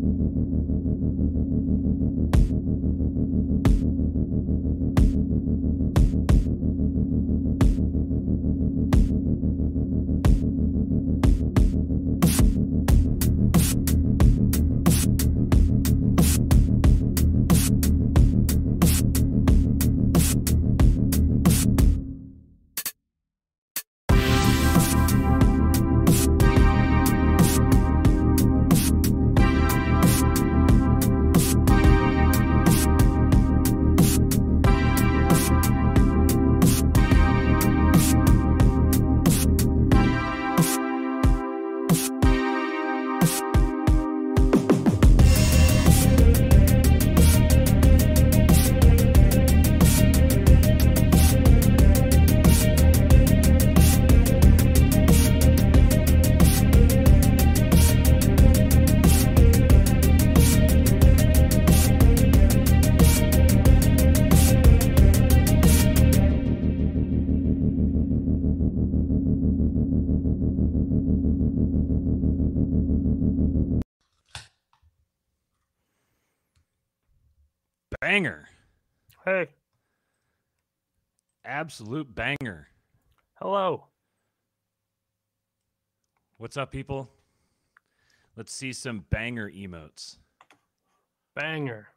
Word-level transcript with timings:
Banger. 0.00 0.36
Hey, 0.36 0.45
Absolute 81.56 82.14
banger. 82.14 82.68
hello. 83.36 83.86
What's 86.36 86.58
up, 86.58 86.70
people? 86.70 87.08
Let's 88.36 88.52
see 88.52 88.74
some 88.74 89.06
banger 89.08 89.50
emotes. 89.50 90.18
Banger. 91.34 91.88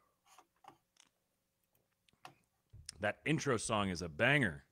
That 3.00 3.18
intro 3.26 3.58
song 3.58 3.90
is 3.90 4.00
a 4.00 4.08
banger. 4.08 4.64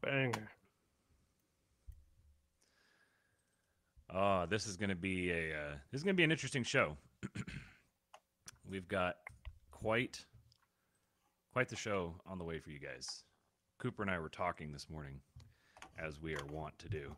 Banger. 0.00 0.50
Oh, 4.14 4.46
this 4.48 4.68
is 4.68 4.76
going 4.76 4.90
to 4.90 4.94
be 4.94 5.32
a 5.32 5.52
uh, 5.52 5.74
this 5.90 5.98
is 5.98 6.04
going 6.04 6.14
to 6.14 6.20
be 6.20 6.22
an 6.22 6.30
interesting 6.30 6.62
show. 6.62 6.96
We've 8.70 8.86
got 8.86 9.16
quite 9.72 10.24
quite 11.52 11.68
the 11.68 11.76
show 11.76 12.14
on 12.26 12.38
the 12.38 12.44
way 12.44 12.58
for 12.58 12.70
you 12.70 12.78
guys. 12.78 13.24
Cooper 13.78 14.02
and 14.02 14.10
I 14.10 14.18
were 14.18 14.28
talking 14.28 14.72
this 14.72 14.88
morning, 14.88 15.20
as 15.98 16.20
we 16.20 16.34
are 16.34 16.44
wont 16.52 16.78
to 16.78 16.88
do, 16.88 17.12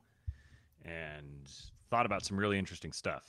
and 0.84 1.50
thought 1.90 2.06
about 2.06 2.24
some 2.24 2.38
really 2.38 2.58
interesting 2.58 2.92
stuff. 2.92 3.24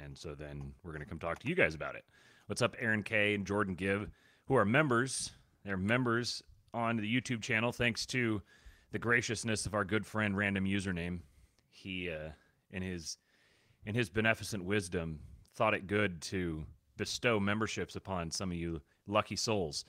And 0.00 0.16
so 0.16 0.34
then 0.34 0.72
we're 0.84 0.92
going 0.92 1.02
to 1.02 1.08
come 1.08 1.18
talk 1.18 1.40
to 1.40 1.48
you 1.48 1.54
guys 1.54 1.74
about 1.74 1.96
it. 1.96 2.04
What's 2.46 2.62
up, 2.62 2.76
Aaron 2.78 3.02
K 3.02 3.34
and 3.34 3.44
Jordan 3.44 3.74
Gibb, 3.74 4.10
who 4.46 4.54
are 4.54 4.64
members? 4.64 5.30
They're 5.64 5.76
members 5.76 6.42
on 6.72 6.96
the 6.96 7.20
YouTube 7.20 7.42
channel, 7.42 7.72
thanks 7.72 8.06
to 8.06 8.42
the 8.92 8.98
graciousness 8.98 9.66
of 9.66 9.74
our 9.74 9.84
good 9.84 10.06
friend 10.06 10.36
Random 10.36 10.64
Username. 10.64 11.20
He, 11.68 12.10
uh, 12.10 12.30
in 12.70 12.82
his 12.82 13.18
in 13.86 13.94
his 13.94 14.10
beneficent 14.10 14.64
wisdom, 14.64 15.20
thought 15.54 15.74
it 15.74 15.86
good 15.86 16.20
to 16.22 16.64
bestow 16.96 17.40
memberships 17.40 17.96
upon 17.96 18.30
some 18.30 18.50
of 18.50 18.56
you 18.56 18.80
lucky 19.10 19.36
souls. 19.36 19.84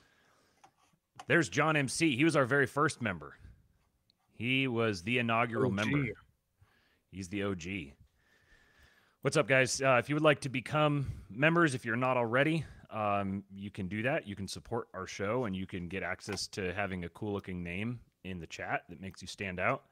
There's 1.26 1.48
John 1.48 1.76
MC. 1.76 2.16
He 2.16 2.24
was 2.24 2.36
our 2.36 2.44
very 2.44 2.66
first 2.66 3.00
member. 3.00 3.34
He 4.32 4.66
was 4.66 5.02
the 5.02 5.18
inaugural 5.18 5.66
OG. 5.66 5.74
member. 5.74 6.08
He's 7.10 7.28
the 7.28 7.44
OG. 7.44 7.92
What's 9.20 9.36
up, 9.36 9.46
guys? 9.46 9.80
Uh, 9.80 9.98
if 10.00 10.08
you 10.08 10.16
would 10.16 10.24
like 10.24 10.40
to 10.40 10.48
become 10.48 11.06
members, 11.30 11.74
if 11.74 11.84
you're 11.84 11.94
not 11.94 12.16
already, 12.16 12.64
um, 12.90 13.44
you 13.54 13.70
can 13.70 13.86
do 13.86 14.02
that. 14.02 14.26
You 14.26 14.34
can 14.34 14.48
support 14.48 14.88
our 14.94 15.06
show 15.06 15.44
and 15.44 15.54
you 15.54 15.66
can 15.66 15.88
get 15.88 16.02
access 16.02 16.46
to 16.48 16.74
having 16.74 17.04
a 17.04 17.08
cool 17.10 17.32
looking 17.32 17.62
name 17.62 18.00
in 18.24 18.40
the 18.40 18.46
chat 18.46 18.82
that 18.88 19.00
makes 19.00 19.22
you 19.22 19.28
stand 19.28 19.60
out, 19.60 19.84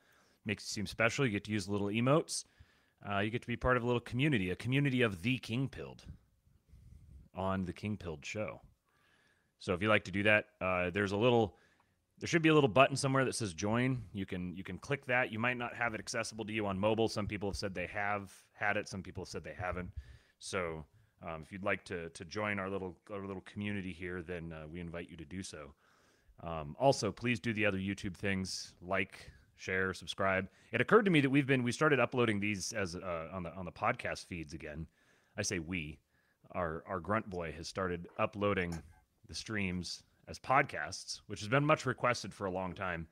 makes 0.44 0.64
you 0.64 0.80
seem 0.80 0.86
special. 0.86 1.24
You 1.24 1.32
get 1.32 1.44
to 1.44 1.52
use 1.52 1.68
little 1.68 1.88
emotes. 1.88 2.44
Uh, 3.08 3.20
you 3.20 3.30
get 3.30 3.40
to 3.40 3.46
be 3.46 3.56
part 3.56 3.76
of 3.76 3.82
a 3.82 3.86
little 3.86 4.00
community, 4.00 4.50
a 4.50 4.56
community 4.56 5.02
of 5.02 5.22
the 5.22 5.38
King 5.38 5.68
Pilled 5.68 6.04
on 7.34 7.64
the 7.64 7.72
King 7.72 7.96
Pilled 7.96 8.24
show. 8.26 8.60
So 9.60 9.74
if 9.74 9.82
you 9.82 9.88
like 9.88 10.04
to 10.04 10.10
do 10.10 10.24
that, 10.24 10.46
uh, 10.60 10.90
there's 10.90 11.12
a 11.12 11.16
little 11.16 11.54
there 12.18 12.26
should 12.26 12.42
be 12.42 12.50
a 12.50 12.54
little 12.54 12.68
button 12.68 12.96
somewhere 12.96 13.24
that 13.24 13.34
says 13.34 13.54
join. 13.54 14.02
You 14.12 14.26
can 14.26 14.54
you 14.56 14.64
can 14.64 14.78
click 14.78 15.06
that. 15.06 15.32
You 15.32 15.38
might 15.38 15.56
not 15.56 15.74
have 15.74 15.94
it 15.94 16.00
accessible 16.00 16.44
to 16.46 16.52
you 16.52 16.66
on 16.66 16.78
mobile. 16.78 17.08
Some 17.08 17.26
people 17.26 17.48
have 17.48 17.56
said 17.56 17.74
they 17.74 17.86
have 17.86 18.32
had 18.52 18.76
it. 18.76 18.88
Some 18.88 19.02
people 19.02 19.22
have 19.22 19.28
said 19.28 19.44
they 19.44 19.56
haven't. 19.58 19.90
So 20.38 20.84
um, 21.22 21.42
if 21.42 21.52
you'd 21.52 21.64
like 21.64 21.84
to 21.84 22.08
to 22.10 22.24
join 22.24 22.58
our 22.58 22.68
little 22.68 22.96
our 23.12 23.26
little 23.26 23.42
community 23.42 23.92
here 23.92 24.22
then 24.22 24.52
uh, 24.52 24.66
we 24.70 24.80
invite 24.80 25.10
you 25.10 25.16
to 25.16 25.24
do 25.24 25.42
so. 25.42 25.72
Um, 26.42 26.74
also 26.78 27.12
please 27.12 27.38
do 27.38 27.52
the 27.52 27.66
other 27.66 27.76
youtube 27.76 28.16
things 28.16 28.72
like 28.80 29.30
share 29.56 29.92
subscribe. 29.92 30.48
It 30.72 30.80
occurred 30.80 31.04
to 31.04 31.10
me 31.10 31.20
that 31.20 31.28
we've 31.30 31.46
been 31.46 31.62
we 31.62 31.72
started 31.72 32.00
uploading 32.00 32.40
these 32.40 32.72
as 32.72 32.96
uh, 32.96 33.28
on 33.32 33.42
the 33.42 33.54
on 33.54 33.66
the 33.66 33.72
podcast 33.72 34.26
feeds 34.26 34.54
again. 34.54 34.86
I 35.36 35.42
say 35.42 35.58
we. 35.58 35.98
Our 36.52 36.82
our 36.86 37.00
grunt 37.00 37.28
boy 37.30 37.52
has 37.52 37.68
started 37.68 38.08
uploading 38.18 38.82
the 39.30 39.34
streams 39.34 40.02
as 40.28 40.38
podcasts, 40.38 41.20
which 41.28 41.40
has 41.40 41.48
been 41.48 41.64
much 41.64 41.86
requested 41.86 42.34
for 42.34 42.46
a 42.46 42.50
long 42.50 42.74
time. 42.74 43.06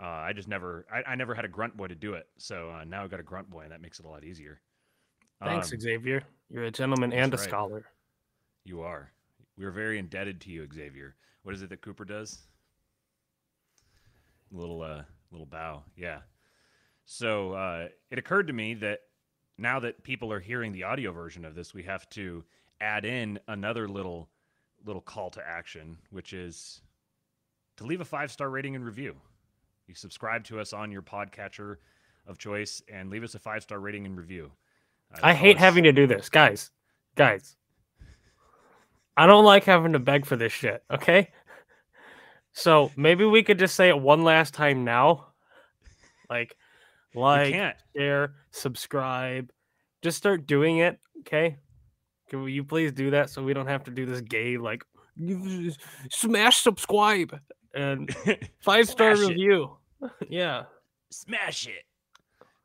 Uh, 0.00 0.06
I 0.06 0.32
just 0.32 0.48
never, 0.48 0.86
I, 0.92 1.12
I 1.12 1.14
never 1.14 1.34
had 1.34 1.44
a 1.44 1.48
grunt 1.48 1.76
boy 1.76 1.86
to 1.86 1.94
do 1.94 2.14
it, 2.14 2.26
so 2.38 2.70
uh, 2.70 2.84
now 2.84 3.04
I've 3.04 3.10
got 3.10 3.20
a 3.20 3.22
grunt 3.22 3.50
boy, 3.50 3.60
and 3.60 3.70
that 3.70 3.82
makes 3.82 4.00
it 4.00 4.06
a 4.06 4.08
lot 4.08 4.24
easier. 4.24 4.60
Thanks, 5.44 5.70
Um, 5.70 5.78
Xavier. 5.78 6.22
You're 6.50 6.64
a 6.64 6.70
gentleman 6.70 7.12
and 7.12 7.32
a 7.32 7.36
right. 7.36 7.48
scholar. 7.48 7.84
You 8.64 8.80
are. 8.80 9.12
We 9.58 9.66
are 9.66 9.70
very 9.70 9.98
indebted 9.98 10.40
to 10.42 10.50
you, 10.50 10.66
Xavier. 10.72 11.14
What 11.42 11.54
is 11.54 11.62
it 11.62 11.68
that 11.68 11.82
Cooper 11.82 12.06
does? 12.06 12.38
Little, 14.50 14.82
uh, 14.82 15.02
little 15.30 15.46
bow. 15.46 15.82
Yeah. 15.96 16.20
So 17.04 17.52
uh, 17.52 17.88
it 18.10 18.18
occurred 18.18 18.46
to 18.46 18.52
me 18.52 18.74
that 18.74 19.00
now 19.58 19.80
that 19.80 20.02
people 20.02 20.32
are 20.32 20.40
hearing 20.40 20.72
the 20.72 20.84
audio 20.84 21.12
version 21.12 21.44
of 21.44 21.54
this, 21.54 21.74
we 21.74 21.82
have 21.82 22.08
to 22.10 22.44
add 22.80 23.04
in 23.04 23.38
another 23.48 23.88
little, 23.88 24.30
little 24.84 25.02
call 25.02 25.30
to 25.30 25.46
action, 25.46 25.96
which 26.10 26.32
is 26.32 26.80
to 27.76 27.84
leave 27.84 28.00
a 28.00 28.04
five 28.04 28.30
star 28.30 28.50
rating 28.50 28.74
and 28.74 28.84
review. 28.84 29.14
You 29.86 29.94
subscribe 29.94 30.44
to 30.44 30.60
us 30.60 30.72
on 30.72 30.90
your 30.92 31.02
podcatcher 31.02 31.76
of 32.26 32.38
choice 32.38 32.82
and 32.92 33.10
leave 33.10 33.24
us 33.24 33.34
a 33.34 33.38
five 33.38 33.62
star 33.62 33.80
rating 33.80 34.06
and 34.06 34.16
review. 34.16 34.50
Uh, 35.14 35.18
I 35.22 35.34
hate 35.34 35.56
us- 35.56 35.60
having 35.62 35.84
to 35.84 35.92
do 35.92 36.06
this, 36.06 36.28
guys. 36.28 36.70
Guys, 37.14 37.56
I 39.16 39.26
don't 39.26 39.44
like 39.44 39.64
having 39.64 39.92
to 39.92 39.98
beg 39.98 40.24
for 40.24 40.36
this 40.36 40.52
shit. 40.52 40.82
Okay, 40.90 41.30
so 42.52 42.90
maybe 42.96 43.24
we 43.24 43.42
could 43.42 43.58
just 43.58 43.74
say 43.74 43.88
it 43.88 43.98
one 43.98 44.22
last 44.24 44.54
time 44.54 44.84
now, 44.84 45.26
like, 46.30 46.56
like, 47.14 47.54
share, 47.94 48.34
subscribe. 48.50 49.52
Just 50.00 50.16
start 50.16 50.46
doing 50.46 50.78
it. 50.78 50.98
Okay, 51.20 51.58
can 52.32 52.48
you 52.48 52.64
please 52.64 52.92
do 52.92 53.10
that 53.10 53.30
so 53.30 53.42
we 53.42 53.52
don't 53.52 53.66
have 53.66 53.84
to 53.84 53.90
do 53.90 54.06
this 54.06 54.20
gay 54.22 54.56
like 54.56 54.82
smash 56.10 56.62
subscribe 56.62 57.38
and 57.74 58.14
five 58.60 58.88
star 58.88 59.16
review. 59.16 59.76
yeah. 60.28 60.64
Smash 61.10 61.66
it. 61.66 61.84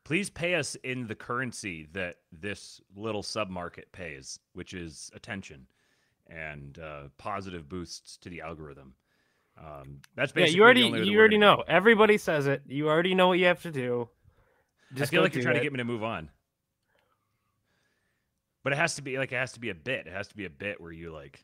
Please 0.04 0.30
pay 0.30 0.54
us 0.54 0.74
in 0.76 1.06
the 1.06 1.14
currency 1.14 1.86
that 1.92 2.16
this 2.32 2.80
little 2.96 3.22
submarket 3.22 3.92
pays, 3.92 4.38
which 4.54 4.72
is 4.72 5.10
attention 5.14 5.66
and 6.28 6.78
uh, 6.78 7.02
positive 7.18 7.68
boosts 7.68 8.16
to 8.18 8.30
the 8.30 8.40
algorithm. 8.40 8.94
Um, 9.58 10.00
that's 10.14 10.32
Yeah, 10.34 10.46
you 10.46 10.62
already 10.62 10.88
you 10.88 11.18
already 11.18 11.36
know. 11.36 11.62
Everybody 11.68 12.16
says 12.16 12.46
it. 12.46 12.62
You 12.66 12.88
already 12.88 13.14
know 13.14 13.28
what 13.28 13.38
you 13.38 13.46
have 13.46 13.62
to 13.62 13.70
do. 13.70 14.08
I 14.98 15.04
feel 15.04 15.22
like 15.22 15.34
you're 15.34 15.42
trying 15.42 15.56
to 15.56 15.60
get 15.60 15.72
me 15.72 15.78
to 15.78 15.84
move 15.84 16.02
on, 16.02 16.30
but 18.68 18.74
it 18.74 18.80
has 18.80 18.96
to 18.96 19.02
be 19.02 19.16
like 19.16 19.32
it 19.32 19.36
has 19.36 19.52
to 19.52 19.60
be 19.60 19.70
a 19.70 19.74
bit. 19.74 20.06
It 20.06 20.12
has 20.12 20.28
to 20.28 20.36
be 20.36 20.44
a 20.44 20.50
bit 20.50 20.78
where 20.78 20.92
you 20.92 21.10
like 21.10 21.42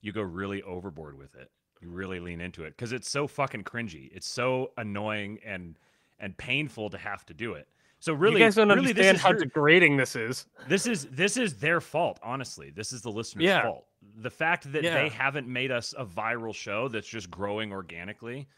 you 0.00 0.12
go 0.12 0.22
really 0.22 0.62
overboard 0.62 1.18
with 1.18 1.34
it. 1.34 1.50
You 1.82 1.90
really 1.90 2.20
lean 2.20 2.40
into 2.40 2.64
it 2.64 2.70
because 2.70 2.92
it's 2.92 3.10
so 3.10 3.26
fucking 3.26 3.64
cringy. 3.64 4.08
It's 4.14 4.26
so 4.26 4.70
annoying 4.78 5.40
and 5.44 5.78
and 6.20 6.34
painful 6.38 6.88
to 6.88 6.96
have 6.96 7.26
to 7.26 7.34
do 7.34 7.52
it. 7.52 7.68
So 8.00 8.14
really, 8.14 8.40
you 8.40 8.46
guys 8.46 8.54
don't 8.54 8.68
really, 8.68 8.78
understand 8.88 9.18
how 9.18 9.32
your- 9.32 9.40
degrading 9.40 9.98
this 9.98 10.16
is. 10.16 10.46
this 10.66 10.86
is 10.86 11.04
this 11.10 11.36
is 11.36 11.58
their 11.58 11.82
fault. 11.82 12.18
Honestly, 12.22 12.70
this 12.70 12.94
is 12.94 13.02
the 13.02 13.12
listener's 13.12 13.44
Yeah. 13.44 13.60
fault. 13.64 13.84
The 14.22 14.30
fact 14.30 14.72
that 14.72 14.82
Yeah. 14.82 14.94
they 15.02 15.10
haven't 15.10 15.46
made 15.46 15.70
us 15.70 15.92
a 15.98 16.06
viral 16.06 16.54
show 16.54 16.88
that's 16.88 17.06
just 17.06 17.30
growing 17.30 17.72
organically. 17.72 18.48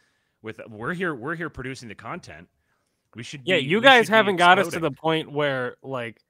With 0.42 0.60
we're 0.68 0.94
here, 0.94 1.12
we're 1.12 1.34
here 1.34 1.50
producing 1.50 1.88
the 1.88 1.96
content. 1.96 2.48
We 3.16 3.24
should. 3.24 3.42
Yeah, 3.44 3.56
be- 3.56 3.64
you 3.64 3.80
guys 3.80 4.08
haven't 4.08 4.36
got 4.36 4.60
us 4.60 4.68
to 4.68 4.78
the 4.78 4.92
point 4.92 5.32
where 5.32 5.76
like 5.82 6.20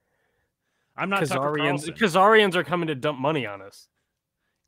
I'm 0.96 1.10
not 1.10 1.22
Khazarians 1.22 1.86
Khazarians 1.96 2.54
are 2.54 2.64
coming 2.64 2.88
to 2.88 2.94
dump 2.94 3.18
money 3.18 3.46
on 3.46 3.62
us 3.62 3.88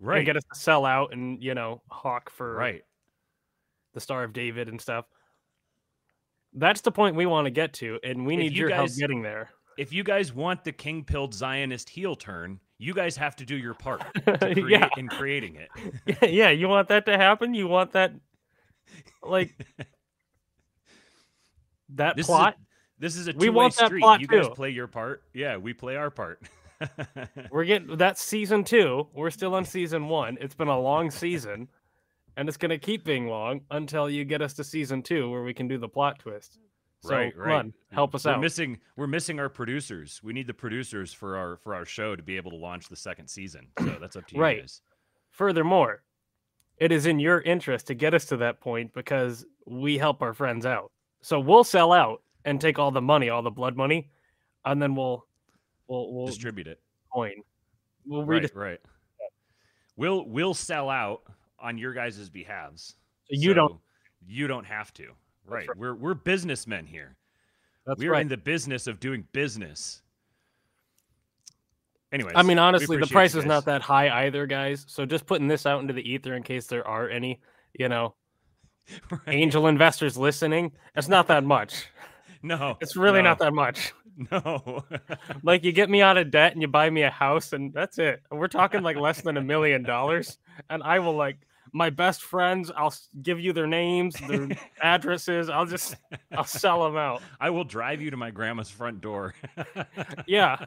right. 0.00 0.18
and 0.18 0.26
get 0.26 0.36
us 0.36 0.44
to 0.52 0.58
sell 0.58 0.84
out 0.84 1.12
and 1.12 1.42
you 1.42 1.54
know 1.54 1.82
hawk 1.88 2.30
for 2.30 2.54
right. 2.54 2.82
the 3.94 4.00
Star 4.00 4.24
of 4.24 4.32
David 4.32 4.68
and 4.68 4.80
stuff. 4.80 5.06
That's 6.54 6.80
the 6.80 6.90
point 6.90 7.14
we 7.16 7.26
want 7.26 7.44
to 7.46 7.50
get 7.50 7.72
to, 7.74 7.98
and 8.02 8.26
we 8.26 8.34
If 8.34 8.40
need 8.40 8.52
you 8.52 8.60
your 8.60 8.68
guys- 8.70 8.76
help 8.76 8.98
getting 8.98 9.22
there. 9.22 9.50
If 9.76 9.92
you 9.92 10.02
guys 10.02 10.32
want 10.32 10.64
the 10.64 10.72
king 10.72 11.04
pilled 11.04 11.32
Zionist 11.32 11.88
heel 11.88 12.16
turn, 12.16 12.58
you 12.78 12.92
guys 12.92 13.16
have 13.16 13.36
to 13.36 13.44
do 13.44 13.56
your 13.56 13.74
part 13.74 14.02
to 14.26 14.38
create, 14.38 14.68
yeah, 14.68 14.88
in 14.96 15.06
creating 15.06 15.56
it. 15.56 16.18
yeah. 16.32 16.50
You 16.50 16.68
want 16.68 16.88
that 16.88 17.06
to 17.06 17.16
happen? 17.16 17.54
You 17.54 17.68
want 17.68 17.92
that, 17.92 18.12
like 19.22 19.54
that 21.90 22.16
This 22.16 22.26
plot? 22.26 22.54
Is 22.54 22.66
this 22.98 23.16
is 23.16 23.28
a 23.28 23.32
We 23.32 23.46
two-way 23.46 23.54
want 23.56 23.76
that 23.76 23.86
street. 23.86 24.00
plot 24.00 24.20
you 24.20 24.26
guys 24.26 24.48
play 24.48 24.70
your 24.70 24.86
part. 24.86 25.22
Yeah, 25.34 25.56
we 25.56 25.72
play 25.72 25.96
our 25.96 26.10
part. 26.10 26.42
We're 27.50 27.64
getting 27.64 27.96
that's 27.96 28.22
season 28.22 28.64
two. 28.64 29.08
We're 29.12 29.30
still 29.30 29.54
on 29.54 29.64
season 29.64 30.08
one. 30.08 30.38
It's 30.40 30.54
been 30.54 30.68
a 30.68 30.78
long 30.78 31.10
season, 31.10 31.68
and 32.36 32.48
it's 32.48 32.56
gonna 32.56 32.78
keep 32.78 33.04
being 33.04 33.26
long 33.26 33.62
until 33.70 34.08
you 34.08 34.24
get 34.24 34.42
us 34.42 34.54
to 34.54 34.64
season 34.64 35.02
two, 35.02 35.30
where 35.30 35.42
we 35.42 35.52
can 35.54 35.66
do 35.68 35.78
the 35.78 35.88
plot 35.88 36.18
twist. 36.20 36.58
So 37.00 37.14
Right, 37.14 37.36
right. 37.36 37.54
on, 37.54 37.72
help 37.92 38.14
us 38.16 38.24
we're 38.24 38.32
out. 38.32 38.40
missing 38.40 38.78
we're 38.96 39.06
missing 39.06 39.38
our 39.40 39.48
producers. 39.48 40.20
We 40.22 40.32
need 40.32 40.46
the 40.46 40.54
producers 40.54 41.12
for 41.12 41.36
our 41.36 41.56
for 41.56 41.74
our 41.74 41.84
show 41.84 42.14
to 42.16 42.22
be 42.22 42.36
able 42.36 42.50
to 42.52 42.56
launch 42.56 42.88
the 42.88 42.96
second 42.96 43.28
season. 43.28 43.68
So 43.78 43.96
that's 44.00 44.16
up 44.16 44.26
to 44.28 44.34
you 44.36 44.40
Right. 44.40 44.60
guys. 44.60 44.82
Furthermore, 45.30 46.02
it 46.78 46.90
is 46.92 47.06
in 47.06 47.18
your 47.20 47.40
interest 47.42 47.86
to 47.88 47.94
get 47.94 48.14
us 48.14 48.24
to 48.26 48.36
that 48.38 48.60
point 48.60 48.92
because 48.94 49.44
we 49.66 49.98
help 49.98 50.22
our 50.22 50.32
friends 50.34 50.64
out. 50.66 50.90
So 51.22 51.38
we'll 51.40 51.64
sell 51.64 51.92
out 51.92 52.22
and 52.48 52.60
take 52.60 52.78
all 52.78 52.90
the 52.90 53.00
money, 53.02 53.28
all 53.28 53.42
the 53.42 53.50
blood 53.50 53.76
money, 53.76 54.10
and 54.64 54.80
then 54.80 54.94
we'll 54.94 55.26
we'll 55.86 56.12
we'll 56.12 56.26
Distribute 56.26 56.66
it. 56.66 56.80
coin. 57.12 57.32
We'll 58.06 58.24
Right, 58.24 58.42
read 58.42 58.50
right. 58.54 58.80
We'll 59.96 60.24
we'll 60.26 60.54
sell 60.54 60.88
out 60.90 61.22
on 61.60 61.76
your 61.78 61.92
guys' 61.92 62.28
behalves. 62.30 62.96
So 63.30 63.36
you 63.40 63.52
don't- 63.54 63.80
You 64.26 64.46
don't 64.46 64.64
have 64.66 64.92
to. 64.94 65.12
Right. 65.46 65.66
right. 65.68 65.76
We're 65.76 65.94
we're 65.94 66.14
businessmen 66.14 66.86
here. 66.86 67.16
That's 67.86 67.98
We're 68.00 68.12
right. 68.12 68.20
in 68.22 68.28
the 68.28 68.36
business 68.36 68.86
of 68.86 69.00
doing 69.00 69.26
business. 69.32 70.02
Anyways, 72.12 72.34
I 72.36 72.42
mean, 72.42 72.58
honestly, 72.58 72.96
the 72.96 73.06
price 73.06 73.34
is 73.34 73.44
not 73.44 73.64
that 73.66 73.82
high 73.82 74.24
either, 74.26 74.46
guys. 74.46 74.84
So 74.88 75.04
just 75.06 75.26
putting 75.26 75.46
this 75.48 75.66
out 75.66 75.80
into 75.82 75.92
the 75.92 76.02
ether 76.10 76.34
in 76.34 76.42
case 76.42 76.66
there 76.66 76.86
are 76.86 77.08
any, 77.08 77.40
you 77.78 77.88
know, 77.88 78.14
Right. 79.10 79.20
angel 79.28 79.66
investors 79.66 80.16
listening. 80.16 80.72
It's 80.96 81.08
not 81.08 81.26
that 81.28 81.44
much. 81.44 81.86
No, 82.42 82.76
It's 82.80 82.96
really 82.96 83.20
no, 83.20 83.30
not 83.30 83.38
that 83.40 83.52
much. 83.52 83.92
No. 84.32 84.84
Like 85.44 85.62
you 85.64 85.70
get 85.72 85.88
me 85.88 86.02
out 86.02 86.16
of 86.18 86.30
debt 86.32 86.52
and 86.52 86.60
you 86.60 86.66
buy 86.68 86.90
me 86.90 87.02
a 87.02 87.10
house, 87.10 87.52
and 87.52 87.72
that's 87.72 87.98
it. 87.98 88.20
We're 88.30 88.48
talking 88.48 88.82
like 88.82 88.96
less 88.96 89.20
than 89.20 89.36
a 89.36 89.40
million 89.42 89.84
dollars, 89.84 90.38
and 90.68 90.82
I 90.82 90.98
will 90.98 91.14
like 91.14 91.38
my 91.72 91.90
best 91.90 92.22
friends. 92.22 92.72
I'll 92.76 92.94
give 93.22 93.38
you 93.38 93.52
their 93.52 93.68
names, 93.68 94.16
their 94.26 94.48
addresses. 94.82 95.48
I'll 95.48 95.66
just 95.66 95.94
I'll 96.32 96.42
sell 96.44 96.82
them 96.84 96.96
out. 96.96 97.22
I 97.38 97.50
will 97.50 97.62
drive 97.64 98.00
you 98.02 98.10
to 98.10 98.16
my 98.16 98.30
grandma's 98.30 98.70
front 98.70 99.00
door. 99.00 99.34
Yeah, 100.26 100.64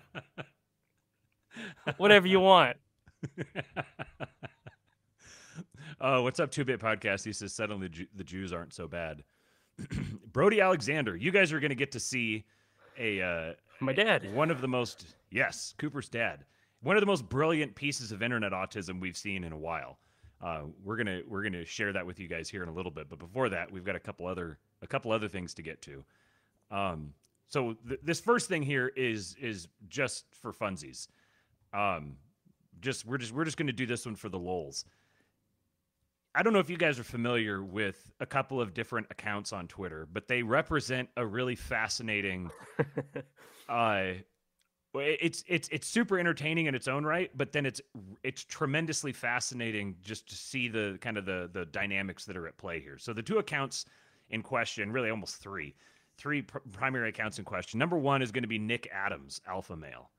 whatever 1.98 2.28
you 2.28 2.40
want. 2.40 2.78
uh, 6.00 6.22
what's 6.22 6.40
up, 6.40 6.52
Two 6.52 6.64
Bit 6.64 6.80
Podcast? 6.80 7.26
He 7.26 7.34
says 7.34 7.54
suddenly 7.54 7.90
the 8.16 8.24
Jews 8.24 8.54
aren't 8.54 8.74
so 8.74 8.88
bad. 8.88 9.24
Brody 10.34 10.62
Alexander, 10.62 11.16
you 11.16 11.32
guys 11.32 11.52
are 11.52 11.60
going 11.60 11.70
to 11.70 11.76
get 11.76 11.92
to 11.94 12.00
see 12.00 12.46
a 12.98 13.22
uh, 13.22 13.54
My 13.80 13.94
dad. 13.94 14.34
one 14.34 14.52
of 14.52 14.62
the 14.62 14.68
most 14.68 15.16
yes, 15.30 15.74
Cooper's 15.78 16.10
dad, 16.10 16.46
one 16.82 16.96
of 16.96 17.02
the 17.02 17.08
most 17.08 17.28
brilliant 17.30 17.76
pieces 17.76 18.12
of 18.12 18.22
internet 18.22 18.52
autism 18.52 19.00
we've 19.00 19.18
seen 19.18 19.44
in 19.44 19.52
a 19.52 19.58
while. 19.58 19.98
Uh, 20.42 20.62
we're 20.84 20.98
gonna 20.98 21.22
we're 21.28 21.44
gonna 21.44 21.64
share 21.64 21.94
that 21.94 22.04
with 22.06 22.20
you 22.20 22.28
guys 22.28 22.50
here 22.50 22.64
in 22.64 22.70
a 22.70 22.74
little 22.74 22.92
bit, 22.92 23.08
but 23.10 23.20
before 23.20 23.48
that, 23.50 23.72
we've 23.72 23.84
got 23.86 23.96
a 23.96 24.00
couple 24.00 24.26
other 24.26 24.58
a 24.82 24.88
couple 24.88 25.12
other 25.12 25.28
things 25.28 25.54
to 25.54 25.62
get 25.62 25.82
to. 25.84 26.04
Um, 26.72 27.14
so 27.48 27.76
th- 27.88 28.00
this 28.02 28.20
first 28.20 28.50
thing 28.50 28.64
here 28.64 28.92
is 28.96 29.36
is 29.40 29.68
just 29.88 30.26
for 30.42 30.52
funsies. 30.52 31.08
Um, 31.74 32.16
just 32.80 33.06
we're 33.06 33.20
just 33.20 33.34
we're 33.34 33.46
just 33.46 33.58
gonna 33.58 33.72
do 33.72 33.86
this 33.86 34.06
one 34.06 34.16
for 34.16 34.30
the 34.30 34.40
lols. 34.40 34.86
I 36.34 36.44
don't 36.44 36.54
know 36.54 36.60
if 36.60 36.70
you 36.70 36.78
guys 36.78 36.98
are 36.98 37.04
familiar 37.04 37.62
with 37.62 38.12
a 38.20 38.26
couple 38.26 38.62
of 38.62 38.74
different 38.74 39.08
accounts 39.10 39.52
on 39.52 39.68
Twitter, 39.68 40.08
but 40.12 40.28
they 40.28 40.44
represent 40.44 41.10
a 41.18 41.26
really 41.26 41.56
fascinating 41.56 42.50
uh 43.70 44.14
it's 44.94 45.44
it's 45.48 45.70
it's 45.70 45.88
super 45.88 46.20
entertaining 46.20 46.66
in 46.66 46.76
its 46.76 46.88
own 46.90 47.06
right 47.06 47.32
but 47.38 47.54
then 47.54 47.66
it's 47.66 47.80
it's 48.24 48.44
tremendously 48.44 49.14
fascinating 49.14 49.96
just 50.02 50.28
to 50.28 50.36
see 50.36 50.68
the 50.68 50.98
kind 51.00 51.18
of 51.18 51.26
the 51.26 51.50
the 51.54 51.66
dynamics 51.66 52.26
that 52.26 52.36
are 52.36 52.48
at 52.48 52.58
play 52.58 52.80
here. 52.80 52.98
So 52.98 53.14
the 53.14 53.24
two 53.24 53.38
accounts 53.38 53.86
in 54.30 54.42
question 54.42 54.92
really 54.92 55.10
almost 55.10 55.38
three 55.38 55.76
three 56.18 56.42
pr- 56.42 56.60
primary 56.74 57.10
accounts 57.10 57.40
in 57.40 57.46
question. 57.46 57.80
Number 57.80 57.98
one 57.98 58.22
is 58.22 58.32
going 58.32 58.44
to 58.44 58.50
be 58.50 58.60
nick 58.60 58.90
adams 58.94 59.40
alpha 59.48 59.76
male. 59.76 60.12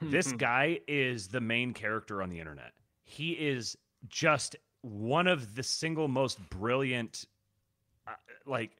This 0.00 0.32
guy 0.38 0.80
is 0.88 1.28
the 1.28 1.40
main 1.40 1.74
character 1.74 2.22
on 2.22 2.30
the 2.30 2.38
internet. 2.38 2.72
He 3.04 3.32
is 3.32 3.76
just 4.08 4.56
one 4.82 5.26
of 5.26 5.54
the 5.54 5.62
single 5.62 6.08
most 6.08 6.38
brilliant 6.50 7.26
uh, 8.06 8.12
like 8.46 8.70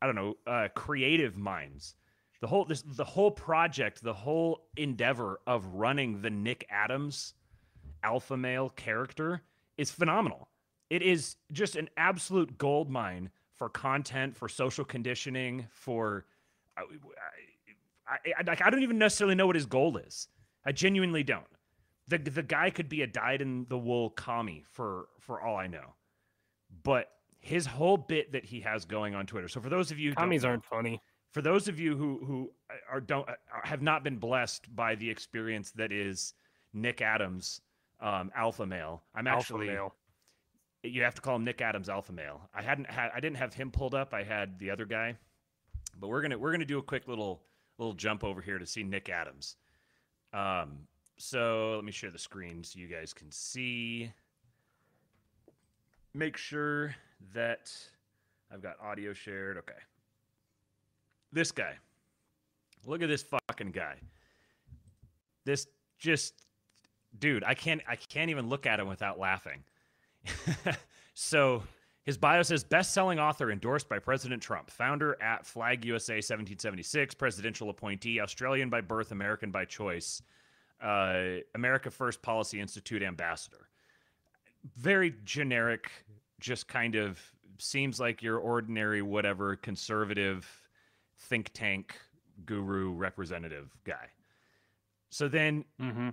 i 0.00 0.06
don't 0.06 0.14
know 0.14 0.34
uh 0.46 0.68
creative 0.74 1.36
minds. 1.36 1.94
The 2.40 2.48
whole 2.48 2.64
this 2.64 2.82
the 2.82 3.04
whole 3.04 3.30
project 3.30 4.02
the 4.02 4.12
whole 4.12 4.66
endeavor 4.76 5.40
of 5.46 5.64
running 5.66 6.22
the 6.22 6.30
nick 6.30 6.66
adams 6.70 7.34
alpha 8.02 8.36
male 8.36 8.68
character 8.70 9.42
is 9.78 9.90
phenomenal. 9.90 10.48
It 10.90 11.02
is 11.02 11.36
just 11.52 11.76
an 11.76 11.88
absolute 11.96 12.58
gold 12.58 12.90
mine 12.90 13.30
for 13.54 13.68
content 13.68 14.36
for 14.36 14.48
social 14.48 14.84
conditioning 14.84 15.66
for 15.70 16.26
I, 16.76 16.82
I, 18.08 18.16
I, 18.38 18.42
like, 18.46 18.62
I 18.62 18.70
don't 18.70 18.82
even 18.82 18.98
necessarily 18.98 19.34
know 19.34 19.46
what 19.46 19.56
his 19.56 19.66
goal 19.66 19.96
is. 19.96 20.28
I 20.64 20.72
genuinely 20.72 21.22
don't 21.22 21.46
the, 22.18 22.30
the 22.30 22.42
guy 22.42 22.70
could 22.70 22.88
be 22.88 23.02
a 23.02 23.06
dyed 23.06 23.40
in 23.40 23.66
the 23.68 23.78
wool 23.78 24.10
commie 24.10 24.64
for 24.70 25.08
for 25.20 25.40
all 25.40 25.56
i 25.56 25.66
know 25.66 25.94
but 26.82 27.08
his 27.40 27.66
whole 27.66 27.96
bit 27.96 28.32
that 28.32 28.44
he 28.44 28.60
has 28.60 28.84
going 28.84 29.14
on 29.14 29.26
twitter 29.26 29.48
so 29.48 29.60
for 29.60 29.68
those 29.68 29.90
of 29.90 29.98
you 29.98 30.14
Commies 30.14 30.44
aren't 30.44 30.64
funny. 30.64 31.00
for 31.32 31.42
those 31.42 31.68
of 31.68 31.80
you 31.80 31.96
who 31.96 32.24
who 32.24 32.50
are 32.90 33.00
don't 33.00 33.28
have 33.64 33.82
not 33.82 34.04
been 34.04 34.16
blessed 34.16 34.74
by 34.74 34.94
the 34.94 35.08
experience 35.08 35.72
that 35.72 35.92
is 35.92 36.34
Nick 36.72 37.02
Adams 37.02 37.60
um, 38.02 38.32
alpha 38.36 38.66
male, 38.66 39.02
I'm 39.14 39.26
Alpha 39.26 39.40
actually 39.40 39.68
male. 39.68 39.94
you 40.82 41.02
have 41.02 41.14
to 41.14 41.20
call 41.20 41.36
him 41.36 41.44
Nick 41.44 41.60
Adams 41.60 41.88
alpha 41.88 42.12
male. 42.12 42.42
I 42.52 42.62
hadn't 42.62 42.90
had 42.90 43.10
I 43.14 43.20
didn't 43.20 43.36
have 43.36 43.54
him 43.54 43.70
pulled 43.70 43.94
up. 43.94 44.12
I 44.12 44.24
had 44.24 44.58
the 44.58 44.70
other 44.70 44.84
guy, 44.84 45.16
but 45.98 46.08
we're 46.08 46.20
gonna 46.20 46.36
we're 46.36 46.50
gonna 46.52 46.64
do 46.64 46.78
a 46.78 46.82
quick 46.82 47.06
little 47.06 47.42
little 47.78 47.94
jump 47.94 48.24
over 48.24 48.40
here 48.40 48.58
to 48.58 48.66
see 48.66 48.82
Nick 48.82 49.08
Adams. 49.08 49.56
Um, 50.32 50.88
so 51.22 51.74
let 51.76 51.84
me 51.84 51.92
share 51.92 52.10
the 52.10 52.18
screen 52.18 52.64
so 52.64 52.80
you 52.80 52.88
guys 52.88 53.14
can 53.14 53.30
see. 53.30 54.10
Make 56.14 56.36
sure 56.36 56.96
that 57.32 57.72
I've 58.52 58.60
got 58.60 58.74
audio 58.82 59.12
shared. 59.12 59.56
Okay. 59.58 59.78
This 61.32 61.52
guy. 61.52 61.74
Look 62.84 63.02
at 63.02 63.08
this 63.08 63.22
fucking 63.22 63.70
guy. 63.70 63.94
This 65.44 65.68
just 65.96 66.34
dude, 67.16 67.44
I 67.44 67.54
can't 67.54 67.82
I 67.88 67.94
can't 67.94 68.30
even 68.30 68.48
look 68.48 68.66
at 68.66 68.80
him 68.80 68.88
without 68.88 69.20
laughing. 69.20 69.62
so 71.14 71.62
his 72.02 72.18
bio 72.18 72.42
says 72.42 72.64
best-selling 72.64 73.20
author 73.20 73.52
endorsed 73.52 73.88
by 73.88 74.00
President 74.00 74.42
Trump, 74.42 74.72
founder 74.72 75.16
at 75.22 75.46
Flag 75.46 75.84
USA 75.84 76.14
1776, 76.14 77.14
presidential 77.14 77.70
appointee, 77.70 78.20
Australian 78.20 78.68
by 78.70 78.80
birth, 78.80 79.12
American 79.12 79.52
by 79.52 79.64
choice, 79.64 80.20
uh, 80.82 81.40
America 81.54 81.90
First 81.90 82.22
Policy 82.22 82.60
Institute 82.60 83.02
ambassador. 83.02 83.68
Very 84.76 85.14
generic, 85.24 85.90
just 86.40 86.68
kind 86.68 86.94
of 86.94 87.20
seems 87.58 88.00
like 88.00 88.22
your 88.22 88.38
ordinary 88.38 89.02
whatever 89.02 89.56
conservative 89.56 90.48
think 91.18 91.50
tank 91.52 91.94
guru 92.44 92.92
representative 92.92 93.70
guy. 93.84 94.08
So 95.10 95.28
then 95.28 95.64
Mm-hmm. 95.80 96.08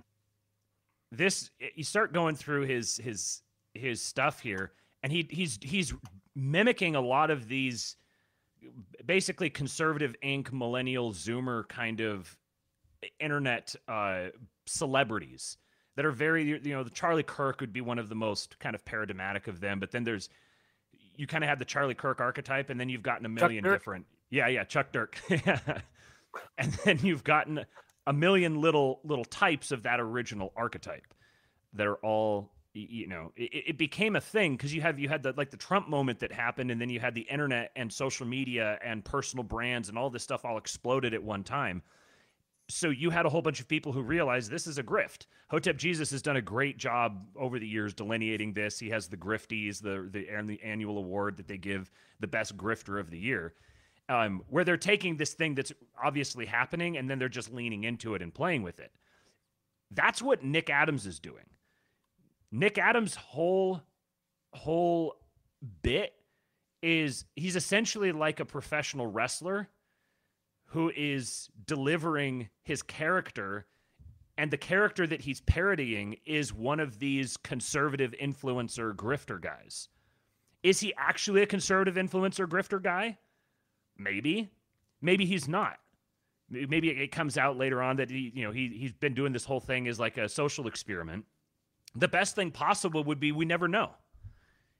this 1.10 1.50
you 1.74 1.84
start 1.84 2.12
going 2.12 2.36
through 2.36 2.66
his 2.66 2.96
his 2.98 3.42
his 3.74 4.02
stuff 4.02 4.40
here 4.40 4.72
and 5.02 5.12
he 5.12 5.26
he's 5.30 5.58
he's 5.62 5.94
mimicking 6.34 6.94
a 6.94 7.00
lot 7.00 7.30
of 7.30 7.48
these 7.48 7.96
basically 9.06 9.50
conservative 9.50 10.14
ink 10.22 10.52
millennial 10.52 11.12
zoomer 11.12 11.66
kind 11.68 12.00
of 12.00 12.36
internet 13.18 13.74
uh, 13.88 14.26
celebrities 14.70 15.56
that 15.96 16.04
are 16.04 16.12
very 16.12 16.44
you 16.44 16.72
know 16.72 16.84
the 16.84 16.90
charlie 16.90 17.22
kirk 17.22 17.60
would 17.60 17.72
be 17.72 17.80
one 17.80 17.98
of 17.98 18.08
the 18.08 18.14
most 18.14 18.58
kind 18.58 18.74
of 18.74 18.84
paradigmatic 18.84 19.48
of 19.48 19.60
them 19.60 19.80
but 19.80 19.90
then 19.90 20.04
there's 20.04 20.28
you 21.16 21.26
kind 21.26 21.44
of 21.44 21.48
have 21.48 21.58
the 21.58 21.64
charlie 21.64 21.94
kirk 21.94 22.20
archetype 22.20 22.70
and 22.70 22.80
then 22.80 22.88
you've 22.88 23.02
gotten 23.02 23.26
a 23.26 23.28
million 23.28 23.62
different 23.64 24.06
yeah 24.30 24.46
yeah 24.46 24.64
chuck 24.64 24.92
dirk. 24.92 25.20
And 26.58 26.72
then 26.84 26.98
you've 27.02 27.24
gotten 27.24 27.64
a 28.06 28.12
million 28.12 28.60
little 28.60 29.00
little 29.04 29.24
types 29.24 29.72
of 29.72 29.82
that 29.82 30.00
original 30.00 30.52
archetype 30.56 31.14
that 31.74 31.86
are 31.86 31.96
all 31.96 32.52
you 32.72 33.06
know 33.08 33.32
it, 33.36 33.64
it 33.68 33.78
became 33.78 34.16
a 34.16 34.20
thing 34.20 34.56
because 34.56 34.72
you 34.72 34.80
have 34.80 34.98
you 34.98 35.08
had 35.08 35.22
the 35.22 35.34
like 35.36 35.50
the 35.50 35.56
trump 35.56 35.88
moment 35.88 36.20
that 36.20 36.32
happened 36.32 36.70
and 36.70 36.80
then 36.80 36.88
you 36.88 37.00
had 37.00 37.14
the 37.14 37.22
internet 37.22 37.72
and 37.76 37.92
social 37.92 38.26
media 38.26 38.78
and 38.84 39.04
personal 39.04 39.42
brands 39.42 39.88
and 39.88 39.98
all 39.98 40.08
this 40.08 40.22
stuff 40.22 40.44
all 40.44 40.56
exploded 40.56 41.12
at 41.14 41.22
one 41.22 41.42
time 41.42 41.82
so 42.70 42.90
you 42.90 43.10
had 43.10 43.26
a 43.26 43.28
whole 43.28 43.42
bunch 43.42 43.60
of 43.60 43.68
people 43.68 43.92
who 43.92 44.02
realized 44.02 44.50
this 44.50 44.66
is 44.66 44.78
a 44.78 44.82
grift. 44.82 45.26
Hotep 45.48 45.76
Jesus 45.76 46.10
has 46.10 46.22
done 46.22 46.36
a 46.36 46.42
great 46.42 46.78
job 46.78 47.26
over 47.36 47.58
the 47.58 47.66
years 47.66 47.92
delineating 47.92 48.52
this. 48.52 48.78
He 48.78 48.88
has 48.90 49.08
the 49.08 49.16
grifties, 49.16 49.82
the 49.82 50.08
the, 50.10 50.26
the 50.46 50.62
annual 50.62 50.98
award 50.98 51.36
that 51.36 51.48
they 51.48 51.58
give 51.58 51.90
the 52.20 52.26
best 52.26 52.56
grifter 52.56 53.00
of 53.00 53.10
the 53.10 53.18
year, 53.18 53.54
um, 54.08 54.42
where 54.48 54.64
they're 54.64 54.76
taking 54.76 55.16
this 55.16 55.34
thing 55.34 55.54
that's 55.54 55.72
obviously 56.02 56.46
happening 56.46 56.96
and 56.96 57.10
then 57.10 57.18
they're 57.18 57.28
just 57.28 57.52
leaning 57.52 57.84
into 57.84 58.14
it 58.14 58.22
and 58.22 58.32
playing 58.32 58.62
with 58.62 58.80
it. 58.80 58.92
That's 59.90 60.22
what 60.22 60.44
Nick 60.44 60.70
Adams 60.70 61.06
is 61.06 61.18
doing. 61.18 61.44
Nick 62.52 62.78
Adams' 62.78 63.14
whole 63.14 63.82
whole 64.52 65.16
bit 65.82 66.14
is 66.82 67.24
he's 67.36 67.56
essentially 67.56 68.12
like 68.12 68.40
a 68.40 68.44
professional 68.44 69.06
wrestler 69.06 69.68
who 70.70 70.90
is 70.96 71.48
delivering 71.66 72.48
his 72.62 72.82
character 72.82 73.66
and 74.36 74.50
the 74.50 74.56
character 74.56 75.06
that 75.06 75.20
he's 75.20 75.40
parodying 75.42 76.16
is 76.24 76.52
one 76.52 76.80
of 76.80 76.98
these 76.98 77.36
conservative 77.36 78.14
influencer 78.20 78.94
grifter 78.94 79.40
guys. 79.40 79.88
Is 80.62 80.80
he 80.80 80.94
actually 80.96 81.42
a 81.42 81.46
conservative 81.46 81.94
influencer 81.94 82.46
grifter 82.46 82.82
guy? 82.82 83.18
Maybe. 83.98 84.50
Maybe 85.02 85.26
he's 85.26 85.48
not. 85.48 85.78
Maybe 86.48 86.88
it 86.90 87.12
comes 87.12 87.36
out 87.38 87.56
later 87.56 87.82
on 87.82 87.96
that 87.96 88.10
he, 88.10 88.32
you 88.34 88.44
know, 88.44 88.50
he 88.50 88.68
he's 88.68 88.92
been 88.92 89.14
doing 89.14 89.32
this 89.32 89.44
whole 89.44 89.60
thing 89.60 89.86
as 89.86 90.00
like 90.00 90.18
a 90.18 90.28
social 90.28 90.66
experiment 90.66 91.24
the 91.94 92.08
best 92.08 92.34
thing 92.34 92.50
possible 92.50 93.04
would 93.04 93.20
be 93.20 93.32
we 93.32 93.44
never 93.44 93.68
know. 93.68 93.90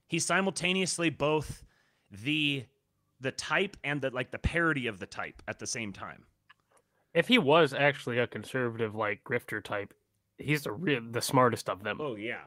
He's 0.07 0.25
simultaneously 0.25 1.11
both 1.11 1.65
the 2.11 2.65
the 3.21 3.33
type 3.33 3.77
and 3.85 4.01
the 4.01 4.11
like 4.11 4.31
the 4.31 4.39
parody 4.39 4.87
of 4.87 4.99
the 4.99 5.07
type 5.07 5.43
at 5.49 5.59
the 5.59 5.67
same 5.67 5.93
time. 5.93 6.25
If 7.15 7.29
he 7.29 7.39
was 7.39 7.75
actually 7.75 8.19
a 8.19 8.27
conservative 8.27 8.95
like 8.95 9.25
grifter 9.25 9.63
type, 9.63 9.95
he's 10.39 10.63
the 10.63 10.73
real 10.73 11.01
the 11.11 11.23
smartest 11.23 11.69
of 11.69 11.83
them. 11.83 11.99
Oh 12.01 12.17
yeah. 12.17 12.43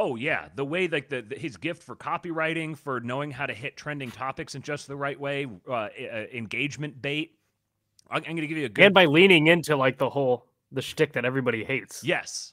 Oh 0.00 0.14
yeah, 0.14 0.48
the 0.54 0.64
way 0.64 0.86
like 0.86 1.08
the, 1.08 1.22
the, 1.22 1.36
his 1.36 1.56
gift 1.56 1.82
for 1.82 1.96
copywriting, 1.96 2.78
for 2.78 3.00
knowing 3.00 3.32
how 3.32 3.46
to 3.46 3.54
hit 3.54 3.76
trending 3.76 4.12
topics 4.12 4.54
in 4.54 4.62
just 4.62 4.86
the 4.86 4.94
right 4.94 5.18
way, 5.18 5.46
uh, 5.68 5.72
uh, 5.72 5.88
engagement 6.32 7.02
bait. 7.02 7.32
I'm, 8.08 8.18
I'm 8.18 8.22
going 8.22 8.36
to 8.36 8.46
give 8.46 8.58
you 8.58 8.66
a 8.66 8.68
good 8.68 8.84
and 8.84 8.94
by 8.94 9.06
leaning 9.06 9.48
into 9.48 9.74
like 9.74 9.98
the 9.98 10.08
whole 10.08 10.46
the 10.70 10.82
shtick 10.82 11.14
that 11.14 11.24
everybody 11.24 11.64
hates. 11.64 12.04
Yes, 12.04 12.52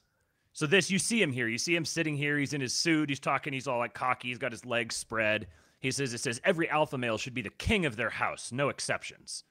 so 0.56 0.66
this, 0.66 0.90
you 0.90 1.00
see 1.00 1.22
him 1.22 1.34
here. 1.34 1.50
You 1.50 1.58
see 1.58 1.76
him 1.76 1.84
sitting 1.84 2.16
here. 2.16 2.38
He's 2.38 2.54
in 2.54 2.62
his 2.62 2.74
suit. 2.74 3.10
He's 3.10 3.20
talking. 3.20 3.52
He's 3.52 3.68
all 3.68 3.78
like 3.78 3.94
cocky. 3.94 4.30
He's 4.30 4.38
got 4.38 4.54
his 4.54 4.66
legs 4.66 4.96
spread. 4.96 5.48
He 5.86 5.92
says, 5.92 6.16
"It 6.16 6.20
says 6.20 6.42
every 6.44 6.68
alpha 6.68 6.98
male 6.98 7.20
should 7.20 7.36
be 7.36 7.44
the 7.44 7.52
king 7.52 7.86
of 7.86 7.96
their 7.96 8.10
house, 8.10 8.52
no 8.52 8.70
exceptions." 8.70 9.44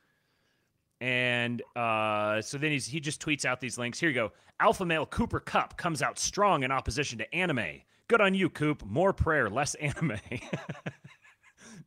And 1.01 1.63
uh, 1.77 2.43
so 2.43 2.59
then 2.59 2.73
he's, 2.73 2.87
he 2.87 2.99
just 2.99 3.25
tweets 3.25 3.45
out 3.45 3.61
these 3.61 3.79
links. 3.79 4.01
Here 4.01 4.09
you 4.09 4.15
go. 4.17 4.33
Alpha 4.59 4.85
male 4.85 5.07
Cooper 5.07 5.39
Kupp 5.39 5.77
comes 5.77 6.03
out 6.03 6.19
strong 6.19 6.65
in 6.65 6.73
opposition 6.73 7.19
to 7.19 7.35
anime. 7.35 7.83
Good 8.09 8.21
on 8.21 8.35
you, 8.35 8.51
Coop. 8.51 8.85
More 8.85 9.13
prayer, 9.13 9.49
less 9.49 9.77
anime. 9.77 10.19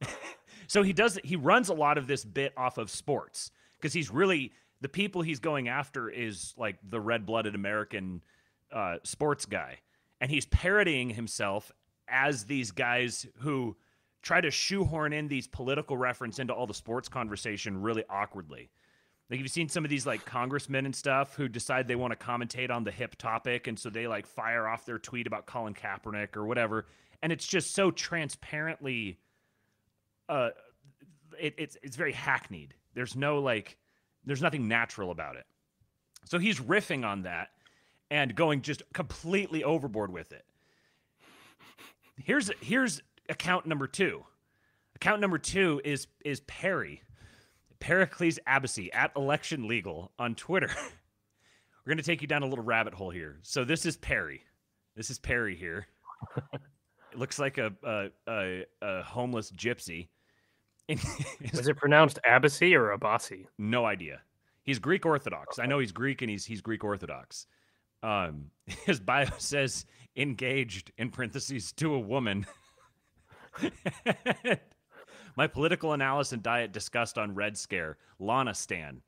so 0.67 0.81
he 0.81 0.93
does. 0.93 1.19
He 1.25 1.35
runs 1.35 1.67
a 1.67 1.73
lot 1.73 1.97
of 1.97 2.07
this 2.07 2.23
bit 2.23 2.53
off 2.55 2.77
of 2.77 2.89
sports 2.89 3.51
because 3.77 3.91
he's 3.91 4.09
really 4.09 4.53
the 4.79 4.89
people 4.89 5.23
he's 5.23 5.41
going 5.41 5.67
after 5.67 6.09
is 6.09 6.53
like 6.57 6.77
the 6.87 7.01
red-blooded 7.01 7.53
American 7.53 8.21
uh, 8.71 8.95
sports 9.03 9.45
guy, 9.45 9.79
and 10.21 10.31
he's 10.31 10.45
parodying 10.45 11.09
himself 11.09 11.69
as 12.07 12.45
these 12.45 12.71
guys 12.71 13.25
who 13.39 13.75
try 14.21 14.41
to 14.41 14.51
shoehorn 14.51 15.13
in 15.13 15.27
these 15.27 15.47
political 15.47 15.97
reference 15.97 16.39
into 16.39 16.53
all 16.53 16.67
the 16.67 16.73
sports 16.73 17.07
conversation 17.07 17.81
really 17.81 18.03
awkwardly. 18.09 18.69
Like, 19.29 19.39
you've 19.39 19.45
you 19.45 19.49
seen 19.49 19.67
some 19.67 19.83
of 19.83 19.89
these 19.89 20.05
like 20.05 20.23
congressmen 20.23 20.85
and 20.85 20.95
stuff 20.95 21.35
who 21.35 21.49
decide 21.49 21.87
they 21.87 21.95
want 21.95 22.17
to 22.17 22.25
commentate 22.25 22.71
on 22.71 22.83
the 22.85 22.91
hip 22.91 23.17
topic, 23.17 23.67
and 23.67 23.77
so 23.77 23.89
they 23.89 24.07
like 24.07 24.25
fire 24.25 24.67
off 24.67 24.85
their 24.85 24.97
tweet 24.97 25.27
about 25.27 25.45
Colin 25.45 25.73
Kaepernick 25.73 26.37
or 26.37 26.45
whatever, 26.45 26.85
and 27.21 27.31
it's 27.31 27.45
just 27.45 27.75
so 27.75 27.91
transparently, 27.91 29.19
uh, 30.29 30.51
it, 31.37 31.55
it's 31.57 31.77
it's 31.83 31.97
very 31.97 32.13
hackneyed. 32.13 32.71
There's 32.93 33.17
no 33.17 33.39
like, 33.39 33.77
there's 34.25 34.41
nothing 34.41 34.67
natural 34.67 35.11
about 35.11 35.35
it. 35.35 35.45
So 36.23 36.39
he's 36.39 36.59
riffing 36.59 37.05
on 37.05 37.23
that, 37.23 37.49
and 38.09 38.33
going 38.33 38.61
just 38.61 38.81
completely 38.93 39.63
overboard 39.63 40.11
with 40.11 40.31
it. 40.31 40.45
Here's 42.15 42.49
here's 42.61 43.01
account 43.29 43.65
number 43.65 43.87
two. 43.87 44.23
Account 44.95 45.21
number 45.21 45.37
two 45.37 45.81
is 45.85 46.07
is 46.25 46.39
Perry, 46.41 47.03
Pericles 47.79 48.39
Abbassy 48.47 48.89
at 48.93 49.11
Election 49.15 49.67
Legal 49.67 50.11
on 50.17 50.35
Twitter. 50.35 50.69
We're 51.85 51.91
gonna 51.91 52.03
take 52.03 52.21
you 52.21 52.27
down 52.27 52.43
a 52.43 52.47
little 52.47 52.65
rabbit 52.65 52.93
hole 52.93 53.11
here. 53.11 53.39
So 53.43 53.63
this 53.63 53.85
is 53.85 53.95
Perry. 53.97 54.43
This 54.95 55.09
is 55.09 55.19
Perry 55.19 55.55
here. 55.55 55.87
it 56.53 57.17
looks 57.17 57.39
like 57.39 57.57
a 57.57 57.71
a, 57.83 58.07
a, 58.27 58.65
a 58.81 59.03
homeless 59.03 59.51
gypsy. 59.51 60.07
is 60.89 61.67
it 61.67 61.77
pronounced 61.77 62.17
Abbassy 62.27 62.73
or 62.73 62.97
Abassi? 62.97 63.45
No 63.57 63.85
idea. 63.85 64.21
He's 64.63 64.79
Greek 64.79 65.05
Orthodox. 65.05 65.59
I 65.59 65.65
know 65.65 65.79
he's 65.79 65.91
Greek 65.91 66.21
and 66.21 66.31
he's 66.31 66.45
he's 66.45 66.61
Greek 66.61 66.83
Orthodox. 66.83 67.45
Um, 68.03 68.51
his 68.85 68.99
bio 68.99 69.27
says 69.37 69.85
engaged 70.15 70.91
in 70.97 71.09
parentheses 71.09 71.71
to 71.73 71.93
a 71.93 71.99
woman. 71.99 72.45
My 75.35 75.47
political 75.47 75.93
analysis 75.93 76.33
and 76.33 76.43
diet 76.43 76.71
discussed 76.71 77.17
on 77.17 77.35
Red 77.35 77.57
Scare. 77.57 77.97
Lana 78.19 78.53
Stan. 78.53 79.01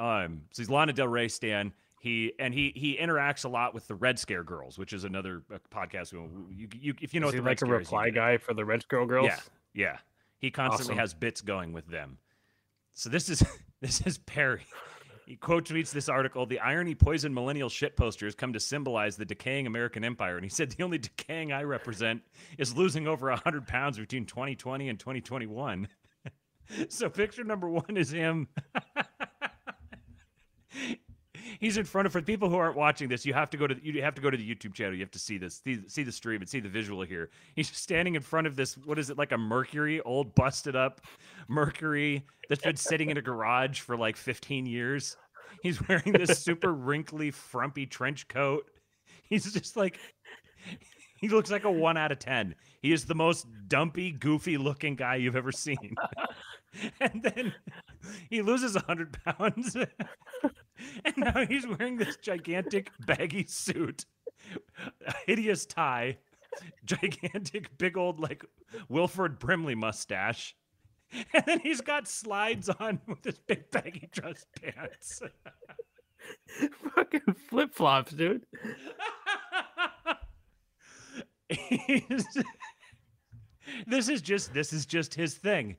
Um, 0.00 0.42
so 0.50 0.62
he's 0.62 0.70
Lana 0.70 0.92
Del 0.92 1.08
Rey 1.08 1.28
Stan. 1.28 1.72
He 2.00 2.32
and 2.38 2.52
he 2.52 2.72
he 2.74 2.98
interacts 3.00 3.44
a 3.44 3.48
lot 3.48 3.72
with 3.72 3.86
the 3.86 3.94
Red 3.94 4.18
Scare 4.18 4.42
girls, 4.42 4.78
which 4.78 4.92
is 4.92 5.04
another 5.04 5.42
uh, 5.52 5.58
podcast. 5.72 6.12
You, 6.12 6.68
you, 6.72 6.94
if 7.00 7.14
you 7.14 7.20
know 7.20 7.28
is 7.28 7.34
what 7.34 7.42
the 7.44 7.48
like 7.50 7.62
Red 7.62 7.70
a 7.70 7.78
reply 7.78 8.06
is, 8.08 8.14
guy 8.14 8.36
for 8.36 8.52
the 8.52 8.64
Red 8.64 8.82
Scare 8.82 9.06
girls. 9.06 9.26
Yeah, 9.26 9.38
yeah. 9.74 9.96
He 10.38 10.50
constantly 10.50 10.94
Awesome. 10.94 10.98
has 10.98 11.14
bits 11.14 11.40
going 11.40 11.72
with 11.72 11.86
them. 11.86 12.18
So 12.92 13.08
this 13.08 13.28
is 13.28 13.42
this 13.80 14.00
is 14.02 14.18
Perry. 14.18 14.66
He 15.26 15.36
quote 15.36 15.64
tweets 15.64 15.90
this 15.90 16.08
article 16.08 16.46
The 16.46 16.60
irony 16.60 16.94
poison 16.94 17.32
millennial 17.32 17.68
shit 17.68 17.96
posters 17.96 18.34
come 18.34 18.52
to 18.52 18.60
symbolize 18.60 19.16
the 19.16 19.24
decaying 19.24 19.66
American 19.66 20.04
empire. 20.04 20.36
And 20.36 20.44
he 20.44 20.50
said, 20.50 20.70
The 20.70 20.84
only 20.84 20.98
decaying 20.98 21.52
I 21.52 21.62
represent 21.62 22.22
is 22.58 22.76
losing 22.76 23.08
over 23.08 23.30
100 23.30 23.66
pounds 23.66 23.98
between 23.98 24.26
2020 24.26 24.88
and 24.88 24.98
2021. 24.98 25.88
so 26.88 27.08
picture 27.08 27.44
number 27.44 27.68
one 27.68 27.96
is 27.96 28.10
him. 28.10 28.48
He's 31.64 31.78
in 31.78 31.86
front 31.86 32.04
of 32.04 32.12
for 32.12 32.20
people 32.20 32.50
who 32.50 32.56
aren't 32.56 32.76
watching 32.76 33.08
this. 33.08 33.24
You 33.24 33.32
have 33.32 33.48
to 33.48 33.56
go 33.56 33.66
to 33.66 33.74
you 33.82 34.02
have 34.02 34.14
to 34.16 34.20
go 34.20 34.28
to 34.28 34.36
the 34.36 34.54
YouTube 34.54 34.74
channel. 34.74 34.92
You 34.92 35.00
have 35.00 35.10
to 35.12 35.18
see 35.18 35.38
this, 35.38 35.62
see, 35.64 35.80
see 35.86 36.02
the 36.02 36.12
stream, 36.12 36.42
and 36.42 36.48
see 36.48 36.60
the 36.60 36.68
visual 36.68 37.00
here. 37.00 37.30
He's 37.56 37.74
standing 37.74 38.16
in 38.16 38.20
front 38.20 38.46
of 38.46 38.54
this. 38.54 38.74
What 38.84 38.98
is 38.98 39.08
it 39.08 39.16
like 39.16 39.32
a 39.32 39.38
Mercury, 39.38 39.98
old 40.02 40.34
busted 40.34 40.76
up 40.76 41.00
Mercury 41.48 42.22
that's 42.50 42.60
been 42.60 42.76
sitting 42.76 43.08
in 43.08 43.16
a 43.16 43.22
garage 43.22 43.80
for 43.80 43.96
like 43.96 44.18
15 44.18 44.66
years. 44.66 45.16
He's 45.62 45.80
wearing 45.88 46.12
this 46.12 46.38
super 46.38 46.74
wrinkly, 46.74 47.30
frumpy 47.30 47.86
trench 47.86 48.28
coat. 48.28 48.66
He's 49.30 49.50
just 49.50 49.74
like 49.74 49.98
he 51.16 51.30
looks 51.30 51.50
like 51.50 51.64
a 51.64 51.72
one 51.72 51.96
out 51.96 52.12
of 52.12 52.18
ten. 52.18 52.54
He 52.82 52.92
is 52.92 53.06
the 53.06 53.14
most 53.14 53.46
dumpy, 53.68 54.12
goofy 54.12 54.58
looking 54.58 54.96
guy 54.96 55.14
you've 55.14 55.36
ever 55.36 55.50
seen. 55.50 55.94
and 57.00 57.22
then 57.22 57.54
he 58.30 58.42
loses 58.42 58.74
100 58.74 59.16
pounds. 59.24 59.76
and 61.04 61.16
now 61.16 61.44
he's 61.46 61.66
wearing 61.66 61.96
this 61.96 62.16
gigantic, 62.16 62.90
baggy 63.06 63.46
suit, 63.46 64.04
a 65.06 65.14
hideous 65.26 65.66
tie, 65.66 66.18
gigantic, 66.84 67.76
big 67.78 67.96
old, 67.96 68.20
like 68.20 68.44
Wilford 68.88 69.38
Brimley 69.38 69.74
mustache. 69.74 70.54
And 71.32 71.44
then 71.46 71.60
he's 71.60 71.80
got 71.80 72.08
slides 72.08 72.68
on 72.68 72.98
with 73.06 73.22
his 73.22 73.38
big 73.38 73.70
baggy 73.70 74.08
dress 74.10 74.46
pants. 74.60 75.22
Fucking 76.94 77.34
flip 77.48 77.72
flops, 77.72 78.12
dude. 78.12 78.46
This 83.86 84.08
is 84.08 84.22
just 84.22 84.52
this 84.52 84.72
is 84.72 84.86
just 84.86 85.14
his 85.14 85.34
thing. 85.34 85.76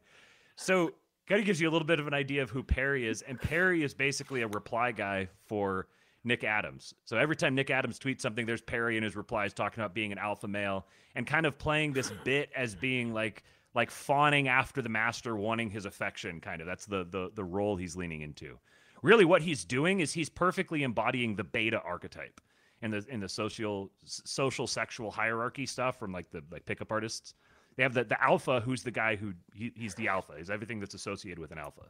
So 0.56 0.92
kind 1.28 1.40
of 1.40 1.46
gives 1.46 1.60
you 1.60 1.70
a 1.70 1.72
little 1.72 1.88
bit 1.88 2.00
of 2.00 2.08
an 2.08 2.14
idea 2.14 2.44
of 2.44 2.50
who 2.50 2.64
Perry 2.64 3.08
is. 3.08 3.22
And 3.22 3.40
Perry 3.40 3.84
is 3.84 3.94
basically 3.94 4.42
a 4.42 4.48
reply 4.48 4.92
guy 4.92 5.28
for 5.46 5.88
Nick 6.24 6.44
Adams. 6.44 6.94
So 7.06 7.18
every 7.18 7.36
time 7.36 7.56
Nick 7.56 7.70
Adams 7.70 8.00
tweets 8.00 8.22
something, 8.22 8.46
there's 8.46 8.62
Perry 8.62 8.98
in 8.98 9.04
his 9.04 9.16
replies 9.16 9.54
talking 9.54 9.82
about 9.82 9.94
being 9.94 10.12
an 10.12 10.18
alpha 10.18 10.48
male 10.48 10.88
and 11.16 11.26
kind 11.26 11.46
of 11.46 11.58
playing 11.58 11.94
this 11.94 12.12
bit 12.24 12.50
as 12.56 12.76
being 12.76 13.14
like 13.14 13.44
like 13.74 13.92
fawning 13.92 14.48
after 14.48 14.82
the 14.82 14.90
master, 14.90 15.36
wanting 15.36 15.70
his 15.70 15.86
affection. 15.86 16.40
Kind 16.40 16.62
of 16.62 16.68
that's 16.68 16.86
the 16.86 17.06
the 17.06 17.32
the 17.36 17.44
role 17.44 17.76
he's 17.76 17.96
leaning 17.96 18.22
into. 18.22 18.58
Really, 19.02 19.26
what 19.26 19.42
he's 19.42 19.66
doing 19.66 20.00
is 20.00 20.12
he's 20.12 20.30
perfectly 20.30 20.84
embodying 20.84 21.36
the 21.36 21.44
beta 21.44 21.80
archetype 21.82 22.42
in 22.82 22.92
the 22.92 23.06
in 23.10 23.20
the 23.20 23.30
social 23.30 23.92
social 24.04 24.66
sexual 24.68 25.12
hierarchy 25.12 25.66
stuff 25.66 26.00
from 26.00 26.12
like 26.12 26.30
the 26.32 26.44
like 26.52 26.66
pickup 26.66 26.92
artists. 26.92 27.34
They 27.75 27.84
have 27.84 27.94
the, 27.94 28.03
the 28.03 28.22
alpha, 28.22 28.62
who's 28.62 28.84
the 28.84 28.91
guy 28.91 29.15
who 29.15 29.34
he, 29.53 29.72
he's 29.75 29.96
the 29.96 30.08
alpha, 30.08 30.34
he's 30.38 30.50
everything 30.50 30.79
that's 30.79 30.94
associated 30.94 31.39
with 31.39 31.51
an 31.51 31.58
alpha. 31.58 31.89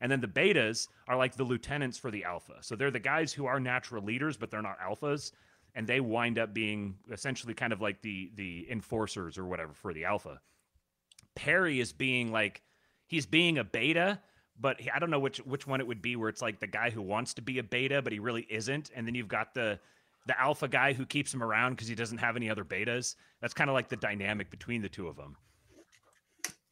And 0.00 0.12
then 0.12 0.20
the 0.20 0.28
betas 0.28 0.88
are 1.08 1.16
like 1.16 1.36
the 1.36 1.44
lieutenants 1.44 1.96
for 1.98 2.10
the 2.10 2.24
alpha. 2.24 2.56
So 2.60 2.76
they're 2.76 2.90
the 2.90 2.98
guys 2.98 3.32
who 3.32 3.46
are 3.46 3.58
natural 3.58 4.04
leaders, 4.04 4.36
but 4.36 4.50
they're 4.50 4.62
not 4.62 4.78
alphas. 4.78 5.32
And 5.74 5.86
they 5.86 6.00
wind 6.00 6.38
up 6.38 6.54
being 6.54 6.96
essentially 7.10 7.54
kind 7.54 7.72
of 7.72 7.80
like 7.80 8.00
the 8.00 8.30
the 8.34 8.66
enforcers 8.70 9.36
or 9.36 9.44
whatever 9.44 9.72
for 9.74 9.92
the 9.92 10.06
alpha. 10.06 10.40
Perry 11.34 11.80
is 11.80 11.92
being 11.92 12.32
like 12.32 12.62
he's 13.06 13.26
being 13.26 13.58
a 13.58 13.64
beta, 13.64 14.20
but 14.58 14.80
I 14.92 14.98
don't 14.98 15.10
know 15.10 15.18
which 15.18 15.38
which 15.38 15.66
one 15.66 15.80
it 15.80 15.86
would 15.86 16.00
be 16.00 16.16
where 16.16 16.30
it's 16.30 16.40
like 16.40 16.60
the 16.60 16.66
guy 16.66 16.88
who 16.88 17.02
wants 17.02 17.34
to 17.34 17.42
be 17.42 17.58
a 17.58 17.62
beta, 17.62 18.00
but 18.00 18.12
he 18.12 18.18
really 18.18 18.46
isn't. 18.48 18.90
And 18.94 19.06
then 19.06 19.14
you've 19.14 19.28
got 19.28 19.52
the 19.52 19.78
the 20.26 20.38
alpha 20.40 20.68
guy 20.68 20.92
who 20.92 21.06
keeps 21.06 21.32
him 21.32 21.42
around 21.42 21.72
because 21.72 21.88
he 21.88 21.94
doesn't 21.94 22.18
have 22.18 22.36
any 22.36 22.50
other 22.50 22.64
betas. 22.64 23.14
That's 23.40 23.54
kind 23.54 23.70
of 23.70 23.74
like 23.74 23.88
the 23.88 23.96
dynamic 23.96 24.50
between 24.50 24.82
the 24.82 24.88
two 24.88 25.08
of 25.08 25.16
them. 25.16 25.36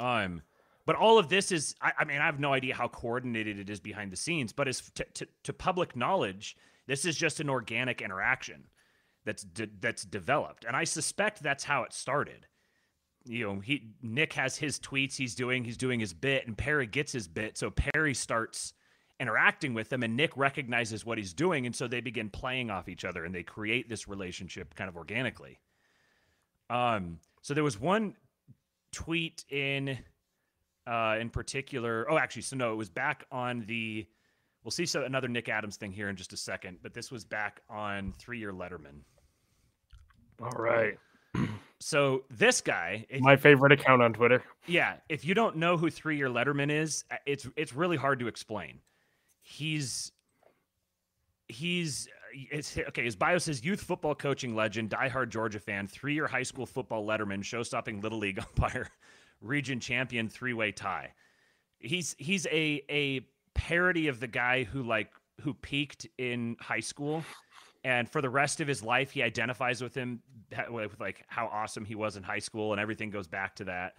Um, 0.01 0.43
but 0.87 0.97
all 0.97 1.19
of 1.19 1.29
this 1.29 1.53
is, 1.53 1.75
I, 1.81 1.93
I, 1.99 2.05
mean, 2.05 2.21
I 2.21 2.27
have 2.27 2.41
no 2.41 2.53
idea 2.53 2.75
how 2.75 2.89
coordinated 2.89 3.59
it 3.59 3.71
is 3.71 3.81
behind 3.81 4.13
the 4.13 4.17
scenes, 4.17 4.53
but 4.53 4.69
as 4.69 4.91
to, 5.15 5.27
to, 5.45 5.53
public 5.53 5.97
knowledge, 5.97 6.57
this 6.87 7.05
is 7.05 7.17
just 7.17 7.41
an 7.41 7.49
organic 7.49 8.03
interaction 8.03 8.65
that's 9.25 9.45
de- 9.45 9.71
that's 9.81 10.05
developed, 10.05 10.65
and 10.65 10.77
I 10.77 10.85
suspect 10.85 11.43
that's 11.43 11.65
how 11.65 11.85
it 11.85 11.95
started. 11.95 12.47
You 13.25 13.47
know, 13.47 13.61
he 13.61 13.93
Nick 14.03 14.35
has 14.35 14.59
his 14.59 14.79
tweets 14.79 15.17
he's 15.17 15.35
doing, 15.35 15.65
he's 15.65 15.79
doing 15.79 15.99
his 15.99 16.13
bit, 16.13 16.47
and 16.47 16.59
Perry 16.59 16.87
gets 16.87 17.13
his 17.13 17.27
bit, 17.27 17.57
so 17.57 17.71
Perry 17.71 18.13
starts 18.13 18.75
interacting 19.21 19.75
with 19.75 19.89
them 19.89 20.03
and 20.03 20.17
Nick 20.17 20.37
recognizes 20.37 21.07
what 21.07 21.19
he's 21.19 21.33
doing 21.33 21.67
and 21.67 21.75
so 21.75 21.87
they 21.87 22.01
begin 22.01 22.29
playing 22.29 22.71
off 22.71 22.89
each 22.89 23.05
other 23.05 23.25
and 23.25 23.35
they 23.35 23.43
create 23.43 23.89
this 23.89 24.09
relationship 24.09 24.75
kind 24.75 24.89
of 24.89 24.97
organically. 24.97 25.59
Um 26.69 27.19
so 27.43 27.55
there 27.55 27.65
was 27.65 27.79
one 27.79 28.15
tweet 28.93 29.45
in 29.51 29.99
uh 30.87 31.17
in 31.21 31.31
particular 31.31 32.11
oh 32.11 32.19
actually 32.19 32.43
so 32.43 32.57
no 32.57 32.73
it 32.73 32.77
was 32.77 32.91
back 32.91 33.25
on 33.31 33.65
the 33.67 34.07
we'll 34.65 34.71
see 34.71 34.87
so 34.87 35.05
another 35.05 35.29
Nick 35.29 35.49
Adams 35.49 35.77
thing 35.77 35.93
here 35.93 36.09
in 36.09 36.17
just 36.17 36.33
a 36.33 36.37
second 36.37 36.79
but 36.83 36.93
this 36.93 37.11
was 37.11 37.25
back 37.25 37.61
on 37.71 38.13
3-year 38.21 38.53
Letterman. 38.53 39.01
All 40.43 40.51
right. 40.51 40.99
So 41.81 42.23
this 42.31 42.63
guy, 42.63 43.05
my 43.21 43.37
favorite 43.37 43.71
account 43.73 44.01
on 44.01 44.15
Twitter. 44.15 44.43
Yeah, 44.67 44.95
if 45.11 45.23
you 45.23 45.35
don't 45.35 45.57
know 45.57 45.77
who 45.77 45.91
Three 45.91 46.17
Year 46.17 46.31
Letterman 46.31 46.71
is, 46.71 47.05
uh, 47.11 47.17
it's 47.27 47.47
it's 47.57 47.75
really 47.75 47.99
hard 47.99 48.21
to 48.21 48.27
explain 48.27 48.79
he's 49.45 50.11
he's 51.47 52.09
it's 52.33 52.77
okay. 52.77 53.05
His 53.05 53.15
bio 53.15 53.39
says 53.39 53.65
youth 53.65 53.81
football 53.81 54.15
coaching 54.15 54.57
legend, 54.57 54.91
diehard 54.91 55.29
Georgia 55.29 55.61
fan, 55.61 55.87
three-year 55.87 56.27
high 56.27 56.43
school 56.43 56.67
football 56.67 57.07
letterman, 57.07 57.45
show-stopping 57.45 58.01
little 58.01 58.19
league 58.19 58.39
umpire, 58.59 58.89
region 59.41 59.79
champion, 59.79 60.29
three-way 60.29 60.73
tie. 60.73 61.13
He's 61.79 62.17
he's 62.19 62.47
a 62.47 62.83
a 62.91 63.21
parody 63.55 64.09
of 64.09 64.19
the 64.19 64.27
guy 64.27 64.65
who 64.65 64.83
like 64.83 65.13
who 65.43 65.55
peaked 65.55 66.09
in 66.19 66.57
high 66.61 66.81
school, 66.81 67.23
and 67.85 68.09
for 68.09 68.21
the 68.21 68.31
rest 68.31 68.61
of 68.61 68.67
his 68.67 68.83
life, 68.83 69.13
he 69.13 69.23
identifies 69.23 69.83
with 69.83 69.95
him 69.95 70.21
with 70.71 70.99
like 70.99 71.25
how 71.29 71.47
awesome 71.53 71.85
he 71.85 71.95
was 71.95 72.17
in 72.17 72.23
high 72.23 72.39
school, 72.39 72.73
and 72.73 72.81
everything 72.81 73.11
goes 73.11 73.29
back 73.29 73.55
to 73.57 73.65
that. 73.65 73.95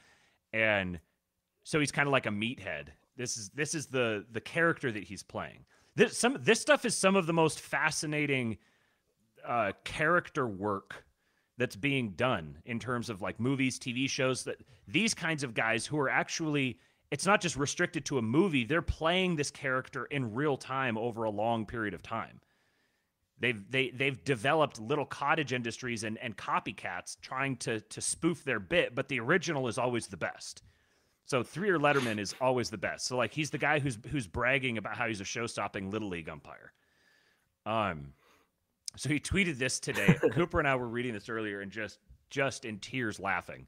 And 0.51 0.99
so 1.63 1.79
he's 1.79 1.91
kind 1.91 2.08
of 2.08 2.12
like 2.12 2.25
a 2.25 2.29
meathead 2.29 2.88
this 3.17 3.38
is 3.38 3.49
this 3.49 3.75
is 3.75 3.88
the 3.88 4.25
the 4.32 4.41
character 4.41 4.91
that 4.91 5.04
he's 5.04 5.23
playing. 5.23 5.65
This 5.95 6.17
some 6.17 6.38
this 6.41 6.60
stuff 6.60 6.86
is 6.86 6.95
some 6.95 7.15
of 7.15 7.25
the 7.25 7.34
most 7.34 7.60
fascinating 7.60 8.58
uh, 9.45 9.71
character 9.84 10.47
work 10.47 11.06
that's 11.58 11.75
being 11.75 12.12
done 12.12 12.58
in 12.65 12.80
terms 12.80 13.10
of 13.10 13.21
like 13.21 13.39
movies, 13.39 13.80
TV 13.80 14.10
shows. 14.10 14.43
That 14.43 14.58
these 14.88 15.13
kinds 15.13 15.43
of 15.43 15.54
guys 15.54 15.86
who 15.86 15.99
are 15.99 16.10
actually 16.10 16.80
it's 17.12 17.25
not 17.25 17.39
just 17.39 17.56
restricted 17.56 18.06
to 18.06 18.17
a 18.17 18.21
movie; 18.21 18.65
they're 18.65 18.82
playing 18.82 19.36
this 19.36 19.51
character 19.51 20.06
in 20.06 20.34
real 20.34 20.58
time 20.58 20.97
over 20.97 21.23
a 21.23 21.30
long 21.30 21.65
period 21.65 21.93
of 21.93 22.04
time. 22.04 22.41
They've 23.39 23.69
they 23.69 23.89
they've 23.91 24.21
developed 24.23 24.80
little 24.80 25.06
cottage 25.06 25.54
industries 25.54 26.04
and, 26.04 26.17
and 26.17 26.36
copycats 26.36 27.19
trying 27.21 27.58
to 27.58 27.80
to 27.80 28.01
spoof 28.01 28.43
their 28.43 28.60
bit, 28.60 28.95
but 28.95 29.08
the 29.08 29.19
original 29.19 29.67
is 29.67 29.78
always 29.78 30.08
the 30.08 30.17
best. 30.17 30.63
So 31.25 31.41
three-year 31.41 31.79
Letterman 31.79 32.19
is 32.19 32.35
always 32.39 32.69
the 32.69 32.77
best. 32.77 33.05
So 33.05 33.17
like 33.17 33.33
he's 33.33 33.49
the 33.49 33.57
guy 33.57 33.79
who's 33.79 33.97
who's 34.09 34.27
bragging 34.27 34.77
about 34.77 34.95
how 34.95 35.07
he's 35.07 35.21
a 35.21 35.25
show-stopping 35.25 35.89
little 35.89 36.09
league 36.09 36.29
umpire. 36.29 36.71
Um, 37.65 38.13
so 38.95 39.09
he 39.09 39.19
tweeted 39.19 39.57
this 39.57 39.79
today. 39.79 40.17
Cooper 40.31 40.59
and 40.59 40.67
I 40.67 40.75
were 40.75 40.88
reading 40.88 41.13
this 41.13 41.29
earlier 41.29 41.61
and 41.61 41.71
just 41.71 41.99
just 42.29 42.65
in 42.65 42.79
tears 42.79 43.19
laughing. 43.19 43.67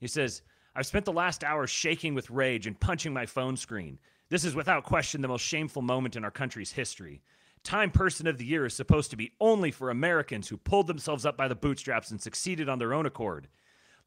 He 0.00 0.08
says, 0.08 0.42
"I've 0.74 0.86
spent 0.86 1.04
the 1.04 1.12
last 1.12 1.44
hour 1.44 1.66
shaking 1.66 2.14
with 2.14 2.30
rage 2.30 2.66
and 2.66 2.78
punching 2.78 3.12
my 3.12 3.26
phone 3.26 3.56
screen. 3.56 3.98
This 4.28 4.44
is 4.44 4.54
without 4.54 4.84
question 4.84 5.22
the 5.22 5.28
most 5.28 5.42
shameful 5.42 5.82
moment 5.82 6.16
in 6.16 6.24
our 6.24 6.30
country's 6.30 6.72
history." 6.72 7.22
Time 7.64 7.90
Person 7.90 8.26
of 8.26 8.38
the 8.38 8.44
Year 8.44 8.66
is 8.66 8.74
supposed 8.74 9.10
to 9.10 9.16
be 9.16 9.32
only 9.40 9.70
for 9.70 9.90
Americans 9.90 10.48
who 10.48 10.56
pulled 10.56 10.86
themselves 10.86 11.26
up 11.26 11.36
by 11.36 11.48
the 11.48 11.54
bootstraps 11.54 12.10
and 12.10 12.20
succeeded 12.20 12.68
on 12.68 12.78
their 12.78 12.94
own 12.94 13.04
accord. 13.04 13.48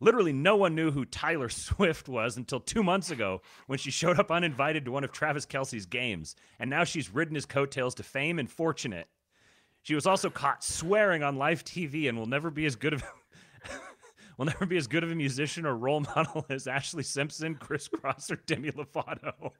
Literally, 0.01 0.33
no 0.33 0.55
one 0.55 0.73
knew 0.75 0.91
who 0.91 1.05
Tyler 1.05 1.47
Swift 1.49 2.09
was 2.09 2.35
until 2.35 2.59
two 2.59 2.83
months 2.83 3.11
ago 3.11 3.41
when 3.67 3.79
she 3.79 3.91
showed 3.91 4.19
up 4.19 4.31
uninvited 4.31 4.83
to 4.85 4.91
one 4.91 5.05
of 5.05 5.11
Travis 5.11 5.45
Kelce's 5.45 5.85
games, 5.85 6.35
and 6.59 6.69
now 6.69 6.83
she's 6.83 7.13
ridden 7.13 7.35
his 7.35 7.45
coattails 7.45 7.95
to 7.95 8.03
fame 8.03 8.39
and 8.39 8.49
fortune. 8.49 8.95
She 9.83 9.95
was 9.95 10.05
also 10.05 10.29
caught 10.29 10.63
swearing 10.63 11.23
on 11.23 11.37
live 11.37 11.63
TV 11.63 12.09
and 12.09 12.17
will 12.17 12.25
never 12.25 12.49
be 12.49 12.65
as 12.65 12.75
good 12.75 12.93
of 12.93 13.03
will 14.37 14.45
never 14.45 14.65
be 14.65 14.77
as 14.77 14.87
good 14.87 15.03
of 15.03 15.11
a 15.11 15.15
musician 15.15 15.65
or 15.65 15.75
role 15.75 15.99
model 16.15 16.45
as 16.49 16.65
Ashlee 16.65 17.05
Simpson, 17.05 17.55
Kris 17.55 17.87
Kross, 17.87 18.31
or 18.31 18.37
Demi 18.47 18.71
Lovato. 18.71 19.51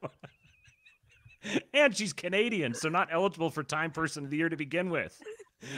and 1.74 1.96
she's 1.96 2.14
Canadian, 2.14 2.74
so 2.74 2.90
not 2.90 3.10
eligible 3.12 3.50
for 3.52 3.64
Time 3.64 3.92
Person 3.92 4.26
of 4.26 4.32
the 4.32 4.38
Year 4.38 4.50
to 4.50 4.58
begin 4.58 4.90
with. 4.90 5.20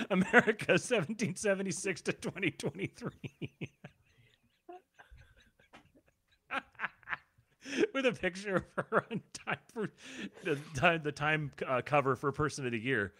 America, 0.09 0.73
1776 0.73 2.01
to 2.01 2.13
2023. 2.13 3.11
With 7.93 8.05
a 8.05 8.11
picture 8.11 8.55
of 8.57 8.63
her 8.75 9.05
on 9.11 9.21
time 9.33 9.57
for 9.73 9.89
the 10.43 10.57
time, 10.75 11.01
the 11.03 11.11
time 11.11 11.51
uh, 11.67 11.81
cover 11.83 12.15
for 12.15 12.31
Person 12.31 12.65
of 12.65 12.71
the 12.71 12.79
Year. 12.79 13.13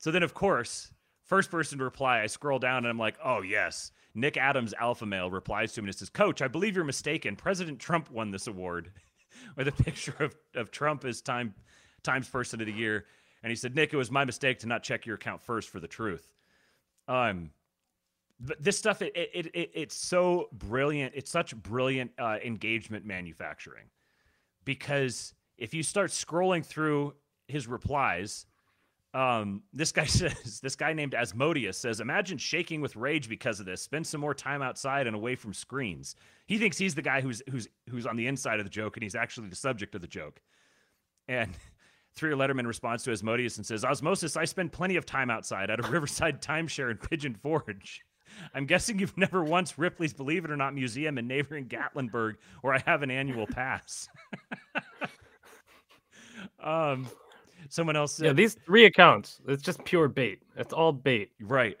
So 0.00 0.10
then, 0.10 0.22
of 0.22 0.34
course, 0.34 0.92
first 1.24 1.50
person 1.50 1.78
to 1.78 1.84
reply, 1.84 2.20
I 2.20 2.26
scroll 2.26 2.58
down 2.58 2.78
and 2.78 2.88
I'm 2.88 2.98
like, 2.98 3.16
oh, 3.24 3.42
yes. 3.42 3.92
Nick 4.14 4.36
Adams, 4.36 4.72
alpha 4.80 5.04
male, 5.04 5.30
replies 5.30 5.74
to 5.74 5.80
him 5.80 5.86
and 5.86 5.94
says, 5.94 6.08
Coach, 6.08 6.40
I 6.40 6.48
believe 6.48 6.74
you're 6.74 6.84
mistaken. 6.84 7.36
President 7.36 7.78
Trump 7.78 8.10
won 8.10 8.30
this 8.30 8.46
award 8.46 8.92
with 9.56 9.68
a 9.68 9.72
picture 9.72 10.14
of, 10.20 10.34
of 10.54 10.70
Trump 10.70 11.04
as 11.04 11.20
time 11.20 11.54
Times 12.02 12.28
Person 12.28 12.60
of 12.60 12.66
the 12.66 12.72
Year. 12.72 13.04
And 13.42 13.50
he 13.50 13.56
said, 13.56 13.74
Nick, 13.74 13.92
it 13.92 13.96
was 13.96 14.10
my 14.10 14.24
mistake 14.24 14.60
to 14.60 14.66
not 14.66 14.82
check 14.82 15.06
your 15.06 15.16
account 15.16 15.42
first 15.42 15.68
for 15.68 15.80
the 15.80 15.88
truth. 15.88 16.32
Um, 17.08 17.50
but 17.55 17.55
this 18.38 18.76
stuff 18.76 19.00
it, 19.02 19.12
it, 19.14 19.46
it 19.54 19.70
it's 19.74 19.96
so 19.96 20.48
brilliant. 20.52 21.14
It's 21.14 21.30
such 21.30 21.56
brilliant 21.56 22.10
uh, 22.18 22.38
engagement 22.44 23.04
manufacturing. 23.04 23.86
Because 24.64 25.34
if 25.58 25.72
you 25.72 25.82
start 25.82 26.10
scrolling 26.10 26.64
through 26.64 27.14
his 27.48 27.66
replies 27.66 28.46
um, 29.16 29.62
this 29.72 29.92
guy 29.92 30.04
says 30.04 30.60
this 30.60 30.76
guy 30.76 30.92
named 30.92 31.14
asmodeus 31.14 31.78
says 31.78 32.00
imagine 32.00 32.36
shaking 32.36 32.82
with 32.82 32.96
rage 32.96 33.28
because 33.28 33.60
of 33.60 33.66
this. 33.66 33.80
Spend 33.80 34.06
some 34.06 34.20
more 34.20 34.34
time 34.34 34.60
outside 34.60 35.06
and 35.06 35.16
away 35.16 35.34
from 35.36 35.54
screens. 35.54 36.16
He 36.46 36.58
thinks 36.58 36.76
he's 36.76 36.94
the 36.94 37.02
guy 37.02 37.22
who's 37.22 37.42
who's 37.50 37.68
who's 37.88 38.06
on 38.06 38.16
the 38.16 38.26
inside 38.26 38.60
of 38.60 38.66
the 38.66 38.70
joke 38.70 38.96
and 38.96 39.02
he's 39.02 39.14
actually 39.14 39.48
the 39.48 39.56
subject 39.56 39.94
of 39.94 40.02
the 40.02 40.06
joke. 40.06 40.42
And 41.28 41.50
Three 42.14 42.32
Letterman 42.32 42.66
responds 42.66 43.04
to 43.04 43.12
Asmodeus 43.12 43.58
and 43.58 43.66
says, 43.66 43.84
Osmosis, 43.84 44.38
I 44.38 44.46
spend 44.46 44.72
plenty 44.72 44.96
of 44.96 45.04
time 45.04 45.28
outside 45.28 45.68
at 45.68 45.84
a 45.84 45.88
Riverside 45.90 46.40
timeshare 46.40 46.90
in 46.90 46.96
Pigeon 46.96 47.34
Forge. 47.34 48.05
I'm 48.54 48.66
guessing 48.66 48.98
you've 48.98 49.16
never 49.16 49.42
once 49.42 49.78
Ripley's 49.78 50.12
Believe 50.12 50.44
It 50.44 50.50
or 50.50 50.56
Not 50.56 50.74
Museum 50.74 51.18
in 51.18 51.26
neighboring 51.26 51.66
Gatlinburg, 51.66 52.36
where 52.62 52.74
I 52.74 52.82
have 52.86 53.02
an 53.02 53.10
annual 53.10 53.46
pass. 53.46 54.08
um, 56.62 57.08
someone 57.68 57.96
else 57.96 58.12
said, 58.14 58.26
Yeah, 58.26 58.32
these 58.32 58.54
three 58.54 58.84
accounts, 58.84 59.40
it's 59.46 59.62
just 59.62 59.84
pure 59.84 60.08
bait. 60.08 60.40
It's 60.56 60.72
all 60.72 60.92
bait. 60.92 61.30
Right. 61.40 61.78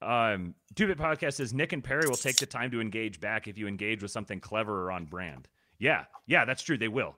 Um, 0.00 0.54
Two 0.74 0.86
Bit 0.86 0.98
Podcast 0.98 1.34
says 1.34 1.52
Nick 1.52 1.72
and 1.72 1.82
Perry 1.82 2.08
will 2.08 2.16
take 2.16 2.36
the 2.36 2.46
time 2.46 2.70
to 2.70 2.80
engage 2.80 3.20
back 3.20 3.48
if 3.48 3.58
you 3.58 3.66
engage 3.66 4.02
with 4.02 4.12
something 4.12 4.38
clever 4.38 4.84
or 4.84 4.92
on 4.92 5.06
brand. 5.06 5.48
Yeah, 5.78 6.04
yeah, 6.26 6.44
that's 6.44 6.62
true. 6.62 6.78
They 6.78 6.88
will. 6.88 7.16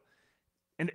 And 0.79 0.91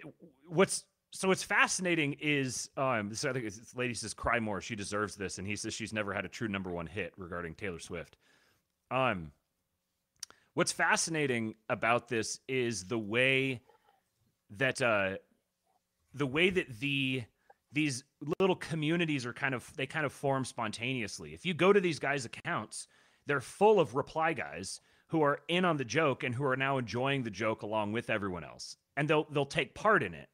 what's 0.48 0.86
so 1.12 1.30
what's 1.30 1.44
fascinating 1.44 2.18
is 2.20 2.70
um, 2.78 3.10
this 3.10 3.24
I 3.24 3.34
think 3.34 3.46
this 3.46 3.76
lady 3.76 3.94
says 3.94 4.14
cry 4.14 4.40
more. 4.40 4.62
She 4.62 4.76
deserves 4.76 5.16
this, 5.16 5.38
and 5.38 5.48
he 5.48 5.56
says 5.56 5.74
she's 5.74 5.94
never 5.94 6.14
had 6.14 6.26
a 6.26 6.30
true 6.30 6.48
number 6.48 6.72
one 6.72 6.88
hit 6.88 7.14
regarding 7.18 7.56
Taylor 7.56 7.80
Swift. 7.80 8.18
Um, 8.92 9.32
what's 10.54 10.72
fascinating 10.72 11.56
about 11.70 12.10
this 12.10 12.40
is 12.48 12.86
the 12.86 13.00
way 13.00 13.62
that 14.58 14.82
uh, 14.82 15.16
the 16.14 16.28
way 16.28 16.50
that 16.50 16.80
the 16.80 17.24
these 17.72 18.04
little 18.40 18.56
communities 18.56 19.26
are 19.26 19.34
kind 19.34 19.54
of 19.54 19.72
they 19.76 19.86
kind 19.86 20.06
of 20.06 20.14
form 20.14 20.46
spontaneously. 20.46 21.34
If 21.34 21.46
you 21.46 21.54
go 21.54 21.72
to 21.72 21.80
these 21.80 22.00
guys' 22.00 22.26
accounts, 22.26 22.88
they're 23.28 23.42
full 23.42 23.80
of 23.80 23.96
reply 23.96 24.34
guys 24.34 24.82
who 25.08 25.22
are 25.22 25.42
in 25.48 25.66
on 25.66 25.78
the 25.78 25.86
joke 25.86 26.24
and 26.24 26.34
who 26.34 26.46
are 26.46 26.58
now 26.58 26.78
enjoying 26.78 27.24
the 27.24 27.30
joke 27.30 27.62
along 27.62 27.92
with 27.92 28.10
everyone 28.10 28.44
else. 28.44 28.78
And 28.98 29.08
they'll 29.08 29.28
they'll 29.32 29.46
take 29.46 29.76
part 29.76 30.04
in 30.04 30.14
it. 30.14 30.30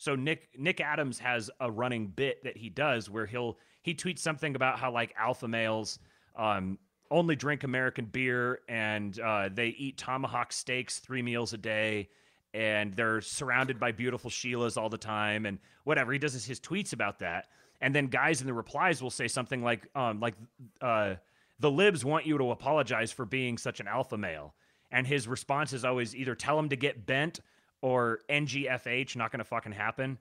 So 0.00 0.16
Nick 0.16 0.48
Nick 0.56 0.80
Adams 0.80 1.18
has 1.18 1.50
a 1.60 1.70
running 1.70 2.06
bit 2.06 2.42
that 2.44 2.56
he 2.56 2.70
does 2.70 3.10
where 3.10 3.26
he'll 3.26 3.58
he 3.82 3.94
tweets 3.94 4.20
something 4.20 4.56
about 4.56 4.78
how 4.78 4.90
like 4.90 5.14
alpha 5.18 5.46
males 5.46 5.98
um, 6.36 6.78
only 7.10 7.36
drink 7.36 7.64
American 7.64 8.06
beer 8.06 8.60
and 8.66 9.20
uh, 9.20 9.50
they 9.52 9.68
eat 9.68 9.98
tomahawk 9.98 10.54
steaks 10.54 11.00
three 11.00 11.20
meals 11.20 11.52
a 11.52 11.58
day 11.58 12.08
and 12.54 12.94
they're 12.94 13.20
surrounded 13.20 13.78
by 13.78 13.92
beautiful 13.92 14.30
Sheilas 14.30 14.80
all 14.80 14.88
the 14.88 14.96
time 14.96 15.44
and 15.44 15.58
whatever. 15.84 16.14
He 16.14 16.18
does 16.18 16.32
his, 16.32 16.46
his 16.46 16.60
tweets 16.60 16.94
about 16.94 17.18
that. 17.18 17.48
And 17.82 17.94
then 17.94 18.06
guys 18.06 18.40
in 18.40 18.46
the 18.46 18.54
replies 18.54 19.02
will 19.02 19.10
say 19.10 19.28
something 19.28 19.62
like, 19.62 19.86
um, 19.94 20.18
like, 20.18 20.34
uh, 20.80 21.16
the 21.58 21.70
libs 21.70 22.06
want 22.06 22.24
you 22.24 22.38
to 22.38 22.52
apologize 22.52 23.12
for 23.12 23.26
being 23.26 23.58
such 23.58 23.80
an 23.80 23.86
alpha 23.86 24.16
male. 24.16 24.54
And 24.90 25.06
his 25.06 25.28
response 25.28 25.74
is 25.74 25.84
always 25.84 26.16
either 26.16 26.34
tell 26.34 26.58
him 26.58 26.70
to 26.70 26.76
get 26.76 27.04
bent 27.04 27.40
or 27.82 28.20
NGFH, 28.28 29.16
not 29.16 29.32
going 29.32 29.38
to 29.38 29.44
fucking 29.44 29.72
happen. 29.72 30.18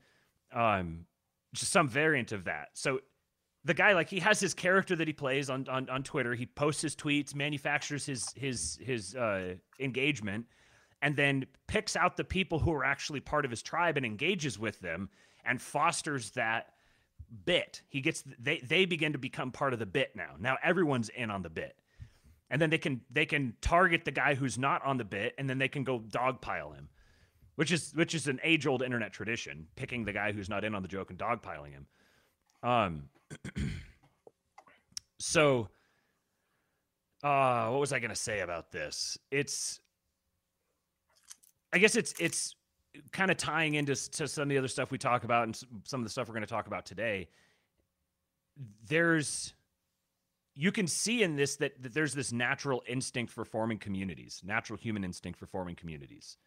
Um, 0.53 1.05
just 1.53 1.71
some 1.71 1.87
variant 1.87 2.31
of 2.31 2.45
that. 2.45 2.69
So 2.73 2.99
the 3.65 3.73
guy, 3.73 3.93
like, 3.93 4.09
he 4.09 4.19
has 4.19 4.39
his 4.39 4.53
character 4.53 4.95
that 4.95 5.07
he 5.07 5.13
plays 5.13 5.49
on, 5.49 5.67
on, 5.67 5.89
on 5.89 6.03
Twitter. 6.03 6.33
He 6.35 6.45
posts 6.45 6.81
his 6.81 6.95
tweets, 6.95 7.35
manufactures 7.35 8.05
his, 8.05 8.31
his, 8.35 8.79
his, 8.81 9.15
uh, 9.15 9.55
engagement 9.79 10.45
and 11.01 11.15
then 11.15 11.45
picks 11.67 11.95
out 11.95 12.17
the 12.17 12.23
people 12.23 12.59
who 12.59 12.73
are 12.73 12.83
actually 12.83 13.19
part 13.19 13.45
of 13.45 13.51
his 13.51 13.61
tribe 13.61 13.97
and 13.97 14.05
engages 14.05 14.59
with 14.59 14.79
them 14.79 15.09
and 15.45 15.61
fosters 15.61 16.31
that 16.31 16.73
bit. 17.45 17.81
He 17.87 18.01
gets 18.01 18.23
they 18.39 18.59
they 18.59 18.85
begin 18.85 19.13
to 19.13 19.19
become 19.19 19.51
part 19.51 19.73
of 19.73 19.79
the 19.79 19.85
bit 19.85 20.15
now. 20.15 20.35
Now 20.39 20.57
everyone's 20.63 21.09
in 21.09 21.31
on 21.31 21.41
the 21.41 21.49
bit. 21.49 21.75
And 22.49 22.61
then 22.61 22.69
they 22.69 22.77
can 22.77 23.01
they 23.11 23.25
can 23.25 23.55
target 23.61 24.05
the 24.05 24.11
guy 24.11 24.35
who's 24.35 24.57
not 24.57 24.83
on 24.83 24.97
the 24.97 25.05
bit 25.05 25.35
and 25.37 25.49
then 25.49 25.57
they 25.57 25.67
can 25.67 25.83
go 25.83 25.99
dogpile 25.99 26.75
him. 26.75 26.89
Which 27.59 27.73
is 27.73 27.91
which 27.93 28.15
is 28.15 28.27
an 28.29 28.39
age-old 28.41 28.81
internet 28.81 29.11
tradition, 29.11 29.67
picking 29.75 30.05
the 30.05 30.13
guy 30.13 30.31
who's 30.31 30.47
not 30.47 30.63
in 30.63 30.73
on 30.73 30.81
the 30.81 30.87
joke 30.87 31.09
and 31.09 31.19
dogpiling 31.19 31.71
him. 31.71 31.87
Um 32.63 33.09
so 35.19 35.67
uh 37.21 37.67
what 37.67 37.81
was 37.81 37.91
I 37.91 37.99
going 37.99 38.11
to 38.11 38.15
say 38.15 38.39
about 38.39 38.71
this? 38.71 39.17
It's 39.29 39.81
I 41.73 41.79
guess 41.79 41.97
it's 41.97 42.13
it's 42.17 42.55
kind 43.11 43.29
of 43.29 43.35
tying 43.35 43.73
into 43.73 43.93
to 44.11 44.29
some 44.29 44.43
of 44.43 44.47
the 44.47 44.57
other 44.57 44.69
stuff 44.69 44.89
we 44.89 44.97
talk 44.97 45.25
about 45.25 45.43
and 45.43 45.61
some 45.83 45.99
of 45.99 46.05
the 46.05 46.09
stuff 46.09 46.29
we're 46.29 46.35
going 46.35 46.47
to 46.47 46.47
talk 46.47 46.67
about 46.67 46.85
today. 46.85 47.27
There's 48.87 49.53
you 50.55 50.71
can 50.71 50.87
see 50.87 51.23
in 51.23 51.35
this 51.35 51.57
that, 51.57 51.83
that 51.83 51.93
there's 51.93 52.13
this 52.13 52.31
natural 52.31 52.83
instinct 52.87 53.33
for 53.33 53.43
forming 53.43 53.79
communities, 53.79 54.41
natural 54.45 54.77
human 54.77 55.03
instinct 55.03 55.37
for 55.37 55.45
forming 55.45 55.75
communities. 55.75 56.37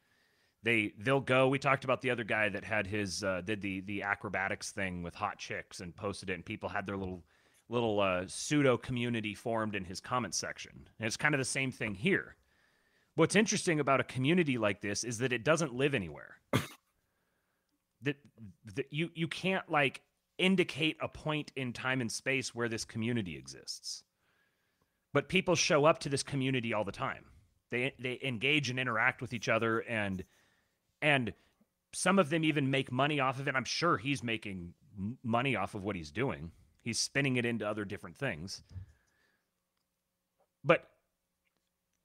They 0.62 0.92
they'll 0.98 1.20
go. 1.20 1.48
We 1.48 1.59
talked 1.59 1.85
about 1.85 2.03
the 2.03 2.11
other 2.11 2.25
guy 2.25 2.48
that 2.48 2.64
had 2.64 2.87
his 2.87 3.25
uh, 3.25 3.42
did 3.44 3.61
the 3.61 3.81
the 3.81 4.03
acrobatics 4.03 4.70
thing 4.70 5.03
with 5.03 5.14
hot 5.14 5.38
chicks 5.38 5.81
and 5.81 5.94
posted 5.94 6.31
it, 6.31 6.35
and 6.35 6.44
people 6.44 6.68
had 6.68 6.87
their 6.87 6.96
little 6.96 7.25
little 7.68 8.01
uh, 8.01 8.25
pseudo 8.27 8.77
community 8.77 9.35
formed 9.35 9.75
in 9.75 9.85
his 9.85 10.01
comment 10.01 10.35
section. 10.35 10.88
And 10.98 11.07
it's 11.07 11.16
kind 11.16 11.35
of 11.35 11.38
the 11.38 11.44
same 11.44 11.72
thing 11.72 11.94
here 11.94 12.37
What's 13.14 13.37
interesting 13.37 13.79
about 13.79 14.01
a 14.01 14.05
community 14.05 14.57
like 14.57 14.81
this 14.81 15.05
is 15.05 15.18
that 15.18 15.33
it 15.33 15.44
doesn't 15.44 15.75
live 15.75 15.94
anywhere. 15.94 16.37
that, 18.03 18.16
that 18.75 18.87
you 18.90 19.11
you 19.14 19.29
can't 19.29 19.70
like 19.70 20.01
indicate 20.38 20.96
a 21.01 21.09
point 21.09 21.53
in 21.55 21.72
time 21.75 22.01
and 22.01 22.11
space 22.11 22.55
where 22.55 22.68
this 22.68 22.85
community 22.85 23.37
exists. 23.37 24.03
But 25.12 25.29
people 25.29 25.55
show 25.55 25.85
up 25.85 25.98
to 26.01 26.09
this 26.09 26.22
community 26.22 26.72
all 26.72 26.85
the 26.85 26.92
time. 26.92 27.27
They 27.70 27.92
they 27.98 28.18
engage 28.22 28.70
and 28.70 28.81
interact 28.81 29.20
with 29.20 29.35
each 29.35 29.51
other 29.51 29.81
and 29.81 30.25
and 31.03 31.35
some 31.93 32.19
of 32.19 32.31
them 32.31 32.45
even 32.45 32.71
make 32.71 32.91
money 32.91 33.21
off 33.21 33.38
of 33.38 33.49
it. 33.49 33.55
I'm 33.55 33.65
sure 33.65 33.99
he's 33.99 34.23
making 34.23 34.73
money 35.23 35.57
off 35.57 35.75
of 35.75 35.85
what 35.85 35.97
he's 35.97 36.11
doing. 36.11 36.53
He's 36.81 36.99
spinning 36.99 37.37
it 37.37 37.45
into 37.45 37.69
other 37.69 37.85
different 37.85 38.17
things. 38.17 38.62
But 40.65 40.88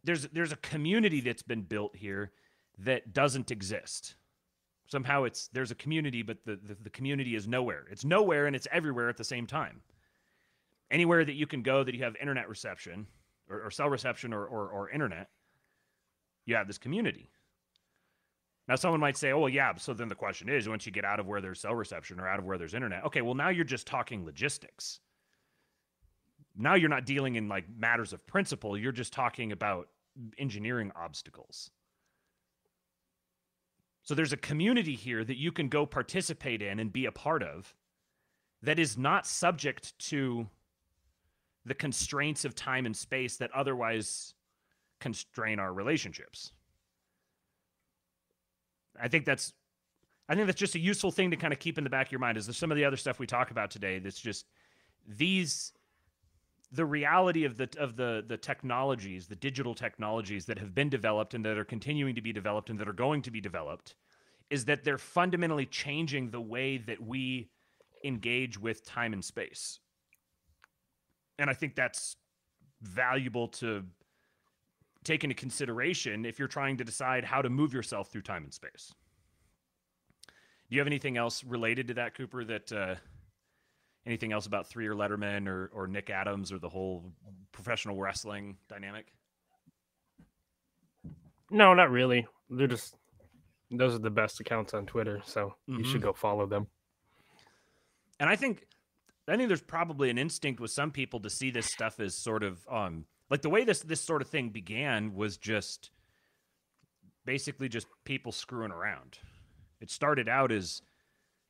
there's 0.03 0.23
there's 0.29 0.51
a 0.51 0.57
community 0.57 1.21
that's 1.21 1.41
been 1.43 1.61
built 1.61 1.95
here 1.95 2.31
that 2.79 3.13
doesn't 3.13 3.51
exist. 3.51 4.15
Somehow 4.87 5.23
it's 5.23 5.47
there's 5.49 5.71
a 5.71 5.75
community, 5.75 6.21
but 6.21 6.37
the, 6.45 6.55
the, 6.55 6.77
the 6.83 6.89
community 6.89 7.35
is 7.35 7.47
nowhere. 7.47 7.85
It's 7.91 8.05
nowhere 8.05 8.47
and 8.47 8.55
it's 8.55 8.67
everywhere 8.71 9.09
at 9.09 9.17
the 9.17 9.23
same 9.23 9.45
time. 9.47 9.81
Anywhere 10.89 11.23
that 11.25 11.33
you 11.33 11.45
can 11.45 11.61
go 11.61 11.83
that 11.83 11.93
you 11.93 12.03
have 12.03 12.15
internet 12.21 12.49
reception 12.49 13.07
or, 13.49 13.63
or 13.63 13.71
cell 13.71 13.89
reception 13.89 14.33
or, 14.33 14.45
or, 14.45 14.69
or 14.69 14.89
internet, 14.89 15.29
you 16.45 16.55
have 16.55 16.67
this 16.67 16.77
community. 16.77 17.29
Now, 18.67 18.75
someone 18.75 18.99
might 18.99 19.15
say, 19.15 19.31
oh, 19.31 19.39
well, 19.39 19.49
yeah. 19.49 19.73
So 19.75 19.93
then 19.93 20.09
the 20.09 20.15
question 20.15 20.49
is 20.49 20.67
once 20.67 20.85
you 20.85 20.91
get 20.91 21.05
out 21.05 21.19
of 21.19 21.27
where 21.27 21.39
there's 21.39 21.61
cell 21.61 21.73
reception 21.73 22.19
or 22.19 22.27
out 22.27 22.39
of 22.39 22.45
where 22.45 22.57
there's 22.57 22.73
internet, 22.73 23.05
okay, 23.05 23.21
well, 23.21 23.33
now 23.33 23.49
you're 23.49 23.63
just 23.63 23.87
talking 23.87 24.25
logistics. 24.25 24.99
Now 26.55 26.75
you're 26.75 26.89
not 26.89 27.05
dealing 27.05 27.35
in 27.35 27.47
like 27.47 27.65
matters 27.77 28.11
of 28.11 28.25
principle. 28.27 28.77
You're 28.77 28.91
just 28.91 29.13
talking 29.13 29.51
about 29.51 29.87
engineering 30.37 30.91
obstacles. 30.95 31.69
So 34.03 34.15
there's 34.15 34.33
a 34.33 34.37
community 34.37 34.95
here 34.95 35.23
that 35.23 35.37
you 35.37 35.51
can 35.51 35.69
go 35.69 35.85
participate 35.85 36.61
in 36.61 36.79
and 36.79 36.91
be 36.91 37.05
a 37.05 37.11
part 37.11 37.43
of 37.43 37.73
that 38.63 38.79
is 38.79 38.97
not 38.97 39.27
subject 39.27 39.97
to 39.99 40.47
the 41.65 41.75
constraints 41.75 42.45
of 42.45 42.55
time 42.55 42.85
and 42.85 42.95
space 42.95 43.37
that 43.37 43.51
otherwise 43.53 44.33
constrain 44.99 45.59
our 45.59 45.73
relationships. 45.73 46.53
I 49.01 49.07
think 49.07 49.25
that's 49.25 49.53
I 50.29 50.35
think 50.35 50.47
that's 50.47 50.59
just 50.59 50.75
a 50.75 50.79
useful 50.79 51.11
thing 51.11 51.31
to 51.31 51.37
kind 51.37 51.53
of 51.53 51.59
keep 51.59 51.77
in 51.77 51.83
the 51.83 51.89
back 51.89 52.07
of 52.07 52.11
your 52.11 52.19
mind. 52.19 52.37
Is 52.37 52.45
there 52.45 52.53
some 52.53 52.71
of 52.71 52.77
the 52.77 52.85
other 52.85 52.97
stuff 52.97 53.19
we 53.19 53.27
talk 53.27 53.51
about 53.51 53.71
today 53.71 53.99
that's 53.99 54.19
just 54.19 54.45
these 55.07 55.71
the 56.71 56.85
reality 56.85 57.45
of 57.45 57.57
the 57.57 57.69
of 57.77 57.95
the 57.95 58.23
the 58.27 58.37
technologies, 58.37 59.27
the 59.27 59.35
digital 59.35 59.73
technologies 59.73 60.45
that 60.45 60.59
have 60.59 60.75
been 60.75 60.89
developed 60.89 61.33
and 61.33 61.45
that 61.45 61.57
are 61.57 61.65
continuing 61.65 62.15
to 62.15 62.21
be 62.21 62.33
developed 62.33 62.69
and 62.69 62.79
that 62.79 62.89
are 62.89 62.93
going 62.93 63.21
to 63.21 63.31
be 63.31 63.39
developed, 63.39 63.95
is 64.49 64.65
that 64.65 64.83
they're 64.83 64.97
fundamentally 64.97 65.65
changing 65.65 66.29
the 66.29 66.41
way 66.41 66.77
that 66.77 67.01
we 67.01 67.49
engage 68.03 68.59
with 68.59 68.85
time 68.85 69.13
and 69.13 69.23
space. 69.23 69.79
And 71.39 71.49
I 71.49 71.53
think 71.53 71.75
that's 71.75 72.17
valuable 72.81 73.47
to 73.47 73.83
take 75.07 75.23
into 75.23 75.35
consideration 75.35 76.25
if 76.25 76.37
you're 76.37 76.47
trying 76.47 76.77
to 76.77 76.83
decide 76.83 77.23
how 77.23 77.41
to 77.41 77.49
move 77.49 77.73
yourself 77.73 78.09
through 78.09 78.21
time 78.21 78.43
and 78.43 78.53
space. 78.53 78.93
Do 80.69 80.75
you 80.75 80.79
have 80.81 80.87
anything 80.87 81.15
else 81.15 81.43
related 81.45 81.87
to 81.87 81.93
that, 81.95 82.13
Cooper? 82.13 82.43
That 82.43 82.71
uh, 82.71 82.95
anything 84.05 84.33
else 84.33 84.45
about 84.45 84.67
three 84.67 84.85
or 84.85 84.95
Letterman 84.95 85.47
or 85.47 85.71
or 85.73 85.87
Nick 85.87 86.09
Adams 86.09 86.51
or 86.51 86.59
the 86.59 86.67
whole 86.67 87.05
professional 87.53 87.95
wrestling 87.95 88.57
dynamic? 88.67 89.07
No, 91.49 91.73
not 91.73 91.89
really. 91.89 92.27
They're 92.49 92.67
just 92.67 92.95
those 93.71 93.95
are 93.95 93.99
the 93.99 94.09
best 94.09 94.41
accounts 94.41 94.73
on 94.73 94.85
Twitter, 94.85 95.21
so 95.23 95.55
mm-hmm. 95.69 95.79
you 95.79 95.85
should 95.85 96.01
mm-hmm. 96.01 96.09
go 96.09 96.13
follow 96.13 96.45
them. 96.45 96.67
And 98.19 98.29
I 98.29 98.35
think 98.35 98.65
I 99.25 99.37
think 99.37 99.47
there's 99.47 99.61
probably 99.61 100.09
an 100.09 100.17
instinct 100.17 100.59
with 100.59 100.71
some 100.71 100.91
people 100.91 101.21
to 101.21 101.29
see 101.29 101.49
this 101.49 101.67
stuff 101.67 102.01
as 102.01 102.21
sort 102.21 102.43
of 102.43 102.59
um 102.69 103.05
like 103.29 103.41
the 103.41 103.49
way 103.49 103.63
this 103.63 103.81
this 103.81 104.01
sort 104.01 104.21
of 104.21 104.29
thing 104.29 104.49
began 104.49 105.13
was 105.13 105.37
just 105.37 105.91
basically 107.25 107.69
just 107.69 107.87
people 108.05 108.31
screwing 108.31 108.71
around. 108.71 109.19
It 109.81 109.91
started 109.91 110.27
out 110.29 110.51
as 110.51 110.81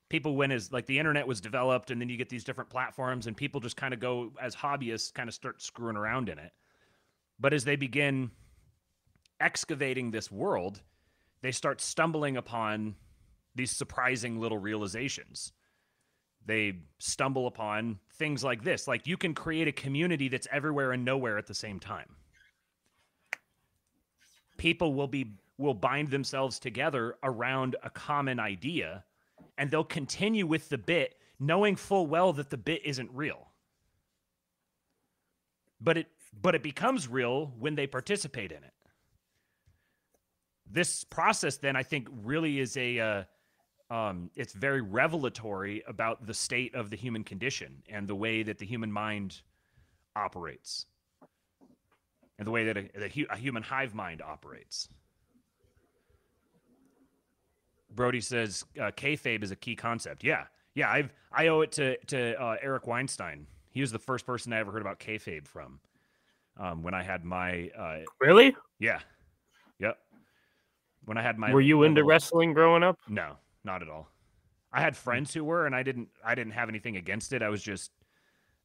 people 0.10 0.36
went 0.36 0.54
as 0.54 0.72
like 0.72 0.86
the 0.86 1.00
internet 1.00 1.28
was 1.28 1.42
developed 1.42 1.92
and 1.92 2.02
then 2.02 2.10
you 2.10 2.18
get 2.18 2.30
these 2.30 2.44
different 2.44 2.70
platforms 2.70 3.28
and 3.28 3.36
people 3.36 3.60
just 3.60 3.78
kind 3.78 3.94
of 3.94 4.00
go 4.00 4.32
as 4.42 4.56
hobbyists 4.56 5.14
kind 5.14 5.30
of 5.30 5.36
start 5.36 5.62
screwing 5.62 5.98
around 5.98 6.30
in 6.30 6.40
it 6.40 6.52
but 7.40 7.54
as 7.54 7.66
they 7.66 7.76
begin 7.76 8.32
excavating 9.40 10.12
this 10.12 10.32
world 10.32 10.82
they 11.42 11.52
start 11.52 11.82
stumbling 11.82 12.38
upon 12.38 12.96
these 13.56 13.72
surprising 13.72 14.40
little 14.40 14.58
realizations 14.58 15.52
they 16.48 16.80
stumble 16.98 17.46
upon 17.46 18.00
things 18.14 18.44
like 18.44 18.64
this. 18.64 18.88
Like 18.88 19.06
you 19.06 19.18
can 19.18 19.34
create 19.34 19.68
a 19.68 19.72
community 19.72 20.30
that's 20.30 20.48
everywhere 20.52 20.94
and 20.94 21.06
nowhere 21.06 21.38
at 21.38 21.46
the 21.46 21.54
same 21.54 21.80
time. 21.80 22.08
People 24.58 24.96
will 24.96 25.08
be 25.08 25.34
will 25.60 25.74
bind 25.74 26.10
themselves 26.10 26.58
together 26.58 27.16
around 27.24 27.76
a 27.84 27.90
common 27.90 28.40
idea 28.40 29.04
and 29.58 29.70
they'll 29.70 29.84
continue 29.84 30.46
with 30.46 30.70
the 30.70 30.78
bit 30.78 31.16
knowing 31.40 31.76
full 31.76 32.08
well 32.08 32.32
that 32.34 32.50
the 32.50 32.58
bit 32.58 32.82
isn't 32.86 33.10
real. 33.14 33.48
But 35.82 35.98
it 35.98 36.08
but 36.42 36.56
it 36.56 36.64
becomes 36.64 37.08
real 37.08 37.54
when 37.60 37.76
they 37.76 37.88
participate 37.88 38.52
in 38.52 38.64
it. 38.64 38.74
This 40.70 41.04
process 41.04 41.58
then 41.58 41.76
I 41.76 41.84
think 41.84 42.08
really 42.24 42.60
is 42.60 42.78
a 42.78 43.00
uh, 43.00 43.24
um, 43.90 44.30
it's 44.36 44.54
very 44.54 44.82
revelatory 44.82 45.84
about 45.88 46.26
the 46.26 46.34
state 46.34 46.76
of 46.76 46.90
the 46.90 46.96
human 46.98 47.24
condition 47.24 47.82
and 47.90 48.08
the 48.08 48.16
way 48.16 48.44
that 48.44 48.58
the 48.58 48.66
human 48.66 48.92
mind 48.92 49.42
operates 50.16 50.88
and 52.38 52.46
the 52.46 52.52
way 52.52 52.66
that 52.66 52.78
a, 52.78 52.90
a, 53.02 53.26
a 53.32 53.38
human 53.38 53.64
hive 53.64 53.94
mind 53.94 54.22
operates. 54.22 54.90
Brody 57.96 58.22
says 58.22 58.66
uh, 58.80 58.92
kayfabe 58.92 59.44
is 59.44 59.52
a 59.52 59.56
key 59.56 59.76
concept. 59.76 60.24
Yeah, 60.24 60.44
yeah. 60.76 60.92
I've 60.92 61.12
I 61.32 61.48
owe 61.48 61.62
it 61.62 61.72
to 61.74 61.98
to 62.08 62.40
uh, 62.42 62.58
Eric 62.62 62.86
Weinstein. 62.86 63.48
He 63.72 63.82
was 63.82 63.92
the 63.92 64.00
first 64.00 64.26
person 64.26 64.54
I 64.54 64.60
ever 64.60 64.72
heard 64.72 64.82
about 64.82 65.00
kayfabe 65.00 65.48
from. 65.48 65.80
Um, 66.60 66.84
when 66.84 66.94
I 66.94 67.04
had 67.04 67.24
my 67.24 67.70
uh, 67.78 68.00
really, 68.20 68.56
yeah, 68.80 69.00
yep. 69.80 69.98
When 71.06 71.18
I 71.18 71.22
had 71.22 71.38
my 71.38 71.54
were 71.54 71.62
you 71.62 71.84
into 71.84 72.04
wrestling 72.04 72.54
growing 72.54 72.84
up? 72.84 73.00
No, 73.08 73.38
not 73.68 73.84
at 73.84 73.90
all. 73.90 74.10
I 74.74 74.82
had 74.82 74.98
friends 74.98 75.34
who 75.34 75.44
were, 75.44 75.68
and 75.68 75.76
I 75.76 75.84
didn't. 75.84 76.10
I 76.26 76.34
didn't 76.34 76.54
have 76.54 76.70
anything 76.70 76.98
against 76.98 77.32
it. 77.34 77.44
I 77.44 77.50
was 77.50 77.62
just 77.62 77.92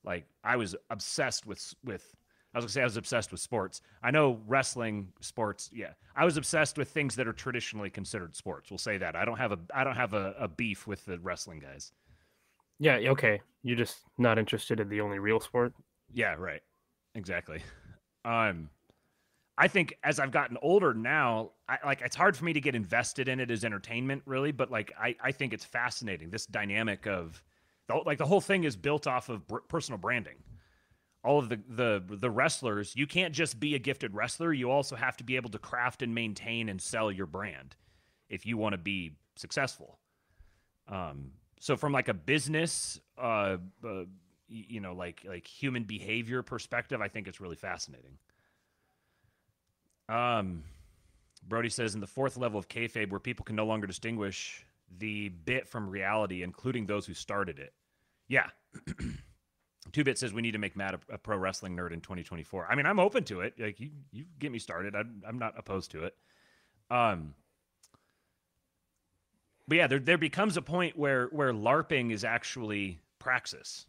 like 0.04 0.24
I 0.42 0.56
was 0.56 0.74
obsessed 0.88 1.46
with 1.46 1.74
with. 1.84 2.16
I 2.54 2.58
was 2.58 2.64
gonna 2.64 2.72
say 2.72 2.80
I 2.82 2.84
was 2.84 2.96
obsessed 2.96 3.30
with 3.32 3.40
sports. 3.40 3.82
I 4.02 4.10
know 4.10 4.40
wrestling, 4.46 5.08
sports. 5.20 5.70
Yeah, 5.72 5.92
I 6.16 6.24
was 6.24 6.36
obsessed 6.36 6.76
with 6.76 6.88
things 6.88 7.14
that 7.16 7.26
are 7.28 7.32
traditionally 7.32 7.88
considered 7.90 8.34
sports. 8.34 8.70
We'll 8.70 8.78
say 8.78 8.98
that. 8.98 9.16
I 9.16 9.24
don't 9.24 9.38
have 9.38 9.52
a. 9.52 9.58
I 9.74 9.84
don't 9.84 9.96
have 9.96 10.14
a, 10.14 10.34
a 10.38 10.48
beef 10.48 10.86
with 10.86 11.04
the 11.04 11.18
wrestling 11.18 11.60
guys. 11.60 11.92
Yeah. 12.78 12.96
Okay. 12.96 13.40
You're 13.62 13.76
just 13.76 14.00
not 14.18 14.38
interested 14.38 14.80
in 14.80 14.88
the 14.88 15.00
only 15.00 15.18
real 15.18 15.40
sport. 15.40 15.72
Yeah. 16.12 16.34
Right. 16.34 16.62
Exactly. 17.14 17.62
Um. 18.24 18.70
I 19.58 19.68
think 19.68 19.94
as 20.02 20.18
I've 20.18 20.32
gotten 20.32 20.56
older 20.62 20.94
now, 20.94 21.50
I, 21.68 21.78
like 21.84 22.00
it's 22.00 22.16
hard 22.16 22.36
for 22.36 22.44
me 22.44 22.52
to 22.54 22.60
get 22.60 22.74
invested 22.74 23.28
in 23.28 23.38
it 23.38 23.50
as 23.50 23.64
entertainment, 23.64 24.22
really. 24.24 24.52
But 24.52 24.70
like 24.70 24.92
I, 24.98 25.14
I 25.22 25.32
think 25.32 25.52
it's 25.52 25.64
fascinating 25.64 26.30
this 26.30 26.46
dynamic 26.46 27.06
of, 27.06 27.42
the, 27.86 27.96
like 28.06 28.18
the 28.18 28.26
whole 28.26 28.40
thing 28.40 28.64
is 28.64 28.76
built 28.76 29.06
off 29.06 29.28
of 29.28 29.46
br- 29.46 29.58
personal 29.68 29.98
branding. 29.98 30.36
All 31.24 31.38
of 31.38 31.48
the 31.48 31.60
the 31.68 32.02
the 32.08 32.30
wrestlers, 32.30 32.96
you 32.96 33.06
can't 33.06 33.34
just 33.34 33.60
be 33.60 33.74
a 33.74 33.78
gifted 33.78 34.14
wrestler. 34.14 34.52
You 34.52 34.70
also 34.70 34.96
have 34.96 35.16
to 35.18 35.24
be 35.24 35.36
able 35.36 35.50
to 35.50 35.58
craft 35.58 36.02
and 36.02 36.14
maintain 36.14 36.68
and 36.68 36.80
sell 36.80 37.12
your 37.12 37.26
brand 37.26 37.76
if 38.28 38.46
you 38.46 38.56
want 38.56 38.72
to 38.72 38.78
be 38.78 39.12
successful. 39.36 39.98
Um, 40.88 41.32
so 41.60 41.76
from 41.76 41.92
like 41.92 42.08
a 42.08 42.14
business, 42.14 42.98
uh, 43.16 43.58
uh, 43.86 44.04
you 44.48 44.80
know, 44.80 44.94
like 44.94 45.22
like 45.24 45.46
human 45.46 45.84
behavior 45.84 46.42
perspective, 46.42 47.00
I 47.00 47.06
think 47.08 47.28
it's 47.28 47.40
really 47.40 47.56
fascinating. 47.56 48.18
Um, 50.08 50.64
Brody 51.46 51.68
says 51.68 51.94
in 51.94 52.00
the 52.00 52.06
fourth 52.06 52.36
level 52.36 52.58
of 52.58 52.68
kayfabe, 52.68 53.10
where 53.10 53.20
people 53.20 53.44
can 53.44 53.56
no 53.56 53.66
longer 53.66 53.86
distinguish 53.86 54.64
the 54.98 55.28
bit 55.28 55.68
from 55.68 55.88
reality, 55.88 56.42
including 56.42 56.86
those 56.86 57.06
who 57.06 57.14
started 57.14 57.58
it. 57.58 57.72
Yeah. 58.28 58.46
Two 59.92 60.04
Bit 60.04 60.16
says 60.18 60.32
we 60.32 60.42
need 60.42 60.52
to 60.52 60.58
make 60.58 60.76
Matt 60.76 60.94
a, 60.94 61.14
a, 61.14 61.18
pro 61.18 61.36
wrestling 61.36 61.76
nerd 61.76 61.92
in 61.92 62.00
2024. 62.00 62.68
I 62.70 62.74
mean, 62.76 62.86
I'm 62.86 63.00
open 63.00 63.24
to 63.24 63.40
it. 63.40 63.54
Like 63.58 63.80
you, 63.80 63.90
you 64.12 64.24
get 64.38 64.52
me 64.52 64.58
started. 64.58 64.94
I'm, 64.94 65.22
I'm 65.26 65.38
not 65.38 65.54
opposed 65.58 65.90
to 65.90 66.04
it. 66.04 66.14
Um, 66.90 67.34
but 69.66 69.76
yeah, 69.76 69.86
there 69.86 69.98
there 69.98 70.18
becomes 70.18 70.56
a 70.56 70.62
point 70.62 70.96
where 70.96 71.26
where 71.26 71.52
LARPing 71.52 72.12
is 72.12 72.24
actually 72.24 73.00
praxis, 73.18 73.86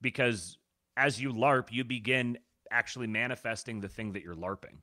because 0.00 0.58
as 0.96 1.20
you 1.20 1.32
LARP, 1.32 1.72
you 1.72 1.84
begin 1.84 2.38
actually 2.70 3.06
manifesting 3.06 3.80
the 3.80 3.88
thing 3.88 4.12
that 4.12 4.22
you're 4.22 4.34
LARPing 4.34 4.76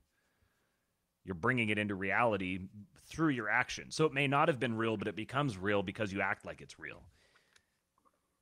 you're 1.26 1.36
bringing 1.36 1.70
it 1.70 1.78
into 1.78 1.96
reality 1.96 2.60
through 3.06 3.30
your 3.30 3.50
action. 3.50 3.92
So 3.92 4.06
it 4.06 4.14
may 4.14 4.28
not 4.28 4.48
have 4.48 4.60
been 4.60 4.76
real, 4.76 4.98
but 4.98 5.08
it 5.08 5.16
becomes 5.16 5.58
real 5.58 5.84
because 5.84 6.12
you 6.12 6.22
act 6.22 6.46
like 6.46 6.62
it's 6.62 6.80
real. 6.80 7.04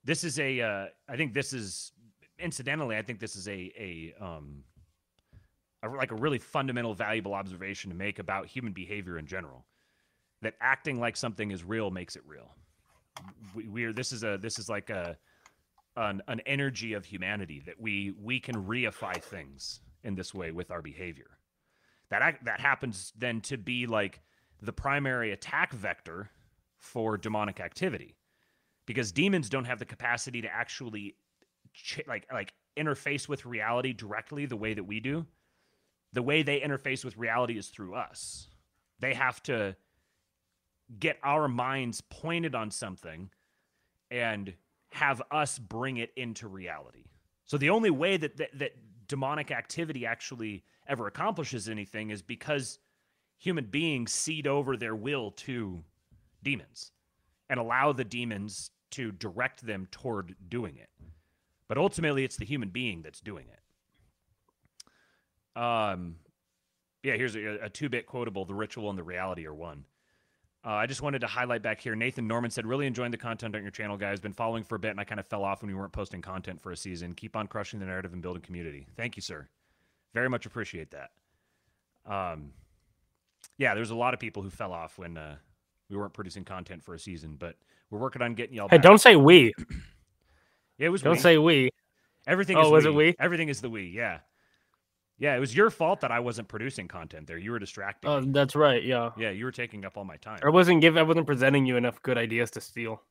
This 0.03 0.23
is 0.23 0.39
a. 0.39 0.61
Uh, 0.61 0.85
I 1.07 1.15
think 1.15 1.33
this 1.33 1.53
is, 1.53 1.91
incidentally, 2.39 2.97
I 2.97 3.01
think 3.01 3.19
this 3.19 3.35
is 3.35 3.47
a 3.47 3.71
a 3.77 4.13
um, 4.19 4.63
a, 5.83 5.89
like 5.89 6.11
a 6.11 6.15
really 6.15 6.39
fundamental, 6.39 6.93
valuable 6.93 7.33
observation 7.33 7.91
to 7.91 7.95
make 7.95 8.17
about 8.17 8.47
human 8.47 8.73
behavior 8.73 9.19
in 9.19 9.27
general. 9.27 9.65
That 10.41 10.55
acting 10.59 10.99
like 10.99 11.15
something 11.15 11.51
is 11.51 11.63
real 11.63 11.91
makes 11.91 12.15
it 12.15 12.23
real. 12.25 12.49
We, 13.53 13.67
we're 13.67 13.93
this 13.93 14.11
is 14.11 14.23
a 14.23 14.39
this 14.41 14.57
is 14.57 14.69
like 14.69 14.89
a 14.89 15.17
an, 15.95 16.23
an 16.27 16.39
energy 16.47 16.93
of 16.93 17.05
humanity 17.05 17.61
that 17.67 17.79
we 17.79 18.15
we 18.19 18.39
can 18.39 18.55
reify 18.55 19.21
things 19.21 19.81
in 20.03 20.15
this 20.15 20.33
way 20.33 20.51
with 20.51 20.71
our 20.71 20.81
behavior 20.81 21.37
that 22.11 22.39
that 22.43 22.59
happens 22.59 23.11
then 23.17 23.41
to 23.41 23.57
be 23.57 23.87
like 23.87 24.21
the 24.61 24.73
primary 24.73 25.31
attack 25.31 25.73
vector 25.73 26.29
for 26.77 27.17
demonic 27.17 27.59
activity. 27.59 28.15
Because 28.85 29.11
demons 29.11 29.49
don't 29.49 29.65
have 29.65 29.79
the 29.79 29.85
capacity 29.85 30.41
to 30.41 30.53
actually 30.53 31.15
ch- 31.73 32.01
like 32.07 32.27
like 32.31 32.53
interface 32.77 33.27
with 33.27 33.45
reality 33.45 33.93
directly 33.93 34.45
the 34.45 34.55
way 34.55 34.73
that 34.73 34.83
we 34.83 34.99
do. 34.99 35.25
The 36.13 36.21
way 36.21 36.43
they 36.43 36.59
interface 36.59 37.05
with 37.05 37.17
reality 37.17 37.57
is 37.57 37.67
through 37.67 37.95
us. 37.95 38.49
They 38.99 39.13
have 39.13 39.41
to 39.43 39.75
get 40.99 41.17
our 41.23 41.47
minds 41.47 42.01
pointed 42.01 42.53
on 42.53 42.69
something 42.69 43.29
and 44.09 44.53
have 44.91 45.21
us 45.31 45.57
bring 45.57 45.97
it 45.97 46.11
into 46.17 46.49
reality. 46.49 47.05
So 47.45 47.57
the 47.57 47.69
only 47.69 47.89
way 47.89 48.17
that 48.17 48.37
that, 48.37 48.49
that 48.59 48.71
demonic 49.07 49.51
activity 49.51 50.05
actually 50.05 50.63
ever 50.91 51.07
accomplishes 51.07 51.69
anything 51.69 52.09
is 52.09 52.21
because 52.21 52.79
human 53.37 53.65
beings 53.65 54.11
cede 54.11 54.45
over 54.45 54.75
their 54.75 54.95
will 54.95 55.31
to 55.31 55.81
demons 56.43 56.91
and 57.49 57.59
allow 57.59 57.93
the 57.93 58.03
demons 58.03 58.71
to 58.91 59.11
direct 59.13 59.65
them 59.65 59.87
toward 59.89 60.35
doing 60.49 60.77
it. 60.77 60.89
But 61.69 61.77
ultimately, 61.77 62.25
it's 62.25 62.35
the 62.35 62.45
human 62.45 62.69
being 62.69 63.01
that's 63.01 63.21
doing 63.21 63.45
it. 63.47 65.61
Um, 65.61 66.17
yeah, 67.03 67.15
here's 67.15 67.35
a, 67.35 67.63
a 67.63 67.69
two 67.69 67.89
bit 67.89 68.05
quotable 68.05 68.45
The 68.45 68.53
ritual 68.53 68.89
and 68.89 68.99
the 68.99 69.03
reality 69.03 69.47
are 69.47 69.53
one. 69.53 69.85
Uh, 70.63 70.71
I 70.71 70.85
just 70.85 71.01
wanted 71.01 71.21
to 71.21 71.27
highlight 71.27 71.63
back 71.63 71.81
here. 71.81 71.95
Nathan 71.95 72.27
Norman 72.27 72.51
said, 72.51 72.67
Really 72.67 72.85
enjoying 72.85 73.11
the 73.11 73.17
content 73.17 73.55
on 73.55 73.61
your 73.61 73.71
channel, 73.71 73.97
guys. 73.97 74.19
Been 74.19 74.33
following 74.33 74.63
for 74.63 74.75
a 74.75 74.79
bit 74.79 74.91
and 74.91 74.99
I 74.99 75.05
kind 75.05 75.19
of 75.19 75.25
fell 75.25 75.43
off 75.43 75.61
when 75.61 75.71
we 75.71 75.73
weren't 75.73 75.93
posting 75.93 76.21
content 76.21 76.61
for 76.61 76.71
a 76.71 76.77
season. 76.77 77.15
Keep 77.15 77.35
on 77.35 77.47
crushing 77.47 77.79
the 77.79 77.85
narrative 77.85 78.13
and 78.13 78.21
building 78.21 78.41
community. 78.41 78.85
Thank 78.95 79.15
you, 79.15 79.21
sir. 79.21 79.47
Very 80.13 80.29
much 80.29 80.45
appreciate 80.45 80.91
that. 80.91 81.11
Um, 82.05 82.51
yeah, 83.57 83.75
there's 83.75 83.91
a 83.91 83.95
lot 83.95 84.13
of 84.13 84.19
people 84.19 84.43
who 84.43 84.49
fell 84.49 84.73
off 84.73 84.97
when 84.97 85.17
uh, 85.17 85.35
we 85.89 85.97
weren't 85.97 86.13
producing 86.13 86.43
content 86.43 86.83
for 86.83 86.93
a 86.93 86.99
season, 86.99 87.35
but 87.37 87.55
we're 87.89 87.99
working 87.99 88.21
on 88.21 88.33
getting 88.33 88.55
y'all. 88.55 88.67
Hey, 88.69 88.77
back. 88.77 88.83
don't 88.83 88.99
say 88.99 89.15
we. 89.15 89.53
yeah, 90.77 90.87
it 90.87 90.89
was. 90.89 91.01
Don't 91.01 91.13
we. 91.13 91.19
say 91.19 91.37
we. 91.37 91.69
Everything. 92.27 92.57
Oh, 92.57 92.63
is 92.65 92.71
was 92.71 92.85
we. 92.85 92.89
it 92.89 92.95
we? 92.95 93.15
Everything 93.19 93.49
is 93.49 93.61
the 93.61 93.69
we. 93.69 93.83
Yeah. 93.83 94.19
Yeah, 95.19 95.35
it 95.35 95.39
was 95.39 95.55
your 95.55 95.69
fault 95.69 96.01
that 96.01 96.11
I 96.11 96.19
wasn't 96.19 96.47
producing 96.47 96.87
content 96.87 97.27
there. 97.27 97.37
You 97.37 97.51
were 97.51 97.59
distracting. 97.59 98.09
Oh, 98.09 98.21
me. 98.21 98.31
that's 98.31 98.55
right. 98.55 98.83
Yeah. 98.83 99.11
Yeah, 99.15 99.29
you 99.29 99.45
were 99.45 99.51
taking 99.51 99.85
up 99.85 99.95
all 99.95 100.03
my 100.03 100.17
time. 100.17 100.39
I 100.43 100.49
wasn't 100.49 100.81
give. 100.81 100.97
I 100.97 101.03
wasn't 101.03 101.27
presenting 101.27 101.65
you 101.65 101.77
enough 101.77 102.01
good 102.01 102.17
ideas 102.17 102.49
to 102.51 102.61
steal. 102.61 103.03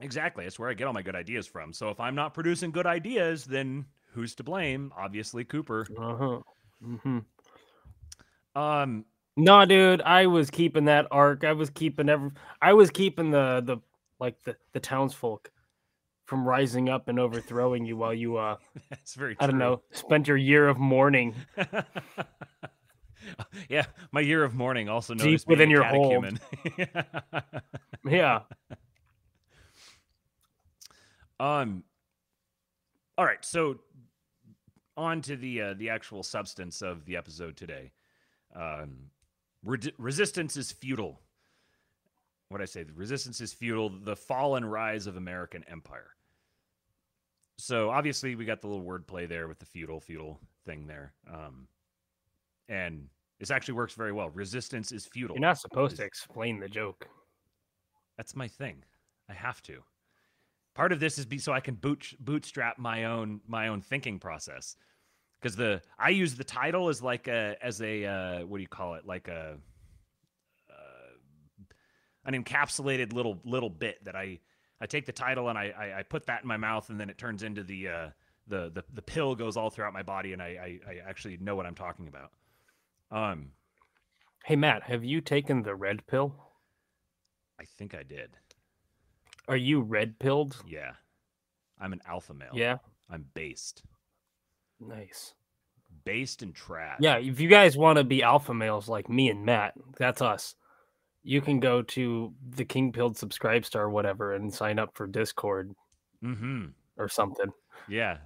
Exactly. 0.00 0.44
That's 0.44 0.58
where 0.58 0.70
I 0.70 0.74
get 0.74 0.86
all 0.86 0.94
my 0.94 1.02
good 1.02 1.14
ideas 1.14 1.46
from. 1.46 1.72
So 1.72 1.90
if 1.90 2.00
I'm 2.00 2.14
not 2.14 2.32
producing 2.32 2.70
good 2.70 2.86
ideas, 2.86 3.44
then 3.44 3.84
who's 4.12 4.34
to 4.36 4.44
blame? 4.44 4.92
Obviously, 4.96 5.44
Cooper. 5.44 5.86
Uh 5.98 6.16
huh. 6.16 6.40
Mm-hmm. 6.84 8.60
Um. 8.60 9.04
No, 9.36 9.64
dude, 9.64 10.02
I 10.02 10.26
was 10.26 10.50
keeping 10.50 10.84
that 10.86 11.06
arc. 11.10 11.44
I 11.44 11.52
was 11.52 11.70
keeping 11.70 12.08
every. 12.08 12.30
I 12.60 12.74
was 12.74 12.90
keeping 12.90 13.30
the 13.30 13.62
the 13.64 13.78
like 14.20 14.42
the 14.44 14.56
the 14.72 14.80
townsfolk 14.80 15.50
from 16.26 16.46
rising 16.46 16.88
up 16.88 17.08
and 17.08 17.18
overthrowing 17.18 17.84
you 17.84 17.96
while 17.96 18.14
you 18.14 18.36
uh. 18.36 18.56
That's 18.90 19.14
very. 19.14 19.36
I 19.40 19.46
don't 19.46 19.58
know. 19.58 19.82
Spent 19.92 20.28
your 20.28 20.36
year 20.36 20.68
of 20.68 20.78
mourning. 20.78 21.34
yeah, 23.68 23.86
my 24.12 24.20
year 24.20 24.44
of 24.44 24.54
mourning, 24.54 24.88
also 24.88 25.14
known 25.14 25.26
Deep 25.26 25.40
within 25.46 25.70
a 25.70 25.72
your 25.72 25.82
catechumen. 25.82 26.38
Yeah. 28.04 28.40
Um. 31.38 31.84
All 33.16 33.24
right, 33.24 33.44
so 33.44 33.78
on 34.96 35.22
to 35.22 35.36
the 35.36 35.60
uh, 35.60 35.74
the 35.74 35.90
actual 35.90 36.22
substance 36.22 36.82
of 36.82 37.04
the 37.04 37.16
episode 37.16 37.56
today. 37.56 37.92
Um, 38.54 39.10
re- 39.64 39.92
resistance 39.98 40.56
is 40.56 40.72
futile. 40.72 41.20
what 42.48 42.60
I 42.60 42.66
say, 42.66 42.82
the 42.82 42.92
resistance 42.92 43.40
is 43.40 43.52
futile. 43.52 43.88
the 43.88 44.16
fall 44.16 44.56
and 44.56 44.70
rise 44.70 45.06
of 45.06 45.16
American 45.16 45.64
empire. 45.70 46.10
So 47.56 47.90
obviously 47.90 48.34
we 48.34 48.44
got 48.44 48.60
the 48.60 48.66
little 48.66 48.84
wordplay 48.84 49.28
there 49.28 49.48
with 49.48 49.58
the 49.58 49.66
feudal 49.66 50.00
feudal 50.00 50.40
thing 50.66 50.86
there. 50.86 51.14
Um, 51.32 51.68
and 52.68 53.08
this 53.38 53.50
actually 53.50 53.74
works 53.74 53.94
very 53.94 54.12
well. 54.12 54.30
Resistance 54.30 54.92
is 54.92 55.06
futile. 55.06 55.36
You're 55.36 55.40
not 55.40 55.58
supposed 55.58 55.96
to 55.96 56.04
explain 56.04 56.60
the 56.60 56.68
joke. 56.68 57.06
That's 58.16 58.36
my 58.36 58.48
thing. 58.48 58.84
I 59.28 59.34
have 59.34 59.62
to. 59.62 59.82
Part 60.74 60.92
of 60.92 61.00
this 61.00 61.18
is 61.18 61.26
be 61.26 61.38
so 61.38 61.52
I 61.52 61.60
can 61.60 61.74
boot, 61.74 62.14
bootstrap 62.20 62.78
my 62.78 63.04
own 63.04 63.40
my 63.46 63.68
own 63.68 63.82
thinking 63.82 64.18
process. 64.18 64.76
Because 65.40 65.56
the 65.56 65.82
I 65.98 66.10
use 66.10 66.34
the 66.34 66.44
title 66.44 66.88
as 66.88 67.02
like 67.02 67.28
a 67.28 67.56
as 67.62 67.82
a 67.82 68.04
uh, 68.04 68.46
what 68.46 68.58
do 68.58 68.62
you 68.62 68.68
call 68.68 68.94
it 68.94 69.06
like 69.06 69.28
a 69.28 69.56
an 72.24 72.34
encapsulated 72.34 73.12
little 73.12 73.40
little 73.44 73.70
bit 73.70 74.04
that 74.04 74.16
I 74.16 74.38
I 74.80 74.86
take 74.86 75.06
the 75.06 75.12
title 75.12 75.48
and 75.48 75.58
I 75.58 75.72
I, 75.76 75.98
I 75.98 76.02
put 76.02 76.26
that 76.26 76.42
in 76.42 76.48
my 76.48 76.56
mouth 76.56 76.88
and 76.90 77.00
then 77.00 77.10
it 77.10 77.18
turns 77.18 77.42
into 77.42 77.62
the 77.62 77.88
uh, 77.88 78.08
the 78.48 78.70
the 78.74 78.84
the 78.92 79.02
pill 79.02 79.34
goes 79.34 79.56
all 79.56 79.70
throughout 79.70 79.92
my 79.92 80.02
body 80.02 80.32
and 80.32 80.42
I, 80.42 80.78
I 80.86 80.90
I 80.90 81.08
actually 81.08 81.36
know 81.38 81.56
what 81.56 81.66
I'm 81.66 81.74
talking 81.74 82.08
about. 82.08 82.30
Um. 83.10 83.50
Hey 84.44 84.56
Matt, 84.56 84.82
have 84.82 85.04
you 85.04 85.20
taken 85.20 85.62
the 85.62 85.74
red 85.74 86.04
pill? 86.08 86.34
I 87.60 87.64
think 87.78 87.94
I 87.94 88.02
did. 88.02 88.36
Are 89.48 89.56
you 89.56 89.80
red 89.80 90.18
pilled? 90.18 90.56
Yeah. 90.66 90.92
I'm 91.80 91.92
an 91.92 92.00
alpha 92.06 92.34
male. 92.34 92.52
Yeah. 92.54 92.78
I'm 93.10 93.26
based. 93.34 93.82
Nice. 94.80 95.34
Based 96.04 96.42
and 96.42 96.54
trash. 96.54 96.98
Yeah, 97.00 97.16
if 97.16 97.40
you 97.40 97.48
guys 97.48 97.76
want 97.76 97.98
to 97.98 98.04
be 98.04 98.22
alpha 98.22 98.54
males 98.54 98.88
like 98.88 99.08
me 99.08 99.28
and 99.28 99.44
Matt, 99.44 99.74
that's 99.98 100.22
us 100.22 100.54
you 101.22 101.40
can 101.40 101.60
go 101.60 101.82
to 101.82 102.32
the 102.50 102.64
King 102.64 102.92
Pilled 102.92 103.16
subscribe 103.16 103.64
star 103.64 103.88
whatever 103.88 104.34
and 104.34 104.52
sign 104.52 104.78
up 104.78 104.94
for 104.94 105.06
Discord 105.06 105.74
mm-hmm. 106.22 106.66
or 106.96 107.08
something. 107.08 107.52
Yeah. 107.88 108.18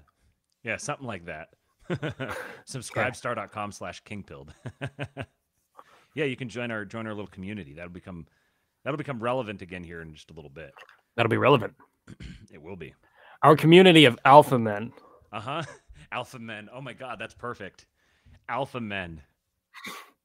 Yeah, 0.62 0.76
something 0.79 1.07
like 1.07 1.26
that. 1.26 1.48
Subscribestar.com 2.68 3.70
slash 3.70 4.02
kingpilled. 4.02 4.48
yeah, 6.14 6.24
you 6.24 6.37
can 6.37 6.48
join 6.48 6.70
our 6.70 6.85
join 6.85 7.07
our 7.07 7.14
little 7.14 7.29
community. 7.29 7.74
That'll 7.74 7.90
become 7.90 8.26
that'll 8.83 8.96
become 8.96 9.22
relevant 9.22 9.62
again 9.62 9.85
here 9.85 10.00
in 10.00 10.12
just 10.12 10.31
a 10.31 10.35
little 10.35 10.50
bit. 10.50 10.72
That'll 11.16 11.31
be 11.31 11.37
relevant. 11.37 11.74
it 12.52 12.62
will 12.62 12.76
be. 12.76 12.94
Our 13.42 13.57
community 13.57 14.05
of 14.05 14.18
alpha 14.24 14.59
men. 14.59 14.92
Uh-huh. 15.33 15.62
Alpha 16.12 16.38
men. 16.38 16.68
Oh 16.72 16.81
my 16.81 16.92
god, 16.92 17.18
that's 17.18 17.35
perfect. 17.35 17.87
Alpha 18.48 18.81
men. 18.81 19.20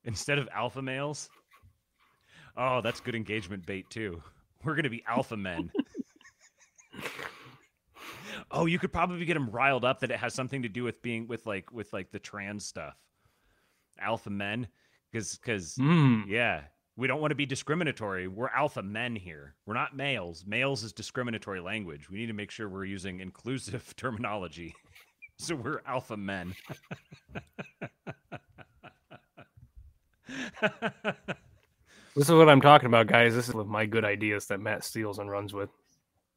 Instead 0.05 0.37
of 0.37 0.47
alpha 0.53 0.79
males, 0.79 1.27
Oh, 2.57 2.81
that's 2.81 2.99
good 2.99 3.15
engagement 3.15 3.65
bait 3.65 3.89
too. 3.89 4.21
We're 4.63 4.75
gonna 4.75 4.89
be 4.89 5.03
alpha 5.07 5.37
men. 5.37 5.71
oh, 8.51 8.65
you 8.65 8.77
could 8.77 8.91
probably 8.91 9.25
get 9.25 9.33
them 9.35 9.49
riled 9.49 9.85
up 9.85 9.99
that 9.99 10.11
it 10.11 10.19
has 10.19 10.33
something 10.33 10.61
to 10.61 10.69
do 10.69 10.83
with 10.83 11.01
being 11.01 11.27
with 11.27 11.45
like 11.45 11.71
with 11.71 11.91
like 11.93 12.11
the 12.11 12.19
trans 12.19 12.65
stuff. 12.65 12.95
Alpha 13.99 14.29
men, 14.29 14.67
because 15.11 15.37
because 15.37 15.75
mm. 15.75 16.23
yeah, 16.27 16.61
we 17.01 17.07
don't 17.07 17.19
want 17.19 17.31
to 17.31 17.35
be 17.35 17.47
discriminatory. 17.47 18.27
We're 18.27 18.49
alpha 18.49 18.83
men 18.83 19.15
here. 19.15 19.55
We're 19.65 19.73
not 19.73 19.95
males. 19.95 20.45
Males 20.45 20.83
is 20.83 20.93
discriminatory 20.93 21.59
language. 21.59 22.11
We 22.11 22.19
need 22.19 22.27
to 22.27 22.33
make 22.33 22.51
sure 22.51 22.69
we're 22.69 22.85
using 22.85 23.21
inclusive 23.21 23.95
terminology. 23.97 24.75
so 25.39 25.55
we're 25.55 25.81
alpha 25.87 26.15
men. 26.15 26.53
This 32.13 32.27
is 32.27 32.35
what 32.35 32.49
I'm 32.49 32.59
talking 32.59 32.87
about, 32.87 33.07
guys. 33.07 33.33
This 33.33 33.47
is 33.47 33.53
with 33.53 33.67
my 33.67 33.85
good 33.85 34.03
ideas 34.03 34.45
that 34.47 34.59
Matt 34.59 34.83
steals 34.83 35.19
and 35.19 35.31
runs 35.31 35.53
with. 35.53 35.69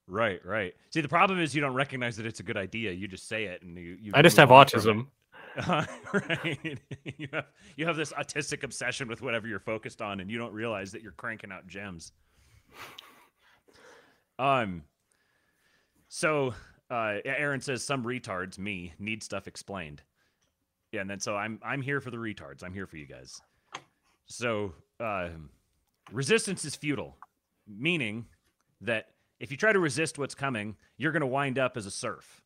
Right, 0.06 0.38
right. 0.44 0.72
See, 0.90 1.00
the 1.00 1.08
problem 1.08 1.40
is 1.40 1.52
you 1.52 1.60
don't 1.60 1.74
recognize 1.74 2.16
that 2.16 2.26
it's 2.26 2.38
a 2.38 2.44
good 2.44 2.56
idea. 2.56 2.92
You 2.92 3.08
just 3.08 3.26
say 3.26 3.46
it, 3.46 3.62
and 3.62 3.76
you. 3.76 3.96
you 4.00 4.12
I 4.14 4.22
just 4.22 4.36
have 4.36 4.50
autism. 4.50 5.08
Right. 6.12 6.78
you 7.18 7.28
have 7.32 7.46
you 7.76 7.86
have 7.86 7.96
this 7.96 8.12
autistic 8.12 8.62
obsession 8.62 9.08
with 9.08 9.22
whatever 9.22 9.46
you're 9.46 9.58
focused 9.58 10.02
on, 10.02 10.20
and 10.20 10.30
you 10.30 10.38
don't 10.38 10.52
realize 10.52 10.92
that 10.92 11.02
you're 11.02 11.12
cranking 11.12 11.52
out 11.52 11.66
gems. 11.66 12.12
Um. 14.38 14.82
So, 16.08 16.54
uh, 16.90 17.16
Aaron 17.24 17.60
says 17.60 17.82
some 17.82 18.04
retards, 18.04 18.58
me, 18.58 18.94
need 19.00 19.22
stuff 19.22 19.48
explained. 19.48 20.02
Yeah, 20.92 21.00
and 21.00 21.10
then 21.10 21.20
so 21.20 21.36
I'm 21.36 21.58
I'm 21.64 21.82
here 21.82 22.00
for 22.00 22.10
the 22.10 22.16
retards. 22.16 22.62
I'm 22.62 22.74
here 22.74 22.86
for 22.86 22.96
you 22.96 23.06
guys. 23.06 23.40
So, 24.26 24.74
uh, 25.00 25.28
Resistance 26.12 26.64
is 26.64 26.76
futile, 26.76 27.16
meaning 27.66 28.26
that 28.82 29.06
if 29.40 29.50
you 29.50 29.56
try 29.56 29.72
to 29.72 29.78
resist 29.78 30.18
what's 30.18 30.34
coming, 30.34 30.76
you're 30.96 31.12
going 31.12 31.22
to 31.22 31.26
wind 31.26 31.58
up 31.58 31.76
as 31.76 31.86
a 31.86 31.90
serf. 31.90 32.42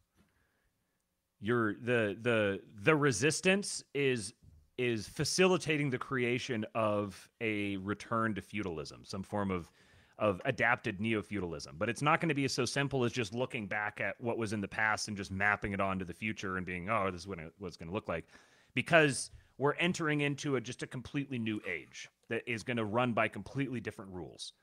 You're 1.40 1.74
the 1.74 2.16
the 2.20 2.60
the 2.82 2.96
resistance 2.96 3.84
is 3.94 4.34
is 4.76 5.08
facilitating 5.08 5.90
the 5.90 5.98
creation 5.98 6.64
of 6.74 7.28
a 7.40 7.76
return 7.78 8.34
to 8.34 8.40
feudalism, 8.40 9.04
some 9.04 9.22
form 9.22 9.50
of 9.50 9.70
of 10.18 10.40
adapted 10.44 11.00
neo-feudalism. 11.00 11.76
But 11.78 11.88
it's 11.88 12.02
not 12.02 12.20
going 12.20 12.28
to 12.28 12.34
be 12.34 12.48
so 12.48 12.64
simple 12.64 13.04
as 13.04 13.12
just 13.12 13.32
looking 13.34 13.66
back 13.66 14.00
at 14.00 14.20
what 14.20 14.36
was 14.36 14.52
in 14.52 14.60
the 14.60 14.68
past 14.68 15.06
and 15.06 15.16
just 15.16 15.30
mapping 15.30 15.72
it 15.72 15.80
onto 15.80 16.04
the 16.04 16.12
future 16.12 16.56
and 16.56 16.66
being, 16.66 16.90
oh, 16.90 17.08
this 17.10 17.20
is 17.20 17.28
what, 17.28 17.38
it, 17.38 17.52
what 17.58 17.68
it's 17.68 17.76
going 17.76 17.88
to 17.88 17.94
look 17.94 18.08
like, 18.08 18.26
because 18.74 19.30
we're 19.58 19.74
entering 19.74 20.22
into 20.22 20.56
a 20.56 20.60
just 20.60 20.82
a 20.82 20.88
completely 20.88 21.38
new 21.38 21.60
age 21.68 22.08
that 22.28 22.42
is 22.48 22.64
going 22.64 22.76
to 22.76 22.84
run 22.84 23.12
by 23.12 23.28
completely 23.28 23.80
different 23.80 24.10
rules. 24.12 24.54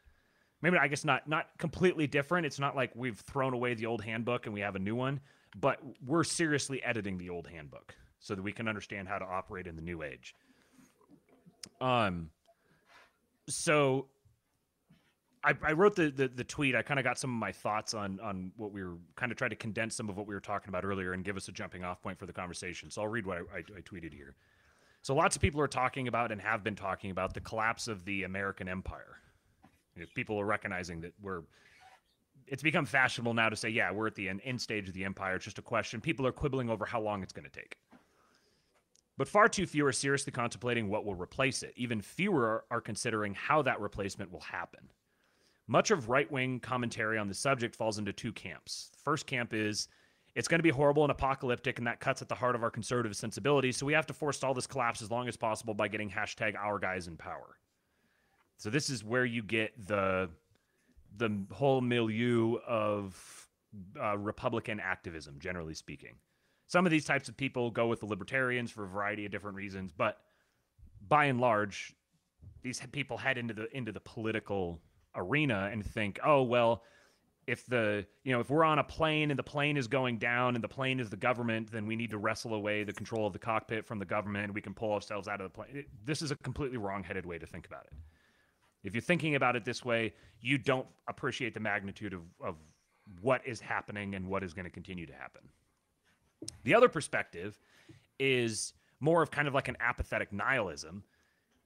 Maybe 0.62 0.78
I 0.78 0.88
guess 0.88 1.06
not 1.06 1.28
not 1.28 1.48
completely 1.58 2.08
different. 2.08 2.46
It's 2.46 2.60
not 2.60 2.76
like 2.76 2.92
we've 2.96 3.20
thrown 3.20 3.54
away 3.54 3.76
the 3.76 3.86
old 3.86 4.04
handbook 4.04 4.46
and 4.46 4.54
we 4.54 4.62
have 4.62 4.76
a 4.76 4.80
new 4.80 4.96
one, 4.96 5.20
but 5.60 5.80
we're 6.06 6.24
seriously 6.24 6.84
editing 6.84 7.18
the 7.18 7.30
old 7.30 7.48
handbook 7.48 7.96
so 8.20 8.36
that 8.36 8.42
we 8.42 8.52
can 8.52 8.68
understand 8.68 9.08
how 9.08 9.18
to 9.18 9.26
operate 9.26 9.68
in 9.68 9.76
the 9.76 9.82
new 9.82 10.04
age. 10.04 10.36
Um 11.82 12.30
so 13.48 14.08
I, 15.44 15.54
I 15.62 15.74
wrote 15.74 15.96
the, 15.96 16.10
the, 16.10 16.28
the 16.28 16.44
tweet. 16.44 16.76
I 16.76 16.82
kind 16.82 17.00
of 17.00 17.04
got 17.04 17.20
some 17.20 17.30
of 17.30 17.40
my 17.40 17.52
thoughts 17.52 17.94
on 17.94 18.20
on 18.20 18.52
what 18.58 18.72
we 18.72 18.84
were 18.84 18.98
kind 19.16 19.32
of 19.32 19.38
trying 19.38 19.52
to 19.52 19.56
condense 19.56 19.96
some 19.96 20.10
of 20.10 20.18
what 20.18 20.26
we 20.26 20.34
were 20.34 20.42
talking 20.42 20.70
about 20.70 20.84
earlier 20.84 21.14
and 21.14 21.24
give 21.24 21.38
us 21.38 21.48
a 21.48 21.52
jumping 21.52 21.84
off 21.84 22.02
point 22.02 22.18
for 22.18 22.26
the 22.26 22.34
conversation. 22.34 22.90
So 22.90 23.04
I'll 23.04 23.08
read 23.08 23.28
what 23.28 23.38
I, 23.38 23.58
I, 23.58 23.60
I 23.60 23.82
tweeted 23.82 24.14
here. 24.14 24.36
So 25.04 25.14
lots 25.14 25.36
of 25.36 25.42
people 25.44 25.62
are 25.62 25.68
talking 25.68 26.08
about 26.08 26.32
and 26.32 26.42
have 26.42 26.64
been 26.64 26.76
talking 26.76 27.12
about 27.12 27.36
the 27.36 27.42
collapse 27.42 27.88
of 27.88 28.06
the 28.06 28.24
American 28.24 28.68
empire. 28.68 29.20
You 29.96 30.02
know, 30.02 30.08
people 30.16 30.42
are 30.42 30.46
recognizing 30.46 31.02
that 31.02 31.14
we're 31.22 31.44
it's 32.48 32.64
become 32.64 32.86
fashionable 32.86 33.34
now 33.34 33.50
to 33.50 33.56
say, 33.56 33.70
yeah, 33.70 33.92
we're 33.92 34.08
at 34.08 34.16
the 34.16 34.30
end, 34.30 34.42
end 34.44 34.62
stage 34.62 34.88
of 34.88 34.94
the 34.94 35.04
empire. 35.04 35.36
It's 35.36 35.46
just 35.46 35.60
a 35.60 35.64
question. 35.64 36.02
People 36.02 36.28
are 36.28 36.32
quibbling 36.32 36.70
over 36.70 36.86
how 36.86 37.02
long 37.02 37.24
it's 37.24 37.34
going 37.34 37.50
to 37.50 37.52
take. 37.52 37.78
But 39.18 39.28
far 39.28 39.48
too 39.48 39.66
few 39.66 39.86
are 39.86 39.94
seriously 39.94 40.32
contemplating 40.32 40.90
what 40.90 41.06
will 41.06 41.16
replace 41.16 41.64
it. 41.64 41.74
Even 41.76 42.02
fewer 42.02 42.66
are 42.70 42.82
considering 42.82 43.34
how 43.34 43.62
that 43.62 43.80
replacement 43.80 44.32
will 44.32 44.42
happen. 44.42 44.90
Much 45.68 45.90
of 45.90 46.10
right 46.10 46.30
wing 46.32 46.60
commentary 46.60 47.18
on 47.18 47.28
the 47.28 47.34
subject 47.34 47.76
falls 47.76 47.98
into 47.98 48.14
two 48.14 48.32
camps. 48.34 48.90
The 48.92 49.00
first 49.00 49.26
camp 49.26 49.54
is 49.54 49.88
it's 50.36 50.50
going 50.50 50.60
to 50.60 50.64
be 50.64 50.70
horrible 50.70 51.04
and 51.04 51.12
apocalyptic, 51.12 51.78
and 51.78 51.88
that 51.88 52.02
cuts 52.02 52.22
at 52.22 52.28
the 52.28 52.36
heart 52.36 52.56
of 52.56 52.62
our 52.62 52.70
conservative 52.70 53.16
sensibility. 53.16 53.72
So 53.72 53.86
we 53.86 53.94
have 53.94 54.06
to 54.08 54.14
forestall 54.14 54.54
this 54.54 54.68
collapse 54.68 55.02
as 55.02 55.10
long 55.10 55.30
as 55.30 55.38
possible 55.38 55.74
by 55.74 55.88
getting 55.88 56.10
hashtag 56.10 56.56
our 56.56 56.78
guys 56.78 57.08
in 57.08 57.16
power. 57.16 57.58
So 58.58 58.70
this 58.70 58.90
is 58.90 59.04
where 59.04 59.26
you 59.26 59.42
get 59.42 59.72
the 59.88 60.30
the 61.18 61.46
whole 61.52 61.82
milieu 61.82 62.58
of 62.68 63.50
uh, 64.02 64.18
Republican 64.18 64.80
activism, 64.80 65.38
generally 65.40 65.74
speaking. 65.74 66.16
Some 66.68 66.86
of 66.86 66.92
these 66.92 67.06
types 67.06 67.30
of 67.30 67.38
people 67.38 67.72
go 67.72 67.88
with 67.88 68.00
the 68.00 68.06
libertarians 68.06 68.72
for 68.72 68.84
a 68.84 68.88
variety 68.88 69.26
of 69.26 69.32
different 69.32 69.56
reasons, 69.56 69.92
but 69.96 70.18
by 71.08 71.26
and 71.26 71.40
large, 71.40 71.94
these 72.64 72.82
people 72.92 73.18
head 73.18 73.38
into 73.38 73.54
the 73.54 73.76
into 73.76 73.92
the 73.92 74.00
political 74.00 74.82
arena 75.16 75.70
and 75.72 75.86
think, 75.86 76.20
oh 76.26 76.42
well, 76.42 76.84
if 77.46 77.66
the 77.68 78.06
you 78.24 78.34
know 78.34 78.40
if 78.40 78.50
we're 78.50 78.64
on 78.64 78.80
a 78.80 78.84
plane 78.84 79.30
and 79.30 79.38
the 79.38 79.44
plane 79.44 79.78
is 79.78 79.88
going 79.88 80.18
down 80.18 80.56
and 80.56 80.64
the 80.64 80.68
plane 80.68 81.00
is 81.00 81.12
the 81.12 81.18
government 81.18 81.72
then 81.72 81.86
we 81.86 81.96
need 81.96 82.10
to 82.10 82.18
wrestle 82.18 82.56
away 82.56 82.84
the 82.84 82.94
control 82.94 83.28
of 83.28 83.34
the 83.34 83.40
cockpit 83.40 83.86
from 83.86 84.00
the 84.00 84.06
government. 84.06 84.46
And 84.46 84.56
we 84.56 84.62
can 84.62 84.74
pull 84.74 84.92
ourselves 84.92 85.28
out 85.28 85.42
of 85.42 85.52
the 85.52 85.56
plane. 85.56 85.86
This 86.04 86.24
is 86.24 86.32
a 86.32 86.36
completely 86.36 86.78
wrong-headed 86.78 87.26
way 87.26 87.38
to 87.38 87.46
think 87.46 87.68
about 87.68 87.86
it 87.86 87.94
if 88.86 88.94
you're 88.94 89.02
thinking 89.02 89.36
about 89.36 89.56
it 89.56 89.66
this 89.66 89.84
way 89.84 90.14
you 90.42 90.58
don't 90.58 90.88
appreciate 91.08 91.54
the 91.54 91.60
magnitude 91.60 92.14
of, 92.14 92.22
of 92.42 92.56
what 93.22 93.42
is 93.46 93.60
happening 93.60 94.16
and 94.16 94.26
what 94.28 94.44
is 94.44 94.54
going 94.54 94.66
to 94.66 94.72
continue 94.72 95.06
to 95.06 95.14
happen 95.14 95.42
the 96.64 96.74
other 96.74 96.88
perspective 96.88 97.60
is 98.20 98.74
more 99.00 99.22
of 99.22 99.30
kind 99.30 99.48
of 99.48 99.54
like 99.54 99.68
an 99.68 99.78
apathetic 99.80 100.32
nihilism 100.32 101.04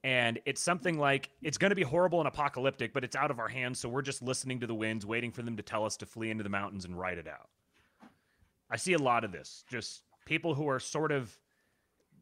and 0.04 0.40
it's 0.46 0.62
something 0.62 0.98
like 0.98 1.30
it's 1.42 1.58
going 1.58 1.72
to 1.72 1.76
be 1.76 1.84
horrible 1.84 2.20
and 2.20 2.28
apocalyptic, 2.28 2.94
but 2.94 3.04
it's 3.04 3.16
out 3.16 3.32
of 3.32 3.40
our 3.40 3.50
hands. 3.50 3.80
So 3.80 3.90
we're 3.90 4.02
just 4.02 4.22
listening 4.22 4.62
to 4.62 4.68
the 4.68 4.74
winds, 4.74 5.06
waiting 5.06 5.32
for 5.32 5.42
them 5.42 5.58
to 5.58 5.64
tell 5.64 5.86
us 5.86 5.98
to 5.98 6.06
flee 6.06 6.32
into 6.32 6.44
the 6.44 6.50
mountains 6.50 6.86
and 6.86 6.98
ride 6.98 7.18
it 7.18 7.28
out. 7.28 7.50
I 8.72 8.78
see 8.78 8.94
a 8.94 9.00
lot 9.00 9.24
of 9.24 9.32
this, 9.32 9.66
just 9.70 10.04
people 10.26 10.54
who 10.54 10.70
are 10.70 10.80
sort 10.80 11.12
of 11.12 11.38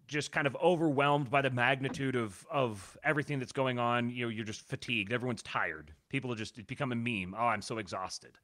just 0.08 0.32
kind 0.32 0.48
of 0.48 0.56
overwhelmed 0.64 1.30
by 1.30 1.42
the 1.42 1.50
magnitude 1.50 2.16
of 2.16 2.46
of 2.50 2.98
everything 3.04 3.40
that's 3.40 3.52
going 3.52 3.80
on. 3.80 4.10
You 4.10 4.26
know, 4.26 4.30
you're 4.30 4.46
just 4.46 4.62
fatigued. 4.62 5.12
Everyone's 5.12 5.44
tired. 5.44 5.92
People 6.10 6.32
are 6.32 6.36
just 6.36 6.66
become 6.68 6.92
a 6.92 6.96
meme. 6.96 7.36
Oh, 7.38 7.46
I'm 7.46 7.62
so 7.62 7.78
exhausted. 7.78 8.38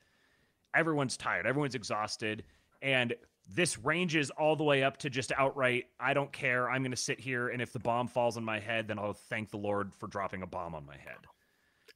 Everyone's 0.75 1.17
tired. 1.17 1.45
Everyone's 1.45 1.75
exhausted, 1.75 2.43
and 2.81 3.13
this 3.53 3.77
ranges 3.77 4.29
all 4.31 4.55
the 4.55 4.63
way 4.63 4.83
up 4.83 4.97
to 4.97 5.09
just 5.09 5.31
outright. 5.37 5.85
I 5.99 6.13
don't 6.13 6.31
care. 6.31 6.69
I'm 6.69 6.81
going 6.81 6.91
to 6.91 6.97
sit 6.97 7.19
here, 7.19 7.49
and 7.49 7.61
if 7.61 7.73
the 7.73 7.79
bomb 7.79 8.07
falls 8.07 8.37
on 8.37 8.43
my 8.43 8.59
head, 8.59 8.87
then 8.87 8.97
I'll 8.97 9.13
thank 9.13 9.51
the 9.51 9.57
Lord 9.57 9.91
for 9.99 10.07
dropping 10.07 10.41
a 10.41 10.47
bomb 10.47 10.73
on 10.75 10.85
my 10.85 10.97
head. 10.97 11.17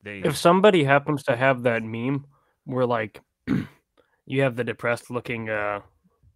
They, 0.04 0.20
if 0.20 0.38
somebody 0.38 0.84
happens 0.84 1.24
to 1.24 1.36
have 1.36 1.64
that 1.64 1.84
meme 1.84 2.26
where 2.66 2.86
like 2.86 3.22
you 4.26 4.42
have 4.42 4.56
the 4.56 4.64
depressed 4.64 5.10
looking 5.10 5.50
uh 5.50 5.82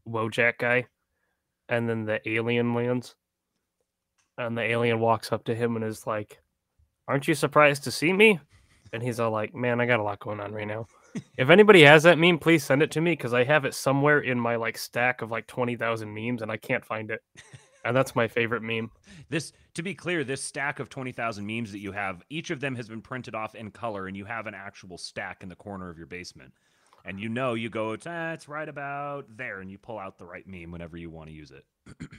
Wojak 0.07 0.57
guy, 0.57 0.85
and 1.69 1.87
then 1.87 2.05
the 2.05 2.27
alien 2.27 2.73
lands, 2.73 3.15
and 4.47 4.57
the 4.57 4.61
alien 4.61 4.99
walks 4.99 5.31
up 5.31 5.43
to 5.45 5.55
him 5.55 5.75
and 5.75 5.85
is 5.85 6.07
like, 6.07 6.41
"Aren't 7.07 7.27
you 7.27 7.35
surprised 7.35 7.83
to 7.85 7.91
see 7.91 8.13
me?" 8.13 8.39
And 8.93 9.01
he's 9.01 9.19
all 9.19 9.31
like, 9.31 9.53
"Man, 9.53 9.79
I 9.79 9.85
got 9.85 9.99
a 9.99 10.03
lot 10.03 10.19
going 10.19 10.39
on 10.39 10.53
right 10.53 10.67
now." 10.67 10.87
if 11.37 11.49
anybody 11.49 11.81
has 11.83 12.03
that 12.03 12.17
meme, 12.17 12.39
please 12.39 12.63
send 12.63 12.81
it 12.81 12.91
to 12.91 13.01
me 13.01 13.11
because 13.11 13.33
I 13.33 13.43
have 13.43 13.65
it 13.65 13.73
somewhere 13.73 14.19
in 14.19 14.39
my 14.39 14.55
like 14.55 14.77
stack 14.77 15.21
of 15.21 15.31
like 15.31 15.47
twenty 15.47 15.75
thousand 15.75 16.13
memes, 16.13 16.41
and 16.41 16.51
I 16.51 16.57
can't 16.57 16.85
find 16.85 17.11
it. 17.11 17.21
and 17.85 17.95
that's 17.95 18.15
my 18.15 18.27
favorite 18.27 18.61
meme. 18.61 18.91
This, 19.29 19.53
to 19.73 19.83
be 19.83 19.93
clear, 19.93 20.23
this 20.23 20.43
stack 20.43 20.79
of 20.79 20.89
twenty 20.89 21.11
thousand 21.11 21.45
memes 21.45 21.71
that 21.71 21.79
you 21.79 21.91
have, 21.91 22.23
each 22.29 22.49
of 22.49 22.59
them 22.59 22.75
has 22.75 22.87
been 22.89 23.01
printed 23.01 23.35
off 23.35 23.55
in 23.55 23.71
color, 23.71 24.07
and 24.07 24.15
you 24.15 24.25
have 24.25 24.47
an 24.47 24.53
actual 24.53 24.97
stack 24.97 25.43
in 25.43 25.49
the 25.49 25.55
corner 25.55 25.89
of 25.89 25.97
your 25.97 26.07
basement. 26.07 26.53
And 27.03 27.19
you 27.19 27.29
know, 27.29 27.55
you 27.55 27.69
go, 27.69 27.93
it's, 27.93 28.05
ah, 28.05 28.31
it's 28.31 28.47
right 28.47 28.69
about 28.69 29.25
there, 29.35 29.59
and 29.59 29.71
you 29.71 29.77
pull 29.77 29.97
out 29.97 30.17
the 30.17 30.25
right 30.25 30.45
meme 30.45 30.71
whenever 30.71 30.97
you 30.97 31.09
want 31.09 31.29
to 31.29 31.35
use 31.35 31.51
it. 31.51 31.65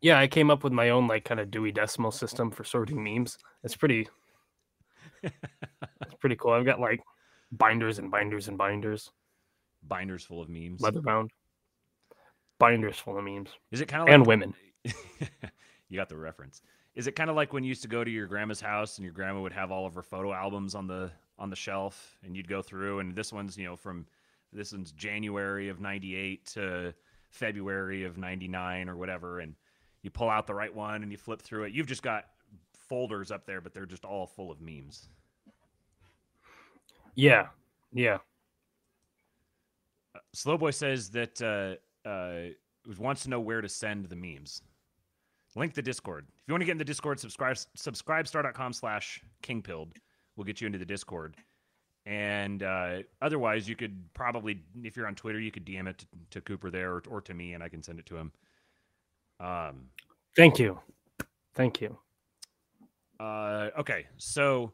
yeah, 0.00 0.18
I 0.18 0.26
came 0.26 0.50
up 0.50 0.64
with 0.64 0.72
my 0.72 0.90
own 0.90 1.06
like 1.06 1.24
kind 1.24 1.40
of 1.40 1.50
Dewey 1.50 1.72
Decimal 1.72 2.10
system 2.10 2.50
for 2.50 2.64
sorting 2.64 3.02
memes. 3.02 3.38
It's 3.64 3.76
pretty. 3.76 4.08
it's 5.22 6.14
pretty 6.18 6.36
cool. 6.36 6.52
I've 6.52 6.64
got 6.64 6.80
like 6.80 7.00
binders 7.52 7.98
and 7.98 8.10
binders 8.10 8.48
and 8.48 8.56
binders. 8.56 9.10
Binders 9.86 10.24
full 10.24 10.40
of 10.40 10.48
memes. 10.48 10.80
Leather 10.80 11.02
bound. 11.02 11.30
Binders 12.58 12.96
full 12.96 13.18
of 13.18 13.24
memes. 13.24 13.50
Is 13.70 13.80
it 13.80 13.88
kind 13.88 14.02
of 14.02 14.08
like, 14.08 14.14
and 14.14 14.26
women? 14.26 14.54
you 14.84 15.96
got 15.96 16.08
the 16.08 16.16
reference. 16.16 16.62
Is 16.94 17.06
it 17.06 17.12
kind 17.12 17.30
of 17.30 17.36
like 17.36 17.52
when 17.52 17.62
you 17.62 17.68
used 17.68 17.82
to 17.82 17.88
go 17.88 18.02
to 18.02 18.10
your 18.10 18.26
grandma's 18.26 18.60
house 18.60 18.96
and 18.98 19.04
your 19.04 19.12
grandma 19.12 19.40
would 19.40 19.52
have 19.52 19.70
all 19.70 19.86
of 19.86 19.94
her 19.94 20.02
photo 20.02 20.32
albums 20.32 20.74
on 20.74 20.86
the 20.86 21.10
on 21.38 21.50
the 21.50 21.56
shelf 21.56 22.18
and 22.22 22.36
you'd 22.36 22.48
go 22.48 22.60
through 22.60 22.98
and 22.98 23.14
this 23.14 23.32
one's 23.32 23.56
you 23.56 23.64
know 23.64 23.76
from 23.76 24.06
this 24.52 24.72
one's 24.72 24.92
January 24.92 25.68
of 25.68 25.80
98 25.80 26.44
to 26.44 26.92
February 27.30 28.04
of 28.04 28.18
99 28.18 28.88
or 28.88 28.96
whatever 28.96 29.40
and 29.40 29.54
you 30.02 30.10
pull 30.10 30.30
out 30.30 30.46
the 30.46 30.54
right 30.54 30.74
one 30.74 31.02
and 31.02 31.10
you 31.10 31.18
flip 31.18 31.42
through 31.42 31.64
it. 31.64 31.72
You've 31.72 31.86
just 31.86 32.02
got 32.02 32.26
folders 32.88 33.30
up 33.30 33.46
there 33.46 33.60
but 33.60 33.72
they're 33.72 33.86
just 33.86 34.04
all 34.04 34.26
full 34.26 34.50
of 34.50 34.60
memes. 34.60 35.08
Yeah. 37.14 37.48
Yeah. 37.92 38.18
Uh, 40.14 40.18
Slowboy 40.34 40.72
says 40.74 41.10
that 41.10 41.40
uh, 41.42 42.08
uh, 42.08 42.50
wants 42.98 43.24
to 43.24 43.30
know 43.30 43.40
where 43.40 43.60
to 43.60 43.68
send 43.68 44.06
the 44.06 44.16
memes. 44.16 44.62
Link 45.56 45.74
the 45.74 45.82
Discord. 45.82 46.26
If 46.28 46.42
you 46.46 46.54
want 46.54 46.62
to 46.62 46.66
get 46.66 46.72
in 46.72 46.78
the 46.78 46.84
Discord, 46.84 47.18
subscribe 47.18 47.56
subscribestar.com 47.76 48.72
slash 48.72 49.20
kingpilled. 49.42 49.96
We'll 50.36 50.44
get 50.44 50.60
you 50.60 50.66
into 50.66 50.78
the 50.78 50.84
Discord. 50.84 51.36
And 52.06 52.62
uh, 52.62 52.98
otherwise, 53.20 53.68
you 53.68 53.76
could 53.76 54.02
probably, 54.14 54.62
if 54.82 54.96
you're 54.96 55.06
on 55.06 55.14
Twitter, 55.14 55.38
you 55.38 55.50
could 55.50 55.66
DM 55.66 55.86
it 55.86 55.98
to, 55.98 56.06
to 56.30 56.40
Cooper 56.40 56.70
there 56.70 56.94
or, 56.94 57.02
or, 57.08 57.20
to 57.20 57.34
me, 57.34 57.52
and 57.52 57.62
I 57.62 57.68
can 57.68 57.82
send 57.82 57.98
it 57.98 58.06
to 58.06 58.16
him. 58.16 58.32
Um, 59.40 59.86
Thank 60.36 60.58
you. 60.58 60.78
Thank 61.54 61.80
you. 61.80 61.98
Uh, 63.18 63.70
okay, 63.78 64.06
so 64.16 64.72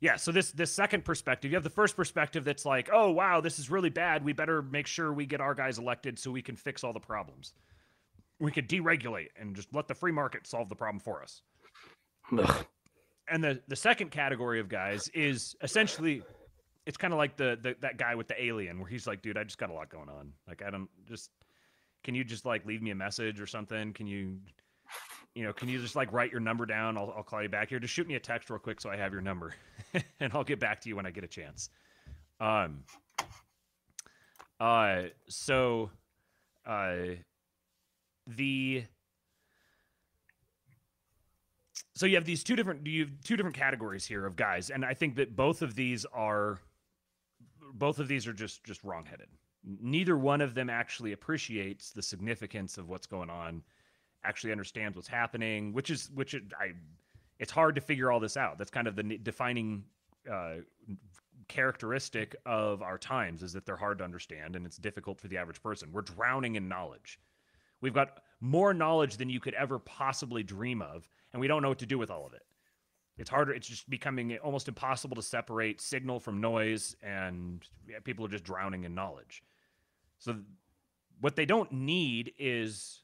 yeah, 0.00 0.16
so 0.16 0.30
this 0.32 0.52
this 0.52 0.72
second 0.72 1.04
perspective, 1.04 1.50
you 1.50 1.56
have 1.56 1.64
the 1.64 1.70
first 1.70 1.96
perspective 1.96 2.44
that's 2.44 2.64
like, 2.64 2.88
oh 2.92 3.10
wow, 3.10 3.40
this 3.40 3.58
is 3.58 3.70
really 3.70 3.90
bad. 3.90 4.24
We 4.24 4.32
better 4.32 4.62
make 4.62 4.86
sure 4.86 5.12
we 5.12 5.26
get 5.26 5.40
our 5.40 5.54
guys 5.54 5.78
elected 5.78 6.18
so 6.18 6.30
we 6.30 6.42
can 6.42 6.56
fix 6.56 6.84
all 6.84 6.92
the 6.92 7.00
problems. 7.00 7.54
We 8.38 8.52
could 8.52 8.68
deregulate 8.68 9.28
and 9.38 9.56
just 9.56 9.74
let 9.74 9.88
the 9.88 9.94
free 9.94 10.12
market 10.12 10.46
solve 10.46 10.68
the 10.68 10.76
problem 10.76 11.00
for 11.00 11.22
us. 11.22 11.42
Ugh. 12.38 12.66
And 13.28 13.42
the 13.42 13.60
the 13.68 13.76
second 13.76 14.10
category 14.10 14.60
of 14.60 14.68
guys 14.68 15.08
is 15.14 15.56
essentially 15.62 16.22
it's 16.84 16.96
kind 16.96 17.12
of 17.12 17.18
like 17.18 17.36
the, 17.36 17.58
the 17.60 17.74
that 17.80 17.96
guy 17.96 18.14
with 18.14 18.28
the 18.28 18.42
alien 18.42 18.78
where 18.78 18.88
he's 18.88 19.06
like, 19.06 19.22
dude, 19.22 19.36
I 19.36 19.44
just 19.44 19.58
got 19.58 19.70
a 19.70 19.72
lot 19.72 19.88
going 19.88 20.08
on. 20.08 20.32
Like 20.46 20.62
I 20.62 20.70
don't 20.70 20.88
just 21.08 21.30
can 22.06 22.14
you 22.14 22.22
just 22.22 22.44
like 22.44 22.64
leave 22.64 22.82
me 22.82 22.92
a 22.92 22.94
message 22.94 23.40
or 23.40 23.48
something? 23.48 23.92
Can 23.92 24.06
you 24.06 24.36
you 25.34 25.42
know, 25.42 25.52
can 25.52 25.68
you 25.68 25.80
just 25.80 25.96
like 25.96 26.12
write 26.12 26.30
your 26.30 26.40
number 26.40 26.64
down? 26.64 26.96
I'll, 26.96 27.12
I'll 27.16 27.24
call 27.24 27.42
you 27.42 27.48
back 27.48 27.68
here. 27.68 27.80
Just 27.80 27.92
shoot 27.92 28.06
me 28.06 28.14
a 28.14 28.20
text 28.20 28.48
real 28.48 28.60
quick 28.60 28.80
so 28.80 28.88
I 28.88 28.96
have 28.96 29.12
your 29.12 29.20
number, 29.20 29.52
and 30.20 30.32
I'll 30.32 30.44
get 30.44 30.60
back 30.60 30.80
to 30.82 30.88
you 30.88 30.94
when 30.94 31.04
I 31.04 31.10
get 31.10 31.24
a 31.24 31.28
chance. 31.28 31.68
Um. 32.40 32.84
Uh. 34.60 35.02
So, 35.28 35.90
uh, 36.64 37.16
the 38.28 38.84
so 41.96 42.06
you 42.06 42.14
have 42.14 42.24
these 42.24 42.44
two 42.44 42.54
different 42.54 42.86
you 42.86 43.06
have 43.06 43.10
two 43.24 43.36
different 43.36 43.56
categories 43.56 44.06
here 44.06 44.24
of 44.24 44.36
guys, 44.36 44.70
and 44.70 44.84
I 44.84 44.94
think 44.94 45.16
that 45.16 45.34
both 45.34 45.60
of 45.60 45.74
these 45.74 46.06
are 46.12 46.60
both 47.74 47.98
of 47.98 48.06
these 48.06 48.28
are 48.28 48.32
just 48.32 48.62
just 48.62 48.84
wrongheaded. 48.84 49.26
Neither 49.66 50.16
one 50.16 50.40
of 50.40 50.54
them 50.54 50.70
actually 50.70 51.12
appreciates 51.12 51.90
the 51.90 52.02
significance 52.02 52.78
of 52.78 52.88
what's 52.88 53.06
going 53.06 53.30
on 53.30 53.62
actually 54.24 54.52
understands 54.52 54.96
what's 54.96 55.08
happening, 55.08 55.72
which 55.72 55.90
is 55.90 56.10
which 56.14 56.34
I 56.58 56.72
it's 57.38 57.52
hard 57.52 57.74
to 57.74 57.80
figure 57.80 58.10
all 58.10 58.20
this 58.20 58.36
out. 58.36 58.58
That's 58.58 58.70
kind 58.70 58.86
of 58.86 58.96
the 58.96 59.02
defining 59.18 59.84
uh, 60.30 60.56
characteristic 61.48 62.34
of 62.44 62.82
our 62.82 62.98
times 62.98 63.42
is 63.42 63.52
that 63.52 63.66
they're 63.66 63.76
hard 63.76 63.98
to 63.98 64.04
understand 64.04 64.56
and 64.56 64.66
it's 64.66 64.76
difficult 64.76 65.20
for 65.20 65.28
the 65.28 65.36
average 65.36 65.62
person. 65.62 65.90
We're 65.92 66.02
drowning 66.02 66.56
in 66.56 66.68
knowledge. 66.68 67.20
We've 67.80 67.94
got 67.94 68.22
more 68.40 68.72
knowledge 68.74 69.16
than 69.16 69.28
you 69.28 69.40
could 69.40 69.54
ever 69.54 69.78
possibly 69.78 70.42
dream 70.42 70.82
of, 70.82 71.08
and 71.32 71.40
we 71.40 71.46
don't 71.46 71.62
know 71.62 71.68
what 71.68 71.78
to 71.80 71.86
do 71.86 71.98
with 71.98 72.10
all 72.10 72.26
of 72.26 72.32
it. 72.32 72.42
It's 73.18 73.30
harder. 73.30 73.52
It's 73.52 73.68
just 73.68 73.88
becoming 73.88 74.36
almost 74.38 74.68
impossible 74.68 75.16
to 75.16 75.22
separate 75.22 75.80
signal 75.80 76.20
from 76.20 76.40
noise, 76.40 76.96
and 77.02 77.66
people 78.04 78.26
are 78.26 78.28
just 78.28 78.44
drowning 78.44 78.84
in 78.84 78.94
knowledge. 78.94 79.42
So, 80.18 80.36
what 81.20 81.36
they 81.36 81.46
don't 81.46 81.72
need 81.72 82.32
is 82.38 83.02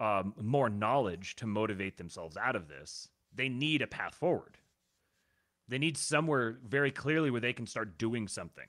um, 0.00 0.34
more 0.40 0.68
knowledge 0.68 1.36
to 1.36 1.46
motivate 1.46 1.96
themselves 1.96 2.36
out 2.36 2.56
of 2.56 2.68
this. 2.68 3.08
They 3.34 3.48
need 3.48 3.82
a 3.82 3.86
path 3.86 4.14
forward. 4.14 4.58
They 5.68 5.78
need 5.78 5.96
somewhere 5.96 6.58
very 6.66 6.90
clearly 6.90 7.30
where 7.30 7.40
they 7.40 7.52
can 7.52 7.66
start 7.66 7.96
doing 7.98 8.28
something, 8.28 8.68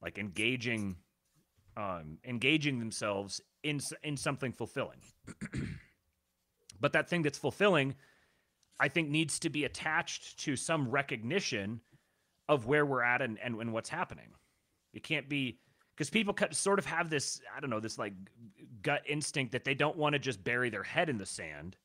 like 0.00 0.18
engaging, 0.18 0.96
um, 1.76 2.18
engaging 2.24 2.78
themselves 2.78 3.40
in 3.62 3.80
in 4.02 4.16
something 4.16 4.52
fulfilling. 4.52 5.00
but 6.80 6.92
that 6.92 7.08
thing 7.08 7.22
that's 7.22 7.38
fulfilling, 7.38 7.96
I 8.78 8.88
think, 8.88 9.08
needs 9.08 9.38
to 9.40 9.50
be 9.50 9.64
attached 9.64 10.38
to 10.44 10.54
some 10.56 10.90
recognition 10.90 11.80
of 12.48 12.66
where 12.66 12.86
we're 12.86 13.02
at 13.02 13.20
and, 13.20 13.38
and, 13.42 13.56
and 13.60 13.72
what's 13.72 13.88
happening. 13.88 14.28
It 14.92 15.02
can't 15.02 15.28
be 15.28 15.58
because 15.96 16.10
people 16.10 16.34
sort 16.50 16.78
of 16.78 16.84
have 16.84 17.08
this 17.08 17.40
i 17.56 17.60
don't 17.60 17.70
know 17.70 17.80
this 17.80 17.98
like 17.98 18.12
gut 18.82 19.02
instinct 19.06 19.52
that 19.52 19.64
they 19.64 19.74
don't 19.74 19.96
want 19.96 20.12
to 20.12 20.18
just 20.18 20.44
bury 20.44 20.68
their 20.68 20.82
head 20.82 21.08
in 21.08 21.18
the 21.18 21.26
sand 21.26 21.76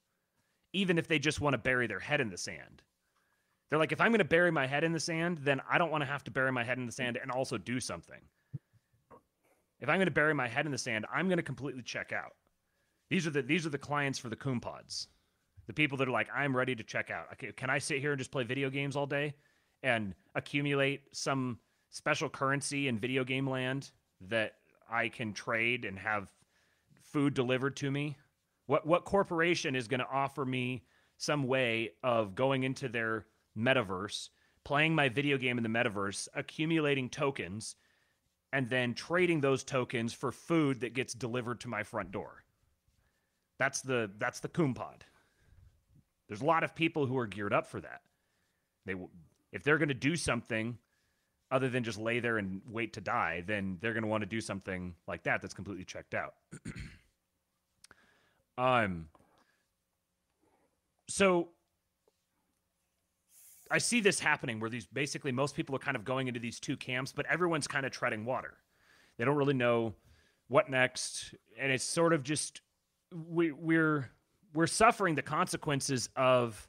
even 0.74 0.98
if 0.98 1.08
they 1.08 1.20
just 1.20 1.42
want 1.42 1.54
to 1.54 1.58
bury 1.58 1.88
their 1.88 2.00
head 2.00 2.22
in 2.22 2.30
the 2.30 2.38
sand. 2.38 2.82
They're 3.70 3.80
like 3.80 3.92
if 3.92 4.02
i'm 4.02 4.12
going 4.12 4.20
to 4.20 4.26
bury 4.26 4.52
my 4.52 4.68
head 4.68 4.84
in 4.84 4.92
the 4.92 5.00
sand 5.00 5.40
then 5.42 5.62
i 5.70 5.78
don't 5.78 5.92
want 5.92 6.02
to 6.02 6.10
have 6.10 6.24
to 6.26 6.32
bury 6.32 6.52
my 6.52 6.64
head 6.64 6.78
in 6.78 6.86
the 6.86 6.92
sand 6.92 7.18
and 7.22 7.32
also 7.32 7.58
do 7.58 7.80
something. 7.80 8.20
If 9.80 9.90
i'm 9.90 9.98
going 9.98 10.06
to 10.08 10.12
bury 10.12 10.34
my 10.34 10.48
head 10.48 10.66
in 10.66 10.72
the 10.72 10.78
sand 10.78 11.06
i'm 11.14 11.28
going 11.28 11.38
to 11.38 11.44
completely 11.44 11.82
check 11.82 12.12
out. 12.12 12.36
These 13.10 13.28
are 13.28 13.32
the 13.32 13.42
these 13.42 13.66
are 13.66 13.70
the 13.70 13.78
clients 13.78 14.20
for 14.20 14.30
the 14.30 14.36
coon 14.36 14.60
pods. 14.60 15.08
The 15.68 15.74
people 15.74 15.98
that 16.00 16.08
are 16.08 16.12
like 16.12 16.28
i'm 16.36 16.56
ready 16.56 16.76
to 16.76 16.84
check 16.84 17.12
out. 17.12 17.28
Can 17.56 17.70
i 17.70 17.78
sit 17.78 18.00
here 18.00 18.12
and 18.12 18.20
just 18.20 18.32
play 18.32 18.44
video 18.44 18.70
games 18.70 18.96
all 18.98 19.08
day 19.08 19.36
and 19.84 20.14
accumulate 20.36 21.04
some 21.14 21.58
special 21.92 22.30
currency 22.30 22.88
in 22.90 23.00
video 23.00 23.24
game 23.24 23.50
land 23.50 23.92
that 24.30 24.54
I 24.90 25.10
can 25.10 25.34
trade 25.34 25.86
and 25.86 25.98
have 26.00 26.32
food 27.02 27.34
delivered 27.34 27.76
to 27.78 27.92
me? 27.92 28.18
What 28.68 28.86
what 28.86 29.06
corporation 29.06 29.76
is 29.76 29.88
going 29.88 30.00
to 30.00 30.10
offer 30.10 30.46
me 30.46 30.84
some 31.18 31.44
way 31.44 31.92
of 32.04 32.36
going 32.36 32.64
into 32.64 32.90
their 32.90 33.26
metaverse, 33.58 34.30
playing 34.64 34.96
my 34.96 35.10
video 35.10 35.38
game 35.38 35.58
in 35.58 35.64
the 35.64 35.70
metaverse, 35.70 36.28
accumulating 36.34 37.10
tokens, 37.10 37.76
and 38.54 38.70
then 38.70 38.94
trading 38.94 39.42
those 39.42 39.64
tokens 39.64 40.14
for 40.14 40.32
food 40.32 40.80
that 40.82 40.94
gets 40.94 41.14
delivered 41.14 41.60
to 41.62 41.68
my 41.68 41.84
front 41.84 42.12
door? 42.12 42.44
That's 43.60 43.82
the 43.82 44.10
that's 44.18 44.40
the 44.40 44.50
Pod. 44.50 45.06
There's 46.28 46.42
a 46.42 46.46
lot 46.46 46.64
of 46.64 46.74
people 46.74 47.06
who 47.06 47.18
are 47.18 47.28
geared 47.28 47.54
up 47.54 47.68
for 47.68 47.82
that. 47.82 48.02
They 48.86 48.96
if 49.52 49.64
they're 49.64 49.78
going 49.78 49.90
to 49.90 49.94
do 49.94 50.16
something 50.16 50.78
other 51.52 51.70
than 51.70 51.84
just 51.84 52.00
lay 52.00 52.20
there 52.20 52.38
and 52.38 52.62
wait 52.68 52.94
to 52.94 53.02
die, 53.02 53.44
then 53.46 53.78
they're 53.82 53.94
going 53.94 54.04
to 54.04 54.10
want 54.10 54.22
to 54.22 54.28
do 54.28 54.42
something 54.42 54.96
like 55.08 55.24
that 55.24 55.42
that's 55.42 55.54
completely 55.54 55.84
checked 55.84 56.14
out. 56.14 56.36
um, 58.58 59.08
so 61.10 61.50
I 63.70 63.78
see 63.78 64.00
this 64.00 64.20
happening 64.20 64.60
where 64.60 64.70
these 64.70 64.88
basically 64.88 65.32
most 65.32 65.56
people 65.56 65.76
are 65.76 65.80
kind 65.80 65.96
of 65.96 66.06
going 66.06 66.28
into 66.28 66.40
these 66.40 66.60
two 66.60 66.78
camps, 66.78 67.12
but 67.12 67.26
everyone's 67.28 67.68
kind 67.68 67.86
of 67.86 67.92
treading 67.92 68.26
water. 68.26 68.56
They 69.18 69.26
don't 69.26 69.36
really 69.36 69.54
know 69.54 69.94
what 70.48 70.70
next, 70.70 71.36
and 71.60 71.72
it's 71.72 71.84
sort 71.84 72.14
of 72.14 72.24
just 72.24 72.62
we 73.12 73.52
we're 73.52 74.10
we're 74.54 74.68
suffering 74.68 75.16
the 75.16 75.22
consequences 75.22 76.10
of 76.16 76.68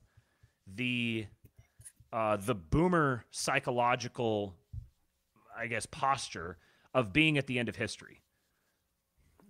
the 0.75 1.27
uh, 2.13 2.37
the 2.37 2.55
boomer 2.55 3.25
psychological, 3.31 4.55
I 5.57 5.67
guess, 5.67 5.87
posture 5.87 6.59
of 6.95 7.13
being 7.13 7.39
at 7.39 7.47
the 7.47 7.59
end 7.59 7.69
of 7.69 7.77
history. 7.77 8.23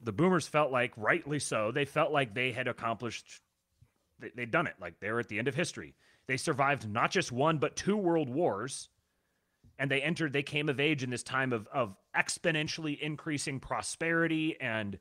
The 0.03 0.13
boomers 0.13 0.49
felt 0.49 0.73
like, 0.73 0.93
rightly 0.97 1.39
so, 1.39 1.71
they 1.73 1.85
felt 1.85 2.13
like 2.13 2.35
they 2.35 2.53
had 2.53 2.69
accomplished, 2.69 3.41
they, 4.19 4.31
they'd 4.35 4.51
done 4.51 4.67
it. 4.67 4.75
Like 4.81 5.01
they 5.01 5.11
were 5.11 5.21
at 5.21 5.29
the 5.29 5.39
end 5.39 5.49
of 5.49 5.55
history. 5.55 5.95
They 6.27 6.37
survived 6.37 6.89
not 6.89 7.11
just 7.11 7.33
one, 7.33 7.59
but 7.59 7.77
two 7.77 7.97
world 7.97 8.29
wars. 8.29 8.89
And 9.79 9.91
they 9.91 10.03
entered, 10.03 10.33
they 10.33 10.43
came 10.43 10.69
of 10.69 10.79
age 10.79 11.03
in 11.03 11.11
this 11.11 11.23
time 11.23 11.53
of, 11.53 11.67
of 11.73 11.97
exponentially 12.17 12.99
increasing 13.01 13.59
prosperity 13.59 14.61
and 14.61 14.99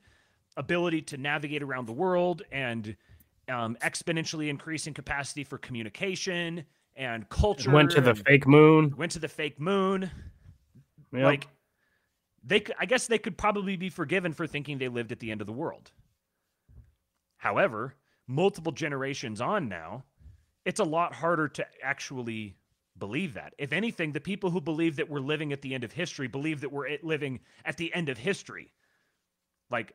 ability 0.58 1.02
to 1.04 1.18
navigate 1.18 1.62
around 1.62 1.88
the 1.88 1.94
world 1.94 2.42
and 2.52 2.96
um, 3.50 3.78
exponentially 3.82 4.50
increasing 4.50 4.94
capacity 4.94 5.44
for 5.44 5.58
communication 5.58 6.64
and 6.96 7.28
culture. 7.30 7.72
Went 7.72 7.92
to 7.92 8.02
the 8.02 8.16
fake 8.16 8.48
moon. 8.48 8.94
went 8.98 9.12
to 9.14 9.20
the 9.20 9.28
fake 9.28 9.60
moon. 9.60 10.10
Yep. 11.14 11.24
Like 11.24 11.48
they, 12.44 12.64
I 12.80 12.86
guess 12.86 13.08
they 13.08 13.18
could 13.18 13.38
probably 13.38 13.76
be 13.76 13.90
forgiven 13.90 14.34
for 14.34 14.48
thinking 14.48 14.78
they 14.78 14.88
lived 14.88 15.12
at 15.12 15.20
the 15.20 15.32
end 15.32 15.42
of 15.42 15.48
the 15.48 15.54
world. 15.54 15.92
However, 17.38 17.96
multiple 18.28 18.72
generations 18.72 19.42
on 19.42 19.68
now, 19.68 20.06
it's 20.66 20.80
a 20.80 20.86
lot 20.86 21.14
harder 21.14 21.48
to 21.50 21.66
actually 21.84 22.56
believe 22.98 23.34
that. 23.34 23.54
If 23.58 23.74
anything, 23.74 24.12
the 24.12 24.20
people 24.20 24.50
who 24.50 24.62
believe 24.62 24.98
that 24.98 25.10
we're 25.10 25.20
living 25.20 25.54
at 25.54 25.62
the 25.62 25.74
end 25.74 25.84
of 25.84 25.92
history 25.92 26.28
believe 26.28 26.62
that 26.62 26.72
we're 26.72 26.88
eh, 26.88 26.98
living 27.04 27.40
at 27.66 27.78
the 27.78 27.94
end 27.94 28.10
of 28.10 28.18
history. 28.18 28.74
Like, 29.70 29.94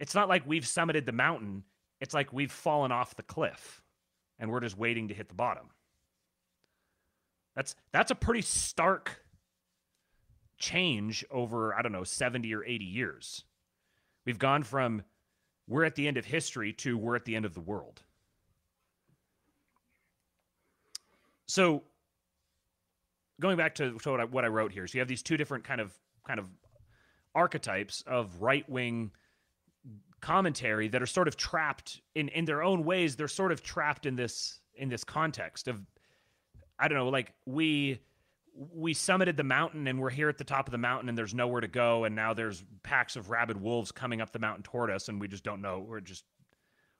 it's 0.00 0.14
not 0.14 0.28
like 0.28 0.42
we've 0.46 0.64
summited 0.64 1.06
the 1.06 1.12
mountain, 1.12 1.64
it's 2.00 2.14
like 2.14 2.32
we've 2.32 2.50
fallen 2.50 2.90
off 2.90 3.14
the 3.14 3.22
cliff 3.22 3.80
and 4.38 4.50
we're 4.50 4.60
just 4.60 4.76
waiting 4.76 5.08
to 5.08 5.14
hit 5.14 5.28
the 5.28 5.34
bottom. 5.34 5.70
That's 7.54 7.76
that's 7.92 8.10
a 8.10 8.16
pretty 8.16 8.42
stark 8.42 9.22
change 10.62 11.24
over 11.30 11.74
I 11.74 11.82
don't 11.82 11.92
know 11.92 12.04
70 12.04 12.54
or 12.54 12.64
80 12.64 12.84
years. 12.84 13.44
We've 14.24 14.38
gone 14.38 14.62
from 14.62 15.02
we're 15.68 15.84
at 15.84 15.96
the 15.96 16.06
end 16.06 16.16
of 16.16 16.24
history 16.24 16.72
to 16.74 16.96
we're 16.96 17.16
at 17.16 17.24
the 17.24 17.36
end 17.36 17.44
of 17.44 17.52
the 17.52 17.60
world. 17.60 18.00
So 21.46 21.82
going 23.40 23.56
back 23.56 23.74
to, 23.74 23.98
to 23.98 24.10
what, 24.12 24.20
I, 24.20 24.24
what 24.24 24.44
I 24.44 24.48
wrote 24.48 24.72
here, 24.72 24.86
so 24.86 24.94
you 24.94 25.00
have 25.00 25.08
these 25.08 25.22
two 25.22 25.36
different 25.36 25.64
kind 25.64 25.80
of 25.80 25.92
kind 26.26 26.38
of 26.38 26.46
archetypes 27.34 28.04
of 28.06 28.40
right 28.40 28.68
wing 28.70 29.10
commentary 30.20 30.86
that 30.86 31.02
are 31.02 31.06
sort 31.06 31.26
of 31.26 31.36
trapped 31.36 32.00
in 32.14 32.28
in 32.28 32.44
their 32.44 32.62
own 32.62 32.84
ways. 32.84 33.16
They're 33.16 33.26
sort 33.26 33.50
of 33.50 33.64
trapped 33.64 34.06
in 34.06 34.14
this 34.14 34.60
in 34.76 34.88
this 34.88 35.02
context 35.02 35.66
of 35.66 35.80
I 36.78 36.86
don't 36.86 36.98
know, 36.98 37.08
like 37.08 37.34
we 37.46 38.00
we 38.54 38.94
summited 38.94 39.36
the 39.36 39.44
mountain 39.44 39.86
and 39.86 39.98
we're 40.00 40.10
here 40.10 40.28
at 40.28 40.38
the 40.38 40.44
top 40.44 40.66
of 40.66 40.72
the 40.72 40.78
mountain 40.78 41.08
and 41.08 41.16
there's 41.16 41.34
nowhere 41.34 41.60
to 41.60 41.68
go 41.68 42.04
and 42.04 42.14
now 42.14 42.34
there's 42.34 42.62
packs 42.82 43.16
of 43.16 43.30
rabid 43.30 43.60
wolves 43.60 43.92
coming 43.92 44.20
up 44.20 44.30
the 44.32 44.38
mountain 44.38 44.62
toward 44.62 44.90
us 44.90 45.08
and 45.08 45.20
we 45.20 45.28
just 45.28 45.44
don't 45.44 45.62
know. 45.62 45.84
We're 45.86 46.00
just 46.00 46.24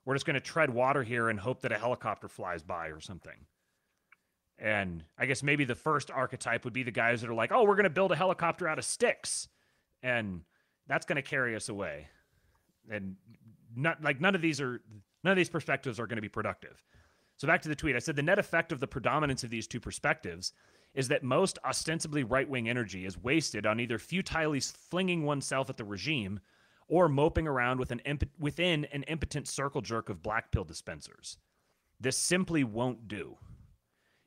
we're 0.05 0.14
just 0.14 0.26
going 0.26 0.34
to 0.34 0.40
tread 0.40 0.70
water 0.70 1.03
here 1.03 1.28
and 1.28 1.38
hope 1.38 1.62
that 1.62 1.72
a 1.72 1.78
helicopter 1.78 2.28
flies 2.28 2.62
by 2.62 2.88
or 2.88 3.00
something. 3.00 3.46
And 4.59 5.05
I 5.18 5.26
guess 5.26 5.42
maybe 5.42 5.64
the 5.64 5.74
first 5.74 6.11
archetype 6.11 6.64
would 6.64 6.72
be 6.72 6.82
the 6.82 6.90
guys 6.90 7.20
that 7.20 7.30
are 7.30 7.34
like, 7.34 7.53
"Oh, 7.53 7.64
we're 7.64 7.74
going 7.74 7.84
to 7.84 7.90
build 7.90 8.12
a 8.12 8.16
helicopter 8.16 8.66
out 8.68 8.78
of 8.78 8.84
sticks." 8.84 9.48
And 10.03 10.42
that's 10.86 11.07
going 11.07 11.16
to 11.16 11.22
carry 11.22 11.55
us 11.55 11.68
away. 11.68 12.09
And 12.90 13.16
not 13.76 14.03
like 14.03 14.20
none 14.20 14.34
of 14.34 14.40
these 14.40 14.61
are 14.61 14.80
none 15.24 15.32
of 15.32 15.36
these 15.36 15.48
perspectives 15.50 16.00
are 16.00 16.07
going 16.07 16.16
to 16.16 16.22
be 16.22 16.28
productive. 16.28 16.82
So 17.36 17.46
back 17.46 17.62
to 17.62 17.68
the 17.68 17.76
tweet. 17.76 17.96
I 17.96 17.98
said 17.98 18.16
the 18.16 18.22
net 18.22 18.38
effect 18.38 18.72
of 18.72 18.80
the 18.80 18.86
predominance 18.86 19.42
of 19.42 19.50
these 19.50 19.66
two 19.66 19.80
perspectives 19.80 20.53
is 20.95 21.09
that 21.09 21.22
most 21.22 21.59
ostensibly 21.64 22.22
right 22.22 22.49
wing 22.49 22.68
energy 22.68 23.07
is 23.07 23.22
wasted 23.22 23.66
on 23.66 23.80
either 23.80 23.99
futilely 23.99 24.61
flinging 24.61 25.24
oneself 25.24 25.70
at 25.70 25.76
the 25.76 25.84
regime 25.84 26.40
or 26.88 27.09
moping 27.09 27.47
around 27.47 27.78
with 27.78 27.90
an 27.90 28.01
imp- 28.01 28.28
within 28.38 28.84
an 28.86 29.03
impotent 29.05 29.49
circle 29.49 29.80
jerk 29.80 30.09
of 30.09 30.22
black 30.22 30.51
pill 30.51 30.64
dispensers. 30.64 31.38
This 31.99 32.18
simply 32.18 32.64
won't 32.64 33.09
do. 33.09 33.38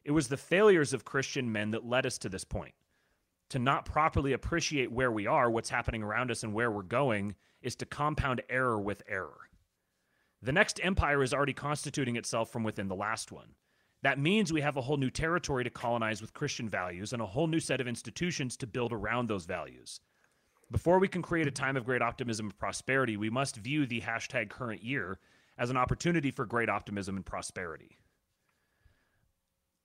It 0.04 0.12
was 0.12 0.28
the 0.28 0.38
failures 0.38 0.94
of 0.94 1.06
Christian 1.06 1.52
men 1.52 1.72
that 1.72 1.86
led 1.86 2.06
us 2.06 2.18
to 2.20 2.30
this 2.30 2.44
point. 2.44 2.74
To 3.50 3.60
not 3.60 3.86
properly 3.86 4.34
appreciate 4.34 4.92
where 4.92 5.12
we 5.12 5.28
are, 5.28 5.52
what's 5.52 5.70
happening 5.70 6.02
around 6.02 6.32
us, 6.32 6.44
and 6.44 6.54
where 6.54 6.72
we're 6.72 6.82
going 6.82 7.36
is 7.62 7.76
to 7.76 7.86
compound 7.86 8.42
error 8.50 8.80
with 8.80 9.04
error. 9.08 9.50
The 10.42 10.52
next 10.52 10.80
empire 10.84 11.22
is 11.22 11.34
already 11.34 11.54
constituting 11.54 12.16
itself 12.16 12.52
from 12.52 12.64
within 12.64 12.88
the 12.88 12.96
last 12.96 13.32
one. 13.32 13.50
That 14.06 14.20
means 14.20 14.54
we 14.54 14.62
have 14.62 14.78
a 14.78 14.82
whole 14.82 14.98
new 14.98 15.10
territory 15.10 15.64
to 15.64 15.72
colonize 15.72 16.22
with 16.22 16.32
Christian 16.32 16.70
values 16.70 17.12
and 17.12 17.24
a 17.24 17.26
whole 17.26 17.48
new 17.48 17.60
set 17.60 17.82
of 17.82 17.88
institutions 17.88 18.56
to 18.58 18.68
build 18.68 18.94
around 18.94 19.28
those 19.28 19.46
values. 19.46 20.00
Before 20.70 21.00
we 21.00 21.08
can 21.08 21.24
create 21.24 21.48
a 21.48 21.52
time 21.52 21.76
of 21.76 21.86
great 21.86 22.04
optimism 22.04 22.46
and 22.46 22.60
prosperity, 22.60 23.18
we 23.18 23.32
must 23.32 23.56
view 23.56 23.88
the 23.88 24.02
hashtag 24.02 24.52
current 24.52 24.84
year 24.84 25.18
as 25.58 25.72
an 25.72 25.78
opportunity 25.78 26.30
for 26.30 26.46
great 26.46 26.70
optimism 26.70 27.16
and 27.16 27.26
prosperity. 27.26 27.98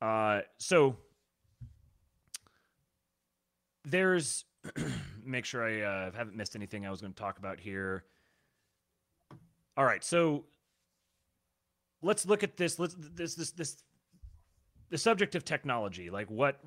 Uh, 0.02 0.40
so 0.58 0.98
there's 3.86 4.44
make 5.24 5.46
sure 5.46 5.64
I 5.64 5.80
uh, 5.80 6.10
haven't 6.14 6.36
missed 6.36 6.56
anything 6.56 6.86
I 6.86 6.90
was 6.90 7.00
going 7.00 7.14
to 7.14 7.18
talk 7.18 7.38
about 7.38 7.58
here. 7.58 8.04
All 9.78 9.86
right, 9.86 10.04
so 10.04 10.44
let's 12.02 12.26
look 12.26 12.42
at 12.42 12.58
this. 12.58 12.78
Let's 12.78 12.94
this 12.98 13.34
this 13.34 13.52
this 13.52 13.82
the 14.90 14.98
subject 14.98 15.34
of 15.34 15.44
technology, 15.44 16.10
like 16.10 16.30
what 16.30 16.60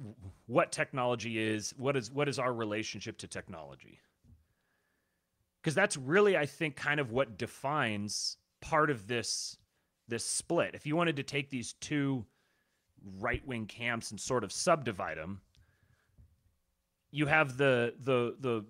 what 0.47 0.71
technology 0.71 1.37
is, 1.37 1.73
what 1.77 1.95
is 1.95 2.09
what 2.09 2.29
is 2.29 2.39
our 2.39 2.53
relationship 2.53 3.17
to 3.19 3.27
technology? 3.27 3.99
Because 5.61 5.75
that's 5.75 5.95
really, 5.97 6.35
I 6.35 6.45
think, 6.45 6.75
kind 6.75 6.99
of 6.99 7.11
what 7.11 7.37
defines 7.37 8.37
part 8.61 8.89
of 8.89 9.07
this 9.07 9.57
this 10.07 10.25
split. 10.25 10.73
If 10.73 10.85
you 10.85 10.95
wanted 10.95 11.17
to 11.17 11.23
take 11.23 11.49
these 11.49 11.73
two 11.73 12.25
right 13.19 13.45
wing 13.45 13.65
camps 13.65 14.11
and 14.11 14.19
sort 14.19 14.43
of 14.45 14.51
subdivide 14.51 15.17
them, 15.17 15.41
you 17.11 17.25
have 17.25 17.57
the 17.57 17.93
the 17.99 18.35
the 18.39 18.65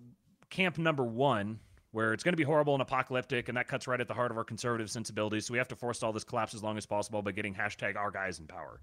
camp 0.50 0.80
number 0.80 1.04
one 1.04 1.60
where 1.92 2.12
it's 2.12 2.24
going 2.24 2.34
to 2.34 2.38
be 2.38 2.44
horrible 2.44 2.74
and 2.74 2.82
apocalyptic, 2.82 3.50
and 3.50 3.58
that 3.58 3.68
cuts 3.68 3.88
right 3.88 4.02
at 4.02 4.08
the 4.08 4.16
heart 4.16 4.32
of 4.32 4.38
our 4.38 4.44
conservative 4.44 4.90
sensibilities. 4.90 5.46
So 5.46 5.52
we 5.52 5.60
have 5.60 5.68
to 5.68 5.76
forestall 5.76 6.12
this 6.12 6.24
collapse 6.24 6.56
as 6.56 6.64
long 6.64 6.76
as 6.76 6.88
possible 6.88 7.22
by 7.22 7.32
getting 7.32 7.54
hashtag 7.54 7.96
our 7.96 8.10
guys 8.10 8.40
in 8.40 8.48
power. 8.48 8.82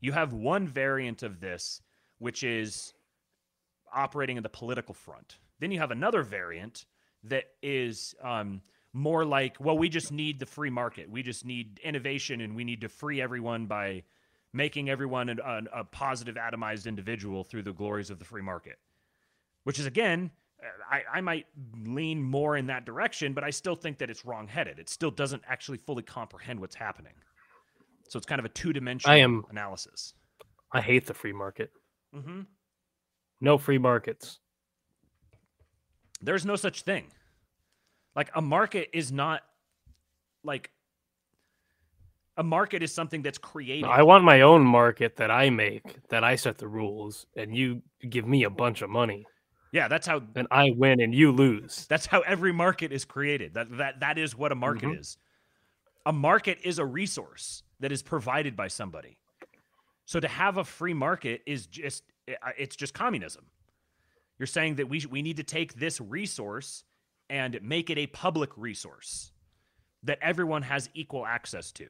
You 0.00 0.12
have 0.12 0.32
one 0.32 0.68
variant 0.68 1.22
of 1.22 1.40
this, 1.40 1.80
which 2.18 2.42
is 2.42 2.94
operating 3.92 4.36
in 4.36 4.42
the 4.42 4.48
political 4.48 4.94
front. 4.94 5.38
Then 5.58 5.70
you 5.70 5.78
have 5.78 5.90
another 5.90 6.22
variant 6.22 6.84
that 7.24 7.44
is 7.62 8.14
um, 8.22 8.60
more 8.92 9.24
like, 9.24 9.56
well, 9.58 9.76
we 9.76 9.88
just 9.88 10.12
need 10.12 10.38
the 10.38 10.46
free 10.46 10.70
market. 10.70 11.10
We 11.10 11.22
just 11.22 11.44
need 11.44 11.80
innovation, 11.82 12.40
and 12.40 12.54
we 12.54 12.64
need 12.64 12.82
to 12.82 12.88
free 12.88 13.20
everyone 13.20 13.66
by 13.66 14.02
making 14.52 14.88
everyone 14.88 15.28
an, 15.28 15.40
an, 15.44 15.68
a 15.74 15.84
positive, 15.84 16.36
atomized 16.36 16.86
individual 16.86 17.44
through 17.44 17.62
the 17.62 17.72
glories 17.72 18.10
of 18.10 18.18
the 18.18 18.24
free 18.24 18.42
market. 18.42 18.78
Which 19.64 19.78
is 19.78 19.86
again, 19.86 20.30
I, 20.90 21.02
I 21.14 21.20
might 21.20 21.46
lean 21.84 22.22
more 22.22 22.56
in 22.56 22.66
that 22.66 22.86
direction, 22.86 23.32
but 23.32 23.44
I 23.44 23.50
still 23.50 23.74
think 23.74 23.98
that 23.98 24.10
it's 24.10 24.24
wrongheaded. 24.24 24.78
It 24.78 24.88
still 24.88 25.10
doesn't 25.10 25.42
actually 25.46 25.78
fully 25.78 26.02
comprehend 26.02 26.60
what's 26.60 26.74
happening. 26.74 27.12
So 28.08 28.16
it's 28.18 28.26
kind 28.26 28.38
of 28.38 28.44
a 28.44 28.48
two-dimensional 28.50 29.12
I 29.14 29.18
am- 29.18 29.44
analysis. 29.50 30.14
I 30.72 30.80
hate 30.80 31.06
the 31.06 31.14
free 31.14 31.32
market. 31.32 31.70
Mm-hmm. 32.14 32.42
No 33.40 33.58
free 33.58 33.78
markets. 33.78 34.38
There's 36.20 36.44
no 36.46 36.56
such 36.56 36.82
thing. 36.82 37.06
Like 38.14 38.30
a 38.34 38.40
market 38.40 38.88
is 38.92 39.12
not 39.12 39.42
like 40.42 40.70
a 42.38 42.42
market 42.42 42.82
is 42.82 42.92
something 42.92 43.22
that's 43.22 43.38
created. 43.38 43.84
I 43.88 44.02
want 44.02 44.24
my 44.24 44.42
own 44.42 44.62
market 44.64 45.16
that 45.16 45.30
I 45.30 45.50
make, 45.50 45.82
that 46.08 46.22
I 46.24 46.36
set 46.36 46.58
the 46.58 46.68
rules, 46.68 47.26
and 47.36 47.54
you 47.56 47.82
give 48.08 48.26
me 48.26 48.44
a 48.44 48.50
bunch 48.50 48.82
of 48.82 48.90
money, 48.90 49.24
yeah, 49.72 49.88
that's 49.88 50.06
how 50.06 50.22
and 50.34 50.46
I 50.50 50.70
win 50.76 51.00
and 51.00 51.14
you 51.14 51.32
lose. 51.32 51.86
that's 51.88 52.06
how 52.06 52.20
every 52.20 52.52
market 52.52 52.92
is 52.92 53.04
created. 53.04 53.54
That 53.54 53.76
that 53.78 54.00
that 54.00 54.18
is 54.18 54.34
what 54.36 54.52
a 54.52 54.54
market 54.54 54.88
Mhm. 54.88 54.98
is. 55.00 55.18
A 56.06 56.12
market 56.12 56.58
is 56.62 56.78
a 56.78 56.84
resource 56.84 57.62
that 57.80 57.92
is 57.92 58.02
provided 58.02 58.56
by 58.56 58.68
somebody. 58.68 59.18
So 60.04 60.20
to 60.20 60.28
have 60.28 60.56
a 60.56 60.64
free 60.64 60.94
market 60.94 61.42
is 61.46 61.66
just 61.66 62.04
it's 62.56 62.76
just 62.76 62.94
communism. 62.94 63.46
You're 64.38 64.46
saying 64.46 64.76
that 64.76 64.88
we 64.88 65.04
we 65.10 65.22
need 65.22 65.36
to 65.38 65.44
take 65.44 65.74
this 65.74 66.00
resource 66.00 66.84
and 67.28 67.58
make 67.62 67.90
it 67.90 67.98
a 67.98 68.06
public 68.06 68.50
resource 68.56 69.32
that 70.02 70.18
everyone 70.22 70.62
has 70.62 70.88
equal 70.94 71.26
access 71.26 71.72
to. 71.72 71.86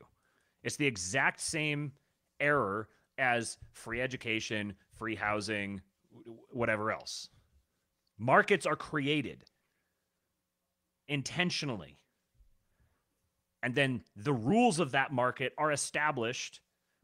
It's 0.63 0.77
the 0.77 0.87
exact 0.87 1.41
same 1.41 1.93
error 2.41 2.89
as 3.19 3.59
free 3.73 4.01
education, 4.01 4.75
free 4.95 5.15
housing, 5.15 5.83
whatever 6.51 6.91
else. 6.91 7.29
Markets 8.19 8.67
are 8.67 8.77
created 8.77 9.45
intentionally. 11.09 11.99
And 13.67 13.75
then 13.75 14.03
the 14.15 14.33
rules 14.33 14.79
of 14.79 14.93
that 14.93 15.13
market 15.13 15.53
are 15.59 15.73
established 15.73 16.61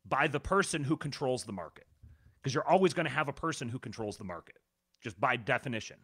by 0.06 0.28
the 0.28 0.38
person 0.38 0.84
who 0.84 0.96
controls 0.96 1.42
the 1.42 1.50
market. 1.50 1.88
Because 2.40 2.54
you're 2.54 2.68
always 2.68 2.94
going 2.94 3.06
to 3.06 3.10
have 3.10 3.26
a 3.26 3.32
person 3.32 3.68
who 3.68 3.80
controls 3.80 4.16
the 4.16 4.22
market, 4.22 4.58
just 5.02 5.20
by 5.20 5.34
definition. 5.34 5.96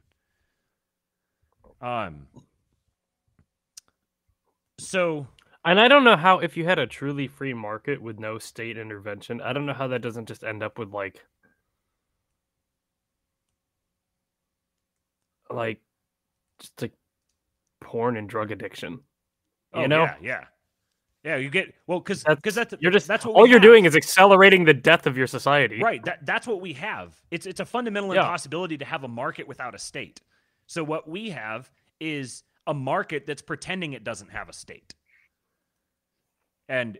Um, 1.80 2.26
so 4.80 5.28
and 5.64 5.78
I 5.78 5.86
don't 5.86 6.02
know 6.02 6.16
how 6.16 6.40
if 6.40 6.56
you 6.56 6.64
had 6.64 6.80
a 6.80 6.88
truly 6.88 7.28
free 7.28 7.54
market 7.54 8.02
with 8.02 8.18
no 8.18 8.38
state 8.38 8.76
intervention, 8.76 9.40
I 9.40 9.52
don't 9.52 9.64
know 9.64 9.74
how 9.74 9.86
that 9.86 10.02
doesn't 10.02 10.26
just 10.26 10.42
end 10.42 10.64
up 10.64 10.76
with 10.76 10.92
like 10.92 11.24
like 15.50 15.78
just 16.58 16.82
like 16.82 16.94
porn 17.80 18.16
and 18.16 18.28
drug 18.28 18.50
addiction. 18.50 19.02
You 19.74 19.82
oh, 19.82 19.86
know? 19.86 20.02
yeah, 20.04 20.16
yeah. 20.22 20.44
Yeah, 21.24 21.36
you 21.36 21.50
get 21.50 21.74
well 21.86 21.98
because 21.98 22.22
That's- 22.22 22.36
because 22.36 22.54
that's 22.54 22.74
You're 22.80 22.92
just 22.92 23.06
that's 23.08 23.26
what 23.26 23.34
all 23.34 23.46
you're 23.46 23.58
have. 23.58 23.62
doing 23.62 23.84
is 23.84 23.96
accelerating 23.96 24.64
the 24.64 24.72
death 24.72 25.06
of 25.06 25.16
your 25.18 25.26
society. 25.26 25.80
Right. 25.82 26.02
That 26.04 26.24
that's 26.24 26.46
what 26.46 26.60
we 26.60 26.72
have. 26.74 27.20
It's 27.30 27.44
it's 27.44 27.60
a 27.60 27.66
fundamental 27.66 28.14
Yeah. 28.14 28.20
impossibility 28.22 28.78
to 28.78 28.84
have 28.84 29.02
a 29.04 29.08
market 29.08 29.46
without 29.48 29.74
a 29.74 29.78
state. 29.78 30.22
So 30.66 30.84
what 30.84 31.08
we 31.08 31.30
have 31.30 31.70
is 32.00 32.44
a 32.66 32.72
market 32.72 33.26
that's 33.26 33.42
pretending 33.42 33.92
it 33.94 34.04
doesn't 34.04 34.28
have 34.30 34.48
a 34.48 34.52
state. 34.52 34.94
And 36.68 36.98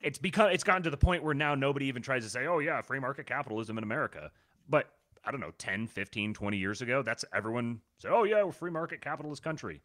it's 0.00 0.18
because 0.18 0.52
it's 0.54 0.64
gotten 0.64 0.82
to 0.84 0.90
the 0.90 0.96
point 0.96 1.22
where 1.22 1.34
now 1.34 1.54
nobody 1.54 1.86
even 1.86 2.02
tries 2.02 2.24
to 2.24 2.30
say, 2.30 2.46
"Oh 2.46 2.60
yeah, 2.60 2.80
free 2.80 3.00
market 3.00 3.26
capitalism 3.26 3.78
in 3.78 3.84
America." 3.84 4.30
But 4.68 4.90
I 5.24 5.30
don't 5.30 5.40
know, 5.40 5.52
10, 5.58 5.86
15, 5.88 6.32
20 6.32 6.56
years 6.56 6.80
ago, 6.82 7.02
that's 7.02 7.24
everyone 7.34 7.80
said, 7.98 8.12
"Oh 8.12 8.24
yeah, 8.24 8.42
we're 8.42 8.52
free 8.52 8.70
market 8.70 9.00
capitalist 9.00 9.42
country." 9.42 9.82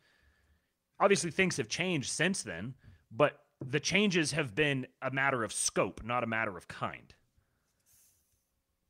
Obviously 0.99 1.31
things 1.31 1.57
have 1.57 1.67
changed 1.67 2.09
since 2.09 2.43
then, 2.43 2.75
but 3.11 3.39
the 3.65 3.79
changes 3.79 4.31
have 4.31 4.55
been 4.55 4.87
a 5.01 5.11
matter 5.11 5.43
of 5.43 5.53
scope, 5.53 6.01
not 6.03 6.23
a 6.23 6.27
matter 6.27 6.57
of 6.57 6.67
kind 6.67 7.13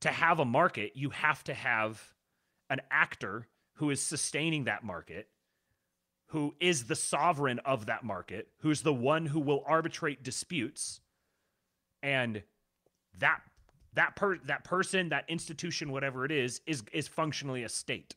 to 0.04 0.10
have 0.10 0.40
a 0.40 0.46
market, 0.46 0.92
you 0.96 1.12
have 1.12 1.46
to 1.46 1.54
have 1.54 2.14
an 2.70 2.82
actor 2.92 3.48
who 3.76 3.90
is 3.90 4.02
sustaining 4.02 4.66
that 4.66 4.84
market, 4.84 5.30
who 6.28 6.54
is 6.60 6.84
the 6.84 6.96
sovereign 6.96 7.60
of 7.60 7.86
that 7.86 8.04
market, 8.04 8.50
who's 8.58 8.82
the 8.82 8.94
one 8.94 9.26
who 9.26 9.40
will 9.40 9.64
arbitrate 9.66 10.22
disputes, 10.22 11.00
and 12.02 12.44
that 13.18 13.40
that 13.94 14.18
per 14.18 14.38
that 14.40 14.66
person, 14.66 15.08
that 15.08 15.24
institution, 15.30 15.90
whatever 15.90 16.26
it 16.26 16.34
is, 16.34 16.60
is 16.68 16.84
is 16.92 17.08
functionally 17.08 17.64
a 17.64 17.70
state. 17.70 18.14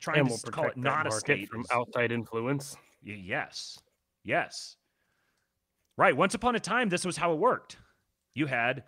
Trying 0.00 0.20
And 0.20 0.28
to 0.28 0.32
we'll 0.32 0.38
call 0.38 0.64
protect 0.64 0.78
it 0.78 0.82
not 0.82 1.06
a 1.06 1.12
state 1.12 1.48
from 1.48 1.64
outside 1.70 2.10
influence. 2.10 2.76
Yes. 3.02 3.78
Yes. 4.24 4.76
Right. 5.96 6.16
Once 6.16 6.34
upon 6.34 6.56
a 6.56 6.60
time, 6.60 6.88
this 6.88 7.04
was 7.04 7.18
how 7.18 7.32
it 7.32 7.38
worked. 7.38 7.76
You 8.34 8.46
had 8.46 8.84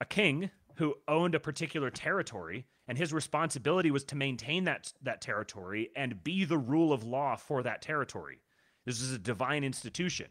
a 0.00 0.04
king 0.04 0.50
who 0.76 0.94
owned 1.08 1.34
a 1.34 1.40
particular 1.40 1.90
territory, 1.90 2.66
and 2.86 2.98
his 2.98 3.12
responsibility 3.12 3.90
was 3.90 4.04
to 4.04 4.16
maintain 4.16 4.64
that, 4.64 4.92
that 5.02 5.20
territory 5.20 5.90
and 5.96 6.22
be 6.22 6.44
the 6.44 6.58
rule 6.58 6.92
of 6.92 7.04
law 7.04 7.34
for 7.36 7.62
that 7.62 7.82
territory. 7.82 8.40
This 8.84 9.00
is 9.00 9.12
a 9.12 9.18
divine 9.18 9.64
institution. 9.64 10.28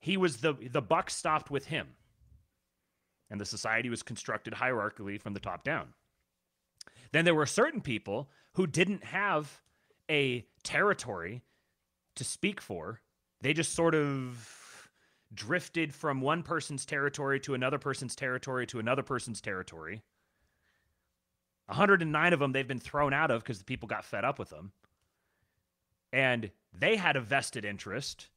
He 0.00 0.16
was 0.16 0.36
the 0.38 0.54
the 0.70 0.82
buck 0.82 1.10
stopped 1.10 1.50
with 1.50 1.66
him. 1.66 1.88
And 3.30 3.40
the 3.40 3.44
society 3.44 3.90
was 3.90 4.02
constructed 4.02 4.54
hierarchically 4.54 5.20
from 5.20 5.34
the 5.34 5.40
top 5.40 5.64
down. 5.64 5.88
Then 7.12 7.24
there 7.24 7.34
were 7.34 7.46
certain 7.46 7.80
people 7.80 8.28
who 8.54 8.66
didn't 8.66 9.04
have 9.04 9.60
a 10.10 10.46
territory 10.62 11.42
to 12.16 12.24
speak 12.24 12.60
for. 12.60 13.00
They 13.40 13.52
just 13.52 13.74
sort 13.74 13.94
of 13.94 14.90
drifted 15.32 15.94
from 15.94 16.20
one 16.20 16.42
person's 16.42 16.86
territory 16.86 17.38
to 17.40 17.54
another 17.54 17.78
person's 17.78 18.16
territory 18.16 18.66
to 18.66 18.78
another 18.78 19.02
person's 19.02 19.40
territory. 19.40 20.02
109 21.66 22.32
of 22.32 22.40
them 22.40 22.52
they've 22.52 22.66
been 22.66 22.78
thrown 22.80 23.12
out 23.12 23.30
of 23.30 23.42
because 23.42 23.58
the 23.58 23.64
people 23.64 23.86
got 23.86 24.04
fed 24.04 24.24
up 24.24 24.38
with 24.38 24.48
them. 24.48 24.72
And 26.12 26.50
they 26.72 26.96
had 26.96 27.16
a 27.16 27.20
vested 27.20 27.64
interest 27.64 28.28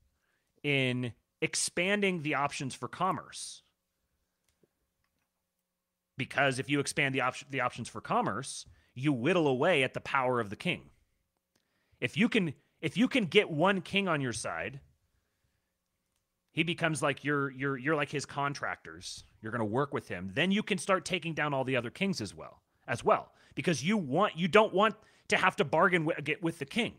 in 0.64 1.14
expanding 1.42 2.22
the 2.22 2.36
options 2.36 2.76
for 2.76 2.88
commerce. 2.88 3.64
Because 6.22 6.60
if 6.60 6.70
you 6.70 6.80
expand 6.80 7.16
the, 7.16 7.22
op- 7.22 7.50
the 7.50 7.62
options 7.62 7.90
for 7.90 8.00
commerce, 8.00 8.68
you 8.94 9.12
whittle 9.12 9.48
away 9.48 9.82
at 9.82 9.96
the 9.96 10.00
power 10.00 10.40
of 10.40 10.52
the 10.52 10.56
king. 10.56 10.92
If 12.00 12.16
you 12.16 12.30
can 12.30 12.54
if 12.80 12.96
you 12.96 13.08
can 13.08 13.26
get 13.26 13.50
one 13.50 13.82
king 13.82 14.08
on 14.08 14.22
your 14.22 14.32
side, 14.32 14.82
he 16.52 16.62
becomes 16.62 17.02
like 17.02 17.24
you're 17.24 17.50
you're 17.50 17.76
you're 17.76 17.96
like 17.96 18.12
his 18.12 18.28
contractors. 18.28 19.24
You're 19.42 19.52
going 19.52 19.62
to 19.62 19.66
work 19.66 19.96
with 19.96 20.10
him. 20.10 20.30
Then 20.32 20.52
you 20.52 20.62
can 20.62 20.78
start 20.78 21.06
taking 21.06 21.34
down 21.34 21.56
all 21.56 21.64
the 21.64 21.76
other 21.76 21.90
kings 21.90 22.22
as 22.22 22.36
well. 22.36 22.62
As 22.88 23.04
well, 23.04 23.32
because 23.56 23.84
you 23.84 23.98
want 23.98 24.38
you 24.38 24.48
don't 24.48 24.76
want 24.76 24.94
to 25.30 25.38
have 25.38 25.56
to 25.56 25.64
bargain 25.64 26.06
with, 26.06 26.20
with 26.40 26.60
the 26.60 26.66
king. 26.66 26.94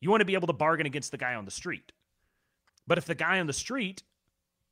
You 0.00 0.08
want 0.08 0.22
to 0.22 0.24
be 0.24 0.32
able 0.32 0.46
to 0.46 0.54
bargain 0.54 0.86
against 0.86 1.10
the 1.10 1.18
guy 1.18 1.34
on 1.34 1.44
the 1.44 1.50
street. 1.50 1.92
But 2.86 2.96
if 2.96 3.04
the 3.04 3.14
guy 3.14 3.38
on 3.38 3.46
the 3.46 3.52
street 3.52 4.02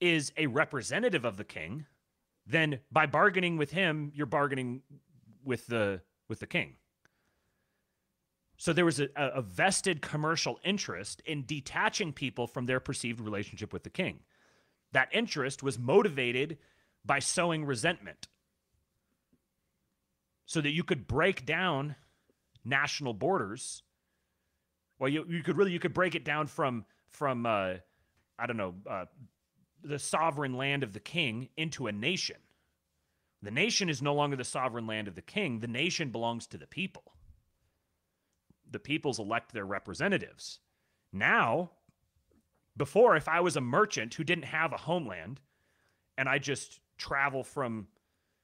is 0.00 0.32
a 0.38 0.46
representative 0.46 1.26
of 1.26 1.36
the 1.36 1.44
king, 1.44 1.84
then 2.48 2.80
by 2.90 3.06
bargaining 3.06 3.58
with 3.58 3.70
him, 3.70 4.10
you're 4.14 4.26
bargaining 4.26 4.82
with 5.44 5.66
the 5.66 6.00
with 6.28 6.40
the 6.40 6.46
king. 6.46 6.76
So 8.56 8.72
there 8.72 8.84
was 8.84 8.98
a, 8.98 9.08
a 9.16 9.40
vested 9.40 10.02
commercial 10.02 10.58
interest 10.64 11.22
in 11.24 11.44
detaching 11.46 12.12
people 12.12 12.46
from 12.46 12.66
their 12.66 12.80
perceived 12.80 13.20
relationship 13.20 13.72
with 13.72 13.84
the 13.84 13.90
king. 13.90 14.20
That 14.92 15.08
interest 15.12 15.62
was 15.62 15.78
motivated 15.78 16.58
by 17.04 17.20
sowing 17.20 17.64
resentment 17.64 18.26
so 20.46 20.60
that 20.60 20.70
you 20.70 20.82
could 20.82 21.06
break 21.06 21.46
down 21.46 21.94
national 22.64 23.12
borders. 23.12 23.82
Well, 24.98 25.10
you, 25.10 25.24
you 25.28 25.42
could 25.42 25.56
really 25.56 25.72
you 25.72 25.78
could 25.78 25.94
break 25.94 26.14
it 26.14 26.24
down 26.24 26.46
from 26.46 26.84
from 27.10 27.46
uh, 27.46 27.74
I 28.38 28.46
don't 28.46 28.56
know 28.56 28.74
uh, 28.88 29.04
the 29.82 29.98
sovereign 29.98 30.54
land 30.54 30.82
of 30.82 30.92
the 30.92 31.00
king 31.00 31.48
into 31.56 31.86
a 31.86 31.92
nation. 31.92 32.36
The 33.42 33.50
nation 33.50 33.88
is 33.88 34.02
no 34.02 34.14
longer 34.14 34.36
the 34.36 34.44
sovereign 34.44 34.86
land 34.86 35.06
of 35.08 35.14
the 35.14 35.22
king. 35.22 35.60
The 35.60 35.68
nation 35.68 36.10
belongs 36.10 36.46
to 36.48 36.58
the 36.58 36.66
people. 36.66 37.14
The 38.70 38.80
peoples 38.80 39.18
elect 39.18 39.52
their 39.52 39.64
representatives. 39.64 40.58
Now, 41.12 41.70
before, 42.76 43.16
if 43.16 43.28
I 43.28 43.40
was 43.40 43.56
a 43.56 43.60
merchant 43.60 44.14
who 44.14 44.24
didn't 44.24 44.44
have 44.44 44.72
a 44.72 44.76
homeland 44.76 45.40
and 46.16 46.28
I 46.28 46.38
just 46.38 46.80
travel 46.96 47.44
from 47.44 47.88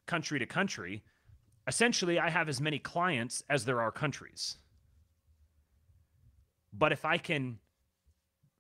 country 0.07 0.39
to 0.39 0.47
country, 0.47 1.03
essentially 1.67 2.19
I 2.19 2.31
have 2.31 2.49
as 2.49 2.61
many 2.61 2.79
clients 2.79 3.43
as 3.51 3.65
there 3.65 3.81
are 3.81 3.91
countries. 3.91 4.57
But 6.73 6.93
if 6.93 7.05
I 7.05 7.19
can 7.19 7.59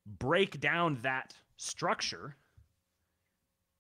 break 0.07 0.61
down 0.61 0.99
that 1.03 1.35
structure 1.57 2.37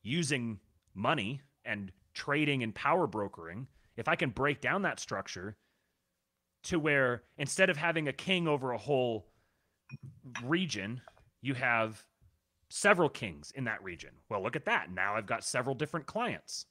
using 0.04 0.60
money 0.94 1.40
and 1.64 1.90
trading 2.12 2.62
and 2.62 2.72
power 2.74 3.08
brokering, 3.08 3.66
if 3.96 4.06
I 4.06 4.14
can 4.14 4.30
break 4.30 4.60
down 4.60 4.82
that 4.82 5.00
structure 5.00 5.56
to 6.64 6.78
where 6.78 7.22
instead 7.36 7.70
of 7.70 7.76
having 7.76 8.06
a 8.06 8.12
king 8.12 8.46
over 8.46 8.70
a 8.70 8.78
whole 8.78 9.26
region, 10.44 11.00
you 11.42 11.54
have 11.54 12.04
several 12.68 13.08
kings 13.08 13.52
in 13.54 13.64
that 13.64 13.82
region. 13.82 14.10
Well, 14.28 14.42
look 14.42 14.56
at 14.56 14.64
that. 14.66 14.92
Now 14.92 15.16
I've 15.16 15.26
got 15.26 15.44
several 15.44 15.74
different 15.74 16.06
clients. 16.06 16.66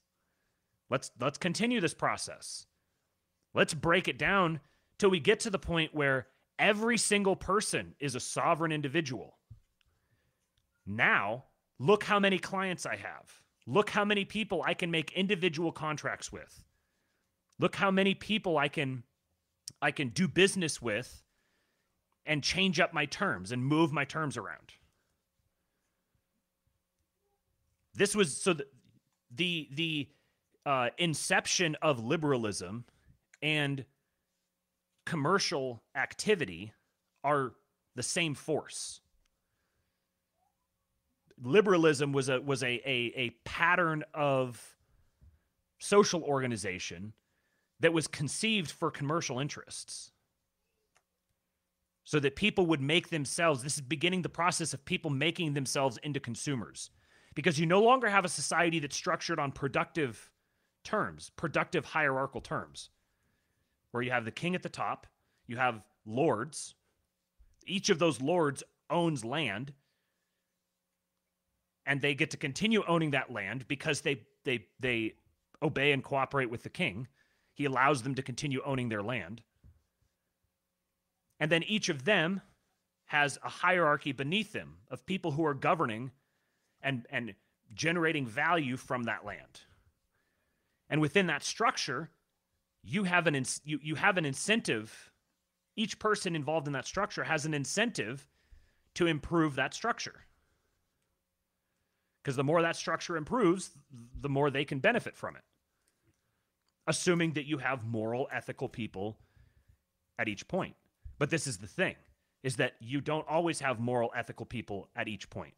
Let's 0.90 1.10
let's 1.20 1.38
continue 1.38 1.80
this 1.80 1.94
process. 1.94 2.66
Let's 3.54 3.74
break 3.74 4.08
it 4.08 4.18
down 4.18 4.60
till 4.98 5.10
we 5.10 5.20
get 5.20 5.40
to 5.40 5.50
the 5.50 5.58
point 5.58 5.94
where 5.94 6.26
every 6.58 6.98
single 6.98 7.36
person 7.36 7.94
is 8.00 8.14
a 8.14 8.20
sovereign 8.20 8.72
individual. 8.72 9.38
Now, 10.86 11.44
look 11.78 12.04
how 12.04 12.18
many 12.18 12.38
clients 12.38 12.86
I 12.86 12.96
have. 12.96 13.40
Look 13.66 13.90
how 13.90 14.04
many 14.04 14.24
people 14.24 14.62
I 14.66 14.74
can 14.74 14.90
make 14.90 15.12
individual 15.12 15.72
contracts 15.72 16.30
with. 16.30 16.62
Look 17.58 17.76
how 17.76 17.90
many 17.90 18.14
people 18.14 18.58
I 18.58 18.68
can 18.68 19.04
I 19.80 19.90
can 19.90 20.08
do 20.08 20.28
business 20.28 20.82
with 20.82 21.22
and 22.26 22.42
change 22.42 22.80
up 22.80 22.92
my 22.92 23.06
terms 23.06 23.52
and 23.52 23.64
move 23.64 23.92
my 23.92 24.04
terms 24.04 24.36
around. 24.36 24.74
This 27.94 28.14
was 28.14 28.36
so 28.36 28.54
the 28.54 28.66
the, 29.34 29.68
the 29.72 30.08
uh, 30.66 30.90
inception 30.98 31.76
of 31.82 32.04
liberalism 32.04 32.84
and 33.42 33.84
commercial 35.04 35.82
activity 35.94 36.72
are 37.22 37.52
the 37.94 38.02
same 38.02 38.34
force. 38.34 39.00
Liberalism 41.42 42.12
was 42.12 42.28
a 42.28 42.40
was 42.40 42.62
a, 42.62 42.80
a 42.84 43.12
a 43.16 43.30
pattern 43.44 44.04
of 44.12 44.76
social 45.78 46.22
organization 46.22 47.12
that 47.80 47.92
was 47.92 48.06
conceived 48.06 48.70
for 48.70 48.90
commercial 48.90 49.38
interests. 49.38 50.10
So 52.06 52.20
that 52.20 52.36
people 52.36 52.66
would 52.66 52.82
make 52.82 53.08
themselves 53.08 53.62
this 53.62 53.74
is 53.74 53.80
beginning 53.80 54.22
the 54.22 54.28
process 54.28 54.74
of 54.74 54.84
people 54.84 55.10
making 55.10 55.54
themselves 55.54 55.98
into 56.02 56.20
consumers. 56.20 56.90
Because 57.34 57.58
you 57.58 57.66
no 57.66 57.82
longer 57.82 58.08
have 58.08 58.24
a 58.24 58.28
society 58.28 58.78
that's 58.78 58.94
structured 58.94 59.38
on 59.38 59.52
productive 59.52 60.30
terms 60.84 61.30
productive 61.36 61.84
hierarchical 61.86 62.42
terms 62.42 62.90
where 63.90 64.02
you 64.02 64.10
have 64.10 64.26
the 64.26 64.30
king 64.30 64.54
at 64.54 64.62
the 64.62 64.68
top 64.68 65.06
you 65.46 65.56
have 65.56 65.82
lords. 66.06 66.74
Each 67.66 67.88
of 67.88 67.98
those 67.98 68.20
lords 68.20 68.62
owns 68.90 69.24
land 69.24 69.72
and 71.86 72.00
they 72.00 72.14
get 72.14 72.30
to 72.30 72.36
continue 72.36 72.82
owning 72.86 73.10
that 73.10 73.32
land 73.32 73.66
because 73.68 74.00
they 74.02 74.20
they 74.44 74.66
they 74.80 75.14
obey 75.62 75.92
and 75.92 76.04
cooperate 76.04 76.50
with 76.50 76.62
the 76.62 76.68
king 76.70 77.08
he 77.52 77.64
allows 77.64 78.02
them 78.02 78.14
to 78.14 78.22
continue 78.22 78.60
owning 78.64 78.88
their 78.88 79.02
land 79.02 79.42
and 81.40 81.50
then 81.50 81.62
each 81.64 81.88
of 81.88 82.04
them 82.04 82.40
has 83.06 83.38
a 83.44 83.48
hierarchy 83.48 84.12
beneath 84.12 84.52
them 84.52 84.78
of 84.90 85.04
people 85.06 85.32
who 85.32 85.44
are 85.44 85.54
governing 85.54 86.10
and, 86.82 87.06
and 87.10 87.34
generating 87.74 88.26
value 88.26 88.76
from 88.76 89.04
that 89.04 89.24
land. 89.24 89.60
And 90.88 91.00
within 91.00 91.26
that 91.26 91.42
structure, 91.42 92.10
you 92.82 93.04
have 93.04 93.26
an 93.26 93.44
you, 93.64 93.78
you 93.82 93.94
have 93.94 94.18
an 94.18 94.24
incentive. 94.24 95.12
Each 95.76 95.98
person 95.98 96.36
involved 96.36 96.66
in 96.66 96.72
that 96.74 96.86
structure 96.86 97.24
has 97.24 97.46
an 97.46 97.54
incentive 97.54 98.28
to 98.94 99.06
improve 99.06 99.56
that 99.56 99.74
structure. 99.74 100.26
Because 102.24 102.36
the 102.36 102.44
more 102.44 102.62
that 102.62 102.74
structure 102.74 103.18
improves, 103.18 103.70
the 104.18 104.30
more 104.30 104.50
they 104.50 104.64
can 104.64 104.78
benefit 104.78 105.14
from 105.14 105.36
it. 105.36 105.42
Assuming 106.86 107.34
that 107.34 107.44
you 107.44 107.58
have 107.58 107.84
moral, 107.84 108.28
ethical 108.32 108.66
people 108.66 109.18
at 110.18 110.26
each 110.26 110.48
point. 110.48 110.74
But 111.18 111.28
this 111.28 111.46
is 111.46 111.58
the 111.58 111.66
thing 111.66 111.96
is 112.42 112.56
that 112.56 112.74
you 112.80 113.00
don't 113.00 113.26
always 113.28 113.60
have 113.60 113.78
moral 113.78 114.10
ethical 114.16 114.46
people 114.46 114.88
at 114.96 115.06
each 115.06 115.28
point. 115.28 115.54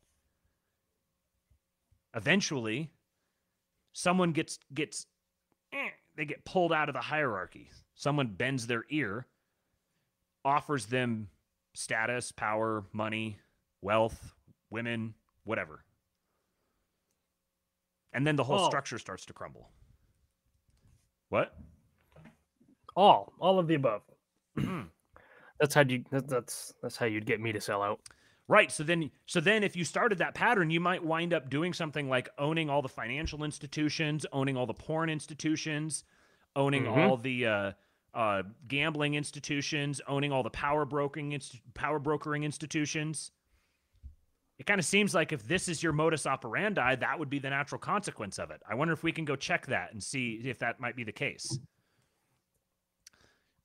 Eventually, 2.15 2.91
someone 3.93 4.33
gets 4.33 4.59
gets 4.73 5.07
eh, 5.73 5.91
they 6.17 6.25
get 6.25 6.45
pulled 6.45 6.73
out 6.73 6.89
of 6.89 6.95
the 6.95 7.01
hierarchy. 7.01 7.71
Someone 7.95 8.29
bends 8.29 8.67
their 8.67 8.85
ear, 8.91 9.27
offers 10.45 10.87
them 10.87 11.29
status, 11.75 12.33
power, 12.33 12.85
money, 12.93 13.39
wealth, 13.83 14.35
women, 14.71 15.15
whatever. 15.45 15.86
And 18.17 18.27
then 18.27 18.35
the 18.35 18.45
whole 18.45 18.65
structure 18.67 18.99
starts 18.99 19.27
to 19.27 19.35
crumble. 19.35 19.69
What? 21.29 21.55
All, 22.97 23.35
all 23.39 23.59
of 23.59 23.69
the 23.69 23.75
above. 23.75 24.01
That's 25.61 25.75
how 25.75 25.83
you. 25.83 26.03
That's 26.11 26.75
that's 26.83 26.97
how 26.97 27.07
you'd 27.07 27.27
get 27.27 27.41
me 27.41 27.53
to 27.53 27.61
sell 27.61 27.83
out. 27.83 28.01
Right. 28.49 28.71
So 28.71 28.85
then, 28.85 29.11
so 29.25 29.41
then, 29.41 29.65
if 29.65 29.75
you 29.75 29.85
started 29.85 30.19
that 30.19 30.35
pattern, 30.35 30.71
you 30.71 30.81
might 30.81 31.03
wind 31.03 31.33
up 31.33 31.49
doing 31.49 31.73
something 31.73 32.09
like 32.09 32.29
owning 32.39 32.69
all 32.69 32.83
the 32.83 32.89
financial 32.89 33.43
institutions, 33.43 34.27
owning 34.33 34.57
all 34.57 34.67
the 34.67 34.75
porn 34.75 35.09
institutions, 35.09 36.05
owning 36.55 36.85
mm-hmm. 36.85 37.01
all 37.01 37.17
the 37.17 37.47
uh, 37.47 37.73
uh, 38.15 38.43
gambling 38.69 39.15
institutions, 39.15 40.01
owning 40.07 40.31
all 40.31 40.43
the 40.43 40.51
power 40.51 40.85
brokering 40.85 41.33
inst- 41.33 41.61
power 41.75 41.99
brokering 41.99 42.45
institutions. 42.45 43.31
It 44.59 44.67
kind 44.67 44.79
of 44.79 44.87
seems 44.87 45.15
like 45.15 45.33
if 45.33 45.47
this 45.47 45.69
is 45.69 45.83
your 45.83 45.93
modus 45.93 46.27
operandi, 46.27 46.97
that 46.97 47.19
would 47.19 47.29
be 47.29 47.39
the 47.39 47.51
natural 47.51 47.79
consequence 47.79 48.39
of 48.39 48.51
it. 48.51 48.63
I 48.69 48.75
wonder 48.75 48.95
if 48.95 49.03
we 49.03 49.13
can 49.13 49.27
go 49.27 49.37
check 49.37 49.67
that 49.67 49.93
and 49.93 50.03
see 50.03 50.41
if 50.45 50.61
that 50.61 50.81
might 50.81 50.97
be 50.97 51.05
the 51.05 51.13
case. 51.13 51.59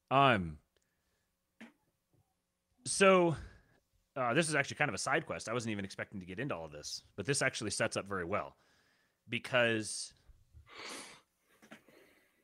Um, 0.10 0.58
so 2.86 3.38
uh, 4.18 4.34
this 4.34 4.50
is 4.50 4.56
actually 4.56 4.76
kind 4.76 4.90
of 4.90 4.96
a 4.96 4.98
side 4.98 5.26
quest. 5.26 5.48
I 5.48 5.54
wasn't 5.54 5.72
even 5.72 5.86
expecting 5.86 6.20
to 6.20 6.26
get 6.26 6.40
into 6.40 6.56
all 6.56 6.66
of 6.66 6.72
this, 6.72 7.04
but 7.16 7.26
this 7.26 7.42
actually 7.42 7.72
sets 7.72 7.96
up 7.96 8.10
very 8.10 8.26
well 8.26 8.58
because 9.30 10.14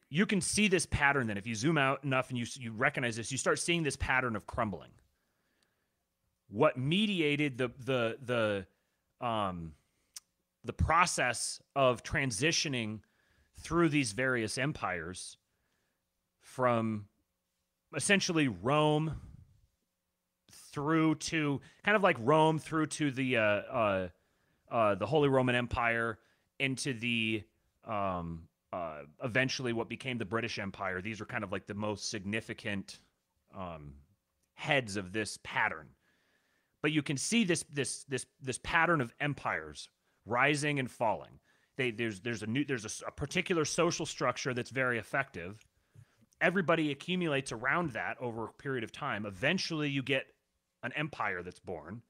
you 0.10 0.26
can 0.26 0.40
see 0.40 0.70
this 0.70 0.86
pattern. 0.86 1.28
Then, 1.28 1.38
if 1.38 1.46
you 1.46 1.56
zoom 1.56 1.78
out 1.78 2.04
enough 2.06 2.30
and 2.30 2.40
you 2.40 2.46
you 2.58 2.72
recognize 2.72 3.18
this, 3.18 3.32
you 3.32 3.38
start 3.38 3.60
seeing 3.60 3.84
this 3.84 3.98
pattern 3.98 4.38
of 4.38 4.48
crumbling. 4.48 4.92
What 6.50 6.78
mediated 6.78 7.58
the 7.58 7.72
the 7.84 8.18
the 9.20 9.26
um 9.26 9.74
the 10.64 10.74
process 10.74 11.62
of 11.76 12.04
transitioning 12.04 13.00
through 13.60 13.90
these 13.90 14.12
various 14.12 14.58
empires 14.58 15.38
from 16.42 17.08
essentially 17.96 18.48
Rome 18.48 19.16
through 20.72 21.16
to 21.16 21.62
kind 21.84 21.96
of 21.96 22.04
like 22.04 22.18
Rome 22.20 22.60
through 22.60 22.88
to 22.88 23.12
the 23.12 23.38
uh, 23.38 23.42
uh, 23.42 24.08
uh, 24.70 24.96
the 24.96 25.06
Holy 25.06 25.30
Roman 25.30 25.56
Empire 25.56 26.20
into 26.60 26.94
the 26.94 27.44
um, 27.86 28.44
uh, 28.74 29.02
eventually 29.24 29.74
what 29.74 29.90
became 29.90 30.18
the 30.18 30.26
British 30.26 30.60
Empire. 30.60 31.02
These 31.02 31.22
are 31.22 31.26
kind 31.26 31.44
of 31.44 31.52
like 31.52 31.68
the 31.68 31.74
most 31.74 32.10
significant 32.10 33.00
um, 33.58 33.94
heads 34.56 34.98
of 34.98 35.14
this 35.14 35.40
pattern. 35.44 35.88
But 36.82 36.92
you 36.92 37.02
can 37.02 37.18
see 37.18 37.44
this 37.44 37.64
this 37.72 38.04
this 38.06 38.26
this 38.42 38.60
pattern 38.64 39.02
of 39.02 39.14
empires 39.20 39.90
rising 40.26 40.80
and 40.80 40.90
falling. 40.90 41.40
They, 41.78 41.92
there's 41.92 42.20
there's 42.22 42.44
a 42.44 42.48
new 42.48 42.66
there's 42.66 42.86
a, 42.86 43.08
a 43.08 43.12
particular 43.12 43.66
social 43.66 44.06
structure 44.06 44.54
that's 44.54 44.70
very 44.70 44.98
effective. 45.00 45.66
Everybody 46.40 46.92
accumulates 46.92 47.52
around 47.52 47.92
that 47.92 48.18
over 48.20 48.46
a 48.46 48.54
period 48.54 48.84
of 48.84 48.92
time. 48.92 49.26
Eventually, 49.26 49.90
you 49.90 50.04
get 50.04 50.28
an 50.84 50.92
empire 50.96 51.42
that's 51.42 51.60
born. 51.60 52.02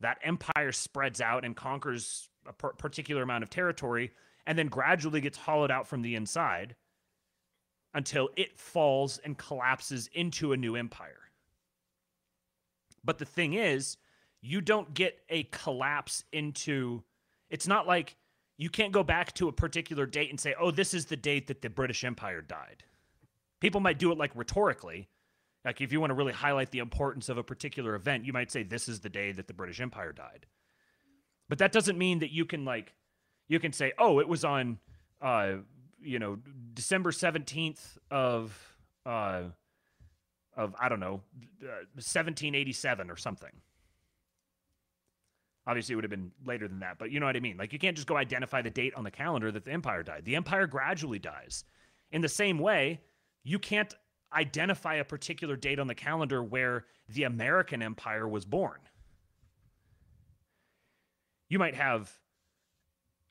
That 0.00 0.18
empire 0.22 0.72
spreads 0.72 1.20
out 1.20 1.44
and 1.44 1.56
conquers 1.56 2.28
a 2.46 2.52
particular 2.52 3.22
amount 3.22 3.44
of 3.44 3.50
territory 3.50 4.12
and 4.46 4.58
then 4.58 4.68
gradually 4.68 5.20
gets 5.20 5.36
hollowed 5.36 5.70
out 5.70 5.86
from 5.86 6.02
the 6.02 6.14
inside 6.14 6.74
until 7.94 8.30
it 8.36 8.58
falls 8.58 9.18
and 9.18 9.36
collapses 9.36 10.08
into 10.12 10.52
a 10.52 10.56
new 10.56 10.76
empire. 10.76 11.30
But 13.04 13.18
the 13.18 13.24
thing 13.24 13.54
is, 13.54 13.96
you 14.40 14.60
don't 14.60 14.94
get 14.94 15.18
a 15.28 15.44
collapse 15.44 16.24
into 16.32 17.02
it's 17.50 17.66
not 17.66 17.86
like 17.86 18.16
you 18.56 18.68
can't 18.68 18.92
go 18.92 19.02
back 19.02 19.32
to 19.34 19.48
a 19.48 19.52
particular 19.52 20.04
date 20.04 20.30
and 20.30 20.38
say, 20.38 20.54
"Oh, 20.58 20.70
this 20.70 20.92
is 20.92 21.06
the 21.06 21.16
date 21.16 21.46
that 21.46 21.62
the 21.62 21.70
British 21.70 22.04
Empire 22.04 22.42
died." 22.42 22.84
People 23.60 23.80
might 23.80 23.98
do 23.98 24.12
it 24.12 24.18
like 24.18 24.32
rhetorically, 24.34 25.08
like 25.64 25.80
if 25.80 25.92
you 25.92 26.00
want 26.00 26.10
to 26.10 26.14
really 26.14 26.32
highlight 26.32 26.70
the 26.70 26.78
importance 26.78 27.28
of 27.28 27.38
a 27.38 27.42
particular 27.42 27.94
event, 27.94 28.24
you 28.24 28.32
might 28.32 28.50
say 28.50 28.62
this 28.62 28.88
is 28.88 29.00
the 29.00 29.08
day 29.08 29.32
that 29.32 29.48
the 29.48 29.54
British 29.54 29.80
Empire 29.80 30.12
died. 30.12 30.46
But 31.48 31.58
that 31.58 31.72
doesn't 31.72 31.98
mean 31.98 32.20
that 32.20 32.30
you 32.30 32.44
can 32.44 32.64
like 32.64 32.94
you 33.48 33.58
can 33.60 33.72
say, 33.72 33.92
"Oh, 33.98 34.20
it 34.20 34.28
was 34.28 34.44
on 34.44 34.78
uh, 35.20 35.56
you 36.00 36.18
know, 36.18 36.38
December 36.74 37.10
17th 37.10 37.98
of 38.10 38.76
uh 39.06 39.44
of 40.56 40.74
I 40.78 40.88
don't 40.88 41.00
know, 41.00 41.22
uh, 41.62 41.86
1787 41.94 43.10
or 43.10 43.16
something." 43.16 43.52
Obviously, 45.68 45.92
it 45.92 45.96
would 45.96 46.04
have 46.04 46.10
been 46.10 46.32
later 46.46 46.66
than 46.66 46.80
that, 46.80 46.98
but 46.98 47.10
you 47.10 47.20
know 47.20 47.26
what 47.26 47.36
I 47.36 47.40
mean. 47.40 47.58
Like, 47.58 47.74
you 47.74 47.78
can't 47.78 47.94
just 47.94 48.08
go 48.08 48.16
identify 48.16 48.62
the 48.62 48.70
date 48.70 48.94
on 48.94 49.04
the 49.04 49.10
calendar 49.10 49.52
that 49.52 49.66
the 49.66 49.70
empire 49.70 50.02
died. 50.02 50.24
The 50.24 50.34
empire 50.34 50.66
gradually 50.66 51.18
dies. 51.18 51.64
In 52.10 52.22
the 52.22 52.28
same 52.28 52.58
way, 52.58 53.02
you 53.44 53.58
can't 53.58 53.94
identify 54.32 54.94
a 54.94 55.04
particular 55.04 55.56
date 55.56 55.78
on 55.78 55.86
the 55.86 55.94
calendar 55.94 56.42
where 56.42 56.86
the 57.10 57.24
American 57.24 57.82
empire 57.82 58.26
was 58.26 58.46
born. 58.46 58.78
You 61.50 61.58
might 61.58 61.74
have 61.74 62.10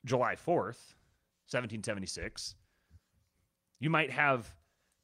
July 0.04 0.34
4th, 0.36 0.94
1776. 1.50 2.54
You 3.80 3.90
might 3.90 4.12
have 4.12 4.54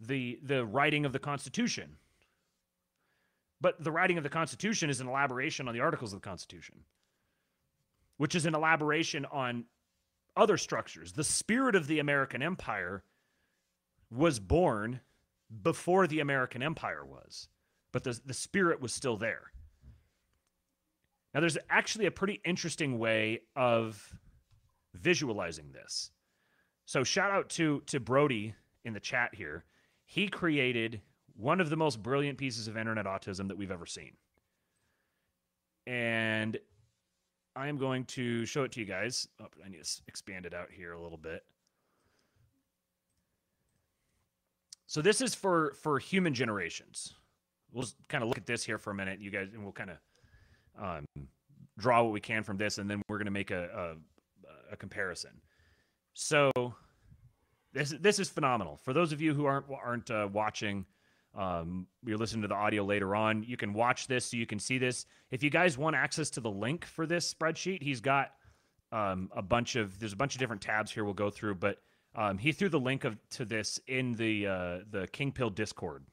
the 0.01 0.39
the 0.43 0.64
writing 0.64 1.05
of 1.05 1.12
the 1.12 1.18
Constitution. 1.18 1.97
But 3.61 3.82
the 3.82 3.91
writing 3.91 4.18
of 4.18 4.24
the 4.24 4.30
Constitution 4.30 4.91
is 4.91 5.01
an 5.01 5.09
elaboration 5.09 5.68
on 5.68 5.74
the 5.74 5.80
articles 5.80 6.12
of 6.12 6.20
the 6.20 6.24
Constitution, 6.28 6.76
which 8.16 8.34
is 8.34 8.46
an 8.46 8.54
elaboration 8.54 9.24
on 9.26 9.64
other 10.36 10.56
structures. 10.56 11.12
The 11.12 11.24
spirit 11.24 11.74
of 11.74 11.86
the 11.86 11.98
American 11.98 12.42
empire 12.42 13.04
was 14.10 14.38
born 14.38 15.00
before 15.62 16.06
the 16.06 16.20
American 16.20 16.62
Empire 16.62 17.04
was, 17.04 17.48
but 17.92 18.04
the, 18.04 18.18
the 18.24 18.34
spirit 18.34 18.80
was 18.80 18.92
still 18.92 19.16
there. 19.16 19.52
Now, 21.32 21.40
there's 21.40 21.58
actually 21.68 22.06
a 22.06 22.12
pretty 22.12 22.40
interesting 22.44 22.98
way 22.98 23.40
of 23.56 24.14
visualizing 24.94 25.72
this. 25.72 26.10
So, 26.86 27.02
shout 27.02 27.32
out 27.32 27.48
to, 27.50 27.82
to 27.86 27.98
Brody 27.98 28.54
in 28.84 28.92
the 28.92 29.00
chat 29.00 29.34
here. 29.34 29.64
He 30.06 30.28
created 30.28 31.00
one 31.36 31.60
of 31.60 31.70
the 31.70 31.76
most 31.76 32.02
brilliant 32.02 32.38
pieces 32.38 32.68
of 32.68 32.76
internet 32.76 33.06
autism 33.06 33.48
that 33.48 33.56
we've 33.56 33.72
ever 33.72 33.86
seen. 33.86 34.12
And 35.86 36.56
I 37.57 37.68
am 37.68 37.78
going 37.78 38.05
to 38.07 38.44
show 38.46 38.64
it 38.64 38.72
to 38.72 38.80
you 38.80 38.86
guys. 38.86 39.28
Oh, 39.40 39.46
I 39.64 39.68
need 39.68 39.82
to 39.82 40.00
expand 40.09 40.46
it 40.46 40.55
out 40.55 40.68
here 40.70 40.92
a 40.92 41.00
little 41.00 41.18
bit. 41.18 41.44
So 44.86 45.00
this 45.02 45.20
is 45.20 45.34
for 45.34 45.74
for 45.82 45.98
human 45.98 46.34
generations. 46.34 47.14
We'll 47.72 47.86
kind 48.09 48.22
of 48.22 48.28
look 48.28 48.38
at 48.38 48.46
this 48.46 48.64
here 48.64 48.78
for 48.78 48.90
a 48.90 48.94
minute, 48.94 49.20
you 49.20 49.30
guys, 49.30 49.48
and 49.52 49.62
we'll 49.62 49.72
kind 49.72 49.90
of 49.90 49.96
um, 50.80 51.05
draw 51.78 52.02
what 52.02 52.12
we 52.12 52.20
can 52.20 52.44
from 52.44 52.57
this, 52.57 52.78
and 52.78 52.88
then 52.88 53.02
we're 53.09 53.18
going 53.18 53.24
to 53.26 53.32
make 53.32 53.50
a, 53.50 53.96
a, 54.70 54.74
a 54.74 54.76
comparison. 54.76 55.32
So 56.12 56.52
this 57.72 57.94
this 58.00 58.18
is 58.20 58.28
phenomenal. 58.28 58.76
For 58.76 58.92
those 58.92 59.12
of 59.12 59.20
you 59.20 59.34
who 59.34 59.46
aren't 59.46 59.66
aren't 59.70 60.11
uh, 60.11 60.28
watching, 60.32 60.86
um, 61.37 61.87
you're 62.07 62.18
listening 62.18 62.43
to 62.43 62.49
the 62.49 62.55
audio 62.55 62.85
later 62.85 63.16
on. 63.16 63.43
You 63.43 63.57
can 63.57 63.72
watch 63.72 64.07
this, 64.07 64.26
so 64.26 64.37
you 64.37 64.47
can 64.47 64.59
see 64.59 64.78
this. 64.78 65.07
If 65.30 65.43
you 65.43 65.51
guys 65.51 65.76
want 65.76 65.97
access 65.97 66.30
to 66.30 66.41
the 66.41 66.51
link 66.51 66.85
for 66.85 67.07
this 67.07 67.32
spreadsheet, 67.32 67.82
he's 67.82 68.01
got 68.01 68.32
um, 68.93 69.30
a 69.35 69.43
bunch 69.43 69.76
of 69.76 69.99
there's 69.99 70.12
a 70.12 70.16
bunch 70.16 70.35
of 70.35 70.39
different 70.39 70.62
tabs 70.62 70.93
here. 70.93 71.05
We'll 71.05 71.14
go 71.14 71.30
through, 71.30 71.57
but 71.57 71.78
um, 72.14 72.39
he 72.39 72.53
threw 72.53 72.68
the 72.68 72.78
link 72.78 73.05
of 73.05 73.16
to 73.30 73.45
this 73.45 73.80
in 73.89 74.12
the 74.12 74.47
uh, 74.47 74.78
the 74.91 75.09
King 75.09 75.32
Pill 75.32 75.51
Discord 75.51 76.05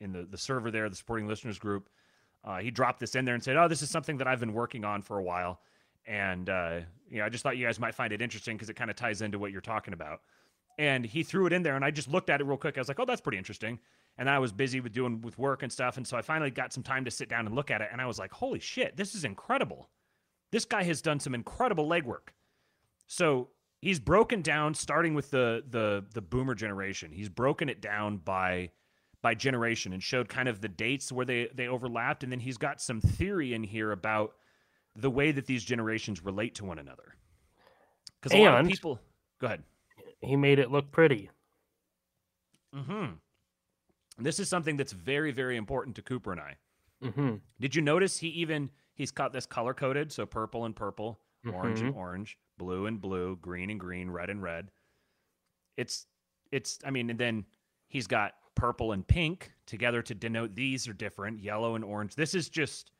in 0.00 0.12
the 0.12 0.22
the 0.22 0.38
server 0.38 0.70
there, 0.70 0.88
the 0.88 0.96
supporting 0.96 1.26
listeners 1.26 1.58
group. 1.58 1.88
Uh, 2.44 2.58
he 2.58 2.70
dropped 2.70 3.00
this 3.00 3.16
in 3.16 3.24
there 3.24 3.34
and 3.34 3.42
said, 3.42 3.56
"Oh, 3.56 3.66
this 3.66 3.82
is 3.82 3.90
something 3.90 4.18
that 4.18 4.28
I've 4.28 4.40
been 4.40 4.54
working 4.54 4.84
on 4.84 5.02
for 5.02 5.18
a 5.18 5.22
while." 5.22 5.60
And 6.06 6.48
uh, 6.48 6.80
you 7.10 7.18
know, 7.18 7.24
I 7.24 7.28
just 7.28 7.42
thought 7.42 7.56
you 7.56 7.66
guys 7.66 7.80
might 7.80 7.96
find 7.96 8.12
it 8.12 8.22
interesting 8.22 8.56
because 8.56 8.70
it 8.70 8.76
kind 8.76 8.90
of 8.90 8.96
ties 8.96 9.22
into 9.22 9.40
what 9.40 9.50
you're 9.50 9.60
talking 9.60 9.92
about. 9.92 10.20
And 10.78 11.04
he 11.04 11.24
threw 11.24 11.46
it 11.46 11.52
in 11.52 11.64
there, 11.64 11.74
and 11.74 11.84
I 11.84 11.90
just 11.90 12.06
looked 12.06 12.30
at 12.30 12.40
it 12.40 12.44
real 12.44 12.56
quick. 12.56 12.78
I 12.78 12.80
was 12.80 12.86
like, 12.86 13.00
"Oh, 13.00 13.04
that's 13.04 13.20
pretty 13.20 13.38
interesting." 13.38 13.80
And 14.18 14.28
I 14.28 14.40
was 14.40 14.52
busy 14.52 14.80
with 14.80 14.92
doing 14.92 15.20
with 15.20 15.38
work 15.38 15.62
and 15.62 15.72
stuff, 15.72 15.96
and 15.96 16.06
so 16.06 16.16
I 16.16 16.22
finally 16.22 16.50
got 16.50 16.72
some 16.72 16.82
time 16.82 17.04
to 17.04 17.10
sit 17.10 17.28
down 17.28 17.46
and 17.46 17.54
look 17.54 17.70
at 17.70 17.80
it. 17.80 17.88
And 17.92 18.00
I 18.00 18.06
was 18.06 18.18
like, 18.18 18.32
"Holy 18.32 18.58
shit, 18.58 18.96
this 18.96 19.14
is 19.14 19.24
incredible! 19.24 19.90
This 20.50 20.64
guy 20.64 20.82
has 20.82 21.00
done 21.00 21.20
some 21.20 21.34
incredible 21.34 21.88
legwork." 21.88 22.30
So 23.06 23.50
he's 23.80 24.00
broken 24.00 24.42
down, 24.42 24.74
starting 24.74 25.14
with 25.14 25.30
the 25.30 25.62
the 25.68 26.04
the 26.12 26.20
boomer 26.20 26.54
generation. 26.54 27.12
He's 27.12 27.28
broken 27.28 27.68
it 27.68 27.80
down 27.80 28.18
by 28.18 28.70
by 29.22 29.34
generation 29.34 29.92
and 29.92 30.02
showed 30.02 30.28
kind 30.28 30.48
of 30.48 30.60
the 30.60 30.68
dates 30.68 31.12
where 31.12 31.26
they 31.26 31.48
they 31.54 31.68
overlapped, 31.68 32.22
and 32.22 32.32
then 32.32 32.40
he's 32.40 32.58
got 32.58 32.80
some 32.80 33.00
theory 33.00 33.54
in 33.54 33.62
here 33.62 33.92
about 33.92 34.34
the 34.96 35.10
way 35.10 35.30
that 35.30 35.46
these 35.46 35.64
generations 35.64 36.24
relate 36.24 36.56
to 36.56 36.64
one 36.64 36.78
another. 36.78 37.14
Because 38.20 38.36
a 38.36 38.42
lot 38.42 38.60
of 38.60 38.66
people, 38.66 39.00
go 39.40 39.46
ahead. 39.46 39.62
He 40.20 40.34
made 40.34 40.58
it 40.58 40.72
look 40.72 40.90
pretty. 40.90 41.30
Hmm. 42.74 43.12
This 44.18 44.40
is 44.40 44.48
something 44.48 44.76
that's 44.76 44.92
very 44.92 45.30
very 45.32 45.56
important 45.56 45.96
to 45.96 46.02
Cooper 46.02 46.32
and 46.32 46.40
I. 46.40 46.56
Mm-hmm. 47.04 47.36
Did 47.60 47.74
you 47.76 47.82
notice 47.82 48.18
he 48.18 48.28
even 48.28 48.70
he's 48.94 49.10
got 49.12 49.32
this 49.32 49.46
color 49.46 49.74
coded, 49.74 50.10
so 50.12 50.26
purple 50.26 50.64
and 50.64 50.74
purple, 50.74 51.20
orange 51.52 51.80
and 51.80 51.90
Mm-hmm. 51.90 51.98
orange, 51.98 52.38
blue 52.58 52.86
and 52.86 53.00
blue, 53.00 53.36
green 53.36 53.70
and 53.70 53.78
green, 53.78 54.10
red 54.10 54.30
and 54.30 54.42
red. 54.42 54.70
It's 55.76 56.06
it's 56.50 56.78
I 56.84 56.90
mean, 56.90 57.10
and 57.10 57.18
then 57.18 57.44
he's 57.86 58.06
got 58.08 58.34
purple 58.56 58.90
and 58.92 59.06
pink 59.06 59.52
together 59.66 60.02
to 60.02 60.14
denote 60.14 60.54
these 60.56 60.88
are 60.88 60.92
different, 60.92 61.38
yellow 61.38 61.76
and 61.76 61.84
orange. 61.84 62.16
This 62.16 62.34
is 62.34 62.48
just 62.48 62.90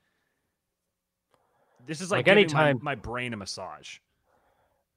this 1.86 2.00
is 2.00 2.10
like, 2.10 2.26
Like 2.26 2.36
anytime- 2.36 2.78
my, 2.82 2.94
my 2.94 2.94
brain 2.94 3.32
a 3.32 3.36
massage. 3.36 3.98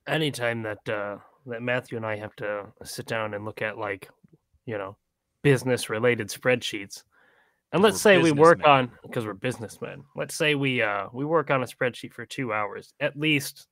Anytime 0.08 0.64
that 0.64 0.90
uh, 0.90 1.18
that 1.46 1.62
Matthew 1.62 1.96
and 1.98 2.06
I 2.06 2.18
have 2.18 2.36
to 2.38 2.66
sit 2.84 3.06
down 3.06 3.34
and 3.34 3.46
look 3.46 3.62
at 3.62 3.78
like, 3.78 4.10
you 4.66 4.78
know, 4.78 4.98
business 5.42 5.90
related 5.90 6.30
spreadsheets. 6.30 7.04
And 7.74 7.82
let's 7.82 8.02
say 8.02 8.18
we 8.18 8.32
work 8.34 8.60
businessmen. 8.60 8.80
on 8.80 8.92
because 9.04 9.26
we're 9.26 9.34
businessmen. 9.34 10.04
Let's 10.16 10.36
say 10.36 10.56
we 10.56 10.82
uh 10.82 11.08
we 11.14 11.24
work 11.24 11.50
on 11.52 11.64
a 11.64 11.66
spreadsheet 11.66 12.14
for 12.14 12.26
two 12.26 12.52
hours. 12.52 12.94
At 13.00 13.18
least 13.18 13.68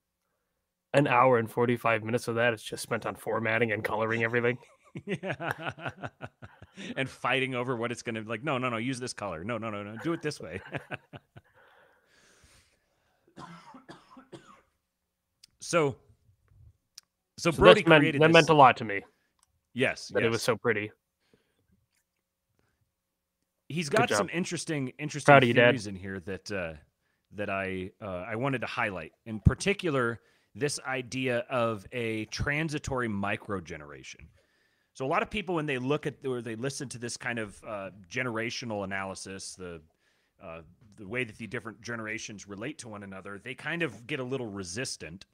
an 0.94 1.06
hour 1.08 1.38
and 1.38 1.52
forty 1.52 1.76
five 1.76 2.04
minutes 2.04 2.30
of 2.30 2.36
that 2.36 2.54
is 2.54 2.64
just 2.64 2.82
spent 2.82 3.06
on 3.06 3.16
formatting 3.16 3.74
and 3.74 3.84
coloring 3.84 4.24
everything. 4.24 4.58
yeah. 5.06 5.90
and 6.96 7.10
fighting 7.10 7.56
over 7.56 7.76
what 7.76 7.92
it's 7.92 8.02
going 8.02 8.16
to 8.16 8.22
like 8.22 8.42
no, 8.44 8.58
no, 8.58 8.70
no, 8.70 8.78
use 8.78 9.02
this 9.02 9.12
color. 9.14 9.44
No, 9.44 9.58
no, 9.58 9.70
no, 9.70 9.84
no. 9.84 9.98
Do 10.02 10.14
it 10.14 10.22
this 10.22 10.40
way. 10.40 10.62
so 15.60 15.98
so, 17.38 17.52
So 17.52 17.52
Brody 17.52 17.82
that's 17.82 17.90
meant, 17.90 18.02
created 18.02 18.22
that 18.22 18.28
this. 18.28 18.34
meant 18.34 18.50
a 18.50 18.54
lot 18.54 18.78
to 18.78 18.86
me 18.86 19.02
yes, 19.74 20.10
that 20.14 20.24
it 20.24 20.30
was 20.30 20.42
so 20.42 20.56
pretty. 20.56 20.92
He's 23.70 23.88
got 23.88 24.10
some 24.10 24.30
interesting 24.34 24.92
interesting 25.00 25.32
Proud 25.32 25.44
of 25.44 25.48
you, 25.48 25.54
theories 25.54 25.88
in 25.88 25.96
here 25.96 26.20
that 26.22 26.52
uh, 26.52 26.74
that 27.36 27.50
I 27.50 27.92
uh, 28.02 28.26
I 28.28 28.36
wanted 28.36 28.62
to 28.62 28.68
highlight. 28.68 29.14
In 29.26 29.40
particular, 29.40 30.20
this 30.56 30.80
idea 30.86 31.46
of 31.50 31.86
a 31.94 32.26
transitory 32.26 33.08
microgeneration. 33.08 34.28
So 34.94 35.06
a 35.06 35.08
lot 35.08 35.22
of 35.22 35.30
people, 35.30 35.56
when 35.56 35.66
they 35.66 35.78
look 35.78 36.06
at 36.06 36.16
or 36.26 36.42
they 36.42 36.56
listen 36.56 36.90
to 36.90 36.98
this 36.98 37.16
kind 37.16 37.40
of 37.40 37.64
uh, 37.66 37.92
generational 38.12 38.84
analysis, 38.84 39.56
the 39.56 39.82
uh, 40.44 40.62
the 40.98 41.08
way 41.08 41.24
that 41.24 41.38
the 41.38 41.48
different 41.48 41.82
generations 41.82 42.48
relate 42.48 42.80
to 42.80 42.90
one 42.90 43.04
another, 43.04 43.40
they 43.42 43.54
kind 43.54 43.84
of 43.84 44.06
get 44.08 44.20
a 44.20 44.24
little 44.24 44.48
resistant 44.48 45.26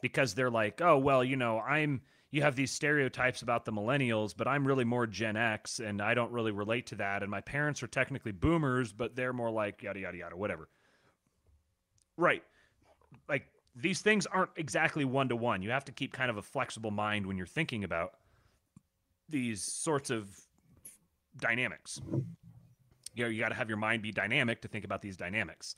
because 0.00 0.34
they're 0.34 0.50
like, 0.50 0.80
oh 0.80 0.96
well, 0.96 1.22
you 1.24 1.36
know, 1.36 1.58
I'm 1.60 2.00
you 2.30 2.42
have 2.42 2.56
these 2.56 2.70
stereotypes 2.70 3.42
about 3.42 3.64
the 3.64 3.72
millennials, 3.72 4.34
but 4.36 4.48
I'm 4.48 4.66
really 4.66 4.84
more 4.84 5.06
Gen 5.06 5.36
X 5.36 5.78
and 5.78 6.02
I 6.02 6.14
don't 6.14 6.32
really 6.32 6.50
relate 6.50 6.86
to 6.88 6.96
that. 6.96 7.22
And 7.22 7.30
my 7.30 7.40
parents 7.40 7.82
are 7.82 7.86
technically 7.86 8.32
boomers, 8.32 8.92
but 8.92 9.14
they're 9.14 9.32
more 9.32 9.50
like 9.50 9.82
yada 9.82 10.00
yada 10.00 10.18
yada, 10.18 10.36
whatever. 10.36 10.68
Right. 12.16 12.42
Like 13.28 13.46
these 13.74 14.00
things 14.00 14.26
aren't 14.26 14.50
exactly 14.56 15.04
one 15.04 15.28
to 15.28 15.36
one. 15.36 15.62
You 15.62 15.70
have 15.70 15.84
to 15.84 15.92
keep 15.92 16.12
kind 16.12 16.30
of 16.30 16.36
a 16.36 16.42
flexible 16.42 16.90
mind 16.90 17.26
when 17.26 17.36
you're 17.36 17.46
thinking 17.46 17.84
about 17.84 18.12
these 19.28 19.62
sorts 19.62 20.10
of 20.10 20.28
dynamics. 21.38 22.00
You 23.14 23.24
know, 23.24 23.30
you 23.30 23.40
got 23.40 23.50
to 23.50 23.54
have 23.54 23.68
your 23.68 23.78
mind 23.78 24.02
be 24.02 24.12
dynamic 24.12 24.62
to 24.62 24.68
think 24.68 24.84
about 24.84 25.02
these 25.02 25.16
dynamics. 25.16 25.76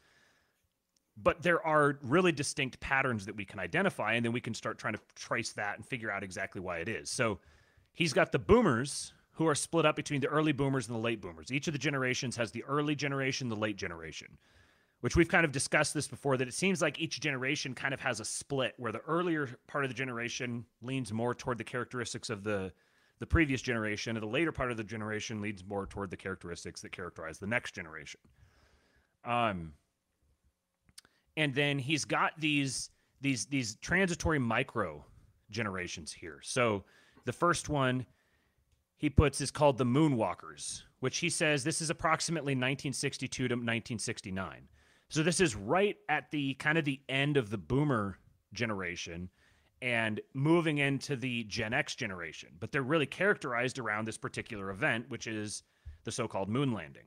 But 1.20 1.42
there 1.42 1.64
are 1.66 1.98
really 2.02 2.32
distinct 2.32 2.78
patterns 2.80 3.26
that 3.26 3.36
we 3.36 3.44
can 3.44 3.58
identify, 3.58 4.14
and 4.14 4.24
then 4.24 4.32
we 4.32 4.40
can 4.40 4.54
start 4.54 4.78
trying 4.78 4.94
to 4.94 5.00
trace 5.16 5.52
that 5.52 5.76
and 5.76 5.84
figure 5.84 6.10
out 6.10 6.22
exactly 6.22 6.60
why 6.60 6.78
it 6.78 6.88
is. 6.88 7.10
So 7.10 7.40
he's 7.92 8.12
got 8.12 8.30
the 8.30 8.38
boomers 8.38 9.12
who 9.32 9.46
are 9.46 9.54
split 9.54 9.86
up 9.86 9.94
between 9.94 10.20
the 10.20 10.26
early 10.26 10.52
boomers 10.52 10.88
and 10.88 10.96
the 10.96 11.00
late 11.00 11.20
boomers. 11.20 11.52
Each 11.52 11.68
of 11.68 11.72
the 11.72 11.78
generations 11.78 12.36
has 12.36 12.50
the 12.50 12.64
early 12.64 12.96
generation, 12.96 13.48
the 13.48 13.56
late 13.56 13.76
generation, 13.76 14.36
which 15.00 15.14
we've 15.14 15.28
kind 15.28 15.44
of 15.44 15.52
discussed 15.52 15.94
this 15.94 16.08
before 16.08 16.36
that 16.36 16.48
it 16.48 16.54
seems 16.54 16.82
like 16.82 16.98
each 16.98 17.20
generation 17.20 17.72
kind 17.72 17.94
of 17.94 18.00
has 18.00 18.18
a 18.18 18.24
split 18.24 18.74
where 18.78 18.90
the 18.90 19.00
earlier 19.00 19.48
part 19.68 19.84
of 19.84 19.90
the 19.90 19.94
generation 19.94 20.64
leans 20.82 21.12
more 21.12 21.34
toward 21.34 21.56
the 21.56 21.64
characteristics 21.64 22.30
of 22.30 22.42
the 22.42 22.72
the 23.20 23.26
previous 23.26 23.60
generation 23.60 24.16
and 24.16 24.22
the 24.22 24.28
later 24.28 24.52
part 24.52 24.70
of 24.70 24.76
the 24.76 24.84
generation 24.84 25.40
leads 25.40 25.64
more 25.64 25.86
toward 25.86 26.08
the 26.08 26.16
characteristics 26.16 26.80
that 26.82 26.92
characterize 26.92 27.38
the 27.38 27.46
next 27.46 27.74
generation. 27.74 28.20
Um 29.24 29.72
and 31.38 31.54
then 31.54 31.78
he's 31.78 32.04
got 32.04 32.32
these 32.38 32.90
these 33.20 33.46
these 33.46 33.76
transitory 33.76 34.38
micro 34.38 35.04
generations 35.50 36.12
here. 36.12 36.40
So 36.42 36.84
the 37.24 37.32
first 37.32 37.68
one 37.68 38.04
he 38.96 39.08
puts 39.08 39.40
is 39.40 39.52
called 39.52 39.78
the 39.78 39.86
Moonwalkers, 39.86 40.82
which 40.98 41.18
he 41.18 41.30
says 41.30 41.62
this 41.62 41.80
is 41.80 41.90
approximately 41.90 42.52
1962 42.52 43.48
to 43.48 43.54
1969. 43.54 44.68
So 45.08 45.22
this 45.22 45.40
is 45.40 45.54
right 45.54 45.96
at 46.08 46.30
the 46.30 46.54
kind 46.54 46.76
of 46.76 46.84
the 46.84 47.00
end 47.08 47.36
of 47.36 47.50
the 47.50 47.56
boomer 47.56 48.18
generation 48.52 49.30
and 49.80 50.20
moving 50.34 50.78
into 50.78 51.14
the 51.14 51.44
Gen 51.44 51.72
X 51.72 51.94
generation. 51.94 52.50
But 52.58 52.72
they're 52.72 52.82
really 52.82 53.06
characterized 53.06 53.78
around 53.78 54.06
this 54.06 54.18
particular 54.18 54.70
event, 54.70 55.08
which 55.08 55.28
is 55.28 55.62
the 56.02 56.10
so-called 56.10 56.48
moon 56.48 56.72
landing. 56.72 57.04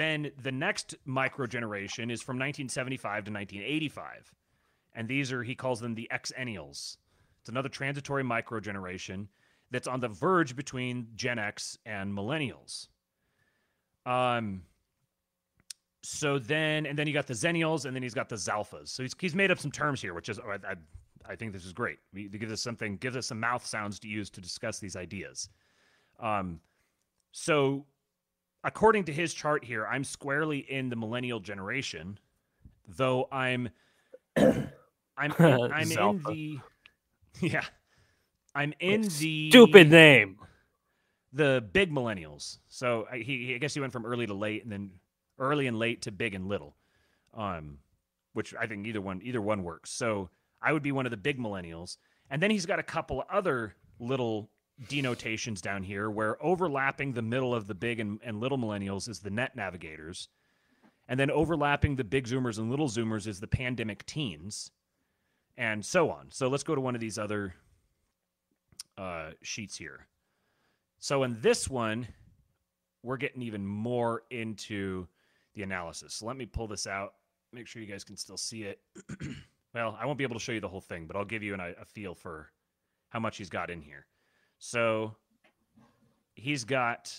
Then 0.00 0.30
the 0.42 0.50
next 0.50 0.94
micro 1.04 1.46
generation 1.46 2.10
is 2.10 2.22
from 2.22 2.36
1975 2.36 3.02
to 3.24 3.30
1985. 3.30 4.34
And 4.94 5.06
these 5.06 5.30
are, 5.30 5.42
he 5.42 5.54
calls 5.54 5.78
them 5.78 5.94
the 5.94 6.08
Xennials. 6.10 6.96
It's 7.40 7.50
another 7.50 7.68
transitory 7.68 8.24
micro 8.24 8.60
generation 8.60 9.28
that's 9.70 9.86
on 9.86 10.00
the 10.00 10.08
verge 10.08 10.56
between 10.56 11.08
Gen 11.16 11.38
X 11.38 11.76
and 11.84 12.16
millennials. 12.16 12.86
Um, 14.06 14.62
so 16.02 16.38
then, 16.38 16.86
and 16.86 16.98
then 16.98 17.06
you 17.06 17.12
got 17.12 17.26
the 17.26 17.34
Zennials, 17.34 17.84
and 17.84 17.94
then 17.94 18.02
he's 18.02 18.14
got 18.14 18.30
the 18.30 18.36
Zalphas. 18.36 18.88
So 18.88 19.02
he's, 19.02 19.14
he's 19.20 19.34
made 19.34 19.50
up 19.50 19.58
some 19.58 19.70
terms 19.70 20.00
here, 20.00 20.14
which 20.14 20.30
is, 20.30 20.38
I, 20.38 20.54
I, 20.66 20.76
I 21.26 21.36
think 21.36 21.52
this 21.52 21.66
is 21.66 21.74
great. 21.74 21.98
We, 22.14 22.26
gives 22.26 22.54
us 22.54 22.62
something, 22.62 22.96
gives 22.96 23.18
us 23.18 23.26
some 23.26 23.38
mouth 23.38 23.66
sounds 23.66 23.98
to 24.00 24.08
use 24.08 24.30
to 24.30 24.40
discuss 24.40 24.78
these 24.78 24.96
ideas. 24.96 25.50
Um, 26.18 26.60
so 27.32 27.84
according 28.64 29.04
to 29.04 29.12
his 29.12 29.34
chart 29.34 29.64
here, 29.64 29.86
I'm 29.86 30.04
squarely 30.04 30.58
in 30.58 30.88
the 30.90 30.96
millennial 30.96 31.40
generation, 31.40 32.18
though 32.88 33.28
I'm 33.32 33.70
I'm 34.36 34.62
I'm 35.72 35.92
in 35.92 36.22
the 36.26 36.58
yeah. 37.40 37.64
I'm 38.54 38.74
in 38.80 39.02
the 39.18 39.50
Stupid 39.50 39.90
name. 39.90 40.38
the 41.32 41.64
big 41.72 41.92
millennials. 41.92 42.58
So 42.68 43.06
I, 43.10 43.18
he, 43.18 43.46
he 43.46 43.54
I 43.54 43.58
guess 43.58 43.74
he 43.74 43.80
went 43.80 43.92
from 43.92 44.06
early 44.06 44.26
to 44.26 44.34
late, 44.34 44.62
and 44.64 44.72
then 44.72 44.90
early 45.38 45.66
and 45.66 45.78
late 45.78 46.02
to 46.02 46.12
big 46.12 46.34
and 46.34 46.46
little. 46.48 46.76
Um, 47.34 47.78
which 48.32 48.54
I 48.54 48.66
think 48.66 48.86
either 48.86 49.00
one 49.00 49.20
either 49.22 49.40
one 49.40 49.62
works. 49.62 49.90
So 49.90 50.30
I 50.62 50.72
would 50.72 50.82
be 50.82 50.92
one 50.92 51.06
of 51.06 51.10
the 51.10 51.16
big 51.16 51.38
millennials. 51.38 51.96
And 52.30 52.42
then 52.42 52.50
he's 52.50 52.66
got 52.66 52.78
a 52.78 52.84
couple 52.84 53.24
other 53.32 53.74
little 53.98 54.50
denotations 54.88 55.60
down 55.60 55.82
here 55.82 56.10
where 56.10 56.42
overlapping 56.44 57.12
the 57.12 57.22
middle 57.22 57.54
of 57.54 57.66
the 57.66 57.74
big 57.74 58.00
and, 58.00 58.18
and 58.24 58.40
little 58.40 58.58
millennials 58.58 59.08
is 59.08 59.20
the 59.20 59.30
net 59.30 59.54
navigators. 59.54 60.28
And 61.08 61.18
then 61.18 61.30
overlapping 61.30 61.96
the 61.96 62.04
big 62.04 62.26
zoomers 62.26 62.58
and 62.58 62.70
little 62.70 62.88
zoomers 62.88 63.26
is 63.26 63.40
the 63.40 63.48
pandemic 63.48 64.06
teens, 64.06 64.70
and 65.58 65.84
so 65.84 66.08
on. 66.08 66.28
So 66.30 66.48
let's 66.48 66.62
go 66.62 66.74
to 66.74 66.80
one 66.80 66.94
of 66.94 67.00
these 67.00 67.18
other 67.18 67.54
uh, 68.96 69.30
sheets 69.42 69.76
here. 69.76 70.06
So 71.00 71.24
in 71.24 71.40
this 71.40 71.68
one, 71.68 72.06
we're 73.02 73.16
getting 73.16 73.42
even 73.42 73.66
more 73.66 74.22
into 74.30 75.08
the 75.54 75.62
analysis. 75.62 76.14
So 76.14 76.26
let 76.26 76.36
me 76.36 76.46
pull 76.46 76.68
this 76.68 76.86
out, 76.86 77.14
make 77.52 77.66
sure 77.66 77.82
you 77.82 77.88
guys 77.88 78.04
can 78.04 78.16
still 78.16 78.36
see 78.36 78.62
it. 78.62 78.80
well, 79.74 79.98
I 80.00 80.06
won't 80.06 80.18
be 80.18 80.24
able 80.24 80.36
to 80.36 80.40
show 80.40 80.52
you 80.52 80.60
the 80.60 80.68
whole 80.68 80.80
thing, 80.80 81.06
but 81.06 81.16
I'll 81.16 81.24
give 81.24 81.42
you 81.42 81.54
an, 81.54 81.60
a 81.60 81.84
feel 81.84 82.14
for 82.14 82.52
how 83.08 83.18
much 83.18 83.36
he's 83.38 83.50
got 83.50 83.70
in 83.70 83.80
here. 83.80 84.06
So 84.60 85.16
he's 86.34 86.64
got 86.64 87.12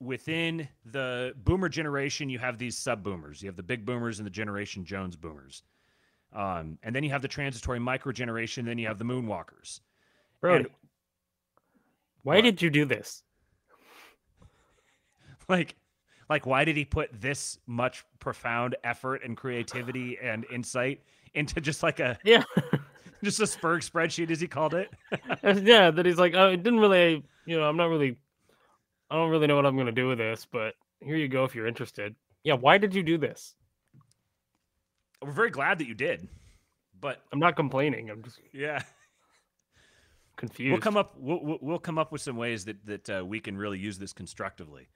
within 0.00 0.66
the 0.86 1.34
boomer 1.44 1.68
generation, 1.68 2.28
you 2.28 2.38
have 2.38 2.58
these 2.58 2.76
sub 2.76 3.02
boomers. 3.02 3.42
You 3.42 3.48
have 3.48 3.56
the 3.56 3.62
big 3.62 3.84
boomers 3.84 4.18
and 4.18 4.26
the 4.26 4.30
Generation 4.30 4.84
Jones 4.84 5.16
boomers. 5.16 5.62
Um, 6.32 6.78
and 6.82 6.96
then 6.96 7.04
you 7.04 7.10
have 7.10 7.22
the 7.22 7.28
transitory 7.28 7.78
micro 7.78 8.10
generation. 8.10 8.64
Then 8.64 8.78
you 8.78 8.86
have 8.88 8.98
the 8.98 9.04
moonwalkers. 9.04 9.80
Bro, 10.40 10.56
and, 10.56 10.66
why 12.22 12.36
what? 12.36 12.42
did 12.42 12.60
you 12.60 12.70
do 12.70 12.84
this? 12.84 13.22
Like, 15.48 15.76
like 16.28 16.44
why 16.44 16.64
did 16.64 16.76
he 16.76 16.84
put 16.84 17.08
this 17.20 17.60
much 17.68 18.04
profound 18.18 18.74
effort 18.82 19.22
and 19.24 19.36
creativity 19.36 20.18
and 20.20 20.44
insight 20.52 21.02
into 21.34 21.60
just 21.60 21.84
like 21.84 22.00
a 22.00 22.18
yeah 22.24 22.42
just 23.26 23.40
a 23.40 23.58
Spurg 23.58 23.88
spreadsheet 23.88 24.30
as 24.30 24.40
he 24.40 24.46
called 24.46 24.74
it. 24.74 24.90
Yeah 25.64 25.90
that 25.90 26.06
he's 26.06 26.18
like 26.18 26.34
oh 26.34 26.48
it 26.48 26.62
didn't 26.62 26.80
really 26.80 27.22
you 27.46 27.58
know 27.58 27.64
i'm 27.64 27.76
not 27.76 27.86
really 27.86 28.16
i 29.10 29.16
don't 29.16 29.30
really 29.30 29.46
know 29.46 29.56
what 29.56 29.66
i'm 29.66 29.74
going 29.76 29.86
to 29.86 29.92
do 29.92 30.08
with 30.08 30.18
this 30.18 30.46
but 30.50 30.74
here 31.00 31.16
you 31.16 31.28
go 31.28 31.44
if 31.44 31.54
you're 31.54 31.66
interested. 31.66 32.14
Yeah 32.42 32.54
why 32.54 32.78
did 32.78 32.94
you 32.94 33.02
do 33.02 33.18
this? 33.18 33.54
We're 35.22 35.30
very 35.32 35.50
glad 35.50 35.78
that 35.78 35.88
you 35.88 35.94
did 35.94 36.28
but 37.00 37.22
i'm 37.32 37.38
not 37.38 37.56
complaining 37.56 38.10
i'm 38.10 38.22
just 38.22 38.40
yeah. 38.52 38.82
Confused. 40.36 40.72
we'll 40.72 40.80
come 40.80 40.96
up 40.96 41.14
we'll, 41.18 41.58
we'll 41.62 41.78
come 41.78 41.98
up 41.98 42.12
with 42.12 42.20
some 42.20 42.36
ways 42.36 42.66
that 42.66 42.84
that 42.86 43.10
uh, 43.10 43.24
we 43.24 43.40
can 43.40 43.56
really 43.56 43.78
use 43.78 43.98
this 43.98 44.12
constructively 44.12 44.88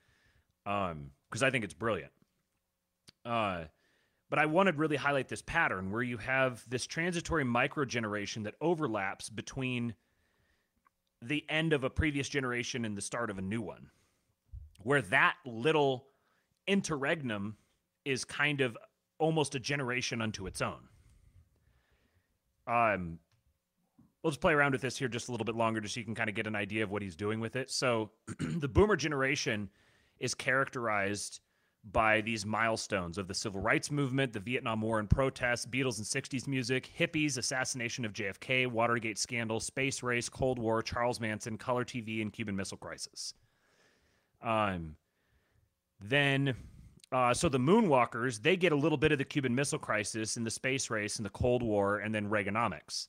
um 0.66 1.10
because 1.30 1.42
I 1.42 1.50
think 1.50 1.64
it's 1.64 1.74
brilliant. 1.74 2.12
Uh, 3.24 3.64
but 4.30 4.38
I 4.38 4.46
wanted 4.46 4.72
to 4.72 4.78
really 4.78 4.96
highlight 4.96 5.28
this 5.28 5.42
pattern 5.42 5.90
where 5.90 6.02
you 6.02 6.16
have 6.18 6.64
this 6.70 6.86
transitory 6.86 7.44
micro 7.44 7.84
generation 7.84 8.44
that 8.44 8.54
overlaps 8.60 9.28
between 9.28 9.94
the 11.20 11.44
end 11.50 11.72
of 11.72 11.84
a 11.84 11.90
previous 11.90 12.28
generation 12.28 12.84
and 12.84 12.96
the 12.96 13.02
start 13.02 13.28
of 13.28 13.38
a 13.38 13.42
new 13.42 13.60
one, 13.60 13.90
where 14.82 15.02
that 15.02 15.34
little 15.44 16.06
interregnum 16.66 17.56
is 18.04 18.24
kind 18.24 18.60
of 18.60 18.78
almost 19.18 19.56
a 19.56 19.60
generation 19.60 20.22
unto 20.22 20.46
its 20.46 20.62
own. 20.62 20.88
Um, 22.68 23.18
we'll 24.22 24.30
just 24.30 24.40
play 24.40 24.52
around 24.52 24.72
with 24.72 24.80
this 24.80 24.96
here 24.96 25.08
just 25.08 25.28
a 25.28 25.32
little 25.32 25.44
bit 25.44 25.56
longer, 25.56 25.80
just 25.80 25.94
so 25.94 26.00
you 26.00 26.06
can 26.06 26.14
kind 26.14 26.30
of 26.30 26.36
get 26.36 26.46
an 26.46 26.54
idea 26.54 26.84
of 26.84 26.90
what 26.90 27.02
he's 27.02 27.16
doing 27.16 27.40
with 27.40 27.56
it. 27.56 27.68
So, 27.68 28.12
the 28.38 28.68
boomer 28.68 28.96
generation 28.96 29.68
is 30.20 30.34
characterized 30.34 31.40
by 31.84 32.20
these 32.20 32.44
milestones 32.44 33.16
of 33.16 33.26
the 33.26 33.34
civil 33.34 33.60
rights 33.60 33.90
movement, 33.90 34.32
the 34.32 34.40
Vietnam 34.40 34.82
War 34.82 34.98
and 34.98 35.08
protests, 35.08 35.64
Beatles 35.64 35.98
and 35.98 36.06
60s 36.06 36.46
music, 36.46 36.90
hippies, 36.98 37.38
assassination 37.38 38.04
of 38.04 38.12
JFK, 38.12 38.66
Watergate 38.66 39.18
scandal, 39.18 39.60
space 39.60 40.02
race, 40.02 40.28
Cold 40.28 40.58
War, 40.58 40.82
Charles 40.82 41.20
Manson, 41.20 41.56
color 41.56 41.84
TV, 41.84 42.20
and 42.20 42.32
Cuban 42.32 42.54
Missile 42.54 42.76
Crisis. 42.76 43.34
Um, 44.42 44.96
then, 46.00 46.54
uh, 47.12 47.32
so 47.32 47.48
the 47.48 47.58
Moonwalkers, 47.58 48.42
they 48.42 48.56
get 48.56 48.72
a 48.72 48.76
little 48.76 48.98
bit 48.98 49.12
of 49.12 49.18
the 49.18 49.24
Cuban 49.24 49.54
Missile 49.54 49.78
Crisis 49.78 50.36
and 50.36 50.46
the 50.46 50.50
space 50.50 50.90
race 50.90 51.16
and 51.16 51.24
the 51.24 51.30
Cold 51.30 51.62
War 51.62 51.98
and 51.98 52.14
then 52.14 52.28
Reaganomics. 52.28 53.08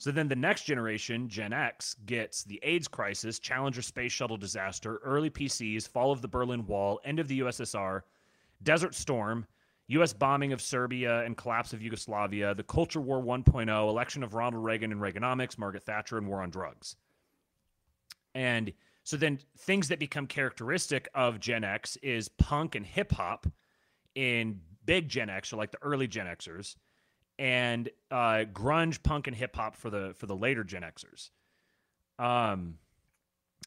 So 0.00 0.10
then 0.10 0.28
the 0.28 0.34
next 0.34 0.64
generation, 0.64 1.28
Gen 1.28 1.52
X, 1.52 1.94
gets 2.06 2.42
the 2.42 2.58
AIDS 2.62 2.88
crisis, 2.88 3.38
Challenger 3.38 3.82
space 3.82 4.10
shuttle 4.10 4.38
disaster, 4.38 4.96
early 5.04 5.28
PCs, 5.28 5.86
fall 5.86 6.10
of 6.10 6.22
the 6.22 6.26
Berlin 6.26 6.64
Wall, 6.64 6.98
end 7.04 7.18
of 7.18 7.28
the 7.28 7.40
USSR, 7.40 8.00
Desert 8.62 8.94
Storm, 8.94 9.46
U.S. 9.88 10.14
bombing 10.14 10.54
of 10.54 10.62
Serbia 10.62 11.20
and 11.26 11.36
collapse 11.36 11.74
of 11.74 11.82
Yugoslavia, 11.82 12.54
the 12.54 12.62
Culture 12.62 13.02
War 13.02 13.22
1.0, 13.22 13.68
election 13.90 14.22
of 14.22 14.32
Ronald 14.32 14.64
Reagan 14.64 14.90
and 14.90 15.02
Reaganomics, 15.02 15.58
Margaret 15.58 15.82
Thatcher, 15.82 16.16
and 16.16 16.26
war 16.26 16.40
on 16.40 16.48
drugs. 16.48 16.96
And 18.34 18.72
so 19.04 19.18
then 19.18 19.38
things 19.58 19.88
that 19.88 19.98
become 19.98 20.26
characteristic 20.26 21.10
of 21.14 21.40
Gen 21.40 21.62
X 21.62 21.96
is 21.96 22.26
punk 22.26 22.74
and 22.74 22.86
hip 22.86 23.12
hop 23.12 23.46
in 24.14 24.62
big 24.86 25.10
Gen 25.10 25.28
X, 25.28 25.52
or 25.52 25.56
like 25.56 25.72
the 25.72 25.82
early 25.82 26.06
Gen 26.06 26.24
Xers 26.24 26.76
and 27.40 27.88
uh, 28.10 28.44
grunge, 28.52 29.02
punk, 29.02 29.26
and 29.26 29.34
hip 29.34 29.56
hop 29.56 29.74
for 29.74 29.88
the 29.88 30.12
for 30.14 30.26
the 30.26 30.36
later 30.36 30.62
Gen 30.62 30.82
Xers. 30.82 31.30
Um, 32.22 32.76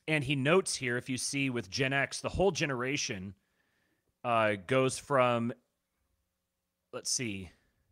and 0.08 0.24
he 0.24 0.36
notes 0.36 0.76
here, 0.76 0.96
if 0.96 1.10
you 1.10 1.18
see 1.18 1.50
with 1.50 1.72
Gen 1.72 1.92
X, 1.92 2.22
the 2.22 2.30
whole 2.30 2.52
generation 2.52 3.34
uh, 4.24 4.54
goes 4.68 5.00
from, 5.00 5.54
let's 6.94 7.10
see, 7.10 7.50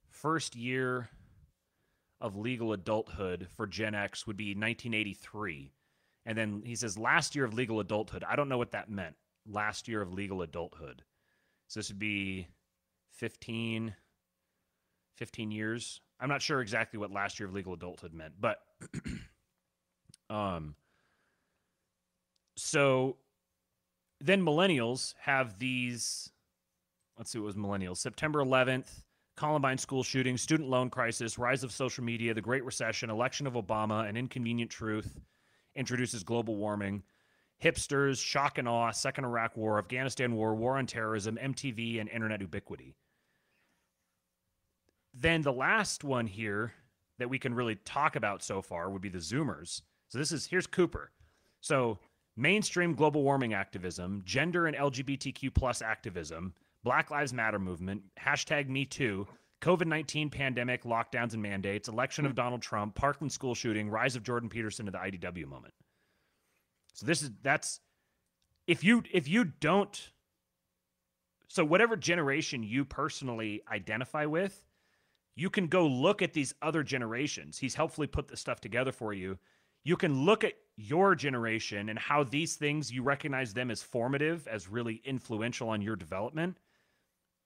first 0.07 0.55
year 0.55 1.09
of 2.19 2.37
legal 2.37 2.73
adulthood 2.73 3.47
for 3.55 3.65
Gen 3.65 3.95
X 3.95 4.27
would 4.27 4.37
be 4.37 4.49
1983. 4.49 5.73
And 6.27 6.37
then 6.37 6.61
he 6.63 6.75
says 6.75 6.95
last 6.95 7.35
year 7.35 7.45
of 7.45 7.55
legal 7.55 7.79
adulthood. 7.79 8.23
I 8.23 8.35
don't 8.35 8.49
know 8.49 8.59
what 8.59 8.73
that 8.73 8.91
meant. 8.91 9.15
Last 9.49 9.87
year 9.87 10.03
of 10.03 10.13
legal 10.13 10.43
adulthood. 10.43 11.01
So 11.69 11.79
this 11.79 11.89
would 11.89 11.97
be 11.97 12.49
15, 13.13 13.95
15 15.15 15.51
years. 15.51 16.01
I'm 16.19 16.29
not 16.29 16.41
sure 16.41 16.61
exactly 16.61 16.99
what 16.99 17.11
last 17.11 17.39
year 17.39 17.47
of 17.47 17.53
legal 17.53 17.73
adulthood 17.73 18.13
meant, 18.13 18.33
but 18.39 18.59
um 20.29 20.75
so 22.55 23.17
then 24.19 24.41
millennials 24.43 25.15
have 25.19 25.57
these 25.57 26.31
let's 27.17 27.31
see 27.31 27.39
what 27.39 27.45
was 27.45 27.55
millennials. 27.55 27.97
September 27.97 28.43
11th, 28.43 29.03
Columbine 29.35 29.77
school 29.77 30.03
shooting, 30.03 30.37
student 30.37 30.69
loan 30.69 30.89
crisis, 30.89 31.37
rise 31.37 31.63
of 31.63 31.71
social 31.71 32.03
media, 32.03 32.33
the 32.33 32.41
Great 32.41 32.63
Recession, 32.65 33.09
election 33.09 33.47
of 33.47 33.53
Obama, 33.53 34.07
an 34.07 34.17
inconvenient 34.17 34.71
truth, 34.71 35.19
introduces 35.75 36.23
global 36.23 36.55
warming, 36.55 37.03
hipsters, 37.63 38.23
shock 38.23 38.57
and 38.57 38.67
awe, 38.67 38.91
second 38.91 39.25
Iraq 39.25 39.55
war, 39.55 39.77
Afghanistan 39.77 40.33
war, 40.35 40.55
war 40.55 40.77
on 40.77 40.85
terrorism, 40.85 41.37
MTV, 41.41 41.99
and 41.99 42.09
internet 42.09 42.41
ubiquity. 42.41 42.95
Then 45.13 45.41
the 45.41 45.53
last 45.53 46.03
one 46.03 46.27
here 46.27 46.73
that 47.19 47.29
we 47.29 47.39
can 47.39 47.53
really 47.53 47.75
talk 47.75 48.15
about 48.15 48.43
so 48.43 48.61
far 48.61 48.89
would 48.89 49.01
be 49.01 49.09
the 49.09 49.19
Zoomers. 49.19 49.81
So 50.07 50.17
this 50.17 50.31
is 50.31 50.47
here's 50.47 50.67
Cooper. 50.67 51.11
So 51.59 51.99
mainstream 52.35 52.95
global 52.95 53.23
warming 53.23 53.53
activism, 53.53 54.23
gender 54.25 54.67
and 54.67 54.75
LGBTQ 54.75 55.53
plus 55.53 55.81
activism, 55.81 56.53
Black 56.83 57.11
Lives 57.11 57.33
Matter 57.33 57.59
movement, 57.59 58.01
hashtag 58.19 58.67
Me 58.67 58.85
Too, 58.85 59.27
COVID 59.61 59.85
19 59.85 60.29
pandemic, 60.29 60.83
lockdowns 60.83 61.33
and 61.33 61.41
mandates, 61.41 61.87
election 61.87 62.25
of 62.25 62.35
Donald 62.35 62.61
Trump, 62.61 62.95
Parkland 62.95 63.31
school 63.31 63.53
shooting, 63.53 63.89
rise 63.89 64.15
of 64.15 64.23
Jordan 64.23 64.49
Peterson 64.49 64.85
to 64.85 64.91
the 64.91 64.97
IDW 64.97 65.45
moment. 65.45 65.73
So 66.93 67.05
this 67.05 67.21
is 67.21 67.29
that's 67.43 67.79
if 68.67 68.83
you 68.83 69.03
if 69.11 69.27
you 69.27 69.45
don't 69.45 70.11
so 71.47 71.63
whatever 71.65 71.95
generation 71.95 72.63
you 72.63 72.85
personally 72.85 73.61
identify 73.71 74.25
with, 74.25 74.63
you 75.35 75.49
can 75.49 75.67
go 75.67 75.87
look 75.87 76.21
at 76.21 76.33
these 76.33 76.53
other 76.61 76.83
generations. 76.83 77.57
He's 77.57 77.75
helpfully 77.75 78.07
put 78.07 78.27
this 78.27 78.39
stuff 78.39 78.59
together 78.61 78.91
for 78.91 79.13
you. 79.13 79.37
You 79.83 79.97
can 79.97 80.25
look 80.25 80.43
at 80.43 80.53
your 80.75 81.15
generation 81.15 81.89
and 81.89 81.97
how 81.97 82.23
these 82.23 82.55
things 82.55 82.91
you 82.91 83.01
recognize 83.03 83.53
them 83.53 83.71
as 83.71 83.81
formative, 83.81 84.47
as 84.47 84.67
really 84.67 85.01
influential 85.03 85.69
on 85.69 85.81
your 85.81 85.95
development. 85.95 86.57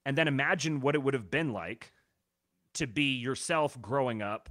And 0.06 0.18
then 0.18 0.28
imagine 0.28 0.82
what 0.82 0.96
it 0.96 1.04
would 1.04 1.14
have 1.14 1.32
been 1.32 1.54
like 1.54 1.92
to 2.76 2.88
be 2.88 3.16
yourself 3.16 3.82
growing 3.82 4.22
up 4.22 4.50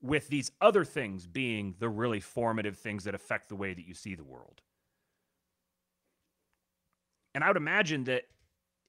with 0.00 0.28
these 0.28 0.50
other 0.60 0.84
things 0.84 1.26
being 1.26 1.74
the 1.78 1.88
really 1.88 2.20
formative 2.20 2.78
things 2.78 3.04
that 3.04 3.14
affect 3.14 3.48
the 3.48 3.56
way 3.56 3.74
that 3.74 3.86
you 3.86 3.94
see 3.94 4.14
the 4.14 4.24
world. 4.24 4.62
And 7.34 7.44
I 7.44 7.48
would 7.48 7.56
imagine 7.56 8.04
that 8.04 8.24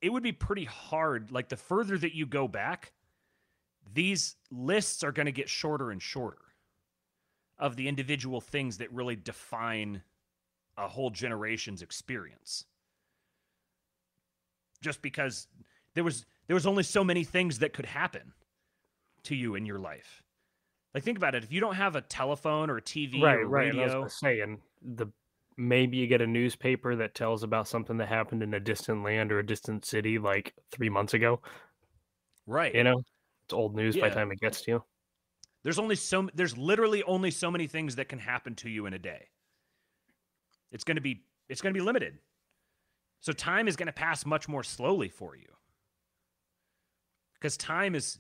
it 0.02 0.12
would 0.12 0.24
be 0.24 0.32
pretty 0.32 0.66
hard. 0.66 1.32
Like 1.32 1.50
the 1.50 1.58
further 1.58 1.98
that 1.98 2.16
you 2.16 2.26
go 2.26 2.48
back, 2.48 2.94
these 3.94 4.36
lists 4.52 5.04
are 5.04 5.12
going 5.12 5.26
to 5.26 5.32
get 5.32 5.50
shorter 5.50 5.92
and 5.92 6.02
shorter 6.02 6.38
of 7.58 7.76
the 7.76 7.88
individual 7.88 8.42
things 8.42 8.78
that 8.78 8.92
really 8.94 9.16
define 9.16 10.02
a 10.78 10.88
whole 10.88 11.10
generation's 11.10 11.82
experience 11.82 12.66
just 14.82 15.02
because 15.02 15.48
there 15.94 16.04
was 16.04 16.26
there 16.48 16.54
was 16.54 16.66
only 16.66 16.84
so 16.84 17.04
many 17.04 17.24
things 17.24 17.60
that 17.60 17.74
could 17.74 17.86
happen 17.86 18.34
to 19.24 19.36
you 19.36 19.56
in 19.56 19.66
your 19.66 19.80
life. 19.80 20.24
Like 20.94 21.04
think 21.04 21.18
about 21.18 21.36
it. 21.36 21.44
If 21.44 21.52
you 21.52 21.60
don't 21.60 21.76
have 21.76 21.96
a 21.96 22.02
telephone 22.02 22.70
or 22.70 22.78
a 22.78 22.82
TV 22.82 23.22
right, 23.22 23.40
or 23.40 23.48
right. 23.48 23.70
And 23.70 23.80
I 23.80 23.84
was 23.84 23.92
radio, 23.92 24.00
gonna 24.00 24.10
say, 24.10 24.40
and 24.42 24.60
the 24.82 25.08
maybe 25.58 25.98
you 25.98 26.08
get 26.08 26.22
a 26.22 26.28
newspaper 26.28 26.96
that 26.96 27.14
tells 27.14 27.44
about 27.44 27.68
something 27.68 27.98
that 27.98 28.08
happened 28.08 28.42
in 28.42 28.54
a 28.54 28.60
distant 28.60 29.04
land 29.04 29.32
or 29.32 29.40
a 29.40 29.46
distant 29.46 29.86
city 29.86 30.18
like 30.18 30.54
three 30.72 30.90
months 30.90 31.14
ago. 31.14 31.42
right? 32.48 32.74
You 32.74 32.86
know, 32.86 33.04
it's 33.50 33.54
old 33.56 33.76
news 33.76 33.98
by 33.98 34.10
the 34.10 34.16
time 34.16 34.32
it 34.32 34.40
gets 34.40 34.62
to 34.62 34.72
you. 34.72 34.84
There's 35.64 35.80
only 35.80 35.96
so 35.96 36.30
there's 36.36 36.56
literally 36.56 37.02
only 37.02 37.32
so 37.32 37.50
many 37.50 37.66
things 37.66 37.96
that 37.96 38.08
can 38.08 38.20
happen 38.20 38.54
to 38.56 38.70
you 38.70 38.86
in 38.86 38.94
a 38.94 39.00
day. 39.00 39.26
It's 40.72 40.84
going 40.84 40.98
to 40.98 41.02
be 41.02 41.24
it's 41.50 41.60
going 41.60 41.74
to 41.74 41.78
be 41.78 41.84
limited. 41.84 42.20
So 43.22 43.34
time 43.34 43.68
is 43.68 43.76
going 43.76 43.88
to 43.88 43.94
pass 43.94 44.24
much 44.24 44.48
more 44.48 44.64
slowly 44.64 45.10
for 45.10 45.36
you. 45.36 45.48
Cuz 47.42 47.58
time 47.58 47.96
is 47.96 48.20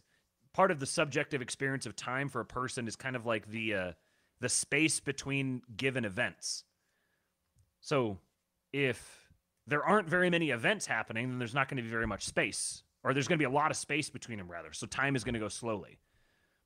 part 0.51 0.71
of 0.71 0.79
the 0.79 0.87
subjective 0.87 1.43
experience 1.43 1.85
of 1.85 1.95
time 1.95 2.27
for 2.27 2.41
a 2.41 2.45
person 2.45 2.87
is 2.87 2.95
kind 2.95 3.15
of 3.15 3.27
like 3.27 3.45
the 3.49 3.75
uh 3.75 3.91
the 4.39 4.49
space 4.49 4.99
between 4.99 5.61
given 5.77 6.05
events. 6.05 6.63
So 7.81 8.17
if 8.73 9.29
there 9.67 9.85
aren't 9.85 10.09
very 10.09 10.31
many 10.31 10.49
events 10.49 10.87
happening, 10.87 11.29
then 11.29 11.37
there's 11.37 11.53
not 11.53 11.69
going 11.69 11.77
to 11.77 11.83
be 11.83 11.89
very 11.89 12.07
much 12.07 12.25
space 12.25 12.81
or 13.03 13.13
there's 13.13 13.27
going 13.27 13.37
to 13.37 13.41
be 13.41 13.51
a 13.51 13.55
lot 13.55 13.71
of 13.71 13.77
space 13.77 14.09
between 14.09 14.37
them 14.37 14.49
rather. 14.49 14.73
So 14.73 14.87
time 14.87 15.15
is 15.15 15.23
going 15.23 15.33
to 15.33 15.39
go 15.39 15.47
slowly. 15.47 15.99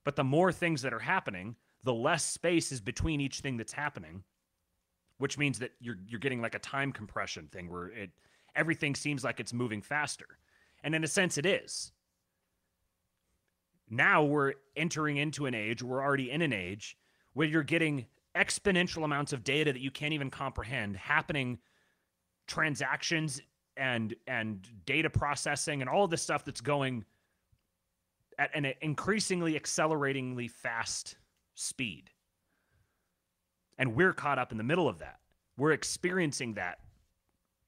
But 0.04 0.16
the 0.16 0.24
more 0.24 0.52
things 0.52 0.82
that 0.82 0.92
are 0.92 0.98
happening, 0.98 1.56
the 1.82 1.94
less 1.94 2.24
space 2.24 2.72
is 2.72 2.80
between 2.80 3.20
each 3.20 3.40
thing 3.40 3.56
that's 3.56 3.72
happening, 3.72 4.24
which 5.18 5.38
means 5.38 5.58
that 5.60 5.72
you're 5.80 5.96
you're 6.06 6.20
getting 6.20 6.40
like 6.40 6.54
a 6.54 6.58
time 6.58 6.92
compression 6.92 7.48
thing 7.52 7.70
where 7.70 7.88
it 7.88 8.10
everything 8.56 8.94
seems 8.94 9.24
like 9.24 9.40
it's 9.40 9.52
moving 9.52 9.82
faster. 9.82 10.38
And 10.82 10.94
in 10.94 11.04
a 11.04 11.08
sense 11.08 11.38
it 11.38 11.46
is. 11.46 11.92
Now 13.88 14.24
we're 14.24 14.54
entering 14.76 15.18
into 15.18 15.46
an 15.46 15.54
age, 15.54 15.82
we're 15.82 16.02
already 16.02 16.30
in 16.30 16.42
an 16.42 16.52
age 16.52 16.96
where 17.34 17.46
you're 17.46 17.62
getting 17.62 18.06
exponential 18.34 19.04
amounts 19.04 19.32
of 19.32 19.44
data 19.44 19.72
that 19.72 19.80
you 19.80 19.90
can't 19.90 20.12
even 20.12 20.30
comprehend 20.30 20.96
happening 20.96 21.58
transactions 22.46 23.40
and 23.76 24.14
and 24.26 24.66
data 24.86 25.10
processing 25.10 25.80
and 25.80 25.90
all 25.90 26.06
this 26.06 26.22
stuff 26.22 26.44
that's 26.44 26.60
going 26.60 27.04
at 28.38 28.50
an 28.54 28.72
increasingly 28.80 29.56
acceleratingly 29.56 30.48
fast 30.48 31.16
speed. 31.54 32.10
And 33.78 33.94
we're 33.94 34.12
caught 34.12 34.38
up 34.38 34.52
in 34.52 34.58
the 34.58 34.64
middle 34.64 34.88
of 34.88 34.98
that. 34.98 35.18
We're 35.56 35.72
experiencing 35.72 36.54
that 36.54 36.78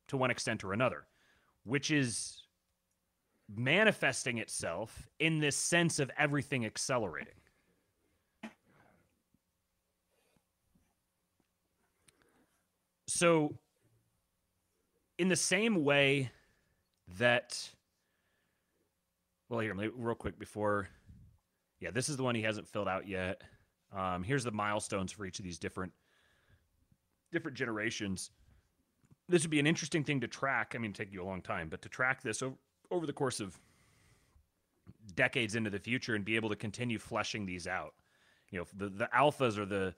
to 0.09 0.17
one 0.17 0.31
extent 0.31 0.65
or 0.65 0.73
another, 0.73 1.05
which 1.65 1.91
is 1.91 2.43
manifesting 3.55 4.39
itself 4.39 5.09
in 5.21 5.39
this 5.39 5.57
sense 5.57 5.99
of 5.99 6.11
everything 6.19 6.65
accelerating. 6.67 7.35
So, 13.09 13.55
in 15.19 15.29
the 15.29 15.37
same 15.37 15.85
way 15.85 16.31
that 17.19 17.71
well, 19.49 19.61
here, 19.61 19.75
real 19.75 20.15
quick 20.15 20.39
before. 20.39 20.89
Yeah, 21.81 21.91
this 21.91 22.09
is 22.09 22.17
the 22.17 22.23
one 22.23 22.35
he 22.35 22.43
hasn't 22.43 22.67
filled 22.67 22.89
out 22.89 23.07
yet. 23.07 23.43
Um, 23.97 24.25
here's 24.25 24.45
the 24.45 24.51
milestones 24.51 25.13
for 25.13 25.25
each 25.25 25.39
of 25.39 25.45
these 25.45 25.59
different 25.59 25.93
different 27.33 27.57
generations. 27.57 28.31
This 29.29 29.43
would 29.43 29.51
be 29.51 29.61
an 29.61 29.67
interesting 29.67 30.05
thing 30.05 30.21
to 30.21 30.29
track. 30.29 30.73
I 30.75 30.79
mean, 30.79 30.93
take 30.93 31.13
you 31.13 31.23
a 31.23 31.27
long 31.27 31.43
time, 31.43 31.69
but 31.69 31.83
to 31.83 31.89
track 31.89 32.23
this 32.23 32.43
over, 32.43 32.55
over 32.91 33.07
the 33.07 33.13
course 33.13 33.41
of 33.41 33.59
decades 35.15 35.55
into 35.55 35.71
the 35.71 35.79
future 35.79 36.15
and 36.15 36.25
be 36.25 36.37
able 36.37 36.49
to 36.49 36.57
continue 36.57 36.99
fleshing 36.99 37.45
these 37.45 37.67
out. 37.67 37.95
You 38.51 38.61
know, 38.61 38.67
the 38.77 38.89
the 38.89 39.09
alphas 39.15 39.59
or 39.59 39.67
the 39.67 39.95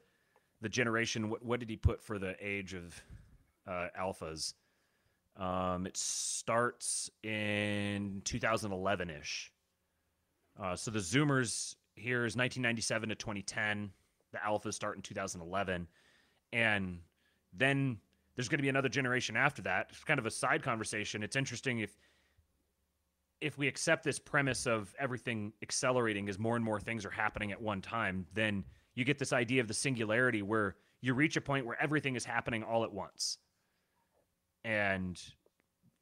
the 0.60 0.68
generation. 0.68 1.30
What 1.30 1.44
what 1.44 1.60
did 1.60 1.70
he 1.70 1.76
put 1.76 2.02
for 2.02 2.18
the 2.18 2.34
age 2.40 2.74
of 2.74 3.00
uh, 3.66 3.88
alphas? 3.98 4.54
Um, 5.38 5.86
it 5.86 5.96
starts 5.96 7.10
in 7.22 8.22
2011 8.24 9.10
ish. 9.10 9.52
Uh, 10.60 10.74
so 10.74 10.90
the 10.90 10.98
Zoomers 10.98 11.76
here 11.94 12.24
is 12.24 12.34
1997 12.34 13.10
to 13.10 13.14
2010. 13.14 13.90
The 14.32 14.38
Alphas 14.38 14.74
start 14.74 14.96
in 14.96 15.02
2011. 15.02 15.86
And 16.52 16.98
then 17.52 17.98
there's 18.34 18.48
going 18.48 18.58
to 18.58 18.62
be 18.62 18.68
another 18.68 18.88
generation 18.88 19.36
after 19.36 19.62
that. 19.62 19.86
It's 19.90 20.02
kind 20.04 20.18
of 20.18 20.26
a 20.26 20.30
side 20.30 20.62
conversation. 20.62 21.22
It's 21.22 21.36
interesting 21.36 21.80
if 21.80 21.96
if 23.40 23.56
we 23.56 23.68
accept 23.68 24.02
this 24.02 24.18
premise 24.18 24.66
of 24.66 24.92
everything 24.98 25.52
accelerating 25.62 26.28
as 26.28 26.40
more 26.40 26.56
and 26.56 26.64
more 26.64 26.80
things 26.80 27.06
are 27.06 27.10
happening 27.10 27.52
at 27.52 27.62
one 27.62 27.80
time, 27.80 28.26
then 28.34 28.64
you 28.96 29.04
get 29.04 29.16
this 29.16 29.32
idea 29.32 29.60
of 29.60 29.68
the 29.68 29.74
singularity 29.74 30.42
where 30.42 30.74
you 31.02 31.14
reach 31.14 31.36
a 31.36 31.40
point 31.40 31.64
where 31.64 31.80
everything 31.80 32.16
is 32.16 32.24
happening 32.24 32.64
all 32.64 32.82
at 32.82 32.92
once 32.92 33.38
and 34.64 35.20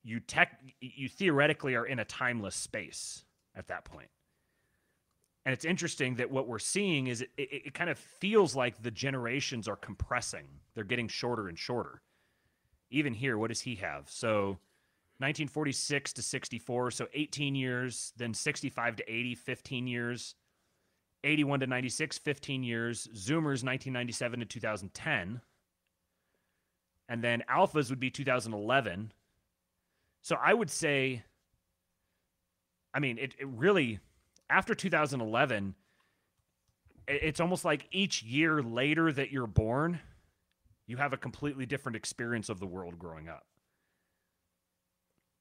you 0.02 0.20
tech 0.20 0.60
you 0.80 1.08
theoretically 1.08 1.74
are 1.74 1.84
in 1.84 1.98
a 1.98 2.04
timeless 2.04 2.54
space 2.54 3.24
at 3.54 3.68
that 3.68 3.84
point. 3.84 4.08
And 5.44 5.52
it's 5.52 5.64
interesting 5.64 6.16
that 6.16 6.30
what 6.30 6.48
we're 6.48 6.58
seeing 6.58 7.06
is 7.06 7.22
it, 7.22 7.30
it, 7.36 7.62
it 7.66 7.74
kind 7.74 7.88
of 7.88 7.98
feels 7.98 8.56
like 8.56 8.82
the 8.82 8.90
generations 8.90 9.68
are 9.68 9.76
compressing. 9.76 10.46
They're 10.74 10.84
getting 10.84 11.08
shorter 11.08 11.48
and 11.48 11.58
shorter. 11.58 12.02
Even 12.90 13.14
here 13.14 13.36
what 13.36 13.48
does 13.48 13.60
he 13.60 13.76
have? 13.76 14.08
So 14.08 14.58
1946 15.18 16.12
to 16.14 16.22
64 16.22 16.90
so 16.90 17.08
18 17.14 17.54
years 17.54 18.12
then 18.16 18.34
65 18.34 18.96
to 18.96 19.12
80 19.12 19.34
15 19.34 19.86
years. 19.86 20.34
81 21.24 21.60
to 21.60 21.66
96 21.66 22.18
15 22.18 22.62
years. 22.62 23.08
Zoomers 23.08 23.64
1997 23.64 24.40
to 24.40 24.46
2010 24.46 25.40
and 27.08 27.22
then 27.22 27.42
alphas 27.50 27.90
would 27.90 28.00
be 28.00 28.10
2011 28.10 29.12
so 30.22 30.36
i 30.42 30.52
would 30.52 30.70
say 30.70 31.22
i 32.94 32.98
mean 33.00 33.18
it, 33.18 33.34
it 33.38 33.46
really 33.46 33.98
after 34.50 34.74
2011 34.74 35.74
it- 37.08 37.22
it's 37.22 37.40
almost 37.40 37.64
like 37.64 37.86
each 37.90 38.22
year 38.22 38.62
later 38.62 39.12
that 39.12 39.30
you're 39.30 39.46
born 39.46 40.00
you 40.88 40.96
have 40.96 41.12
a 41.12 41.16
completely 41.16 41.66
different 41.66 41.96
experience 41.96 42.48
of 42.48 42.60
the 42.60 42.66
world 42.66 42.96
growing 42.96 43.28
up. 43.28 43.44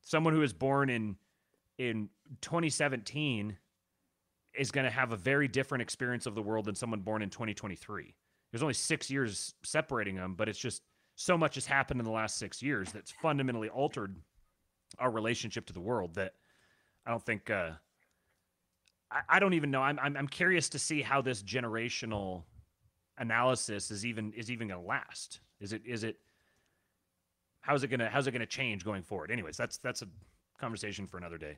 Someone 0.02 0.34
who 0.34 0.42
is 0.42 0.54
born 0.54 0.90
in 0.90 1.18
in 1.78 2.10
2017 2.42 3.56
is 4.54 4.72
going 4.72 4.86
to 4.86 4.90
have 4.90 5.12
a 5.12 5.18
very 5.18 5.48
different 5.48 5.82
experience 5.82 6.26
of 6.26 6.34
the 6.34 6.42
world 6.42 6.66
than 6.66 6.74
someone 6.74 7.02
born 7.02 7.22
in 7.22 7.30
2023 7.30 8.16
there's 8.52 8.64
only 8.64 8.74
six 8.74 9.12
years 9.12 9.54
separating 9.64 10.16
them 10.16 10.34
but 10.36 10.48
it's 10.48 10.58
just 10.58 10.82
so 11.16 11.38
much 11.38 11.56
has 11.56 11.66
happened 11.66 12.00
in 12.00 12.06
the 12.06 12.12
last 12.12 12.38
six 12.38 12.62
years 12.62 12.92
that's 12.92 13.12
fundamentally 13.12 13.70
altered 13.70 14.16
our 15.00 15.10
relationship 15.10 15.66
to 15.66 15.74
the 15.74 15.80
world 15.80 16.16
that 16.16 16.34
I 17.06 17.12
don't 17.12 17.24
think 17.24 17.50
uh, 17.50 17.72
I, 19.12 19.22
I 19.30 19.40
don't 19.40 19.54
even 19.54 19.72
know. 19.72 19.82
I'm, 19.82 20.00
I'm 20.00 20.18
I'm 20.18 20.28
curious 20.28 20.70
to 20.70 20.80
see 20.80 21.02
how 21.02 21.22
this 21.22 21.42
generational 21.42 22.44
analysis 23.18 23.92
is 23.92 24.06
even 24.06 24.34
is 24.34 24.52
even 24.52 24.68
going 24.68 24.82
to 24.82 24.88
last. 24.88 25.40
Is 25.60 25.74
it 25.74 25.82
is 25.86 26.04
it 26.04 26.18
how's 27.62 27.84
it 27.84 27.88
gonna 27.88 28.10
how's 28.10 28.28
it 28.28 28.32
gonna 28.32 28.46
change 28.46 28.84
going 28.84 29.04
forward? 29.04 29.32
Anyways, 29.32 29.58
that's 29.58 29.78
that's 29.78 30.02
a 30.02 30.08
conversation 30.60 31.08
for 31.08 31.18
another 31.18 31.38
day. 31.38 31.58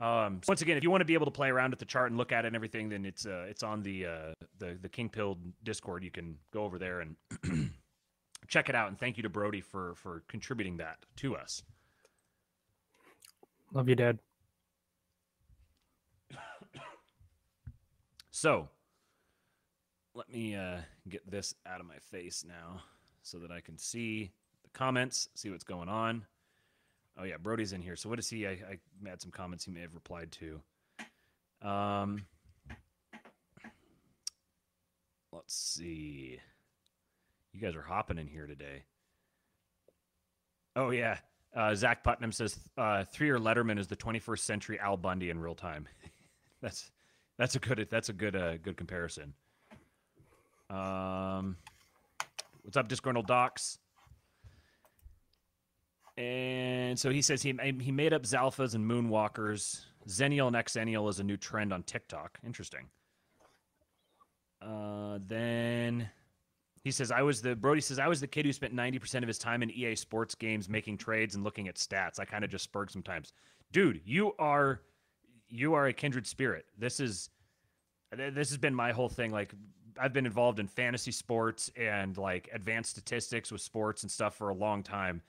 Um, 0.00 0.40
so 0.44 0.50
once 0.50 0.62
again, 0.62 0.76
if 0.76 0.84
you 0.84 0.90
want 0.90 1.00
to 1.00 1.06
be 1.06 1.14
able 1.14 1.24
to 1.24 1.32
play 1.32 1.48
around 1.48 1.70
with 1.70 1.80
the 1.80 1.84
chart 1.84 2.10
and 2.10 2.16
look 2.16 2.30
at 2.30 2.44
it 2.44 2.48
and 2.48 2.56
everything, 2.56 2.88
then 2.88 3.04
it's 3.04 3.26
uh, 3.26 3.46
it's 3.48 3.62
on 3.62 3.82
the 3.82 4.06
uh, 4.06 4.32
the 4.58 4.78
the 4.80 4.88
Kingpilled 4.88 5.38
Discord. 5.64 6.04
You 6.04 6.10
can 6.10 6.36
go 6.52 6.64
over 6.64 6.78
there 6.78 7.00
and 7.00 7.16
check 8.46 8.68
it 8.68 8.74
out. 8.74 8.88
And 8.88 8.98
thank 8.98 9.16
you 9.16 9.22
to 9.24 9.28
Brody 9.28 9.60
for 9.60 9.94
for 9.96 10.22
contributing 10.28 10.76
that 10.78 10.98
to 11.16 11.36
us. 11.36 11.62
Love 13.72 13.88
you, 13.88 13.96
Dad. 13.96 14.18
So 18.30 18.68
let 20.14 20.30
me 20.30 20.54
uh, 20.54 20.78
get 21.08 21.28
this 21.28 21.54
out 21.66 21.80
of 21.80 21.86
my 21.86 21.98
face 21.98 22.44
now 22.46 22.82
so 23.22 23.38
that 23.38 23.50
I 23.50 23.60
can 23.60 23.76
see 23.76 24.30
the 24.62 24.70
comments, 24.70 25.28
see 25.34 25.50
what's 25.50 25.64
going 25.64 25.88
on. 25.88 26.24
Oh 27.18 27.24
yeah, 27.24 27.36
Brody's 27.36 27.72
in 27.72 27.82
here. 27.82 27.96
So 27.96 28.08
what 28.08 28.18
is 28.18 28.28
he? 28.28 28.46
I, 28.46 28.50
I 28.50 28.78
had 29.08 29.20
some 29.20 29.30
comments 29.30 29.64
he 29.64 29.70
may 29.70 29.80
have 29.80 29.94
replied 29.94 30.32
to. 30.32 30.60
Um, 31.62 32.26
let's 35.32 35.54
see. 35.54 36.38
You 37.58 37.66
guys 37.66 37.74
are 37.74 37.82
hopping 37.82 38.18
in 38.18 38.28
here 38.28 38.46
today. 38.46 38.84
Oh 40.76 40.90
yeah, 40.90 41.16
uh, 41.56 41.74
Zach 41.74 42.04
Putnam 42.04 42.30
says 42.30 42.56
uh, 42.76 43.02
three-year 43.02 43.38
Letterman 43.38 43.80
is 43.80 43.88
the 43.88 43.96
21st 43.96 44.38
century 44.38 44.78
Al 44.78 44.96
Bundy 44.96 45.28
in 45.28 45.40
real 45.40 45.56
time. 45.56 45.88
that's 46.62 46.92
that's 47.36 47.56
a 47.56 47.58
good 47.58 47.88
that's 47.90 48.10
a 48.10 48.12
good 48.12 48.36
uh, 48.36 48.58
good 48.58 48.76
comparison. 48.76 49.34
Um, 50.70 51.56
what's 52.62 52.76
up, 52.76 52.86
Disgruntled 52.86 53.26
Docs? 53.26 53.80
And 56.16 56.96
so 56.96 57.10
he 57.10 57.22
says 57.22 57.42
he 57.42 57.58
he 57.80 57.90
made 57.90 58.12
up 58.12 58.22
Zalphas 58.22 58.76
and 58.76 58.88
Moonwalkers. 58.88 59.84
Zennial 60.06 60.46
and 60.46 60.54
Xennial 60.54 61.10
is 61.10 61.18
a 61.18 61.24
new 61.24 61.36
trend 61.36 61.72
on 61.72 61.82
TikTok. 61.82 62.38
Interesting. 62.46 62.86
Uh, 64.62 65.18
then 65.26 66.08
he 66.88 66.92
says, 66.92 67.10
I 67.10 67.20
was 67.20 67.42
the 67.42 67.54
Brody 67.54 67.82
says, 67.82 67.98
I 67.98 68.08
was 68.08 68.18
the 68.18 68.26
kid 68.26 68.46
who 68.46 68.52
spent 68.52 68.74
90% 68.74 69.22
of 69.22 69.28
his 69.28 69.38
time 69.38 69.62
in 69.62 69.70
EA 69.70 69.94
sports 69.94 70.34
games 70.34 70.70
making 70.70 70.96
trades 70.96 71.34
and 71.34 71.44
looking 71.44 71.68
at 71.68 71.74
stats. 71.74 72.18
I 72.18 72.24
kind 72.24 72.44
of 72.44 72.50
just 72.50 72.64
spurred 72.64 72.90
sometimes. 72.90 73.34
Dude, 73.72 74.00
you 74.06 74.34
are 74.38 74.80
you 75.50 75.74
are 75.74 75.86
a 75.86 75.92
kindred 75.92 76.26
spirit. 76.26 76.64
This 76.78 76.98
is 76.98 77.28
this 78.16 78.48
has 78.48 78.56
been 78.56 78.74
my 78.74 78.92
whole 78.92 79.10
thing. 79.10 79.32
Like 79.32 79.52
I've 80.00 80.14
been 80.14 80.24
involved 80.24 80.60
in 80.60 80.66
fantasy 80.66 81.12
sports 81.12 81.70
and 81.76 82.16
like 82.16 82.48
advanced 82.54 82.92
statistics 82.92 83.52
with 83.52 83.60
sports 83.60 84.02
and 84.02 84.10
stuff 84.10 84.34
for 84.34 84.48
a 84.48 84.54
long 84.54 84.82
time. 84.82 85.20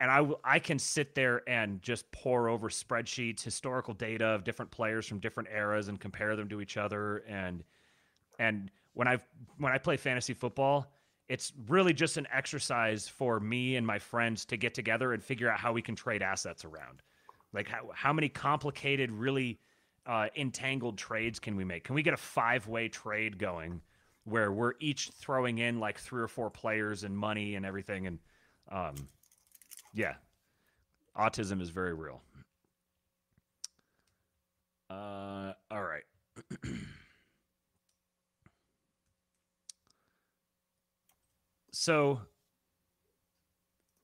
And 0.00 0.10
I, 0.10 0.28
I 0.44 0.58
can 0.58 0.78
sit 0.78 1.14
there 1.14 1.42
and 1.48 1.80
just 1.80 2.10
pour 2.12 2.50
over 2.50 2.68
spreadsheets, 2.68 3.42
historical 3.42 3.94
data 3.94 4.26
of 4.26 4.44
different 4.44 4.70
players 4.70 5.06
from 5.06 5.18
different 5.18 5.48
eras 5.50 5.88
and 5.88 5.98
compare 5.98 6.36
them 6.36 6.48
to 6.50 6.60
each 6.60 6.76
other. 6.76 7.18
And, 7.28 7.64
and 8.38 8.70
when 8.94 9.08
I, 9.08 9.18
when 9.58 9.72
I 9.72 9.78
play 9.78 9.96
fantasy 9.96 10.34
football, 10.34 10.92
it's 11.28 11.52
really 11.68 11.92
just 11.92 12.16
an 12.16 12.26
exercise 12.32 13.06
for 13.06 13.38
me 13.38 13.76
and 13.76 13.86
my 13.86 13.98
friends 13.98 14.44
to 14.46 14.56
get 14.56 14.74
together 14.74 15.12
and 15.12 15.22
figure 15.22 15.50
out 15.50 15.60
how 15.60 15.72
we 15.72 15.80
can 15.80 15.94
trade 15.94 16.22
assets 16.22 16.64
around. 16.64 17.02
Like 17.52 17.68
how, 17.68 17.90
how 17.94 18.12
many 18.12 18.28
complicated, 18.28 19.12
really 19.12 19.60
uh, 20.06 20.26
entangled 20.36 20.98
trades 20.98 21.38
can 21.38 21.54
we 21.54 21.64
make? 21.64 21.84
Can 21.84 21.94
we 21.94 22.02
get 22.02 22.14
a 22.14 22.18
five 22.18 22.66
way 22.66 22.88
trade 22.88 23.38
going 23.38 23.80
where 24.24 24.50
we're 24.50 24.74
each 24.80 25.10
throwing 25.10 25.58
in 25.58 25.78
like 25.78 25.98
three 26.00 26.20
or 26.20 26.28
four 26.28 26.50
players 26.50 27.04
and 27.04 27.16
money 27.16 27.54
and 27.54 27.64
everything? 27.64 28.08
And 28.08 28.18
um, 28.70 28.94
yeah, 29.94 30.14
autism 31.16 31.60
is 31.60 31.70
very 31.70 31.94
real. 31.94 32.20
Uh, 34.90 35.52
all 35.70 35.84
right. 35.84 36.02
so 41.80 42.20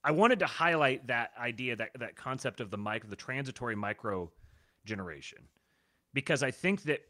I 0.02 0.10
wanted 0.10 0.38
to 0.38 0.46
highlight 0.46 1.08
that 1.08 1.32
idea, 1.38 1.76
that 1.76 1.90
that 1.98 2.16
concept 2.16 2.62
of 2.62 2.70
the 2.70 2.78
mic, 2.78 3.06
the 3.06 3.16
transitory 3.16 3.76
micro 3.76 4.32
generation, 4.86 5.40
because 6.14 6.42
I 6.42 6.50
think 6.50 6.84
that 6.84 7.00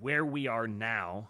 where 0.00 0.24
we 0.24 0.46
are 0.46 0.66
now 0.66 1.28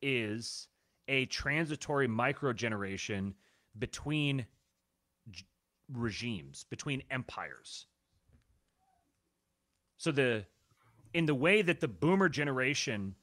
is 0.00 0.66
a 1.06 1.26
transitory 1.26 2.08
micro 2.08 2.52
generation 2.52 3.32
between 3.78 4.44
g- 5.30 5.46
regimes, 5.92 6.66
between 6.68 7.04
empires. 7.12 7.86
So 9.98 10.10
the 10.10 10.46
in 11.14 11.26
the 11.26 11.34
way 11.36 11.62
that 11.62 11.78
the 11.78 11.86
boomer 11.86 12.28
generation 12.28 13.14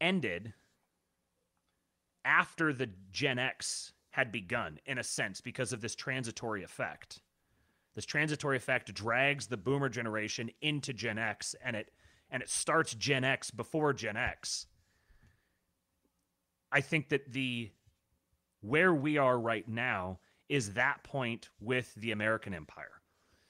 ended 0.00 0.54
after 2.24 2.72
the 2.72 2.88
Gen 3.12 3.38
X 3.38 3.92
had 4.16 4.32
begun, 4.32 4.78
in 4.86 4.96
a 4.96 5.04
sense, 5.04 5.42
because 5.42 5.74
of 5.74 5.82
this 5.82 5.94
transitory 5.94 6.62
effect. 6.62 7.20
This 7.94 8.06
transitory 8.06 8.56
effect 8.56 8.94
drags 8.94 9.46
the 9.46 9.58
boomer 9.58 9.90
generation 9.90 10.48
into 10.62 10.94
Gen 10.94 11.18
X 11.18 11.54
and 11.62 11.76
it 11.76 11.92
and 12.30 12.42
it 12.42 12.48
starts 12.48 12.94
Gen 12.94 13.24
X 13.24 13.50
before 13.50 13.92
Gen 13.92 14.16
X. 14.16 14.68
I 16.72 16.80
think 16.80 17.10
that 17.10 17.30
the 17.30 17.70
where 18.62 18.94
we 18.94 19.18
are 19.18 19.38
right 19.38 19.68
now 19.68 20.18
is 20.48 20.72
that 20.72 21.04
point 21.04 21.50
with 21.60 21.94
the 21.96 22.12
American 22.12 22.54
empire. 22.54 23.02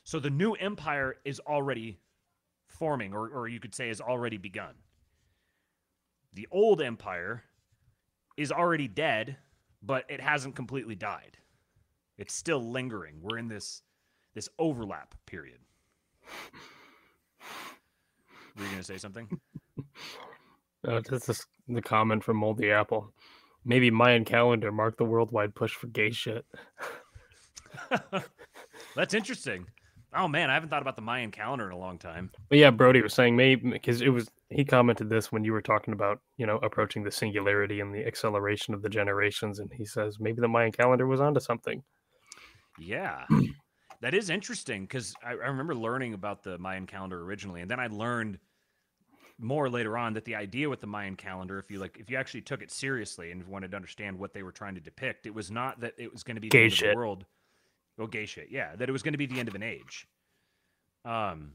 So 0.02 0.18
the 0.18 0.30
new 0.30 0.54
empire 0.54 1.14
is 1.24 1.38
already 1.46 2.00
forming, 2.66 3.14
or, 3.14 3.28
or 3.28 3.46
you 3.46 3.60
could 3.60 3.74
say 3.74 3.88
is 3.88 4.00
already 4.00 4.36
begun. 4.36 4.74
The 6.32 6.48
old 6.50 6.82
empire 6.82 7.44
is 8.36 8.50
already 8.50 8.88
dead 8.88 9.36
but 9.86 10.04
it 10.08 10.20
hasn't 10.20 10.56
completely 10.56 10.94
died. 10.94 11.38
It's 12.18 12.34
still 12.34 12.70
lingering. 12.70 13.16
We're 13.20 13.38
in 13.38 13.48
this 13.48 13.82
this 14.34 14.48
overlap 14.58 15.14
period. 15.26 15.58
Were 18.56 18.62
you 18.62 18.68
going 18.68 18.78
to 18.78 18.84
say 18.84 18.98
something? 18.98 19.28
Uh, 20.86 21.00
this 21.10 21.28
is 21.28 21.44
the 21.66 21.82
comment 21.82 22.22
from 22.22 22.36
Moldy 22.36 22.70
Apple. 22.70 23.12
Maybe 23.64 23.90
Mayan 23.90 24.24
calendar 24.24 24.70
marked 24.70 24.98
the 24.98 25.04
worldwide 25.04 25.52
push 25.52 25.74
for 25.74 25.88
gay 25.88 26.12
shit. 26.12 26.44
That's 28.94 29.12
interesting. 29.12 29.66
Oh 30.16 30.28
man, 30.28 30.50
I 30.50 30.54
haven't 30.54 30.70
thought 30.70 30.82
about 30.82 30.96
the 30.96 31.02
Mayan 31.02 31.30
calendar 31.30 31.66
in 31.66 31.72
a 31.72 31.78
long 31.78 31.98
time. 31.98 32.30
But 32.48 32.58
yeah, 32.58 32.70
Brody 32.70 33.02
was 33.02 33.14
saying 33.14 33.36
maybe 33.36 33.70
because 33.70 34.00
it 34.00 34.08
was 34.08 34.28
he 34.50 34.64
commented 34.64 35.10
this 35.10 35.30
when 35.30 35.44
you 35.44 35.52
were 35.52 35.62
talking 35.62 35.92
about 35.92 36.20
you 36.36 36.46
know 36.46 36.56
approaching 36.58 37.02
the 37.02 37.10
singularity 37.10 37.80
and 37.80 37.94
the 37.94 38.06
acceleration 38.06 38.74
of 38.74 38.82
the 38.82 38.88
generations, 38.88 39.58
and 39.58 39.70
he 39.72 39.84
says 39.84 40.18
maybe 40.18 40.40
the 40.40 40.48
Mayan 40.48 40.72
calendar 40.72 41.06
was 41.06 41.20
onto 41.20 41.40
something. 41.40 41.82
Yeah, 42.78 43.24
that 44.00 44.14
is 44.14 44.30
interesting 44.30 44.82
because 44.82 45.14
I, 45.24 45.30
I 45.30 45.48
remember 45.48 45.74
learning 45.74 46.14
about 46.14 46.42
the 46.42 46.58
Mayan 46.58 46.86
calendar 46.86 47.22
originally, 47.22 47.60
and 47.60 47.70
then 47.70 47.80
I 47.80 47.88
learned 47.88 48.38
more 49.38 49.68
later 49.68 49.98
on 49.98 50.14
that 50.14 50.24
the 50.24 50.34
idea 50.34 50.68
with 50.68 50.80
the 50.80 50.86
Mayan 50.86 51.16
calendar, 51.16 51.58
if 51.58 51.70
you 51.70 51.78
like, 51.78 51.98
if 51.98 52.10
you 52.10 52.16
actually 52.16 52.40
took 52.40 52.62
it 52.62 52.70
seriously 52.70 53.32
and 53.32 53.46
wanted 53.46 53.72
to 53.72 53.76
understand 53.76 54.18
what 54.18 54.32
they 54.32 54.42
were 54.42 54.52
trying 54.52 54.74
to 54.76 54.80
depict, 54.80 55.26
it 55.26 55.34
was 55.34 55.50
not 55.50 55.80
that 55.80 55.92
it 55.98 56.12
was 56.12 56.22
going 56.22 56.36
to 56.36 56.40
be 56.40 56.48
the 56.48 56.52
Gay 56.52 56.64
end 56.64 56.72
of 56.72 56.78
the 56.78 56.94
world. 56.94 57.26
Well, 57.96 58.06
gay 58.06 58.26
shit, 58.26 58.48
yeah, 58.50 58.76
that 58.76 58.88
it 58.88 58.92
was 58.92 59.02
going 59.02 59.14
to 59.14 59.18
be 59.18 59.26
the 59.26 59.38
end 59.38 59.48
of 59.48 59.54
an 59.54 59.62
age. 59.62 60.06
Um, 61.04 61.52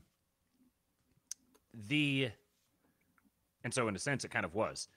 the, 1.88 2.30
and 3.64 3.74
so 3.74 3.88
in 3.88 3.96
a 3.96 4.00
sense, 4.00 4.26
it 4.26 4.32
kind 4.32 4.46
of 4.46 4.56
was. 4.56 4.88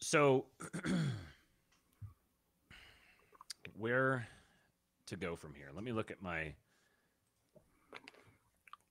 So, 0.00 0.46
where 3.78 4.26
to 5.06 5.16
go 5.16 5.36
from 5.36 5.54
here? 5.54 5.68
Let 5.74 5.84
me 5.84 5.92
look 5.92 6.10
at 6.10 6.20
my. 6.20 6.54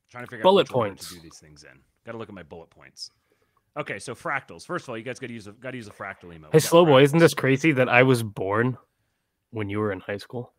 Trying 0.09 0.25
to 0.25 0.29
figure 0.29 0.43
Bullet 0.43 0.69
out 0.69 0.75
order 0.75 0.89
points. 0.91 1.09
to 1.09 1.15
do 1.15 1.21
these 1.21 1.39
things 1.39 1.63
in. 1.63 1.79
Got 2.05 2.13
to 2.13 2.17
look 2.17 2.29
at 2.29 2.35
my 2.35 2.43
bullet 2.43 2.69
points. 2.69 3.11
Okay, 3.77 3.99
so 3.99 4.13
fractals. 4.13 4.65
First 4.65 4.83
of 4.83 4.89
all, 4.89 4.97
you 4.97 5.03
guys 5.03 5.19
got 5.19 5.27
to 5.27 5.33
use 5.33 5.47
a 5.47 5.51
got 5.51 5.71
to 5.71 5.77
use 5.77 5.87
a 5.87 5.91
fractal 5.91 6.25
emote. 6.25 6.51
Hey, 6.51 6.59
Slowboy, 6.59 7.03
isn't 7.03 7.19
this 7.19 7.33
crazy 7.33 7.71
that 7.73 7.87
I 7.87 8.03
was 8.03 8.21
born 8.23 8.77
when 9.51 9.69
you 9.69 9.79
were 9.79 9.91
in 9.91 10.01
high 10.01 10.17
school? 10.17 10.53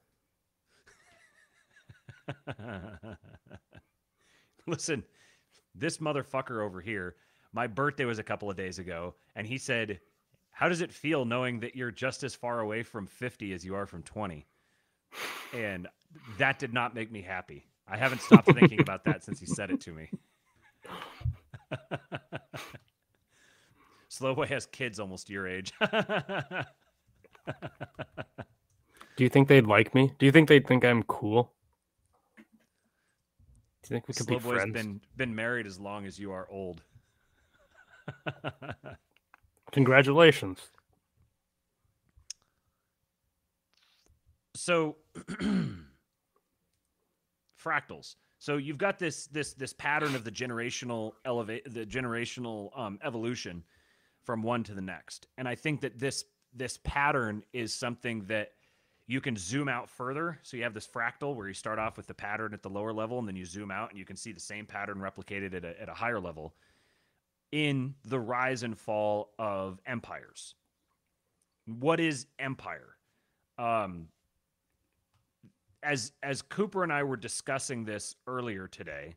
Listen, 4.66 5.02
this 5.74 5.98
motherfucker 5.98 6.64
over 6.64 6.80
here, 6.80 7.16
my 7.52 7.66
birthday 7.66 8.04
was 8.04 8.18
a 8.18 8.22
couple 8.22 8.50
of 8.50 8.56
days 8.56 8.78
ago, 8.78 9.14
and 9.34 9.46
he 9.46 9.58
said, 9.58 10.00
How 10.50 10.68
does 10.68 10.80
it 10.80 10.92
feel 10.92 11.24
knowing 11.24 11.60
that 11.60 11.74
you're 11.76 11.90
just 11.90 12.22
as 12.22 12.34
far 12.34 12.60
away 12.60 12.82
from 12.82 13.06
50 13.06 13.52
as 13.52 13.64
you 13.64 13.74
are 13.74 13.86
from 13.86 14.02
20? 14.02 14.46
And 15.52 15.88
that 16.38 16.58
did 16.58 16.72
not 16.72 16.94
make 16.94 17.10
me 17.10 17.20
happy. 17.22 17.66
I 17.88 17.96
haven't 17.96 18.22
stopped 18.22 18.52
thinking 18.52 18.80
about 18.80 19.04
that 19.04 19.24
since 19.24 19.40
he 19.40 19.46
said 19.46 19.70
it 19.70 19.80
to 19.82 19.92
me. 19.92 20.08
Slowboy 24.08 24.46
has 24.48 24.66
kids 24.66 25.00
almost 25.00 25.30
your 25.30 25.48
age. 25.48 25.72
Do 29.16 29.24
you 29.24 29.28
think 29.28 29.48
they'd 29.48 29.66
like 29.66 29.94
me? 29.94 30.12
Do 30.18 30.26
you 30.26 30.32
think 30.32 30.48
they'd 30.48 30.66
think 30.66 30.84
I'm 30.84 31.02
cool? 31.02 31.52
Do 33.82 33.94
you 33.94 33.96
think 33.96 34.08
we 34.08 34.14
could 34.14 34.26
be 34.26 34.38
Slowboy's 34.38 34.62
friends? 34.62 34.72
been 34.72 35.00
been 35.16 35.34
married 35.34 35.66
as 35.66 35.78
long 35.80 36.06
as 36.06 36.18
you 36.18 36.32
are 36.32 36.48
old. 36.50 36.82
Congratulations. 39.72 40.58
so 44.62 44.96
fractals 47.62 48.16
so 48.38 48.56
you've 48.56 48.78
got 48.78 48.98
this 48.98 49.26
this 49.26 49.54
this 49.54 49.72
pattern 49.72 50.14
of 50.14 50.22
the 50.24 50.30
generational 50.30 51.12
elevate 51.24 51.62
the 51.72 51.84
generational 51.84 52.70
um, 52.78 52.98
evolution 53.02 53.64
from 54.22 54.42
one 54.42 54.62
to 54.62 54.74
the 54.74 54.80
next 54.80 55.26
and 55.36 55.48
i 55.48 55.54
think 55.54 55.80
that 55.80 55.98
this 55.98 56.24
this 56.54 56.78
pattern 56.84 57.42
is 57.52 57.74
something 57.74 58.24
that 58.26 58.52
you 59.06 59.20
can 59.20 59.36
zoom 59.36 59.68
out 59.68 59.90
further. 59.90 60.38
So 60.42 60.56
you 60.56 60.62
have 60.62 60.74
this 60.74 60.86
fractal 60.86 61.34
where 61.34 61.48
you 61.48 61.54
start 61.54 61.78
off 61.78 61.96
with 61.96 62.06
the 62.06 62.14
pattern 62.14 62.54
at 62.54 62.62
the 62.62 62.70
lower 62.70 62.92
level 62.92 63.18
and 63.18 63.26
then 63.26 63.36
you 63.36 63.44
zoom 63.44 63.70
out 63.70 63.90
and 63.90 63.98
you 63.98 64.04
can 64.04 64.16
see 64.16 64.32
the 64.32 64.40
same 64.40 64.66
pattern 64.66 64.98
replicated 64.98 65.54
at 65.54 65.64
a, 65.64 65.80
at 65.80 65.88
a 65.88 65.94
higher 65.94 66.20
level 66.20 66.54
in 67.50 67.94
the 68.04 68.18
rise 68.18 68.62
and 68.62 68.78
fall 68.78 69.30
of 69.38 69.80
empires. 69.86 70.54
What 71.66 72.00
is 72.00 72.26
empire? 72.38 72.96
Um, 73.58 74.08
as 75.82 76.12
as 76.22 76.42
Cooper 76.42 76.82
and 76.82 76.92
I 76.92 77.02
were 77.02 77.16
discussing 77.16 77.84
this 77.84 78.14
earlier 78.26 78.66
today, 78.68 79.16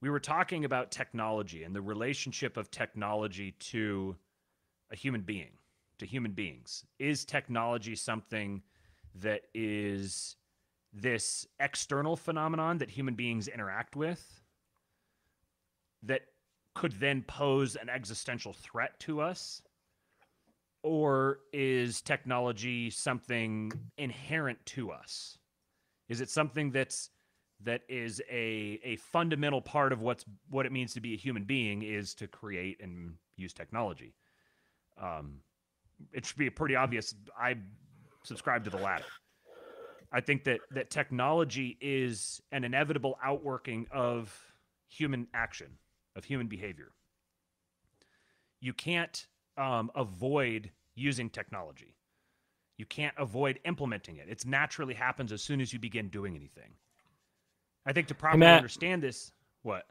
we 0.00 0.10
were 0.10 0.20
talking 0.20 0.64
about 0.64 0.90
technology 0.90 1.62
and 1.62 1.74
the 1.74 1.80
relationship 1.80 2.56
of 2.56 2.70
technology 2.70 3.52
to 3.52 4.16
a 4.90 4.96
human 4.96 5.22
being, 5.22 5.52
to 5.98 6.06
human 6.06 6.32
beings. 6.32 6.84
Is 6.98 7.24
technology 7.24 7.96
something 7.96 8.62
that 9.20 9.42
is 9.54 10.36
this 10.92 11.46
external 11.60 12.16
phenomenon 12.16 12.78
that 12.78 12.90
human 12.90 13.14
beings 13.14 13.48
interact 13.48 13.96
with 13.96 14.42
that 16.02 16.22
could 16.74 16.92
then 16.92 17.22
pose 17.22 17.76
an 17.76 17.88
existential 17.88 18.52
threat 18.52 18.98
to 19.00 19.20
us? 19.20 19.62
Or 20.82 21.38
is 21.52 22.02
technology 22.02 22.90
something 22.90 23.72
inherent 23.96 24.64
to 24.66 24.90
us? 24.90 25.38
Is 26.08 26.20
it 26.20 26.28
something 26.28 26.70
that's 26.70 27.10
that 27.64 27.82
is 27.88 28.20
a 28.30 28.80
a 28.84 28.96
fundamental 28.96 29.60
part 29.60 29.92
of 29.92 30.02
what's 30.02 30.24
what 30.50 30.66
it 30.66 30.72
means 30.72 30.94
to 30.94 31.00
be 31.00 31.14
a 31.14 31.16
human 31.16 31.44
being 31.44 31.82
is 31.82 32.14
to 32.14 32.26
create 32.26 32.80
and 32.82 33.14
use 33.36 33.52
technology. 33.52 34.14
Um, 35.00 35.40
it 36.12 36.24
should 36.26 36.38
be 36.38 36.50
pretty 36.50 36.76
obvious. 36.76 37.14
I 37.38 37.56
subscribe 38.24 38.64
to 38.64 38.70
the 38.70 38.78
latter. 38.78 39.04
I 40.12 40.20
think 40.20 40.44
that 40.44 40.60
that 40.70 40.90
technology 40.90 41.76
is 41.80 42.40
an 42.52 42.64
inevitable 42.64 43.18
outworking 43.22 43.86
of 43.92 44.36
human 44.88 45.26
action, 45.34 45.78
of 46.14 46.24
human 46.24 46.46
behavior. 46.46 46.92
You 48.60 48.72
can't 48.72 49.26
um, 49.56 49.90
avoid 49.94 50.70
using 50.94 51.30
technology. 51.30 51.96
You 52.76 52.86
can't 52.86 53.14
avoid 53.18 53.60
implementing 53.64 54.16
it. 54.16 54.28
It 54.28 54.46
naturally 54.46 54.94
happens 54.94 55.32
as 55.32 55.42
soon 55.42 55.60
as 55.60 55.72
you 55.72 55.78
begin 55.78 56.08
doing 56.08 56.34
anything. 56.34 56.74
I 57.86 57.92
think 57.92 58.08
to 58.08 58.14
properly 58.14 58.40
Matt- 58.40 58.56
understand 58.56 59.02
this, 59.02 59.32
what? 59.62 59.84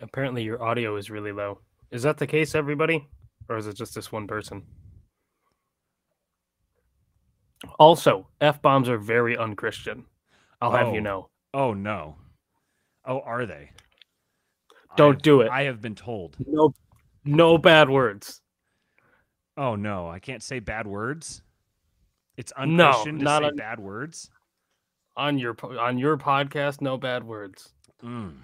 Apparently, 0.00 0.42
your 0.42 0.62
audio 0.62 0.96
is 0.96 1.10
really 1.10 1.32
low. 1.32 1.60
Is 1.90 2.02
that 2.02 2.18
the 2.18 2.26
case, 2.26 2.54
everybody? 2.54 3.06
Or 3.48 3.56
is 3.56 3.66
it 3.66 3.76
just 3.76 3.94
this 3.94 4.10
one 4.10 4.26
person? 4.26 4.64
Also, 7.78 8.26
F 8.40 8.60
bombs 8.62 8.88
are 8.88 8.98
very 8.98 9.36
unchristian. 9.36 10.04
I'll 10.60 10.70
have 10.72 10.88
you 10.94 11.00
Oh. 11.00 11.02
know. 11.02 11.28
Oh 11.52 11.72
no. 11.74 12.16
Oh, 13.04 13.20
are 13.20 13.46
they? 13.46 13.70
Don't 14.96 15.14
I've- 15.14 15.22
do 15.22 15.40
it. 15.42 15.50
I 15.50 15.62
have 15.64 15.80
been 15.80 15.94
told. 15.94 16.36
No, 16.46 16.74
no 17.24 17.58
bad 17.58 17.90
words. 17.90 18.40
Oh 19.56 19.76
no, 19.76 20.08
I 20.08 20.18
can't 20.18 20.42
say 20.42 20.58
bad 20.58 20.86
words. 20.86 21.42
It's 22.36 22.52
No, 22.58 22.64
unchristian 22.88 23.18
to 23.20 23.26
say 23.26 23.44
on- 23.44 23.56
bad 23.56 23.78
words. 23.80 24.30
On 25.16 25.38
your 25.38 25.54
on 25.78 25.96
your 25.98 26.16
podcast, 26.16 26.80
no 26.80 26.96
bad 26.96 27.22
words. 27.22 27.72
Mm. 28.02 28.38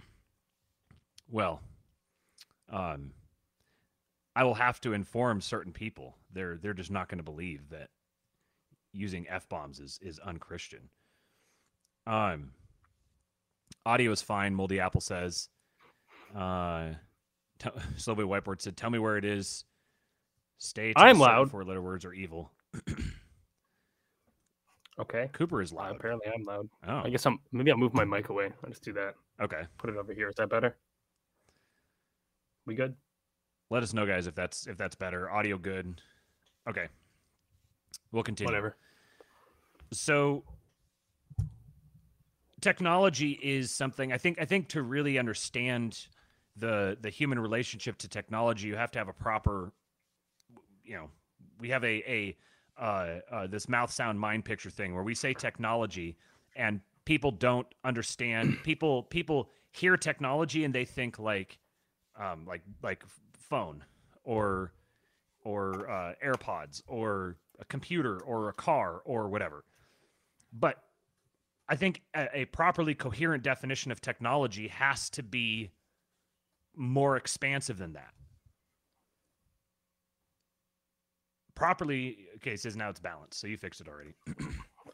Well, 1.28 1.60
um, 2.68 3.12
I 4.36 4.44
will 4.44 4.54
have 4.54 4.80
to 4.82 4.92
inform 4.92 5.40
certain 5.40 5.72
people. 5.72 6.16
They're 6.32 6.58
they're 6.58 6.74
just 6.74 6.92
not 6.92 7.08
going 7.08 7.18
to 7.18 7.24
believe 7.24 7.68
that 7.70 7.90
using 8.92 9.26
f 9.28 9.48
bombs 9.48 9.80
is 9.80 9.98
is 10.02 10.18
unchristian. 10.18 10.88
Um, 12.06 12.52
audio 13.86 14.10
is 14.12 14.22
fine. 14.22 14.54
Moldy 14.54 14.80
Apple 14.80 15.00
says. 15.00 15.48
Uh, 16.36 16.90
t- 17.58 17.70
Slowly 17.96 18.24
Whiteboard 18.24 18.60
said, 18.60 18.76
"Tell 18.76 18.90
me 18.90 18.98
where 18.98 19.16
it 19.16 19.24
is." 19.24 19.64
States 20.58 20.94
I'm 21.00 21.18
loud. 21.18 21.50
Four 21.50 21.64
letter 21.64 21.80
words 21.82 22.04
are 22.04 22.12
evil. 22.12 22.50
Okay. 24.98 25.30
Cooper 25.32 25.62
is 25.62 25.72
Uh, 25.72 25.76
loud. 25.76 25.96
apparently, 25.96 26.30
I'm 26.30 26.44
loud. 26.44 26.68
Oh, 26.86 27.00
I 27.04 27.08
guess 27.08 27.24
I'm. 27.24 27.38
Maybe 27.52 27.70
I'll 27.70 27.78
move 27.78 27.94
my 27.94 28.04
mic 28.04 28.28
away. 28.28 28.50
I'll 28.62 28.68
just 28.70 28.82
do 28.82 28.92
that. 28.94 29.14
okay. 29.40 29.62
Put 29.78 29.88
it 29.88 29.96
over 29.96 30.12
here. 30.12 30.28
Is 30.28 30.34
that 30.36 30.50
better? 30.50 30.76
We 32.66 32.74
good? 32.74 32.94
Let 33.70 33.82
us 33.82 33.94
know, 33.94 34.04
guys, 34.04 34.26
if 34.26 34.34
that's 34.34 34.66
if 34.66 34.76
that's 34.76 34.94
better. 34.96 35.30
Audio 35.30 35.56
good. 35.56 36.02
Okay. 36.68 36.88
We'll 38.12 38.22
continue. 38.22 38.48
Whatever. 38.48 38.76
So 39.92 40.44
technology 42.60 43.32
is 43.42 43.70
something 43.70 44.12
I 44.12 44.18
think 44.18 44.40
I 44.40 44.44
think 44.44 44.68
to 44.68 44.82
really 44.82 45.18
understand 45.18 46.06
the 46.56 46.96
the 47.00 47.10
human 47.10 47.38
relationship 47.38 47.98
to 47.98 48.08
technology, 48.08 48.68
you 48.68 48.76
have 48.76 48.90
to 48.92 48.98
have 48.98 49.08
a 49.08 49.12
proper 49.12 49.72
you 50.84 50.96
know, 50.96 51.08
we 51.58 51.70
have 51.70 51.84
a 51.84 52.02
a 52.10 52.36
uh, 52.80 53.20
uh, 53.30 53.46
this 53.46 53.68
mouth 53.68 53.90
sound 53.90 54.18
mind 54.18 54.44
picture 54.44 54.70
thing 54.70 54.94
where 54.94 55.04
we 55.04 55.14
say 55.14 55.34
technology 55.34 56.16
and 56.56 56.80
people 57.04 57.30
don't 57.30 57.66
understand 57.84 58.56
people 58.64 59.02
people 59.04 59.50
hear 59.72 59.96
technology 59.96 60.64
and 60.64 60.74
they 60.74 60.84
think 60.84 61.18
like 61.18 61.58
um 62.18 62.44
like 62.46 62.62
like 62.82 63.04
phone 63.32 63.84
or 64.24 64.72
or 65.44 65.88
uh, 65.90 66.12
AirPods 66.24 66.82
or 66.86 67.36
a 67.60 67.64
computer 67.66 68.18
or 68.20 68.48
a 68.48 68.52
car 68.52 69.02
or 69.04 69.28
whatever. 69.28 69.64
But 70.52 70.82
I 71.68 71.76
think 71.76 72.02
a, 72.14 72.40
a 72.40 72.44
properly 72.46 72.94
coherent 72.94 73.42
definition 73.42 73.92
of 73.92 74.00
technology 74.00 74.68
has 74.68 75.10
to 75.10 75.22
be 75.22 75.70
more 76.74 77.16
expansive 77.16 77.78
than 77.78 77.92
that. 77.92 78.12
Properly, 81.54 82.26
okay, 82.36 82.52
it 82.52 82.60
says 82.60 82.74
now 82.74 82.88
it's 82.88 83.00
balanced, 83.00 83.38
so 83.38 83.46
you 83.46 83.56
fixed 83.56 83.80
it 83.80 83.88
already. 83.88 84.14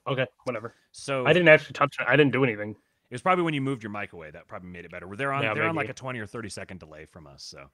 Okay. 0.08 0.26
Whatever. 0.44 0.74
So 0.92 1.26
I 1.26 1.32
didn't 1.32 1.48
actually 1.48 1.72
touch 1.72 1.96
it. 1.98 2.06
I 2.08 2.16
didn't 2.16 2.32
do 2.32 2.44
anything. 2.44 2.70
it 2.70 2.76
was 3.14 3.22
probably 3.22 3.42
when 3.42 3.54
you 3.54 3.60
moved 3.60 3.82
your 3.82 3.90
mic 3.90 4.12
away 4.12 4.30
that 4.30 4.46
probably 4.46 4.68
made 4.70 4.84
it 4.84 4.90
better. 4.90 5.08
They're 5.16 5.32
on 5.32 5.42
Yeah, 5.42 5.52
they're 5.54 5.68
on 5.68 5.74
like 5.74 5.88
a 5.88 5.94
twenty 5.94 6.20
or 6.20 6.26
thirty 6.26 6.48
second 6.48 6.78
delay 6.78 7.06
from 7.06 7.26
us. 7.26 7.42
So, 7.42 7.70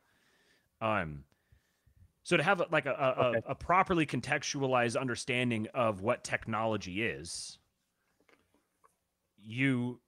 um, 0.81 1.24
so 2.23 2.36
to 2.36 2.43
have 2.43 2.61
a, 2.61 2.66
like 2.70 2.86
a 2.86 2.93
a, 2.93 3.27
Okay. 3.28 3.43
a, 3.47 3.51
a 3.53 3.55
properly 3.55 4.07
contextualized 4.07 5.01
understanding 5.01 5.66
of 5.74 6.01
what 6.01 6.24
technology 6.24 7.03
is, 7.05 7.59
you 9.39 10.01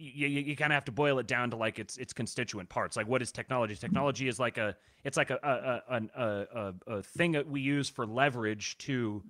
you, 0.00 0.28
you, 0.28 0.40
you 0.40 0.56
kind 0.56 0.72
of 0.72 0.74
have 0.74 0.84
to 0.84 0.92
boil 0.92 1.18
it 1.18 1.26
down 1.26 1.50
to 1.50 1.56
like 1.56 1.78
its 1.78 1.96
its 1.98 2.12
constituent 2.12 2.68
parts. 2.68 2.96
Like 2.96 3.08
what 3.08 3.20
is 3.20 3.32
technology? 3.32 3.74
Technology 3.74 4.28
is 4.28 4.38
like 4.38 4.56
a 4.56 4.76
it's 5.04 5.16
like 5.16 5.30
a 5.30 5.38
a 5.42 5.94
a, 5.94 6.02
a, 6.14 6.46
a, 6.54 6.74
a 6.98 7.02
thing 7.02 7.32
that 7.32 7.48
we 7.48 7.60
use 7.60 7.88
for 7.88 8.06
leverage 8.06 8.78
to 8.78 9.22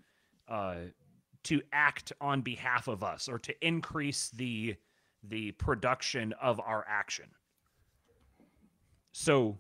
uh, 0.48 0.76
to 1.44 1.62
act 1.72 2.12
on 2.20 2.42
behalf 2.42 2.88
of 2.88 3.02
us 3.02 3.28
or 3.28 3.38
to 3.38 3.66
increase 3.66 4.30
the 4.30 4.76
the 5.24 5.52
production 5.52 6.32
of 6.40 6.60
our 6.60 6.84
action. 6.88 7.26
So 9.12 9.58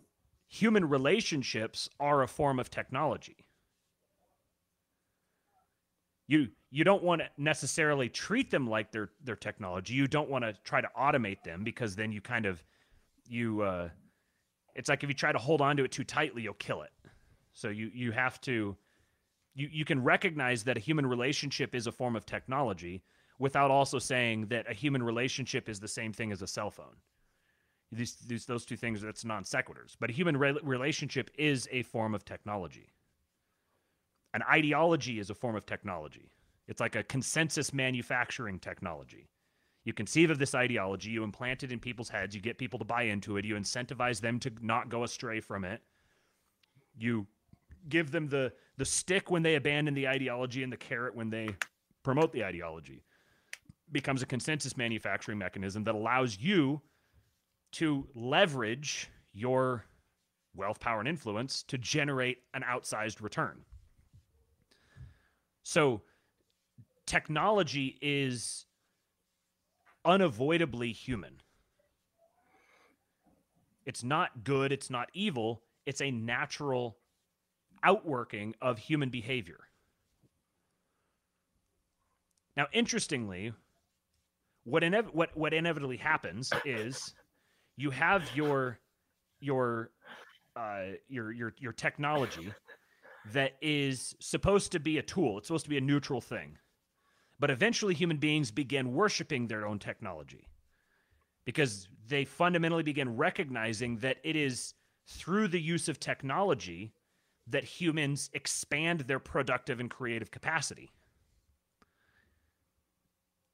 human 0.48 0.88
relationships 0.88 1.88
are 2.00 2.22
a 2.22 2.28
form 2.28 2.58
of 2.58 2.70
technology. 2.70 3.46
You 6.26 6.48
you 6.70 6.84
don't 6.84 7.02
want 7.02 7.22
to 7.22 7.28
necessarily 7.38 8.08
treat 8.08 8.50
them 8.50 8.68
like 8.68 8.92
they're 8.92 9.36
technology. 9.36 9.94
You 9.94 10.06
don't 10.06 10.28
want 10.28 10.44
to 10.44 10.54
try 10.64 10.80
to 10.80 10.88
automate 10.98 11.42
them 11.42 11.64
because 11.64 11.96
then 11.96 12.12
you 12.12 12.20
kind 12.20 12.44
of 12.46 12.62
you 13.26 13.62
uh 13.62 13.88
it's 14.74 14.88
like 14.88 15.02
if 15.02 15.08
you 15.08 15.14
try 15.14 15.32
to 15.32 15.38
hold 15.38 15.60
on 15.60 15.76
to 15.76 15.84
it 15.84 15.92
too 15.92 16.04
tightly, 16.04 16.42
you'll 16.42 16.54
kill 16.54 16.82
it. 16.82 16.90
So 17.52 17.68
you 17.68 17.90
you 17.94 18.12
have 18.12 18.40
to 18.42 18.76
you, 19.54 19.68
you 19.72 19.84
can 19.84 20.02
recognize 20.02 20.64
that 20.64 20.76
a 20.76 20.80
human 20.80 21.06
relationship 21.06 21.74
is 21.74 21.86
a 21.86 21.92
form 21.92 22.14
of 22.14 22.26
technology 22.26 23.02
without 23.38 23.70
also 23.70 23.98
saying 23.98 24.46
that 24.46 24.70
a 24.70 24.74
human 24.74 25.02
relationship 25.02 25.68
is 25.68 25.80
the 25.80 25.88
same 25.88 26.12
thing 26.12 26.32
as 26.32 26.42
a 26.42 26.46
cell 26.46 26.70
phone. 26.70 26.96
These, 27.90 28.16
these 28.16 28.44
those 28.44 28.66
two 28.66 28.76
things 28.76 29.00
that's 29.00 29.24
non 29.24 29.44
sequiturs. 29.44 29.96
But 29.98 30.10
a 30.10 30.12
human 30.12 30.36
re- 30.36 30.58
relationship 30.62 31.30
is 31.38 31.68
a 31.72 31.82
form 31.82 32.14
of 32.14 32.24
technology. 32.24 32.92
An 34.34 34.42
ideology 34.42 35.18
is 35.18 35.30
a 35.30 35.34
form 35.34 35.56
of 35.56 35.64
technology. 35.64 36.30
It's 36.66 36.80
like 36.80 36.96
a 36.96 37.02
consensus 37.02 37.72
manufacturing 37.72 38.58
technology. 38.58 39.30
You 39.84 39.94
conceive 39.94 40.30
of 40.30 40.38
this 40.38 40.54
ideology, 40.54 41.10
you 41.10 41.24
implant 41.24 41.62
it 41.62 41.72
in 41.72 41.80
people's 41.80 42.10
heads, 42.10 42.34
you 42.34 42.42
get 42.42 42.58
people 42.58 42.78
to 42.78 42.84
buy 42.84 43.04
into 43.04 43.38
it, 43.38 43.46
you 43.46 43.54
incentivize 43.54 44.20
them 44.20 44.38
to 44.40 44.52
not 44.60 44.90
go 44.90 45.02
astray 45.02 45.40
from 45.40 45.64
it. 45.64 45.80
You 46.98 47.26
give 47.88 48.10
them 48.10 48.28
the 48.28 48.52
the 48.76 48.84
stick 48.84 49.30
when 49.30 49.42
they 49.42 49.54
abandon 49.54 49.94
the 49.94 50.06
ideology 50.06 50.62
and 50.62 50.72
the 50.72 50.76
carrot 50.76 51.14
when 51.14 51.30
they 51.30 51.48
promote 52.02 52.32
the 52.32 52.44
ideology. 52.44 53.02
Becomes 53.90 54.22
a 54.22 54.26
consensus 54.26 54.76
manufacturing 54.76 55.38
mechanism 55.38 55.84
that 55.84 55.94
allows 55.94 56.38
you 56.38 56.82
to 57.72 58.06
leverage 58.14 59.10
your 59.32 59.84
wealth, 60.54 60.80
power, 60.80 61.00
and 61.00 61.08
influence 61.08 61.62
to 61.64 61.78
generate 61.78 62.38
an 62.54 62.62
outsized 62.62 63.22
return. 63.22 63.60
So, 65.62 66.02
technology 67.06 67.98
is 68.00 68.66
unavoidably 70.04 70.92
human. 70.92 71.40
It's 73.84 74.02
not 74.02 74.44
good, 74.44 74.72
it's 74.72 74.90
not 74.90 75.08
evil, 75.14 75.62
it's 75.86 76.02
a 76.02 76.10
natural 76.10 76.98
outworking 77.82 78.54
of 78.60 78.78
human 78.78 79.08
behavior. 79.08 79.60
Now, 82.56 82.66
interestingly, 82.72 83.52
what, 84.64 84.82
inev- 84.82 85.14
what, 85.14 85.36
what 85.36 85.54
inevitably 85.54 85.96
happens 85.96 86.52
is 86.64 87.14
you 87.78 87.90
have 87.92 88.30
your 88.36 88.80
your 89.40 89.90
uh, 90.56 90.84
your 91.08 91.32
your 91.32 91.54
your 91.58 91.72
technology 91.74 92.56
that 93.32 93.56
is 93.62 94.16
supposed 94.20 94.72
to 94.72 94.80
be 94.80 94.98
a 94.98 95.02
tool. 95.02 95.38
It's 95.38 95.48
supposed 95.48 95.64
to 95.66 95.70
be 95.70 95.78
a 95.78 95.82
neutral 95.82 96.20
thing. 96.22 96.58
But 97.40 97.50
eventually 97.50 97.94
human 97.94 98.18
beings 98.18 98.50
begin 98.52 98.94
worshiping 98.94 99.48
their 99.48 99.66
own 99.66 99.78
technology. 99.80 100.48
because 101.44 101.88
they 102.08 102.24
fundamentally 102.26 102.84
begin 102.84 103.16
recognizing 103.16 103.98
that 103.98 104.18
it 104.24 104.36
is 104.36 104.74
through 105.06 105.48
the 105.48 105.60
use 105.60 105.88
of 105.88 106.00
technology 106.00 106.92
that 107.46 107.64
humans 107.64 108.30
expand 108.34 109.00
their 109.02 109.18
productive 109.20 109.80
and 109.80 109.90
creative 109.90 110.30
capacity. 110.30 110.90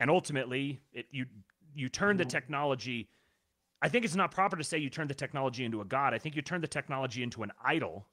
And 0.01 0.11
ultimately, 0.11 0.81
it, 0.93 1.07
you 1.13 1.27
you 1.75 1.89
turn 1.89 2.17
the 2.17 2.25
technology. 2.25 3.09
I 3.83 3.89
think 3.89 4.05
it's 4.05 4.15
not 4.15 4.31
proper 4.31 4.57
to 4.57 4.65
say 4.65 4.79
you 4.79 4.91
turn 4.91 5.09
the 5.09 5.15
technology 5.15 5.65
into 5.65 5.81
a 5.81 5.85
god. 5.85 6.15
I 6.15 6.19
think 6.19 6.37
you 6.37 6.43
turn 6.43 6.61
the 6.61 6.67
technology 6.67 7.23
into 7.23 7.43
an 7.43 7.53
idol 7.63 8.07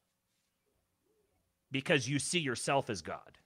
because 1.72 2.10
you 2.10 2.20
see 2.20 2.40
yourself 2.40 2.90
as 2.90 3.02
God. 3.02 3.38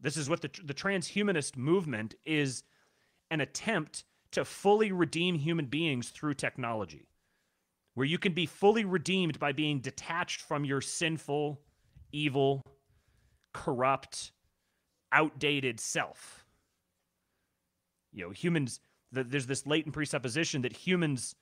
This 0.00 0.16
is 0.16 0.28
what 0.28 0.42
the 0.42 0.50
the 0.64 0.74
transhumanist 0.74 1.56
movement 1.56 2.14
is 2.24 2.62
an 3.30 3.40
attempt 3.40 4.04
to 4.32 4.44
fully 4.44 4.92
redeem 4.92 5.34
human 5.36 5.66
beings 5.66 6.10
through 6.10 6.34
technology, 6.34 7.08
where 7.94 8.06
you 8.06 8.18
can 8.18 8.32
be 8.32 8.46
fully 8.46 8.84
redeemed 8.84 9.38
by 9.38 9.52
being 9.52 9.80
detached 9.80 10.42
from 10.42 10.64
your 10.64 10.80
sinful, 10.80 11.60
evil, 12.12 12.62
corrupt, 13.52 14.32
outdated 15.12 15.80
self. 15.80 16.44
You 18.12 18.26
know, 18.26 18.30
humans, 18.30 18.80
the, 19.12 19.24
there's 19.24 19.46
this 19.46 19.66
latent 19.66 19.94
presupposition 19.94 20.62
that 20.62 20.72
humans, 20.72 21.34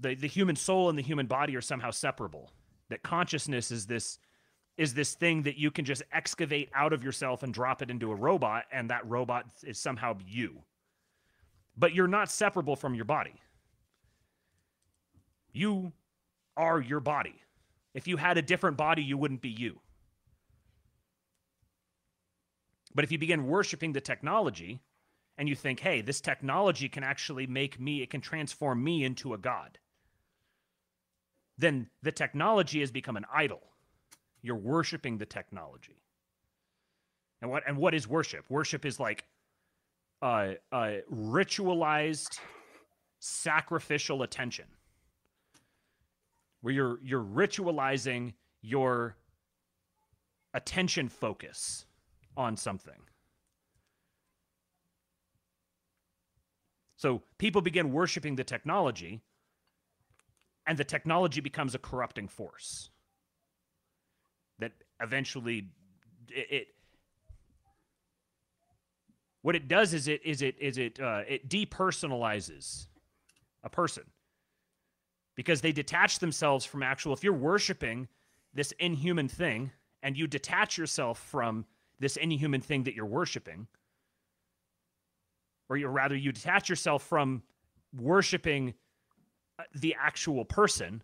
the, 0.00 0.14
the 0.14 0.28
human 0.28 0.56
soul 0.56 0.88
and 0.88 0.98
the 0.98 1.02
human 1.02 1.26
body 1.26 1.56
are 1.56 1.60
somehow 1.60 1.90
separable, 1.90 2.50
that 2.88 3.02
consciousness 3.02 3.70
is 3.70 3.86
this 3.86 4.18
is 4.78 4.94
this 4.94 5.12
thing 5.12 5.42
that 5.42 5.58
you 5.58 5.70
can 5.70 5.84
just 5.84 6.02
excavate 6.12 6.70
out 6.74 6.94
of 6.94 7.04
yourself 7.04 7.42
and 7.42 7.52
drop 7.52 7.82
it 7.82 7.90
into 7.90 8.10
a 8.10 8.14
robot 8.14 8.64
and 8.72 8.88
that 8.88 9.06
robot 9.06 9.44
is 9.64 9.78
somehow 9.78 10.16
you 10.26 10.62
but 11.76 11.94
you're 11.94 12.08
not 12.08 12.30
separable 12.30 12.76
from 12.76 12.94
your 12.94 13.04
body. 13.04 13.34
You 15.52 15.92
are 16.56 16.80
your 16.80 17.00
body. 17.00 17.34
If 17.94 18.06
you 18.06 18.16
had 18.16 18.38
a 18.38 18.42
different 18.42 18.76
body, 18.76 19.02
you 19.02 19.16
wouldn't 19.16 19.42
be 19.42 19.50
you. 19.50 19.78
But 22.94 23.04
if 23.04 23.12
you 23.12 23.18
begin 23.18 23.46
worshiping 23.46 23.92
the 23.92 24.00
technology 24.00 24.80
and 25.38 25.48
you 25.48 25.54
think, 25.54 25.80
hey, 25.80 26.00
this 26.00 26.20
technology 26.20 26.88
can 26.88 27.02
actually 27.02 27.46
make 27.46 27.80
me, 27.80 28.02
it 28.02 28.10
can 28.10 28.20
transform 28.20 28.82
me 28.82 29.04
into 29.04 29.34
a 29.34 29.38
god, 29.38 29.78
then 31.58 31.88
the 32.02 32.12
technology 32.12 32.80
has 32.80 32.90
become 32.90 33.16
an 33.16 33.26
idol. 33.32 33.62
You're 34.42 34.56
worshiping 34.56 35.18
the 35.18 35.26
technology. 35.26 36.02
And 37.40 37.50
what 37.50 37.64
and 37.66 37.76
what 37.76 37.94
is 37.94 38.06
worship? 38.06 38.44
Worship 38.48 38.84
is 38.84 39.00
like 39.00 39.24
uh, 40.20 40.52
uh, 40.70 40.92
ritualized 41.12 42.38
sacrificial 43.18 44.22
attention 44.22 44.66
where 46.60 46.72
you're 46.72 46.98
you're 47.02 47.24
ritualizing 47.24 48.34
your 48.62 49.16
attention 50.54 51.08
focus 51.08 51.86
on 52.36 52.56
something 52.56 53.00
so 57.02 57.20
people 57.36 57.60
begin 57.62 57.92
worshiping 57.92 58.36
the 58.36 58.44
technology 58.44 59.22
and 60.68 60.78
the 60.78 60.84
technology 60.84 61.40
becomes 61.40 61.74
a 61.74 61.78
corrupting 61.80 62.28
force 62.28 62.90
that 64.60 64.70
eventually 65.00 65.66
it, 66.28 66.46
it 66.48 66.66
what 69.40 69.56
it 69.56 69.66
does 69.66 69.92
is 69.92 70.06
it 70.06 70.24
is 70.24 70.42
it 70.42 70.54
is 70.60 70.78
it 70.78 71.00
uh, 71.00 71.22
it 71.26 71.48
depersonalizes 71.48 72.86
a 73.64 73.68
person 73.68 74.04
because 75.34 75.60
they 75.60 75.72
detach 75.72 76.20
themselves 76.20 76.64
from 76.64 76.84
actual. 76.84 77.12
If 77.14 77.24
you're 77.24 77.32
worshiping 77.32 78.06
this 78.54 78.70
inhuman 78.78 79.26
thing 79.26 79.72
and 80.04 80.16
you 80.16 80.28
detach 80.28 80.78
yourself 80.78 81.18
from 81.18 81.66
this 81.98 82.16
inhuman 82.16 82.60
thing 82.60 82.84
that 82.84 82.94
you're 82.94 83.06
worshiping, 83.06 83.66
or 85.72 85.78
you 85.78 85.88
rather 85.88 86.14
you 86.14 86.32
detach 86.32 86.68
yourself 86.68 87.02
from 87.02 87.42
worshiping 87.98 88.74
uh, 89.58 89.62
the 89.74 89.96
actual 89.98 90.44
person 90.44 91.02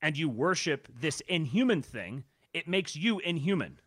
and 0.00 0.16
you 0.16 0.28
worship 0.28 0.86
this 1.00 1.20
inhuman 1.22 1.82
thing, 1.82 2.22
it 2.54 2.68
makes 2.68 2.94
you 2.94 3.18
inhuman. 3.18 3.80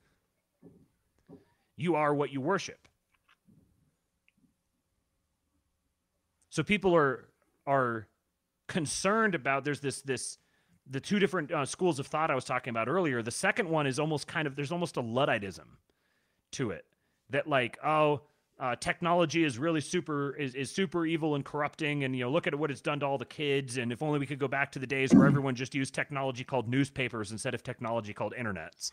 You 1.78 1.96
are 1.96 2.14
what 2.14 2.34
you 2.34 2.42
worship. 2.42 2.90
So 6.50 6.64
people 6.64 6.94
are 6.94 7.30
are 7.66 8.08
concerned 8.68 9.36
about 9.36 9.64
there's 9.64 9.80
this 9.80 10.02
this 10.02 10.38
the 10.86 11.00
two 11.00 11.18
different 11.18 11.50
uh, 11.50 11.66
schools 11.66 11.98
of 11.98 12.08
thought 12.08 12.30
I 12.30 12.36
was 12.36 12.44
talking 12.44 12.72
about 12.72 12.90
earlier. 12.90 13.22
The 13.22 13.32
second 13.32 13.70
one 13.70 13.88
is 13.88 14.00
almost 14.00 14.28
kind 14.28 14.48
of 14.48 14.58
there's 14.58 14.74
almost 14.74 14.98
a 14.98 15.02
ludditism 15.02 15.78
to 16.52 16.72
it 16.72 16.86
that 17.30 17.48
like 17.48 17.78
oh 17.86 18.22
uh, 18.60 18.76
technology 18.76 19.44
is 19.44 19.58
really 19.58 19.82
super 19.82 20.36
is, 20.36 20.54
is 20.56 20.72
super 20.72 21.06
evil 21.06 21.36
and 21.36 21.44
corrupting 21.44 22.04
and 22.04 22.16
you 22.16 22.24
know 22.24 22.32
look 22.32 22.48
at 22.48 22.54
what 22.56 22.70
it's 22.70 22.82
done 22.82 23.00
to 23.00 23.06
all 23.06 23.18
the 23.18 23.26
kids 23.26 23.78
and 23.78 23.92
if 23.92 24.02
only 24.02 24.20
we 24.20 24.26
could 24.26 24.40
go 24.40 24.48
back 24.48 24.72
to 24.72 24.80
the 24.80 24.88
days 24.88 25.14
where 25.14 25.26
everyone 25.26 25.56
just 25.56 25.74
used 25.74 25.94
technology 25.94 26.44
called 26.44 26.70
newspapers 26.70 27.32
instead 27.32 27.54
of 27.54 27.64
technology 27.64 28.14
called 28.14 28.34
internets 28.38 28.92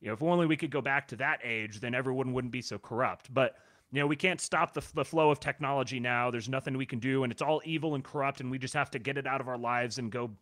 you 0.00 0.06
know 0.06 0.14
if 0.14 0.22
only 0.22 0.46
we 0.46 0.56
could 0.56 0.70
go 0.70 0.80
back 0.80 1.08
to 1.08 1.16
that 1.16 1.40
age 1.42 1.80
then 1.80 1.94
everyone 1.94 2.32
wouldn't 2.32 2.52
be 2.52 2.62
so 2.62 2.78
corrupt 2.78 3.32
but 3.34 3.56
you 3.94 4.00
know, 4.00 4.08
we 4.08 4.16
can't 4.16 4.40
stop 4.40 4.74
the, 4.74 4.82
the 4.94 5.04
flow 5.04 5.30
of 5.30 5.38
technology 5.38 6.00
now. 6.00 6.28
There's 6.28 6.48
nothing 6.48 6.76
we 6.76 6.84
can 6.84 6.98
do, 6.98 7.22
and 7.22 7.32
it's 7.32 7.40
all 7.40 7.62
evil 7.64 7.94
and 7.94 8.02
corrupt, 8.02 8.40
and 8.40 8.50
we 8.50 8.58
just 8.58 8.74
have 8.74 8.90
to 8.90 8.98
get 8.98 9.16
it 9.16 9.24
out 9.24 9.40
of 9.40 9.46
our 9.46 9.56
lives 9.56 9.98
and 9.98 10.10
go, 10.10 10.32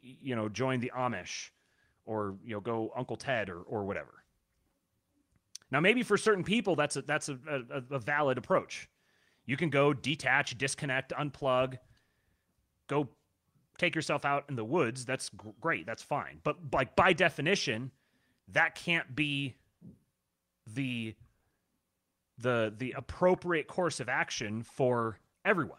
you 0.00 0.36
know, 0.36 0.48
join 0.48 0.78
the 0.78 0.92
Amish 0.96 1.50
or, 2.04 2.36
you 2.44 2.54
know, 2.54 2.60
go 2.60 2.92
Uncle 2.96 3.16
Ted 3.16 3.50
or, 3.50 3.62
or 3.62 3.84
whatever. 3.84 4.22
Now, 5.70 5.80
maybe 5.80 6.02
for 6.02 6.16
certain 6.16 6.44
people, 6.44 6.76
that's 6.76 6.96
a, 6.96 7.02
that's 7.02 7.28
a, 7.28 7.38
a, 7.48 7.94
a 7.96 7.98
valid 7.98 8.38
approach. 8.38 8.88
You 9.46 9.56
can 9.56 9.70
go 9.70 9.92
detach, 9.92 10.56
disconnect, 10.58 11.12
unplug, 11.12 11.78
go 12.88 13.08
take 13.78 13.94
yourself 13.94 14.24
out 14.24 14.44
in 14.48 14.56
the 14.56 14.64
woods. 14.64 15.04
That's 15.04 15.30
great. 15.60 15.86
That's 15.86 16.02
fine. 16.02 16.40
But 16.42 16.56
like 16.72 16.96
by 16.96 17.12
definition, 17.12 17.90
that 18.48 18.74
can't 18.74 19.14
be 19.14 19.54
the 20.66 21.14
the 22.38 22.74
the 22.76 22.92
appropriate 22.96 23.66
course 23.66 24.00
of 24.00 24.08
action 24.08 24.62
for 24.62 25.18
everyone. 25.44 25.78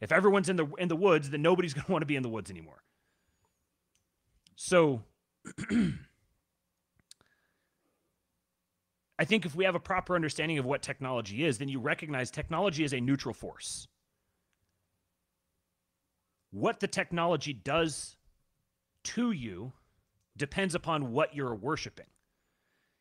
If 0.00 0.12
everyone's 0.12 0.48
in 0.48 0.56
the 0.56 0.66
in 0.78 0.88
the 0.88 0.96
woods, 0.96 1.30
then 1.30 1.42
nobody's 1.42 1.74
going 1.74 1.84
to 1.84 1.92
want 1.92 2.02
to 2.02 2.06
be 2.06 2.16
in 2.16 2.22
the 2.22 2.28
woods 2.28 2.50
anymore. 2.50 2.82
So 4.56 5.02
I 9.20 9.24
think 9.24 9.46
if 9.46 9.54
we 9.54 9.64
have 9.64 9.76
a 9.76 9.80
proper 9.80 10.16
understanding 10.16 10.58
of 10.58 10.64
what 10.64 10.82
technology 10.82 11.44
is, 11.44 11.58
then 11.58 11.68
you 11.68 11.78
recognize 11.78 12.30
technology 12.30 12.82
is 12.82 12.92
a 12.92 13.00
neutral 13.00 13.34
force. 13.34 13.86
What 16.50 16.80
the 16.80 16.88
technology 16.88 17.52
does 17.52 18.16
to 19.04 19.30
you 19.30 19.72
depends 20.36 20.74
upon 20.74 21.12
what 21.12 21.36
you're 21.36 21.54
worshiping 21.54 22.06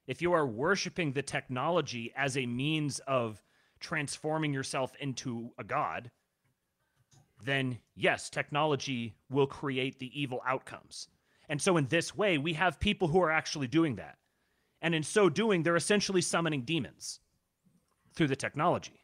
if 0.10 0.24
you 0.24 0.34
are 0.34 0.48
worshiping 0.48 1.12
the 1.12 1.22
technology 1.22 2.12
as 2.16 2.36
a 2.36 2.48
means 2.48 2.98
of 3.06 3.44
transforming 3.80 4.52
yourself 4.52 4.96
into 5.00 5.52
a 5.60 5.64
god, 5.64 6.10
then 7.46 7.78
yes, 7.96 8.28
technology 8.28 9.14
will 9.30 9.46
create 9.46 10.00
the 10.00 10.20
evil 10.20 10.42
outcomes. 10.48 11.10
And 11.48 11.62
so, 11.62 11.78
in 11.78 11.86
this 11.86 12.18
way, 12.18 12.40
we 12.40 12.54
have 12.54 12.80
people 12.80 13.10
who 13.10 13.22
are 13.22 13.30
actually 13.30 13.68
doing 13.68 13.98
that. 13.98 14.18
And 14.82 14.96
in 14.96 15.04
so 15.04 15.30
doing, 15.30 15.64
they're 15.64 15.76
essentially 15.76 16.22
summoning 16.22 16.62
demons 16.62 17.20
through 18.16 18.28
the 18.28 18.36
technology. 18.36 19.02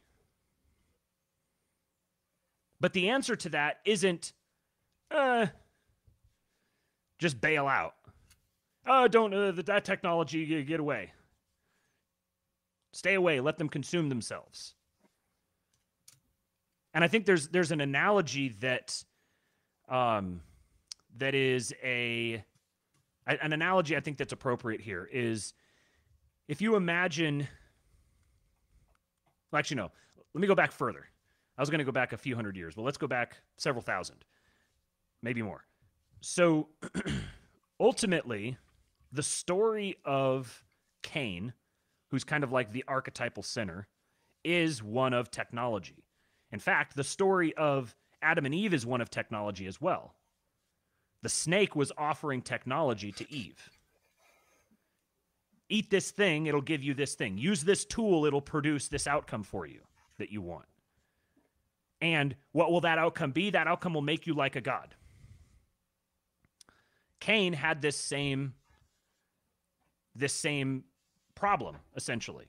But 2.80 2.92
the 2.92 3.10
answer 3.10 3.36
to 3.36 3.48
that 3.50 3.78
isn't, 3.84 4.32
uh, 5.10 5.46
just 7.18 7.40
bail 7.40 7.66
out 7.66 7.94
oh, 8.86 9.08
don't 9.08 9.34
uh, 9.34 9.52
that 9.66 9.84
technology 9.84 10.62
get 10.64 10.80
away. 10.80 11.12
Stay 12.92 13.14
away. 13.14 13.40
Let 13.40 13.58
them 13.58 13.68
consume 13.68 14.08
themselves. 14.08 14.74
And 16.94 17.04
I 17.04 17.08
think 17.08 17.26
there's 17.26 17.48
there's 17.48 17.72
an 17.72 17.80
analogy 17.80 18.50
that 18.60 19.02
um, 19.88 20.40
that 21.18 21.34
is 21.34 21.74
a 21.82 22.42
an 23.26 23.52
analogy 23.52 23.96
I 23.96 24.00
think 24.00 24.16
that's 24.16 24.32
appropriate 24.32 24.80
here 24.80 25.08
is 25.12 25.52
if 26.48 26.60
you 26.60 26.76
imagine 26.76 27.48
well, 29.50 29.58
actually 29.58 29.76
no 29.76 29.90
let 30.34 30.40
me 30.40 30.46
go 30.46 30.54
back 30.54 30.72
further 30.72 31.06
I 31.58 31.62
was 31.62 31.70
going 31.70 31.78
to 31.78 31.84
go 31.84 31.92
back 31.92 32.12
a 32.12 32.18
few 32.18 32.34
hundred 32.34 32.56
years 32.56 32.74
but 32.74 32.82
let's 32.82 32.98
go 32.98 33.06
back 33.06 33.36
several 33.56 33.82
thousand 33.82 34.24
maybe 35.22 35.42
more 35.42 35.64
so 36.20 36.68
ultimately 37.80 38.56
the 39.12 39.22
story 39.22 39.96
of 40.04 40.64
Cain, 41.02 41.52
who's 42.10 42.24
kind 42.24 42.44
of 42.44 42.52
like 42.52 42.72
the 42.72 42.84
archetypal 42.88 43.42
sinner, 43.42 43.88
is 44.44 44.82
one 44.82 45.12
of 45.12 45.30
technology. 45.30 46.04
In 46.52 46.58
fact, 46.58 46.94
the 46.94 47.04
story 47.04 47.54
of 47.54 47.96
Adam 48.22 48.44
and 48.44 48.54
Eve 48.54 48.74
is 48.74 48.86
one 48.86 49.00
of 49.00 49.10
technology 49.10 49.66
as 49.66 49.80
well. 49.80 50.14
The 51.22 51.28
snake 51.28 51.74
was 51.74 51.92
offering 51.96 52.42
technology 52.42 53.10
to 53.12 53.32
Eve. 53.32 53.70
Eat 55.68 55.90
this 55.90 56.10
thing, 56.10 56.46
it'll 56.46 56.60
give 56.60 56.82
you 56.82 56.94
this 56.94 57.14
thing. 57.14 57.38
Use 57.38 57.62
this 57.62 57.84
tool, 57.84 58.24
it'll 58.24 58.40
produce 58.40 58.88
this 58.88 59.06
outcome 59.06 59.42
for 59.42 59.66
you 59.66 59.80
that 60.18 60.30
you 60.30 60.40
want. 60.40 60.66
And 62.00 62.36
what 62.52 62.70
will 62.70 62.82
that 62.82 62.98
outcome 62.98 63.32
be? 63.32 63.50
That 63.50 63.66
outcome 63.66 63.94
will 63.94 64.02
make 64.02 64.26
you 64.26 64.34
like 64.34 64.56
a 64.56 64.60
god. 64.60 64.94
Cain 67.20 67.52
had 67.52 67.80
this 67.82 67.96
same 67.96 68.54
this 70.14 70.32
same 70.32 70.84
problem 71.34 71.76
essentially. 71.96 72.46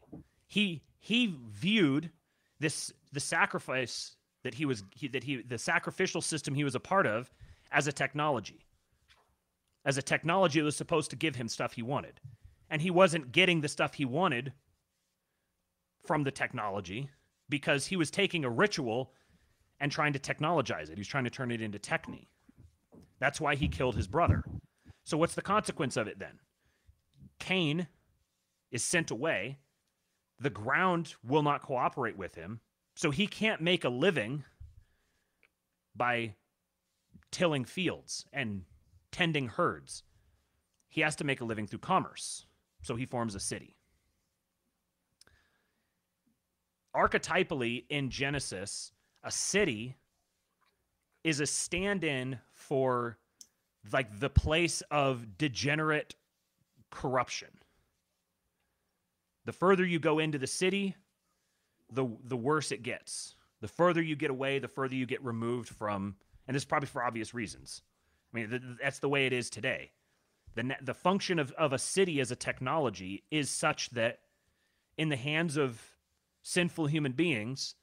He 0.48 0.84
he 1.00 1.36
viewed 1.50 2.12
this 2.60 2.94
the 3.14 3.20
sacrifice 3.20 4.16
that 4.44 4.54
he 4.54 4.66
was 4.66 4.84
he, 4.96 5.08
that 5.08 5.24
he 5.24 5.42
the 5.42 5.58
sacrificial 5.58 6.22
system 6.22 6.54
he 6.54 6.64
was 6.64 6.76
a 6.76 6.80
part 6.80 7.08
of 7.08 7.32
as 7.72 7.88
a 7.88 7.92
technology. 7.92 8.66
As 9.86 9.98
a 9.98 10.02
technology 10.02 10.60
that 10.60 10.66
was 10.66 10.76
supposed 10.76 11.10
to 11.12 11.16
give 11.16 11.36
him 11.36 11.48
stuff 11.48 11.74
he 11.74 11.82
wanted. 11.82 12.20
And 12.70 12.82
he 12.82 12.92
wasn't 12.92 13.32
getting 13.32 13.62
the 13.62 13.68
stuff 13.68 13.94
he 13.94 14.06
wanted 14.06 14.54
from 16.06 16.24
the 16.24 16.32
technology 16.32 17.10
because 17.50 17.88
he 17.88 17.96
was 17.96 18.12
taking 18.12 18.44
a 18.44 18.50
ritual 18.50 19.14
and 19.80 19.92
trying 19.92 20.14
to 20.14 20.20
technologize 20.20 20.90
it. 20.90 20.96
He 20.96 21.00
was 21.00 21.08
trying 21.08 21.26
to 21.26 21.30
turn 21.30 21.52
it 21.52 21.62
into 21.62 21.80
techne. 21.80 22.28
That's 23.20 23.42
why 23.42 23.56
he 23.56 23.68
killed 23.68 23.96
his 23.96 24.08
brother. 24.08 24.44
So 25.04 25.18
what's 25.18 25.36
the 25.36 25.42
consequence 25.42 25.96
of 25.98 26.08
it 26.08 26.20
then? 26.20 26.40
Cain 27.40 27.88
is 28.72 28.84
sent 28.84 29.12
away. 29.12 29.60
The 30.40 30.50
ground 30.50 31.16
will 31.24 31.44
not 31.44 31.62
cooperate 31.62 32.18
with 32.18 32.36
him. 32.36 32.60
So 32.96 33.12
he 33.12 33.28
can't 33.28 33.62
make 33.62 33.84
a 33.84 33.90
living 33.90 34.44
by 35.96 36.36
tilling 37.32 37.66
fields 37.66 38.26
and 38.34 38.64
tending 39.12 39.48
herds. 39.48 40.04
He 40.90 41.02
has 41.02 41.16
to 41.18 41.24
make 41.24 41.42
a 41.42 41.46
living 41.46 41.68
through 41.68 41.80
commerce. 41.80 42.47
So 42.88 42.96
he 42.96 43.06
forms 43.06 43.36
a 43.36 43.40
city. 43.42 43.76
Archetypally 46.96 47.84
in 47.90 48.10
Genesis, 48.10 48.94
a 49.26 49.30
city 49.30 49.98
is 51.26 51.42
a 51.42 51.46
stand 51.46 52.06
in 52.06 52.40
for 52.54 53.18
like 53.92 54.22
the 54.22 54.30
place 54.30 54.82
of 54.90 55.38
degenerate 55.38 56.16
corruption. 56.90 57.50
The 59.44 59.52
further 59.52 59.86
you 59.86 60.00
go 60.00 60.20
into 60.20 60.38
the 60.38 60.48
city, 60.48 60.96
the 61.92 62.08
the 62.24 62.38
worse 62.38 62.72
it 62.72 62.84
gets. 62.84 63.36
The 63.60 63.68
further 63.68 64.02
you 64.02 64.16
get 64.16 64.30
away, 64.30 64.60
the 64.60 64.70
further 64.70 64.96
you 64.96 65.06
get 65.06 65.22
removed 65.26 65.68
from, 65.68 66.16
and 66.48 66.56
this 66.56 66.62
is 66.62 66.66
probably 66.66 66.88
for 66.88 67.04
obvious 67.04 67.34
reasons. 67.34 67.82
I 68.34 68.38
mean, 68.38 68.50
th- 68.50 68.62
that's 68.82 69.00
the 69.00 69.10
way 69.10 69.26
it 69.26 69.34
is 69.34 69.50
today. 69.50 69.92
The 70.58 70.76
the 70.82 70.96
function 70.96 71.38
of 71.38 71.52
of 71.52 71.72
a 71.72 71.78
city 71.78 72.20
as 72.20 72.32
a 72.32 72.36
technology 72.36 73.24
is 73.30 73.52
such 73.52 73.92
that 73.92 74.22
in 74.98 75.10
the 75.10 75.16
hands 75.16 75.56
of 75.56 75.80
sinful 76.42 76.88
human 76.88 77.12
beings, 77.12 77.76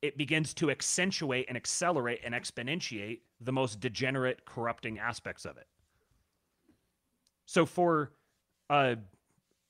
it 0.00 0.16
begins 0.16 0.54
to 0.54 0.70
accentuate 0.70 1.44
and 1.48 1.56
accelerate 1.56 2.20
and 2.24 2.34
exponentiate 2.34 3.20
the 3.42 3.52
most 3.52 3.78
degenerate, 3.80 4.46
corrupting 4.46 4.98
aspects 4.98 5.44
of 5.44 5.58
it. 5.58 5.66
So 7.44 7.66
for 7.66 8.12
uh, 8.70 8.94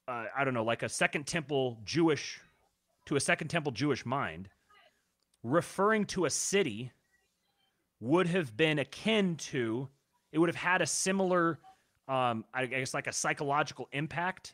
I 0.07 0.45
don't 0.45 0.55
know, 0.55 0.63
like 0.63 0.85
a 0.85 0.89
Second 0.89 1.27
Temple 1.27 1.81
Jewish 1.85 2.41
to 3.07 3.17
a 3.17 3.21
Second 3.21 3.49
Temple 3.49 3.73
Jewish 3.73 4.07
mind, 4.07 4.49
referring 5.43 6.05
to 6.07 6.25
a 6.25 6.31
city 6.31 6.93
would 7.99 8.29
have 8.29 8.57
been 8.57 8.79
akin 8.79 9.35
to 9.35 9.89
it 10.31 10.39
would 10.39 10.49
have 10.49 10.57
had 10.57 10.83
a 10.83 10.87
similar 10.87 11.59
um, 12.09 12.45
I 12.55 12.67
guess 12.67 12.95
like 12.95 13.07
a 13.07 13.13
psychological 13.13 13.89
impact 13.93 14.53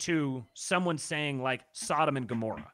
to 0.00 0.44
someone 0.54 0.98
saying 0.98 1.42
like 1.42 1.62
Sodom 1.72 2.16
and 2.16 2.26
Gomorrah. 2.26 2.72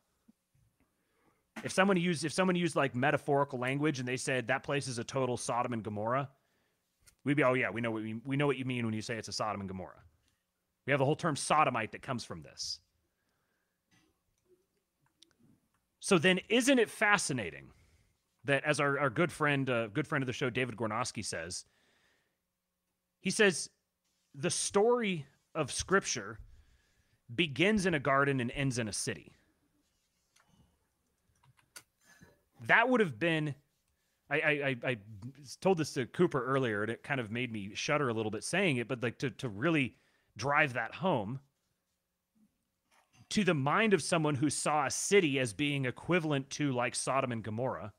If 1.62 1.72
someone 1.72 1.96
used 1.96 2.24
if 2.24 2.32
someone 2.32 2.56
used 2.56 2.76
like 2.76 2.94
metaphorical 2.94 3.58
language 3.58 3.98
and 3.98 4.08
they 4.08 4.16
said 4.16 4.48
that 4.48 4.62
place 4.62 4.88
is 4.88 4.98
a 4.98 5.04
total 5.04 5.36
Sodom 5.36 5.72
and 5.72 5.82
Gomorrah, 5.82 6.28
we'd 7.24 7.36
be 7.36 7.44
oh 7.44 7.54
yeah 7.54 7.70
we 7.70 7.80
know 7.80 7.90
what 7.90 8.02
we, 8.02 8.20
we 8.24 8.36
know 8.36 8.46
what 8.46 8.56
you 8.56 8.64
mean 8.64 8.84
when 8.84 8.94
you 8.94 9.02
say 9.02 9.16
it's 9.16 9.28
a 9.28 9.32
Sodom 9.32 9.60
and 9.60 9.68
Gomorrah. 9.68 10.02
We 10.86 10.90
have 10.90 10.98
the 10.98 11.04
whole 11.04 11.16
term 11.16 11.36
sodomite 11.36 11.92
that 11.92 12.02
comes 12.02 12.24
from 12.24 12.42
this. 12.42 12.80
So 16.00 16.18
then, 16.18 16.40
isn't 16.50 16.78
it 16.78 16.90
fascinating 16.90 17.70
that, 18.44 18.62
as 18.64 18.78
our, 18.78 18.98
our 18.98 19.08
good 19.08 19.32
friend, 19.32 19.70
uh, 19.70 19.86
good 19.86 20.06
friend 20.06 20.22
of 20.22 20.26
the 20.26 20.34
show, 20.34 20.50
David 20.50 20.76
Gornoski 20.76 21.24
says, 21.24 21.64
he 23.20 23.30
says 23.30 23.70
the 24.34 24.50
story 24.50 25.26
of 25.54 25.70
Scripture 25.70 26.38
begins 27.34 27.86
in 27.86 27.94
a 27.94 28.00
garden 28.00 28.40
and 28.40 28.50
ends 28.52 28.78
in 28.78 28.88
a 28.88 28.92
city. 28.92 29.32
That 32.66 32.88
would 32.88 33.00
have 33.00 33.18
been. 33.18 33.54
I, 34.30 34.36
I, 34.36 34.76
I 34.84 34.96
told 35.60 35.78
this 35.78 35.92
to 35.94 36.06
Cooper 36.06 36.42
earlier, 36.44 36.82
and 36.82 36.90
it 36.90 37.02
kind 37.02 37.20
of 37.20 37.30
made 37.30 37.52
me 37.52 37.72
shudder 37.74 38.08
a 38.08 38.14
little 38.14 38.30
bit 38.30 38.42
saying 38.42 38.78
it, 38.78 38.88
but 38.88 39.02
like 39.02 39.18
to, 39.18 39.30
to 39.30 39.48
really 39.48 39.96
drive 40.36 40.72
that 40.72 40.94
home 40.94 41.40
to 43.30 43.44
the 43.44 43.54
mind 43.54 43.92
of 43.94 44.02
someone 44.02 44.34
who 44.34 44.48
saw 44.48 44.86
a 44.86 44.90
city 44.90 45.38
as 45.38 45.52
being 45.52 45.84
equivalent 45.84 46.48
to 46.50 46.72
like 46.72 46.94
Sodom 46.94 47.32
and 47.32 47.42
Gomorrah, 47.42 47.92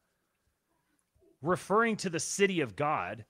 referring 1.42 1.96
to 1.98 2.10
the 2.10 2.20
city 2.20 2.60
of 2.62 2.76
God 2.76 3.26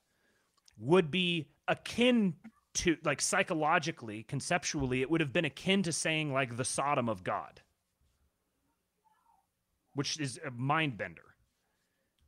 would 0.77 1.11
be 1.11 1.49
akin 1.67 2.35
to, 2.75 2.97
like 3.03 3.21
psychologically, 3.21 4.23
conceptually, 4.23 5.01
it 5.01 5.09
would 5.09 5.21
have 5.21 5.33
been 5.33 5.45
akin 5.45 5.83
to 5.83 5.91
saying 5.91 6.31
like 6.31 6.57
the 6.57 6.65
Sodom 6.65 7.09
of 7.09 7.23
God, 7.23 7.61
which 9.93 10.19
is 10.19 10.39
a 10.45 10.51
mind 10.51 10.97
bender. 10.97 11.35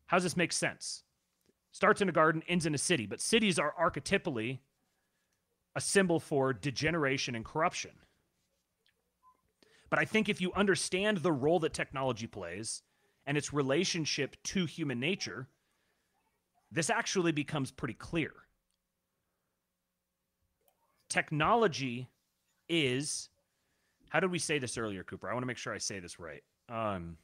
How 0.08 0.18
does 0.18 0.24
this 0.24 0.38
make 0.38 0.54
sense? 0.54 1.04
Starts 1.72 2.02
in 2.02 2.10
a 2.10 2.14
garden, 2.14 2.42
ends 2.48 2.66
in 2.66 2.74
a 2.74 2.78
city, 2.80 3.06
but 3.06 3.22
cities 3.22 3.60
are 3.60 3.74
archetypally 3.80 4.60
a 5.76 5.82
symbol 5.82 6.20
for 6.20 6.54
degeneration 6.54 7.36
and 7.36 7.46
corruption. 7.46 7.92
But 9.90 10.00
I 10.00 10.06
think 10.06 10.28
if 10.28 10.42
you 10.42 10.52
understand 10.54 11.18
the 11.18 11.32
role 11.32 11.60
that 11.60 11.74
technology 11.74 12.26
plays 12.26 12.82
and 13.26 13.38
its 13.38 13.54
relationship 13.54 14.36
to 14.46 14.66
human 14.66 15.00
nature, 15.00 15.48
this 16.72 16.90
actually 16.90 17.32
becomes 17.32 17.72
pretty 17.72 17.94
clear. 17.94 18.32
Technology 21.10 22.10
is, 22.70 23.30
how 24.10 24.20
did 24.20 24.32
we 24.32 24.40
say 24.40 24.60
this 24.60 24.78
earlier, 24.78 25.04
Cooper? 25.04 25.30
I 25.30 25.34
want 25.34 25.44
to 25.44 25.48
make 25.48 25.58
sure 25.58 25.74
I 25.74 25.78
say 25.78 26.00
this 26.00 26.20
right. 26.20 26.44
Um, 26.70 27.18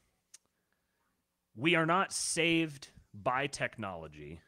we 1.55 1.76
are 1.76 1.85
not 1.85 2.14
saved 2.14 2.89
by 3.14 3.47
technology, 3.47 4.39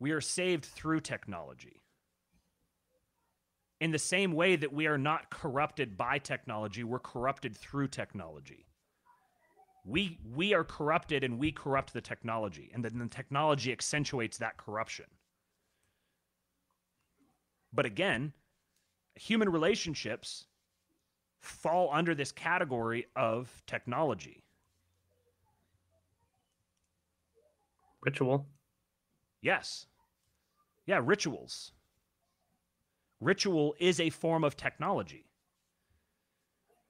we 0.00 0.12
are 0.12 0.20
saved 0.20 0.64
through 0.64 1.00
technology 1.00 1.82
in 3.80 3.90
the 3.92 3.98
same 3.98 4.32
way 4.32 4.56
that 4.56 4.72
we 4.72 4.86
are 4.86 4.98
not 4.98 5.30
corrupted 5.30 5.96
by 5.96 6.18
technology, 6.18 6.82
we're 6.82 6.98
corrupted 6.98 7.56
through 7.56 7.88
technology. 7.88 8.66
We, 9.84 10.18
we 10.34 10.52
are 10.52 10.64
corrupted 10.64 11.24
and 11.24 11.38
we 11.38 11.52
corrupt 11.52 11.92
the 11.92 12.00
technology, 12.00 12.70
and 12.74 12.84
then 12.84 12.98
the 12.98 13.06
technology 13.06 13.72
accentuates 13.72 14.38
that 14.38 14.56
corruption. 14.56 15.06
But 17.72 17.86
again, 17.86 18.32
human 19.14 19.48
relationships 19.48 20.46
fall 21.40 21.90
under 21.92 22.14
this 22.14 22.32
category 22.32 23.06
of 23.16 23.62
technology. 23.66 24.42
Ritual. 28.02 28.46
Yes. 29.42 29.86
Yeah, 30.86 31.00
rituals. 31.04 31.72
Ritual 33.20 33.74
is 33.78 34.00
a 34.00 34.10
form 34.10 34.44
of 34.44 34.56
technology. 34.56 35.24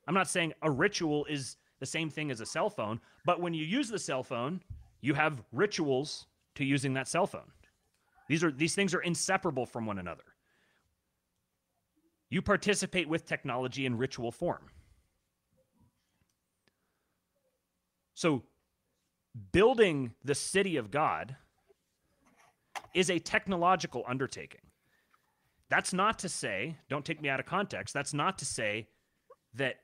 I'm 0.06 0.14
not 0.14 0.28
saying 0.28 0.54
a 0.62 0.70
ritual 0.70 1.24
is 1.26 1.56
the 1.80 1.86
same 1.86 2.10
thing 2.10 2.30
as 2.30 2.40
a 2.40 2.46
cell 2.46 2.70
phone, 2.70 3.00
but 3.24 3.40
when 3.40 3.54
you 3.54 3.64
use 3.64 3.88
the 3.88 3.98
cell 3.98 4.22
phone, 4.22 4.60
you 5.00 5.14
have 5.14 5.42
rituals 5.52 6.26
to 6.54 6.64
using 6.64 6.94
that 6.94 7.08
cell 7.08 7.26
phone. 7.26 7.50
These 8.28 8.44
are 8.44 8.50
these 8.50 8.74
things 8.74 8.94
are 8.94 9.00
inseparable 9.00 9.64
from 9.64 9.86
one 9.86 9.98
another. 9.98 10.24
You 12.30 12.42
participate 12.42 13.08
with 13.08 13.24
technology 13.24 13.86
in 13.86 13.96
ritual 13.96 14.30
form. 14.30 14.70
So 18.14 18.42
building 19.52 20.12
the 20.24 20.34
city 20.34 20.76
of 20.76 20.90
God 20.90 21.36
is 22.94 23.10
a 23.10 23.18
technological 23.18 24.04
undertaking. 24.06 24.60
That's 25.70 25.92
not 25.92 26.18
to 26.20 26.28
say, 26.28 26.76
don't 26.88 27.04
take 27.04 27.20
me 27.20 27.28
out 27.28 27.40
of 27.40 27.46
context, 27.46 27.94
that's 27.94 28.14
not 28.14 28.38
to 28.38 28.44
say 28.44 28.88
that 29.54 29.76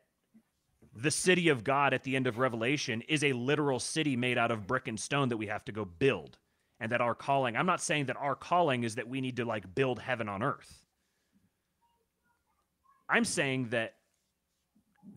the 0.97 1.11
city 1.11 1.49
of 1.49 1.65
God 1.65 1.93
at 1.93 2.03
the 2.03 2.17
end 2.17 2.27
of 2.27 2.39
Revelation 2.39 3.03
is 3.09 3.25
a 3.25 3.33
literal 3.33 3.81
city 3.81 4.17
made 4.17 4.39
out 4.39 4.51
of 4.51 4.67
brick 4.67 4.89
and 4.89 4.99
stone 4.99 5.29
that 5.29 5.37
we 5.37 5.47
have 5.47 5.65
to 5.65 5.73
go 5.73 5.85
build. 5.85 6.39
And 6.81 6.91
that 6.93 7.01
our 7.01 7.15
calling, 7.15 7.57
I'm 7.57 7.67
not 7.67 7.81
saying 7.81 8.07
that 8.07 8.17
our 8.17 8.35
calling 8.35 8.85
is 8.85 8.97
that 8.97 9.09
we 9.09 9.21
need 9.21 9.37
to 9.37 9.45
like 9.45 9.75
build 9.75 10.01
heaven 10.01 10.29
on 10.29 10.43
earth. 10.43 10.84
I'm 13.09 13.25
saying 13.25 13.69
that 13.71 13.95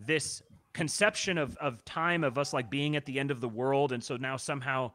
this 0.06 0.42
conception 0.74 1.38
of, 1.38 1.58
of 1.58 1.84
time 1.86 2.24
of 2.24 2.38
us 2.38 2.54
like 2.54 2.70
being 2.70 2.96
at 2.96 3.06
the 3.06 3.20
end 3.20 3.32
of 3.32 3.42
the 3.42 3.50
world 3.50 3.92
and 3.92 4.04
so 4.04 4.16
now 4.16 4.38
somehow 4.38 4.92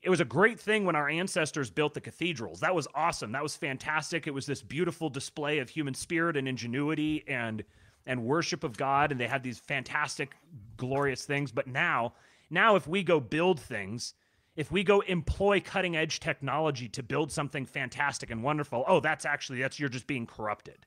it 0.00 0.10
was 0.10 0.20
a 0.20 0.24
great 0.24 0.60
thing 0.60 0.84
when 0.84 0.94
our 0.94 1.08
ancestors 1.08 1.70
built 1.70 1.92
the 1.92 2.00
cathedrals. 2.00 2.60
That 2.60 2.74
was 2.74 2.86
awesome. 2.94 3.32
That 3.32 3.42
was 3.42 3.56
fantastic. 3.56 4.28
It 4.28 4.30
was 4.34 4.46
this 4.46 4.62
beautiful 4.62 5.10
display 5.10 5.58
of 5.58 5.68
human 5.68 5.94
spirit 5.94 6.36
and 6.36 6.46
ingenuity 6.46 7.24
and 7.26 7.64
and 8.06 8.24
worship 8.24 8.64
of 8.64 8.76
god 8.76 9.10
and 9.12 9.20
they 9.20 9.26
had 9.26 9.42
these 9.42 9.58
fantastic 9.58 10.36
glorious 10.76 11.24
things. 11.24 11.50
But 11.50 11.66
now 11.66 12.14
now 12.48 12.76
if 12.76 12.86
we 12.86 13.02
go 13.02 13.18
build 13.18 13.60
things 13.60 14.14
if 14.54 14.72
we 14.72 14.82
go 14.82 15.00
employ 15.00 15.60
cutting 15.60 15.96
edge 15.96 16.20
technology 16.20 16.88
to 16.88 17.02
build 17.02 17.30
something 17.30 17.66
fantastic 17.66 18.30
and 18.30 18.42
wonderful 18.42 18.84
oh 18.86 19.00
that's 19.00 19.24
actually 19.24 19.60
that's 19.60 19.78
you're 19.78 19.88
just 19.88 20.06
being 20.06 20.26
corrupted 20.26 20.86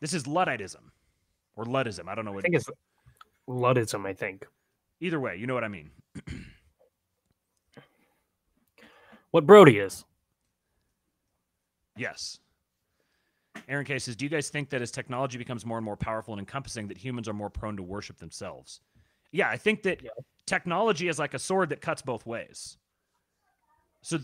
this 0.00 0.14
is 0.14 0.26
ludditism 0.26 0.92
or 1.56 1.64
luddism. 1.64 2.08
I 2.08 2.14
don't 2.14 2.24
know 2.24 2.32
what. 2.32 2.40
I 2.40 2.42
think 2.42 2.54
it's 2.56 2.70
luddism. 3.48 4.06
I 4.06 4.12
think. 4.12 4.46
Either 5.00 5.20
way, 5.20 5.36
you 5.36 5.46
know 5.46 5.54
what 5.54 5.64
I 5.64 5.68
mean. 5.68 5.90
what 9.30 9.46
Brody 9.46 9.78
is. 9.78 10.04
Yes. 11.96 12.40
Aaron 13.68 13.84
K 13.84 13.98
says, 13.98 14.16
"Do 14.16 14.24
you 14.24 14.28
guys 14.28 14.48
think 14.48 14.70
that 14.70 14.82
as 14.82 14.90
technology 14.90 15.38
becomes 15.38 15.66
more 15.66 15.78
and 15.78 15.84
more 15.84 15.96
powerful 15.96 16.34
and 16.34 16.40
encompassing, 16.40 16.88
that 16.88 16.98
humans 16.98 17.28
are 17.28 17.34
more 17.34 17.50
prone 17.50 17.76
to 17.76 17.82
worship 17.82 18.18
themselves?" 18.18 18.80
Yeah, 19.30 19.48
I 19.50 19.56
think 19.56 19.82
that 19.82 20.02
yeah. 20.02 20.10
technology 20.46 21.08
is 21.08 21.18
like 21.18 21.34
a 21.34 21.38
sword 21.38 21.68
that 21.68 21.80
cuts 21.80 22.02
both 22.02 22.24
ways. 22.24 22.78
So 24.02 24.18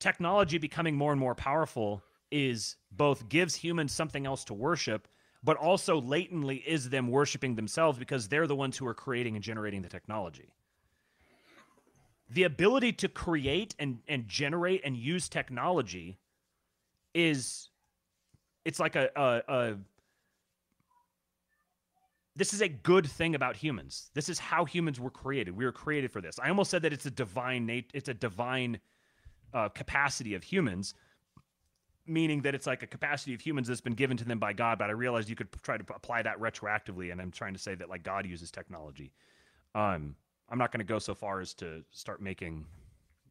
technology 0.00 0.58
becoming 0.58 0.96
more 0.96 1.12
and 1.12 1.20
more 1.20 1.34
powerful 1.34 2.02
is 2.30 2.76
both 2.92 3.28
gives 3.28 3.54
humans 3.54 3.92
something 3.92 4.26
else 4.26 4.44
to 4.44 4.54
worship, 4.54 5.08
but 5.42 5.56
also 5.56 6.00
latently 6.00 6.56
is 6.56 6.90
them 6.90 7.08
worshiping 7.08 7.54
themselves 7.54 7.98
because 7.98 8.28
they're 8.28 8.46
the 8.46 8.56
ones 8.56 8.76
who 8.76 8.86
are 8.86 8.94
creating 8.94 9.36
and 9.36 9.44
generating 9.44 9.82
the 9.82 9.88
technology. 9.88 10.52
The 12.30 12.44
ability 12.44 12.92
to 12.94 13.08
create 13.08 13.74
and, 13.78 13.98
and 14.06 14.28
generate 14.28 14.82
and 14.84 14.96
use 14.96 15.28
technology 15.28 16.18
is 17.14 17.70
it's 18.64 18.78
like 18.78 18.94
a, 18.94 19.10
a, 19.16 19.42
a 19.48 19.76
this 22.36 22.54
is 22.54 22.62
a 22.62 22.68
good 22.68 23.06
thing 23.06 23.34
about 23.34 23.56
humans. 23.56 24.10
This 24.14 24.28
is 24.28 24.38
how 24.38 24.64
humans 24.64 25.00
were 25.00 25.10
created. 25.10 25.56
We 25.56 25.64
were 25.64 25.72
created 25.72 26.12
for 26.12 26.20
this. 26.20 26.38
I 26.38 26.48
almost 26.48 26.70
said 26.70 26.82
that 26.82 26.92
it's 26.92 27.06
a 27.06 27.10
divine 27.10 27.84
it's 27.92 28.08
a 28.08 28.14
divine 28.14 28.78
uh, 29.52 29.68
capacity 29.70 30.34
of 30.34 30.44
humans 30.44 30.94
meaning 32.10 32.42
that 32.42 32.54
it's 32.54 32.66
like 32.66 32.82
a 32.82 32.86
capacity 32.86 33.32
of 33.34 33.40
humans 33.40 33.68
that's 33.68 33.80
been 33.80 33.94
given 33.94 34.16
to 34.16 34.24
them 34.24 34.38
by 34.38 34.52
God. 34.52 34.78
But 34.78 34.90
I 34.90 34.92
realized 34.92 35.28
you 35.28 35.36
could 35.36 35.48
try 35.62 35.76
to 35.78 35.84
apply 35.94 36.22
that 36.22 36.38
retroactively, 36.38 37.12
and 37.12 37.20
I'm 37.20 37.30
trying 37.30 37.54
to 37.54 37.58
say 37.58 37.74
that 37.74 37.88
like 37.88 38.02
God 38.02 38.26
uses 38.26 38.50
technology. 38.50 39.12
Um, 39.74 40.16
I'm 40.48 40.58
not 40.58 40.72
going 40.72 40.80
to 40.80 40.92
go 40.92 40.98
so 40.98 41.14
far 41.14 41.40
as 41.40 41.54
to 41.54 41.84
start 41.92 42.20
making 42.20 42.66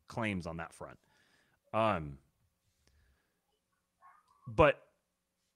claims 0.08 0.48
on 0.48 0.58
that 0.58 0.74
front. 0.74 0.98
Um, 1.74 2.18
but 4.48 4.82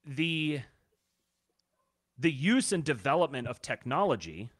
the 0.06 0.60
the 2.18 2.30
use 2.30 2.70
and 2.70 2.84
development 2.84 3.48
of 3.48 3.60
technology 3.60 4.50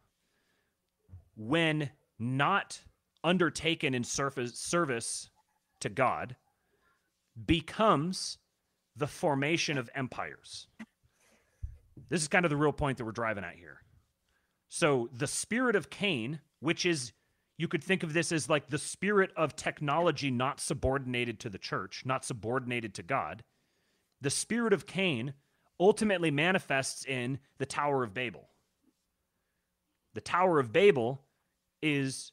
when 1.36 1.90
not 2.18 2.80
undertaken 3.22 3.94
in 3.94 4.02
surface 4.02 4.58
service 4.58 5.30
to 5.80 5.88
God 5.88 6.34
becomes 7.46 8.38
the 8.96 9.06
formation 9.06 9.78
of 9.78 9.90
empires. 9.94 10.66
This 12.08 12.22
is 12.22 12.28
kind 12.28 12.44
of 12.44 12.50
the 12.50 12.56
real 12.56 12.72
point 12.72 12.98
that 12.98 13.04
we're 13.04 13.12
driving 13.12 13.44
at 13.44 13.54
here. 13.54 13.80
So, 14.68 15.08
the 15.12 15.26
spirit 15.26 15.76
of 15.76 15.90
Cain, 15.90 16.40
which 16.60 16.84
is, 16.84 17.12
you 17.56 17.68
could 17.68 17.84
think 17.84 18.02
of 18.02 18.12
this 18.12 18.32
as 18.32 18.48
like 18.48 18.68
the 18.68 18.78
spirit 18.78 19.30
of 19.36 19.56
technology 19.56 20.30
not 20.30 20.60
subordinated 20.60 21.38
to 21.40 21.50
the 21.50 21.58
church, 21.58 22.02
not 22.04 22.24
subordinated 22.24 22.94
to 22.94 23.02
God. 23.02 23.44
The 24.20 24.30
spirit 24.30 24.72
of 24.72 24.86
Cain 24.86 25.34
ultimately 25.78 26.30
manifests 26.30 27.04
in 27.04 27.38
the 27.58 27.66
Tower 27.66 28.02
of 28.02 28.14
Babel. 28.14 28.48
The 30.14 30.20
Tower 30.20 30.58
of 30.58 30.72
Babel 30.72 31.22
is 31.82 32.32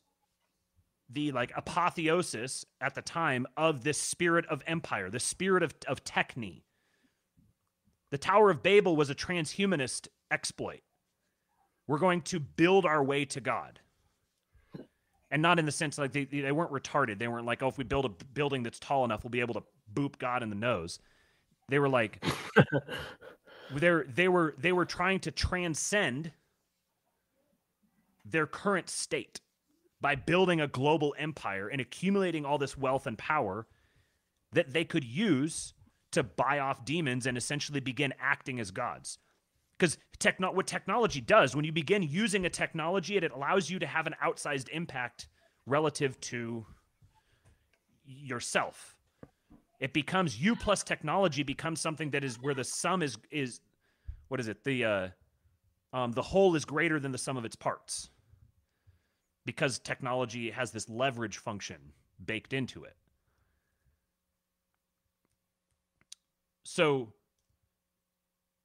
the 1.11 1.31
like 1.31 1.51
apotheosis 1.55 2.65
at 2.79 2.95
the 2.95 3.01
time 3.01 3.45
of 3.57 3.83
this 3.83 3.97
spirit 3.97 4.45
of 4.47 4.63
empire, 4.67 5.09
the 5.09 5.19
spirit 5.19 5.63
of, 5.63 5.73
of 5.87 6.03
techne. 6.03 6.63
The 8.11 8.17
Tower 8.17 8.49
of 8.51 8.61
Babel 8.61 8.95
was 8.95 9.09
a 9.09 9.15
transhumanist 9.15 10.07
exploit. 10.29 10.81
We're 11.87 11.97
going 11.97 12.21
to 12.23 12.39
build 12.39 12.85
our 12.85 13.03
way 13.03 13.25
to 13.25 13.41
God. 13.41 13.79
And 15.29 15.41
not 15.41 15.59
in 15.59 15.65
the 15.65 15.71
sense 15.71 15.97
like 15.97 16.11
they, 16.11 16.25
they 16.25 16.51
weren't 16.51 16.71
retarded. 16.71 17.17
They 17.17 17.29
weren't 17.29 17.45
like, 17.45 17.63
oh, 17.63 17.69
if 17.69 17.77
we 17.77 17.85
build 17.85 18.05
a 18.05 18.09
building 18.33 18.63
that's 18.63 18.79
tall 18.79 19.05
enough, 19.05 19.23
we'll 19.23 19.31
be 19.31 19.39
able 19.39 19.53
to 19.53 19.63
boop 19.93 20.17
God 20.17 20.43
in 20.43 20.49
the 20.49 20.55
nose. 20.55 20.99
They 21.69 21.79
were 21.79 21.87
like, 21.87 22.21
they 23.73 24.01
they 24.13 24.27
were 24.27 24.55
they 24.57 24.73
were 24.73 24.83
trying 24.83 25.21
to 25.21 25.31
transcend 25.31 26.33
their 28.25 28.45
current 28.45 28.89
state 28.89 29.39
by 30.01 30.15
building 30.15 30.59
a 30.59 30.67
global 30.67 31.13
empire 31.17 31.67
and 31.67 31.79
accumulating 31.79 32.43
all 32.43 32.57
this 32.57 32.75
wealth 32.75 33.05
and 33.05 33.17
power 33.17 33.67
that 34.51 34.73
they 34.73 34.83
could 34.83 35.03
use 35.03 35.73
to 36.11 36.23
buy 36.23 36.59
off 36.59 36.83
demons 36.83 37.25
and 37.25 37.37
essentially 37.37 37.79
begin 37.79 38.13
acting 38.19 38.59
as 38.59 38.71
gods. 38.71 39.19
Because 39.77 39.97
techno- 40.19 40.51
what 40.51 40.67
technology 40.67 41.21
does, 41.21 41.55
when 41.55 41.65
you 41.65 41.71
begin 41.71 42.03
using 42.03 42.45
a 42.45 42.49
technology, 42.49 43.15
it, 43.15 43.31
allows 43.31 43.69
you 43.69 43.79
to 43.79 43.87
have 43.87 44.07
an 44.07 44.15
outsized 44.23 44.69
impact 44.69 45.29
relative 45.65 46.19
to 46.21 46.65
yourself. 48.03 48.97
It 49.79 49.93
becomes 49.93 50.39
you 50.39 50.55
plus 50.55 50.83
technology 50.83 51.43
becomes 51.43 51.79
something 51.79 52.11
that 52.11 52.23
is 52.23 52.39
where 52.39 52.53
the 52.53 52.63
sum 52.63 53.01
is 53.01 53.17
is 53.31 53.61
what 54.27 54.39
is 54.39 54.47
it? 54.47 54.63
The 54.63 54.85
uh, 54.85 55.07
um, 55.93 56.11
the 56.11 56.21
whole 56.21 56.55
is 56.55 56.65
greater 56.65 56.99
than 56.99 57.11
the 57.11 57.17
sum 57.17 57.35
of 57.35 57.45
its 57.45 57.55
parts 57.55 58.11
because 59.45 59.79
technology 59.79 60.51
has 60.51 60.71
this 60.71 60.89
leverage 60.89 61.37
function 61.37 61.77
baked 62.25 62.53
into 62.53 62.83
it. 62.83 62.95
So 66.63 67.13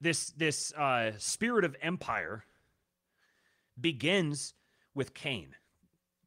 this 0.00 0.30
this 0.30 0.72
uh, 0.74 1.12
spirit 1.18 1.64
of 1.64 1.74
empire 1.82 2.44
begins 3.80 4.54
with 4.94 5.14
Cain. 5.14 5.54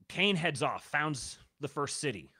Cain 0.07 0.35
heads 0.35 0.63
off, 0.63 0.84
founds 0.84 1.38
the 1.59 1.67
first 1.67 1.99
city. 1.99 2.31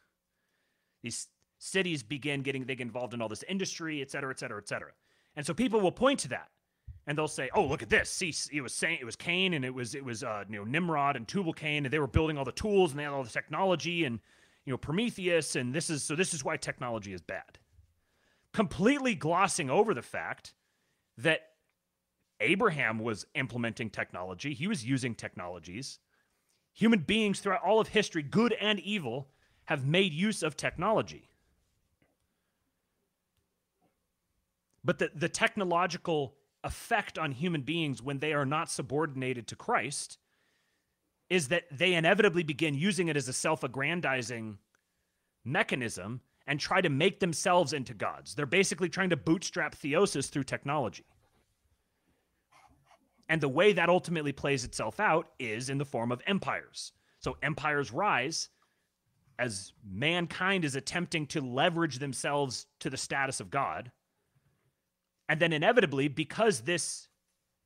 These 1.04 1.28
cities 1.60 2.04
begin 2.04 2.42
getting 2.42 2.64
get 2.64 2.82
involved 2.82 3.14
in 3.14 3.22
all 3.22 3.30
this 3.30 3.44
industry, 3.44 4.02
et 4.02 4.10
cetera, 4.10 4.32
et 4.32 4.40
cetera, 4.40 4.58
et 4.58 4.68
cetera. 4.68 4.92
And 5.36 5.46
so 5.46 5.54
people 5.54 5.80
will 5.80 5.92
point 5.92 6.20
to 6.22 6.30
that 6.30 6.50
and 7.10 7.18
they'll 7.18 7.28
say, 7.28 7.50
"Oh, 7.56 7.66
look 7.66 7.82
at 7.82 7.90
this! 7.90 8.08
See, 8.08 8.32
it 8.54 8.62
was 8.62 8.72
saying 8.72 9.00
it 9.02 9.06
was 9.06 9.16
Cain, 9.16 9.56
and 9.56 9.66
it 9.66 9.74
was 9.74 9.96
it 9.96 10.06
was 10.06 10.24
uh, 10.24 10.44
you 10.48 10.60
know 10.60 10.64
Nimrod 10.64 11.16
and 11.16 11.28
Tubal 11.28 11.54
Cain, 11.54 11.84
and 11.84 11.92
they 11.92 11.98
were 11.98 12.06
building 12.06 12.38
all 12.38 12.46
the 12.46 12.52
tools 12.52 12.92
and 12.92 13.00
they 13.00 13.04
had 13.04 13.12
all 13.12 13.24
the 13.24 13.30
technology, 13.32 14.06
and 14.06 14.20
you 14.64 14.72
know 14.72 14.78
Prometheus, 14.78 15.56
and 15.56 15.74
this 15.74 15.90
is 15.90 16.04
so 16.04 16.16
this 16.16 16.36
is 16.36 16.46
why 16.46 16.56
technology 16.56 17.12
is 17.12 17.22
bad." 17.22 17.58
Completely 18.54 19.16
glossing 19.16 19.72
over 19.72 19.96
the 19.96 20.04
fact 20.04 20.54
that 21.18 21.42
Abraham 22.40 23.00
was 23.00 23.26
implementing 23.34 23.90
technology, 23.90 24.54
he 24.54 24.68
was 24.68 24.86
using 24.86 25.16
technologies. 25.16 25.98
Human 26.74 27.00
beings 27.00 27.40
throughout 27.40 27.64
all 27.64 27.80
of 27.80 27.88
history, 27.88 28.22
good 28.22 28.54
and 28.54 28.80
evil, 28.82 29.30
have 29.66 29.84
made 29.84 30.14
use 30.14 30.44
of 30.44 30.56
technology. 30.56 31.28
But 34.84 35.00
the, 35.00 35.12
the 35.14 35.28
technological 35.28 36.36
effect 36.64 37.18
on 37.18 37.32
human 37.32 37.62
beings 37.62 38.02
when 38.02 38.20
they 38.20 38.34
are 38.34 38.46
not 38.46 38.70
subordinated 38.70 39.48
to 39.48 39.56
Christ 39.56 40.18
is 41.30 41.50
that 41.50 41.66
they 41.72 41.94
inevitably 41.94 42.44
begin 42.44 42.74
using 42.74 43.08
it 43.08 43.16
as 43.16 43.28
a 43.28 43.34
self 43.34 43.64
aggrandizing 43.64 44.58
mechanism 45.46 46.22
and 46.48 46.60
try 46.60 46.82
to 46.82 46.90
make 46.90 47.20
themselves 47.20 47.74
into 47.74 47.94
gods. 47.94 48.34
They're 48.34 48.46
basically 48.46 48.90
trying 48.90 49.12
to 49.12 49.18
bootstrap 49.18 49.76
theosis 49.76 50.30
through 50.30 50.46
technology. 50.46 51.06
And 53.30 53.40
the 53.40 53.48
way 53.48 53.74
that 53.74 53.90
ultimately 53.90 54.32
plays 54.32 54.64
itself 54.66 55.00
out 55.00 55.28
is 55.38 55.70
in 55.70 55.78
the 55.78 55.86
form 55.86 56.12
of 56.12 56.22
empires. 56.26 56.94
So 57.20 57.38
empires 57.44 57.92
rise 57.92 58.50
as 59.38 59.74
mankind 59.88 60.66
is 60.66 60.76
attempting 60.76 61.28
to 61.28 61.42
leverage 61.42 62.00
themselves 62.00 62.66
to 62.80 62.90
the 62.90 62.98
status 62.98 63.40
of 63.40 63.52
God 63.52 63.92
and 65.30 65.40
then 65.40 65.54
inevitably 65.54 66.08
because 66.10 66.62
this 66.62 67.08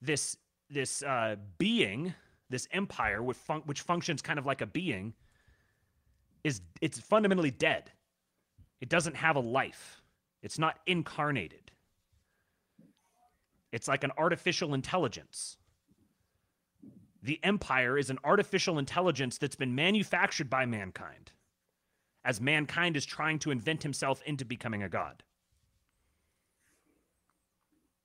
this 0.01 0.37
this 0.69 1.01
uh, 1.01 1.37
being, 1.57 2.13
this 2.49 2.67
empire, 2.71 3.23
which, 3.23 3.37
fun- 3.37 3.61
which 3.65 3.81
functions 3.81 4.21
kind 4.21 4.37
of 4.39 4.45
like 4.45 4.61
a 4.61 4.65
being, 4.65 5.13
is 6.43 6.61
it's 6.81 6.99
fundamentally 6.99 7.51
dead. 7.51 7.91
It 8.81 8.89
doesn't 8.89 9.15
have 9.15 9.35
a 9.35 9.39
life. 9.39 10.01
It's 10.41 10.59
not 10.59 10.79
incarnated. 10.87 11.71
It's 13.71 13.87
like 13.87 14.03
an 14.03 14.11
artificial 14.17 14.73
intelligence. 14.73 15.57
The 17.21 17.39
empire 17.43 17.97
is 17.97 18.09
an 18.09 18.19
artificial 18.23 18.77
intelligence 18.77 19.37
that's 19.37 19.55
been 19.55 19.73
manufactured 19.73 20.49
by 20.49 20.65
mankind 20.65 21.31
as 22.25 22.39
mankind 22.39 22.95
is 22.95 23.05
trying 23.05 23.39
to 23.39 23.51
invent 23.51 23.83
himself 23.83 24.21
into 24.25 24.45
becoming 24.45 24.83
a 24.83 24.89
god. 24.89 25.23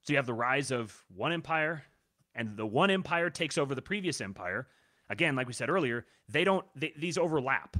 So 0.09 0.13
you 0.13 0.17
have 0.17 0.25
the 0.25 0.33
rise 0.33 0.71
of 0.71 1.05
one 1.15 1.31
empire, 1.31 1.83
and 2.33 2.57
the 2.57 2.65
one 2.65 2.89
empire 2.89 3.29
takes 3.29 3.59
over 3.59 3.75
the 3.75 3.81
previous 3.83 4.21
empire. 4.21 4.67
Again, 5.07 5.35
like 5.35 5.45
we 5.45 5.53
said 5.53 5.69
earlier, 5.69 6.07
they 6.27 6.43
don't 6.43 6.65
they, 6.75 6.93
these 6.97 7.19
overlap. 7.19 7.77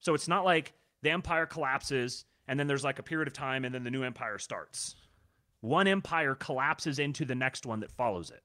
So 0.00 0.12
it's 0.12 0.28
not 0.28 0.44
like 0.44 0.74
the 1.00 1.08
empire 1.08 1.46
collapses 1.46 2.26
and 2.46 2.60
then 2.60 2.66
there's 2.66 2.84
like 2.84 2.98
a 2.98 3.02
period 3.02 3.26
of 3.26 3.32
time 3.32 3.64
and 3.64 3.74
then 3.74 3.84
the 3.84 3.90
new 3.90 4.02
empire 4.02 4.36
starts. 4.36 4.96
One 5.62 5.86
empire 5.86 6.34
collapses 6.34 6.98
into 6.98 7.24
the 7.24 7.34
next 7.34 7.64
one 7.64 7.80
that 7.80 7.90
follows 7.90 8.30
it. 8.30 8.42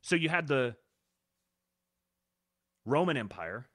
So 0.00 0.16
you 0.16 0.30
had 0.30 0.48
the 0.48 0.76
Roman 2.86 3.18
Empire, 3.18 3.68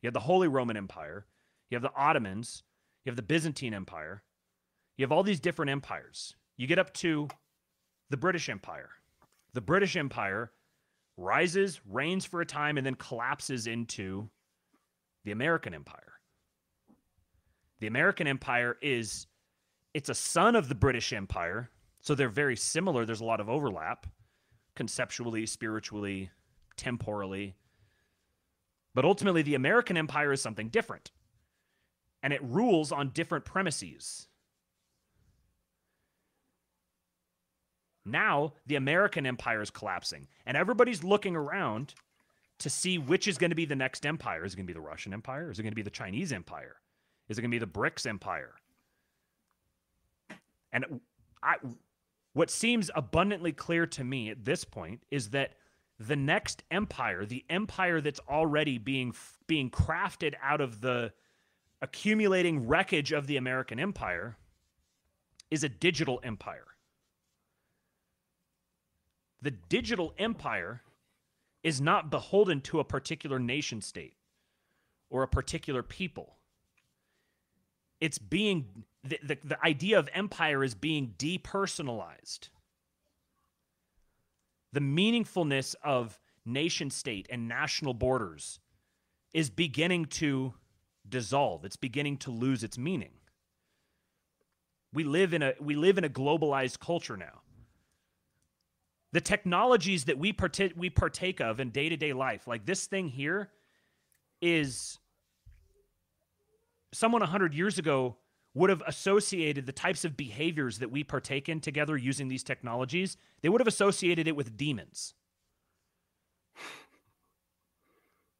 you 0.00 0.06
have 0.06 0.14
the 0.14 0.20
Holy 0.20 0.48
Roman 0.48 0.78
Empire, 0.78 1.26
you 1.68 1.74
have 1.74 1.82
the 1.82 1.94
Ottomans, 1.94 2.62
you 3.04 3.10
have 3.10 3.16
the 3.16 3.22
Byzantine 3.22 3.74
Empire, 3.74 4.22
you 5.00 5.04
have 5.04 5.12
all 5.12 5.22
these 5.22 5.40
different 5.40 5.70
empires. 5.70 6.36
You 6.58 6.66
get 6.66 6.78
up 6.78 6.92
to 6.96 7.26
the 8.10 8.18
British 8.18 8.50
Empire. 8.50 8.90
The 9.54 9.62
British 9.62 9.96
Empire 9.96 10.52
rises, 11.16 11.80
reigns 11.88 12.26
for 12.26 12.42
a 12.42 12.46
time, 12.46 12.76
and 12.76 12.84
then 12.84 12.96
collapses 12.96 13.66
into 13.66 14.28
the 15.24 15.32
American 15.32 15.72
Empire. 15.72 16.20
The 17.78 17.86
American 17.86 18.26
Empire 18.26 18.76
is 18.82 19.26
it's 19.94 20.10
a 20.10 20.14
son 20.14 20.54
of 20.54 20.68
the 20.68 20.74
British 20.74 21.14
Empire, 21.14 21.70
so 22.02 22.14
they're 22.14 22.28
very 22.28 22.56
similar. 22.56 23.06
There's 23.06 23.22
a 23.22 23.24
lot 23.24 23.40
of 23.40 23.48
overlap 23.48 24.06
conceptually, 24.74 25.46
spiritually, 25.46 26.30
temporally. 26.76 27.54
But 28.94 29.06
ultimately, 29.06 29.40
the 29.40 29.54
American 29.54 29.96
empire 29.96 30.34
is 30.34 30.42
something 30.42 30.68
different. 30.68 31.10
And 32.22 32.34
it 32.34 32.42
rules 32.42 32.92
on 32.92 33.12
different 33.14 33.46
premises. 33.46 34.26
Now, 38.10 38.54
the 38.66 38.76
American 38.76 39.26
empire 39.26 39.62
is 39.62 39.70
collapsing, 39.70 40.28
and 40.46 40.56
everybody's 40.56 41.04
looking 41.04 41.36
around 41.36 41.94
to 42.58 42.70
see 42.70 42.98
which 42.98 43.26
is 43.26 43.38
going 43.38 43.50
to 43.50 43.56
be 43.56 43.64
the 43.64 43.76
next 43.76 44.04
empire. 44.04 44.44
Is 44.44 44.52
it 44.52 44.56
going 44.56 44.66
to 44.66 44.72
be 44.72 44.78
the 44.78 44.86
Russian 44.86 45.12
empire? 45.12 45.50
Is 45.50 45.58
it 45.58 45.62
going 45.62 45.72
to 45.72 45.76
be 45.76 45.82
the 45.82 45.90
Chinese 45.90 46.32
empire? 46.32 46.76
Is 47.28 47.38
it 47.38 47.42
going 47.42 47.50
to 47.50 47.54
be 47.54 47.58
the 47.58 47.66
BRICS 47.66 48.06
empire? 48.06 48.54
And 50.72 51.00
I, 51.42 51.56
what 52.32 52.50
seems 52.50 52.90
abundantly 52.94 53.52
clear 53.52 53.86
to 53.86 54.04
me 54.04 54.30
at 54.30 54.44
this 54.44 54.64
point 54.64 55.02
is 55.10 55.30
that 55.30 55.54
the 55.98 56.16
next 56.16 56.62
empire, 56.70 57.24
the 57.24 57.44
empire 57.50 58.00
that's 58.00 58.20
already 58.28 58.78
being 58.78 59.14
being 59.46 59.70
crafted 59.70 60.34
out 60.42 60.60
of 60.60 60.80
the 60.80 61.12
accumulating 61.82 62.66
wreckage 62.66 63.12
of 63.12 63.26
the 63.26 63.36
American 63.36 63.80
empire, 63.80 64.36
is 65.50 65.64
a 65.64 65.68
digital 65.68 66.20
empire. 66.22 66.66
The 69.42 69.50
digital 69.50 70.14
empire 70.18 70.82
is 71.62 71.80
not 71.80 72.10
beholden 72.10 72.60
to 72.62 72.80
a 72.80 72.84
particular 72.84 73.38
nation 73.38 73.80
state 73.80 74.14
or 75.08 75.22
a 75.22 75.28
particular 75.28 75.82
people. 75.82 76.36
It's 78.00 78.18
being 78.18 78.84
the, 79.04 79.18
the, 79.22 79.38
the 79.44 79.64
idea 79.64 79.98
of 79.98 80.08
empire 80.14 80.64
is 80.64 80.74
being 80.74 81.14
depersonalized 81.18 82.48
the 84.72 84.80
meaningfulness 84.80 85.74
of 85.82 86.18
nation 86.44 86.90
state 86.90 87.26
and 87.30 87.48
national 87.48 87.94
borders 87.94 88.60
is 89.32 89.50
beginning 89.50 90.06
to 90.06 90.54
dissolve. 91.08 91.64
It's 91.64 91.76
beginning 91.76 92.18
to 92.18 92.30
lose 92.30 92.62
its 92.62 92.78
meaning. 92.78 93.12
We 94.92 95.04
live 95.04 95.34
in 95.34 95.42
a 95.42 95.54
we 95.60 95.76
live 95.76 95.98
in 95.98 96.04
a 96.04 96.08
globalized 96.08 96.80
culture 96.80 97.16
now. 97.16 97.42
The 99.12 99.20
technologies 99.20 100.04
that 100.04 100.18
we 100.18 100.32
partake 100.32 100.72
we 100.76 100.90
partake 100.90 101.40
of 101.40 101.60
in 101.60 101.70
day-to-day 101.70 102.12
life, 102.12 102.46
like 102.46 102.64
this 102.64 102.86
thing 102.86 103.08
here 103.08 103.50
is 104.40 104.98
someone 106.92 107.20
100 107.20 107.54
years 107.54 107.78
ago 107.78 108.16
would 108.54 108.70
have 108.70 108.82
associated 108.86 109.66
the 109.66 109.72
types 109.72 110.04
of 110.04 110.16
behaviors 110.16 110.78
that 110.78 110.90
we 110.90 111.04
partake 111.04 111.48
in 111.48 111.60
together 111.60 111.96
using 111.96 112.28
these 112.28 112.42
technologies, 112.42 113.16
they 113.42 113.48
would 113.48 113.60
have 113.60 113.68
associated 113.68 114.26
it 114.26 114.34
with 114.34 114.56
demons. 114.56 115.14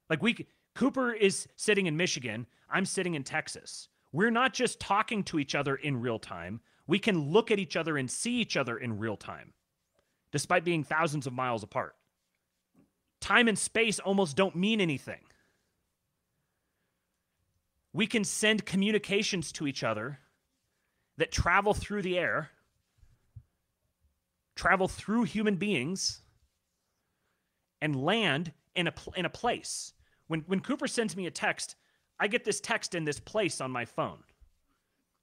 Like 0.08 0.22
we 0.22 0.46
Cooper 0.74 1.12
is 1.12 1.46
sitting 1.56 1.86
in 1.86 1.96
Michigan, 1.96 2.46
I'm 2.68 2.84
sitting 2.84 3.14
in 3.14 3.22
Texas. 3.22 3.88
We're 4.12 4.30
not 4.30 4.52
just 4.52 4.80
talking 4.80 5.22
to 5.24 5.38
each 5.38 5.54
other 5.54 5.76
in 5.76 6.00
real 6.00 6.18
time. 6.18 6.60
We 6.86 6.98
can 6.98 7.30
look 7.30 7.50
at 7.50 7.60
each 7.60 7.76
other 7.76 7.96
and 7.96 8.10
see 8.10 8.40
each 8.40 8.56
other 8.56 8.76
in 8.76 8.98
real 8.98 9.16
time, 9.16 9.52
despite 10.32 10.64
being 10.64 10.84
thousands 10.84 11.26
of 11.26 11.32
miles 11.32 11.62
apart. 11.62 11.94
Time 13.20 13.48
and 13.48 13.58
space 13.58 13.98
almost 13.98 14.36
don't 14.36 14.56
mean 14.56 14.80
anything. 14.80 15.20
We 17.92 18.06
can 18.06 18.24
send 18.24 18.64
communications 18.64 19.52
to 19.52 19.66
each 19.66 19.82
other 19.82 20.20
that 21.18 21.32
travel 21.32 21.74
through 21.74 22.02
the 22.02 22.18
air, 22.18 22.50
travel 24.54 24.88
through 24.88 25.24
human 25.24 25.56
beings, 25.56 26.22
and 27.82 28.02
land 28.02 28.52
in 28.74 28.86
a, 28.86 28.94
in 29.16 29.24
a 29.24 29.30
place. 29.30 29.92
When, 30.28 30.40
when 30.46 30.60
Cooper 30.60 30.86
sends 30.86 31.16
me 31.16 31.26
a 31.26 31.30
text, 31.30 31.74
I 32.18 32.28
get 32.28 32.44
this 32.44 32.60
text 32.60 32.94
in 32.94 33.04
this 33.04 33.18
place 33.18 33.60
on 33.60 33.70
my 33.70 33.84
phone. 33.84 34.22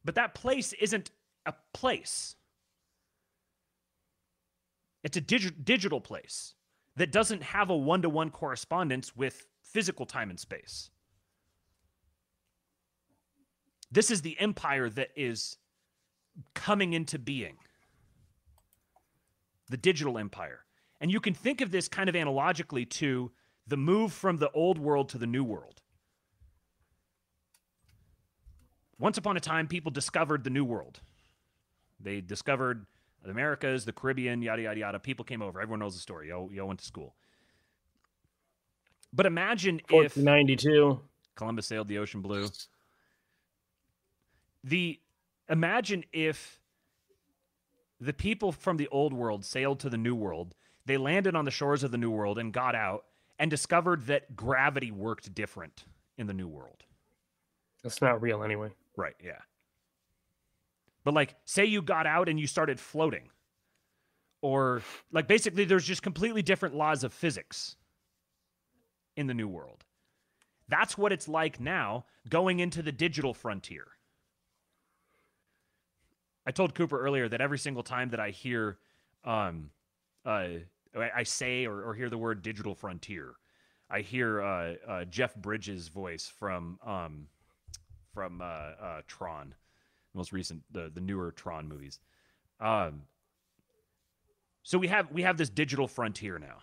But 0.04 0.16
that 0.16 0.34
place 0.34 0.74
isn't 0.74 1.12
a 1.46 1.54
place, 1.74 2.36
it's 5.08 5.16
a 5.16 5.22
dig- 5.22 5.64
digital 5.64 6.02
place 6.02 6.54
that 6.98 7.14
doesn't 7.14 7.42
have 7.42 7.70
a 7.70 7.78
one 7.78 8.02
to 8.02 8.10
one 8.10 8.30
correspondence 8.30 9.16
with 9.16 9.48
physical 9.62 10.06
time 10.06 10.30
and 10.30 10.38
space. 10.38 10.90
This 13.90 14.12
is 14.12 14.22
the 14.22 14.38
empire 14.38 14.90
that 14.90 15.12
is 15.16 15.60
coming 16.54 16.92
into 16.92 17.18
being 17.18 17.56
the 19.70 19.78
digital 19.78 20.18
empire. 20.18 20.66
And 21.00 21.10
you 21.10 21.22
can 21.22 21.34
think 21.34 21.62
of 21.62 21.72
this 21.72 21.88
kind 21.88 22.10
of 22.10 22.16
analogically 22.18 22.84
to 22.86 23.32
the 23.66 23.78
move 23.78 24.12
from 24.12 24.36
the 24.36 24.52
old 24.52 24.78
world 24.78 25.08
to 25.10 25.18
the 25.18 25.26
new 25.26 25.44
world. 25.46 25.80
Once 29.00 29.18
upon 29.18 29.38
a 29.38 29.40
time, 29.40 29.70
people 29.70 29.90
discovered 29.90 30.44
the 30.44 30.50
new 30.50 30.66
world. 30.66 31.00
They 31.98 32.20
discovered 32.20 32.88
the 33.24 33.32
Americas, 33.32 33.86
the 33.86 33.94
Caribbean, 33.94 34.42
yada, 34.42 34.62
yada, 34.62 34.80
yada. 34.80 35.00
People 35.00 35.26
came 35.26 35.42
over. 35.42 35.62
Everyone 35.62 35.80
knows 35.80 35.96
the 35.96 36.02
story. 36.02 36.30
Yo, 36.30 36.50
yo 36.54 36.66
went 36.66 36.80
to 36.80 36.86
school. 36.86 37.16
But 39.14 39.26
imagine 39.26 39.82
if 39.90 40.16
92 40.16 41.00
Columbus 41.36 41.68
sailed 41.68 41.88
the 41.88 41.98
ocean 41.98 42.22
blue 42.22 42.48
the 44.64 45.00
imagine 45.50 46.04
if 46.12 46.60
the 48.00 48.14
people 48.14 48.52
from 48.52 48.78
the 48.78 48.88
old 48.90 49.14
world 49.14 49.46
sailed 49.46 49.80
to 49.80 49.90
the 49.90 49.98
new 49.98 50.16
world 50.16 50.54
they 50.86 50.98
landed 50.98 51.36
on 51.36 51.46
the 51.46 51.52
shores 51.52 51.84
of 51.84 51.92
the 51.92 51.98
new 51.98 52.12
world 52.12 52.38
and 52.38 52.54
got 52.54 52.76
out 52.76 53.06
and 53.40 53.50
discovered 53.50 54.06
that 54.08 54.36
gravity 54.36 54.92
worked 54.92 55.34
different 55.34 55.86
in 56.18 56.28
the 56.28 56.34
new 56.34 56.48
world 56.48 56.84
that's 57.84 58.02
not 58.02 58.22
real 58.22 58.44
anyway 58.44 58.70
right 58.98 59.16
yeah 59.24 59.40
but 61.08 61.14
like 61.14 61.36
say 61.46 61.64
you 61.64 61.82
got 61.82 62.06
out 62.06 62.28
and 62.28 62.38
you 62.38 62.46
started 62.48 62.82
floating. 62.82 63.30
Or 64.42 64.82
like 65.10 65.26
basically 65.26 65.64
there's 65.64 65.86
just 65.86 66.04
completely 66.04 66.42
different 66.42 66.76
laws 66.76 67.06
of 67.06 67.14
physics 67.14 67.78
in 69.16 69.26
the 69.26 69.34
new 69.34 69.48
world. 69.48 69.86
That's 70.68 70.98
what 70.98 71.14
it's 71.14 71.30
like 71.30 71.62
now 71.62 72.04
going 72.28 72.60
into 72.60 72.82
the 72.82 72.92
digital 72.92 73.34
frontier. 73.34 73.88
I 76.46 76.52
told 76.52 76.76
Cooper 76.76 77.00
earlier 77.00 77.30
that 77.30 77.40
every 77.40 77.58
single 77.58 77.84
time 77.84 78.10
that 78.10 78.20
I 78.20 78.32
hear, 78.32 78.78
um, 79.24 79.70
uh, 80.26 80.48
I 80.94 81.24
say 81.24 81.66
or, 81.66 81.84
or 81.84 81.94
hear 81.94 82.10
the 82.10 82.18
word 82.18 82.42
digital 82.42 82.76
frontier, 82.76 83.36
I 83.90 84.02
hear 84.02 84.42
uh, 84.42 84.74
uh, 84.86 85.06
Jeff 85.06 85.38
Bridges' 85.38 85.88
voice 85.88 86.28
from 86.28 86.80
um, 86.86 87.28
from 88.14 88.42
uh, 88.42 88.44
uh, 88.46 89.02
Tron, 89.08 89.56
most 90.18 90.34
recent 90.34 90.64
the 90.72 90.92
the 90.94 91.02
newer 91.02 91.32
Tron 91.32 91.68
movies. 91.70 92.00
Um, 92.60 93.04
So 94.64 94.78
we 94.78 94.88
have 94.90 95.12
we 95.12 95.22
have 95.22 95.38
this 95.38 95.50
digital 95.50 95.88
frontier 95.88 96.38
now. 96.40 96.58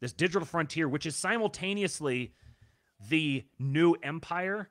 This 0.00 0.12
digital 0.12 0.46
frontier 0.46 0.88
which 0.88 1.06
is 1.06 1.14
simultaneously 1.14 2.32
the 3.08 3.44
new 3.58 3.94
empire 4.02 4.68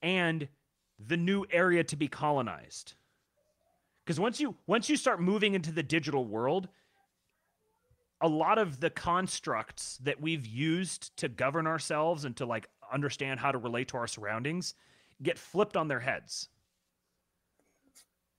and 0.00 0.48
the 0.98 1.16
new 1.16 1.44
area 1.50 1.84
to 1.84 1.96
be 1.96 2.08
colonized. 2.08 2.94
Because 4.04 4.18
once 4.18 4.40
you 4.40 4.56
once 4.66 4.88
you 4.88 4.96
start 4.96 5.20
moving 5.20 5.54
into 5.54 5.70
the 5.70 5.82
digital 5.82 6.24
world, 6.24 6.68
a 8.20 8.28
lot 8.28 8.58
of 8.58 8.80
the 8.80 8.90
constructs 8.90 9.98
that 9.98 10.20
we've 10.20 10.46
used 10.46 11.16
to 11.18 11.28
govern 11.28 11.66
ourselves 11.66 12.24
and 12.24 12.34
to 12.36 12.46
like 12.46 12.68
understand 12.90 13.38
how 13.38 13.52
to 13.52 13.58
relate 13.58 13.88
to 13.88 13.96
our 13.98 14.06
surroundings 14.06 14.74
get 15.22 15.38
flipped 15.38 15.76
on 15.76 15.88
their 15.88 16.00
heads. 16.00 16.48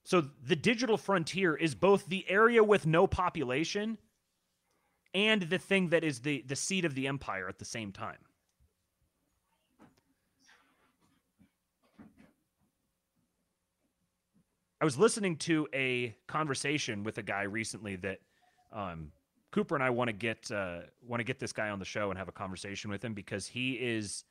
So 0.09 0.23
the 0.43 0.55
digital 0.55 0.97
frontier 0.97 1.55
is 1.55 1.75
both 1.75 2.07
the 2.07 2.27
area 2.27 2.63
with 2.63 2.87
no 2.87 3.05
population 3.05 3.99
and 5.13 5.43
the 5.43 5.59
thing 5.59 5.89
that 5.89 6.03
is 6.03 6.21
the 6.21 6.43
the 6.47 6.55
seat 6.55 6.83
of 6.83 6.95
the 6.95 7.05
empire 7.05 7.47
at 7.47 7.59
the 7.59 7.65
same 7.65 7.91
time. 7.91 8.17
I 14.81 14.83
was 14.83 14.97
listening 14.97 15.35
to 15.35 15.67
a 15.75 16.15
conversation 16.25 17.03
with 17.03 17.19
a 17.19 17.23
guy 17.23 17.43
recently 17.43 17.95
that 17.97 18.17
um, 18.73 19.11
Cooper 19.51 19.75
and 19.75 19.83
I 19.83 19.91
want 19.91 20.07
to 20.07 20.13
get 20.13 20.49
uh, 20.49 20.79
want 21.07 21.19
to 21.19 21.23
get 21.23 21.37
this 21.37 21.53
guy 21.53 21.69
on 21.69 21.77
the 21.77 21.85
show 21.85 22.09
and 22.09 22.17
have 22.17 22.27
a 22.27 22.31
conversation 22.31 22.89
with 22.89 23.05
him 23.05 23.13
because 23.13 23.45
he 23.45 23.73
is 23.73 24.23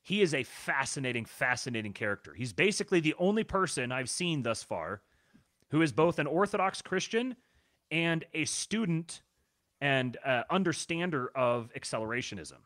he 0.00 0.22
is 0.22 0.32
a 0.32 0.44
fascinating, 0.44 1.26
fascinating 1.26 1.92
character. 1.92 2.32
He's 2.32 2.54
basically 2.54 3.00
the 3.00 3.14
only 3.18 3.44
person 3.44 3.92
I've 3.92 4.08
seen 4.08 4.42
thus 4.42 4.62
far 4.62 5.02
who 5.70 5.82
is 5.82 5.92
both 5.92 6.18
an 6.18 6.26
Orthodox 6.26 6.82
Christian 6.82 7.36
and 7.90 8.24
a 8.34 8.44
student 8.44 9.22
and 9.80 10.16
uh, 10.24 10.42
understander 10.50 11.30
of 11.34 11.70
accelerationism, 11.78 12.58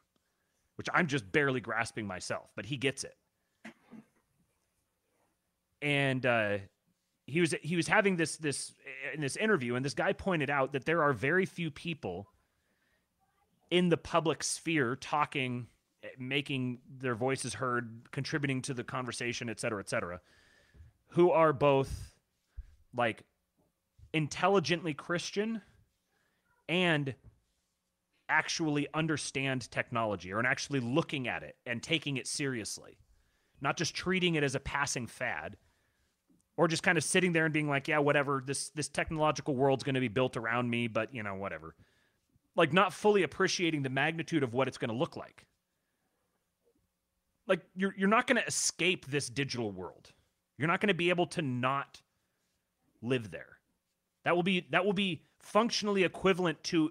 which 0.77 0.89
I'm 0.93 1.07
just 1.07 1.31
barely 1.33 1.61
grasping 1.61 2.07
myself, 2.07 2.51
but 2.55 2.67
he 2.67 2.77
gets 2.77 3.05
it. 3.05 3.17
And 5.83 6.25
uh, 6.27 6.59
he 7.27 7.41
was 7.41 7.55
he 7.63 7.77
was 7.77 7.89
having 7.89 8.17
this 8.17 8.37
this 8.37 8.73
in 9.15 9.21
this 9.21 9.37
interview, 9.37 9.77
and 9.77 9.85
this 9.85 9.95
guy 9.95 10.13
pointed 10.13 10.51
out 10.51 10.73
that 10.73 10.85
there 10.85 11.03
are 11.03 11.13
very 11.13 11.47
few 11.47 11.71
people 11.71 12.29
in 13.71 13.89
the 13.89 13.97
public 13.97 14.43
sphere 14.43 14.97
talking, 14.97 15.69
making 16.19 16.81
their 16.99 17.15
voices 17.15 17.55
heard, 17.55 18.03
contributing 18.11 18.61
to 18.63 18.75
the 18.75 18.85
conversation, 18.85 19.49
et 19.49 19.61
cetera, 19.61 19.81
et 19.81 19.89
cetera, 19.89 20.21
who 21.09 21.31
are 21.31 21.53
both 21.53 22.10
like 22.95 23.23
intelligently 24.13 24.95
Christian 24.95 25.63
and 26.69 27.15
actually 28.29 28.87
understand 28.95 29.71
technology 29.71 30.33
or 30.33 30.45
actually 30.47 30.81
looking 30.81 31.29
at 31.29 31.43
it 31.43 31.57
and 31.67 31.83
taking 31.83 32.17
it 32.17 32.27
seriously, 32.27 32.99
not 33.61 33.77
just 33.77 33.95
treating 33.95 34.37
it 34.37 34.45
as 34.45 34.55
a 34.55 34.61
passing 34.61 35.07
fad 35.07 35.57
or 36.57 36.69
just 36.69 36.83
kind 36.83 36.97
of 36.97 37.05
sitting 37.05 37.33
there 37.33 37.45
and 37.45 37.53
being 37.55 37.69
like, 37.69 37.89
yeah, 37.89 37.99
whatever, 37.99 38.43
this 38.45 38.71
this 38.71 38.89
technological 38.89 39.57
world's 39.57 39.83
going 39.83 39.95
to 39.95 40.01
be 40.01 40.09
built 40.09 40.37
around 40.37 40.71
me, 40.71 40.87
but 40.87 41.13
you 41.15 41.23
know, 41.23 41.35
whatever. 41.35 41.75
Like 42.57 42.73
not 42.73 42.93
fully 42.93 43.23
appreciating 43.23 43.83
the 43.83 43.91
magnitude 43.91 44.43
of 44.43 44.55
what 44.55 44.69
it's 44.69 44.79
going 44.79 44.91
to 44.91 44.97
look 44.97 45.17
like. 45.17 45.47
Like 47.47 47.63
you're 47.75 47.95
you're 47.97 48.09
not 48.09 48.27
going 48.27 48.41
to 48.41 48.47
escape 48.47 49.07
this 49.07 49.29
digital 49.29 49.73
world. 49.73 50.13
You're 50.59 50.69
not 50.69 50.81
going 50.81 50.89
to 50.89 50.95
be 50.95 51.09
able 51.09 51.27
to 51.29 51.43
not 51.43 52.01
live 53.03 53.31
there. 53.31 53.59
That 54.25 54.37
will 54.37 54.43
be 54.43 54.67
that 54.71 54.85
will 54.85 54.93
be 54.93 55.23
functionally 55.41 56.05
equivalent 56.05 56.63
to 56.65 56.91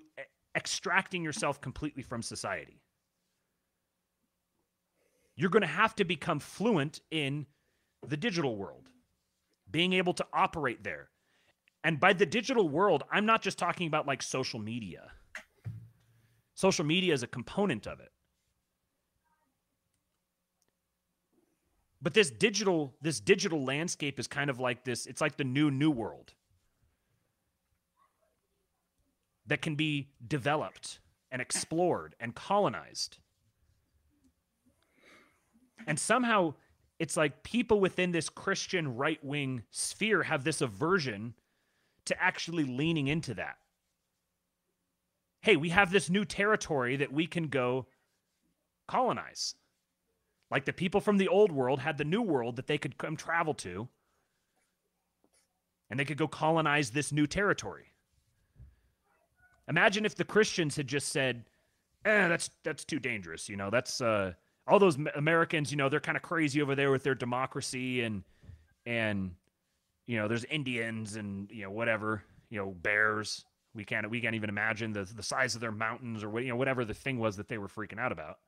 extracting 0.55 1.23
yourself 1.23 1.61
completely 1.61 2.03
from 2.03 2.21
society. 2.21 2.81
You're 5.35 5.49
going 5.49 5.61
to 5.61 5.67
have 5.67 5.95
to 5.95 6.03
become 6.03 6.39
fluent 6.39 7.01
in 7.11 7.45
the 8.05 8.17
digital 8.17 8.55
world 8.57 8.89
being 9.71 9.93
able 9.93 10.13
to 10.13 10.25
operate 10.33 10.83
there. 10.83 11.09
And 11.83 11.99
by 11.99 12.13
the 12.13 12.25
digital 12.25 12.67
world, 12.67 13.03
I'm 13.11 13.25
not 13.25 13.41
just 13.41 13.57
talking 13.57 13.87
about 13.87 14.07
like 14.07 14.21
social 14.21 14.59
media. 14.59 15.11
Social 16.55 16.83
media 16.83 17.13
is 17.13 17.23
a 17.23 17.27
component 17.27 17.87
of 17.87 17.99
it. 17.99 18.11
But 22.01 22.13
this 22.13 22.29
digital 22.29 22.95
this 23.01 23.19
digital 23.19 23.63
landscape 23.63 24.19
is 24.19 24.27
kind 24.27 24.49
of 24.49 24.59
like 24.59 24.85
this 24.85 25.05
it's 25.05 25.21
like 25.21 25.37
the 25.37 25.43
new 25.43 25.69
new 25.69 25.91
world 25.91 26.33
that 29.47 29.61
can 29.61 29.75
be 29.75 30.09
developed 30.25 30.99
and 31.31 31.41
explored 31.41 32.15
and 32.19 32.35
colonized. 32.35 33.17
And 35.87 35.99
somehow 35.99 36.53
it's 36.99 37.17
like 37.17 37.43
people 37.43 37.79
within 37.79 38.11
this 38.11 38.29
Christian 38.29 38.95
right 38.95 39.23
wing 39.23 39.63
sphere 39.71 40.23
have 40.23 40.43
this 40.43 40.61
aversion 40.61 41.33
to 42.05 42.21
actually 42.21 42.63
leaning 42.63 43.07
into 43.07 43.33
that. 43.35 43.57
Hey, 45.41 45.55
we 45.55 45.69
have 45.69 45.91
this 45.91 46.09
new 46.09 46.25
territory 46.25 46.97
that 46.97 47.13
we 47.13 47.25
can 47.25 47.47
go 47.47 47.87
colonize. 48.87 49.55
Like 50.51 50.65
the 50.65 50.73
people 50.73 51.01
from 51.01 51.17
the 51.17 51.27
old 51.27 51.51
world 51.51 51.79
had 51.79 51.97
the 51.97 52.05
new 52.05 52.21
world 52.21 52.55
that 52.55 52.67
they 52.67 52.77
could 52.77 52.97
come 52.97 53.15
travel 53.15 53.53
to, 53.55 53.87
and 55.89 55.99
they 55.99 56.05
could 56.05 56.17
go 56.17 56.27
colonize 56.27 56.89
this 56.89 57.11
new 57.11 57.27
territory. 57.27 57.93
Imagine 59.67 60.05
if 60.05 60.15
the 60.15 60.23
Christians 60.23 60.75
had 60.75 60.87
just 60.87 61.09
said, 61.09 61.45
"Eh, 62.05 62.27
that's 62.27 62.49
that's 62.63 62.83
too 62.83 62.99
dangerous." 62.99 63.47
You 63.47 63.57
know, 63.57 63.69
that's 63.69 64.01
uh, 64.01 64.33
all 64.67 64.79
those 64.79 64.97
Americans, 65.15 65.71
you 65.71 65.77
know, 65.77 65.89
they're 65.89 65.99
kind 65.99 66.17
of 66.17 66.23
crazy 66.23 66.61
over 66.61 66.75
there 66.75 66.91
with 66.91 67.03
their 67.03 67.15
democracy 67.15 68.01
and 68.01 68.23
and 68.85 69.31
you 70.07 70.17
know, 70.17 70.27
there's 70.27 70.45
Indians 70.45 71.15
and 71.15 71.51
you 71.51 71.63
know 71.63 71.71
whatever, 71.71 72.23
you 72.49 72.57
know, 72.57 72.71
bears. 72.71 73.45
We 73.75 73.85
can't 73.85 74.09
we 74.09 74.19
can't 74.19 74.33
even 74.33 74.49
imagine 74.49 74.91
the 74.91 75.03
the 75.03 75.21
size 75.21 75.53
of 75.53 75.61
their 75.61 75.71
mountains 75.71 76.23
or 76.23 76.29
what 76.31 76.43
you 76.43 76.49
know 76.49 76.55
whatever 76.55 76.83
the 76.83 76.95
thing 76.95 77.19
was 77.19 77.37
that 77.37 77.47
they 77.47 77.59
were 77.59 77.67
freaking 77.67 77.99
out 77.99 78.11
about. 78.11 78.39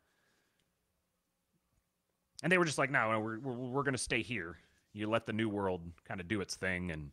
And 2.43 2.51
they 2.51 2.57
were 2.57 2.65
just 2.65 2.77
like, 2.77 2.91
no, 2.91 3.19
we're 3.19 3.39
we're, 3.39 3.53
we're 3.53 3.83
going 3.83 3.93
to 3.93 3.99
stay 3.99 4.21
here. 4.21 4.57
You 4.93 5.09
let 5.09 5.25
the 5.25 5.33
new 5.33 5.49
world 5.49 5.81
kind 6.07 6.19
of 6.19 6.27
do 6.27 6.41
its 6.41 6.55
thing 6.55 6.91
and 6.91 7.11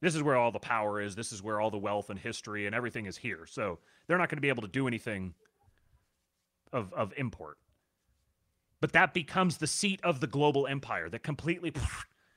this 0.00 0.14
is 0.14 0.22
where 0.22 0.36
all 0.36 0.52
the 0.52 0.60
power 0.60 1.00
is. 1.00 1.16
This 1.16 1.32
is 1.32 1.42
where 1.42 1.60
all 1.60 1.70
the 1.70 1.78
wealth 1.78 2.10
and 2.10 2.18
history 2.18 2.66
and 2.66 2.74
everything 2.74 3.06
is 3.06 3.16
here. 3.16 3.46
So 3.46 3.78
they're 4.06 4.18
not 4.18 4.28
going 4.28 4.36
to 4.36 4.42
be 4.42 4.48
able 4.48 4.62
to 4.62 4.68
do 4.68 4.86
anything 4.86 5.34
of 6.72 6.92
of 6.92 7.12
import. 7.16 7.58
But 8.80 8.92
that 8.92 9.12
becomes 9.12 9.56
the 9.56 9.66
seat 9.66 10.00
of 10.04 10.20
the 10.20 10.28
global 10.28 10.66
empire 10.66 11.08
that 11.08 11.24
completely 11.24 11.72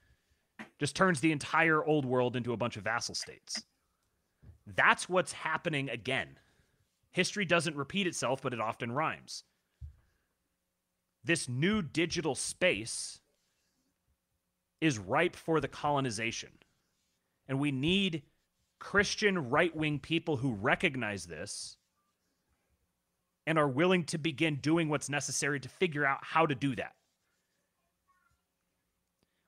just 0.80 0.95
turns 0.95 1.19
the 1.19 1.31
entire 1.31 1.85
old 1.85 2.06
world 2.06 2.35
into 2.35 2.53
a 2.53 2.57
bunch 2.57 2.77
of 2.77 2.84
vassal 2.84 3.14
states. 3.14 3.61
That's 4.65 5.07
what's 5.07 5.34
happening 5.34 5.89
again. 5.89 6.39
History 7.11 7.45
doesn't 7.45 7.76
repeat 7.76 8.07
itself, 8.07 8.41
but 8.41 8.53
it 8.53 8.61
often 8.61 8.91
rhymes. 8.91 9.43
This 11.23 11.48
new 11.48 11.81
digital 11.81 12.35
space 12.35 13.19
is 14.80 14.98
ripe 14.98 15.35
for 15.35 15.60
the 15.60 15.68
colonization. 15.68 16.49
And 17.48 17.60
we 17.60 17.72
need 17.72 18.23
Christian 18.80 19.49
right 19.49 19.76
wing 19.76 19.99
people 19.99 20.38
who 20.38 20.53
recognize 20.53 21.26
this 21.26 21.77
and 23.45 23.60
are 23.60 23.68
willing 23.68 24.03
to 24.06 24.18
begin 24.18 24.56
doing 24.56 24.89
what's 24.89 25.10
necessary 25.10 25.60
to 25.60 25.69
figure 25.69 26.06
out 26.06 26.19
how 26.22 26.45
to 26.45 26.56
do 26.56 26.76
that. 26.76 26.95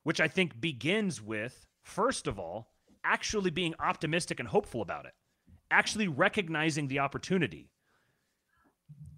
Which 0.03 0.19
I 0.19 0.27
think 0.27 0.59
begins 0.59 1.21
with, 1.21 1.65
first 1.81 2.27
of 2.27 2.37
all, 2.37 2.67
actually 3.03 3.49
being 3.49 3.73
optimistic 3.79 4.39
and 4.39 4.49
hopeful 4.49 4.81
about 4.81 5.05
it, 5.05 5.13
actually 5.71 6.07
recognizing 6.07 6.87
the 6.87 6.99
opportunity. 6.99 7.69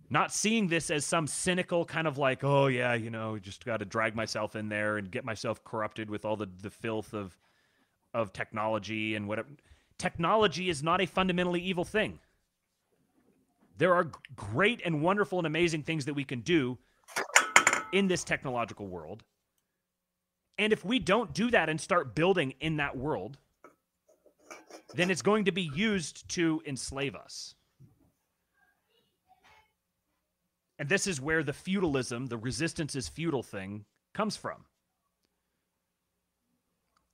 Not 0.09 0.31
seeing 0.31 0.67
this 0.67 0.91
as 0.91 1.05
some 1.05 1.25
cynical 1.27 1.83
kind 1.83 2.07
of 2.07 2.17
like, 2.17 2.43
oh, 2.43 2.67
yeah, 2.67 2.93
you 2.93 3.09
know, 3.09 3.39
just 3.39 3.65
got 3.65 3.77
to 3.77 3.85
drag 3.85 4.15
myself 4.15 4.55
in 4.55 4.69
there 4.69 4.97
and 4.97 5.09
get 5.09 5.25
myself 5.25 5.63
corrupted 5.63 6.09
with 6.09 6.25
all 6.25 6.35
the, 6.35 6.47
the 6.61 6.69
filth 6.69 7.13
of, 7.13 7.35
of 8.13 8.31
technology 8.31 9.15
and 9.15 9.27
whatever. 9.27 9.49
Technology 9.97 10.69
is 10.69 10.83
not 10.83 11.01
a 11.01 11.05
fundamentally 11.05 11.61
evil 11.61 11.85
thing. 11.85 12.19
There 13.77 13.93
are 13.95 14.11
great 14.35 14.81
and 14.85 15.01
wonderful 15.01 15.39
and 15.39 15.47
amazing 15.47 15.83
things 15.83 16.05
that 16.05 16.13
we 16.13 16.23
can 16.23 16.41
do 16.41 16.77
in 17.91 18.07
this 18.07 18.23
technological 18.23 18.87
world. 18.87 19.23
And 20.57 20.71
if 20.71 20.85
we 20.85 20.99
don't 20.99 21.33
do 21.33 21.51
that 21.51 21.67
and 21.67 21.79
start 21.79 22.15
building 22.15 22.53
in 22.59 22.77
that 22.77 22.95
world, 22.95 23.37
then 24.93 25.11
it's 25.11 25.21
going 25.21 25.45
to 25.45 25.51
be 25.51 25.69
used 25.73 26.27
to 26.29 26.61
enslave 26.65 27.15
us. 27.15 27.55
And 30.79 30.89
this 30.89 31.07
is 31.07 31.21
where 31.21 31.43
the 31.43 31.53
feudalism, 31.53 32.27
the 32.27 32.37
resistance 32.37 32.95
is 32.95 33.07
feudal 33.07 33.43
thing, 33.43 33.85
comes 34.13 34.35
from. 34.37 34.65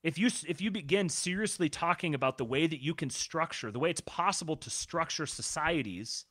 if 0.03 0.17
you 0.17 0.27
if 0.47 0.61
you 0.61 0.71
begin 0.71 1.09
seriously 1.09 1.69
talking 1.69 2.15
about 2.15 2.37
the 2.37 2.45
way 2.45 2.67
that 2.67 2.81
you 2.81 2.93
can 2.93 3.09
structure 3.09 3.71
the 3.71 3.79
way 3.79 3.89
it's 3.89 4.01
possible 4.01 4.55
to 4.55 4.69
structure 4.69 5.25
societies 5.25 6.25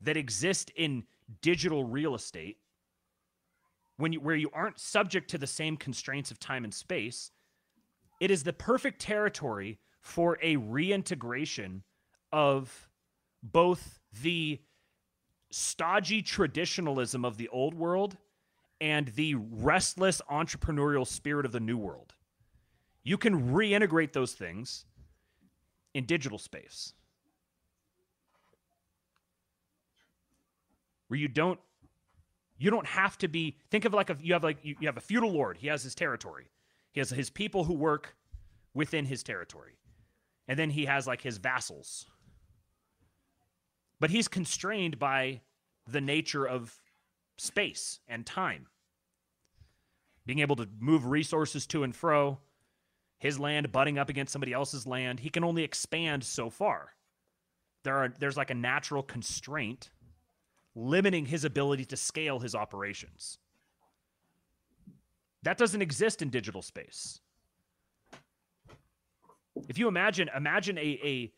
that 0.00 0.16
exist 0.16 0.70
in 0.76 1.04
digital 1.40 1.84
real 1.84 2.14
estate 2.14 2.58
when 3.96 4.12
you 4.12 4.20
where 4.20 4.34
you 4.34 4.50
aren't 4.52 4.78
subject 4.78 5.30
to 5.30 5.38
the 5.38 5.46
same 5.46 5.76
constraints 5.76 6.30
of 6.30 6.38
time 6.38 6.64
and 6.64 6.74
space 6.74 7.30
it 8.20 8.30
is 8.30 8.42
the 8.42 8.52
perfect 8.52 9.00
territory 9.00 9.78
for 10.00 10.38
a 10.42 10.56
reintegration 10.56 11.82
of 12.32 12.88
both 13.42 14.00
the 14.22 14.60
stodgy 15.52 16.22
traditionalism 16.22 17.24
of 17.24 17.36
the 17.36 17.48
old 17.48 17.74
world 17.74 18.16
and 18.80 19.08
the 19.08 19.34
restless 19.36 20.20
entrepreneurial 20.30 21.06
spirit 21.06 21.46
of 21.46 21.52
the 21.52 21.60
new 21.60 21.76
world. 21.76 22.14
You 23.04 23.16
can 23.16 23.52
reintegrate 23.52 24.12
those 24.12 24.32
things 24.32 24.84
in 25.94 26.04
digital 26.04 26.38
space. 26.38 26.92
Where 31.08 31.18
you 31.18 31.28
don't 31.28 31.60
you 32.58 32.70
don't 32.70 32.86
have 32.86 33.18
to 33.18 33.28
be 33.28 33.58
think 33.70 33.84
of 33.84 33.92
like 33.92 34.08
a 34.08 34.16
you 34.20 34.32
have 34.32 34.44
like 34.44 34.58
you, 34.62 34.76
you 34.80 34.88
have 34.88 34.96
a 34.96 35.00
feudal 35.00 35.30
lord, 35.30 35.58
he 35.58 35.68
has 35.68 35.82
his 35.82 35.94
territory. 35.94 36.46
He 36.92 37.00
has 37.00 37.10
his 37.10 37.30
people 37.30 37.64
who 37.64 37.74
work 37.74 38.16
within 38.74 39.04
his 39.04 39.22
territory. 39.22 39.78
And 40.48 40.58
then 40.58 40.70
he 40.70 40.86
has 40.86 41.06
like 41.06 41.22
his 41.22 41.38
vassals. 41.38 42.06
But 44.02 44.10
he's 44.10 44.26
constrained 44.26 44.98
by 44.98 45.42
the 45.86 46.00
nature 46.00 46.44
of 46.44 46.76
space 47.38 48.00
and 48.08 48.26
time. 48.26 48.66
Being 50.26 50.40
able 50.40 50.56
to 50.56 50.68
move 50.80 51.06
resources 51.06 51.68
to 51.68 51.84
and 51.84 51.94
fro, 51.94 52.40
his 53.20 53.38
land 53.38 53.70
butting 53.70 53.98
up 53.98 54.08
against 54.08 54.32
somebody 54.32 54.52
else's 54.52 54.88
land, 54.88 55.20
he 55.20 55.30
can 55.30 55.44
only 55.44 55.62
expand 55.62 56.24
so 56.24 56.50
far. 56.50 56.94
There 57.84 57.96
are 57.96 58.08
there's 58.18 58.36
like 58.36 58.50
a 58.50 58.56
natural 58.56 59.04
constraint 59.04 59.90
limiting 60.74 61.26
his 61.26 61.44
ability 61.44 61.84
to 61.84 61.96
scale 61.96 62.40
his 62.40 62.56
operations. 62.56 63.38
That 65.44 65.58
doesn't 65.58 65.80
exist 65.80 66.22
in 66.22 66.28
digital 66.28 66.62
space. 66.62 67.20
If 69.68 69.78
you 69.78 69.86
imagine 69.86 70.28
imagine 70.34 70.76
a 70.76 70.98
a 71.04 71.32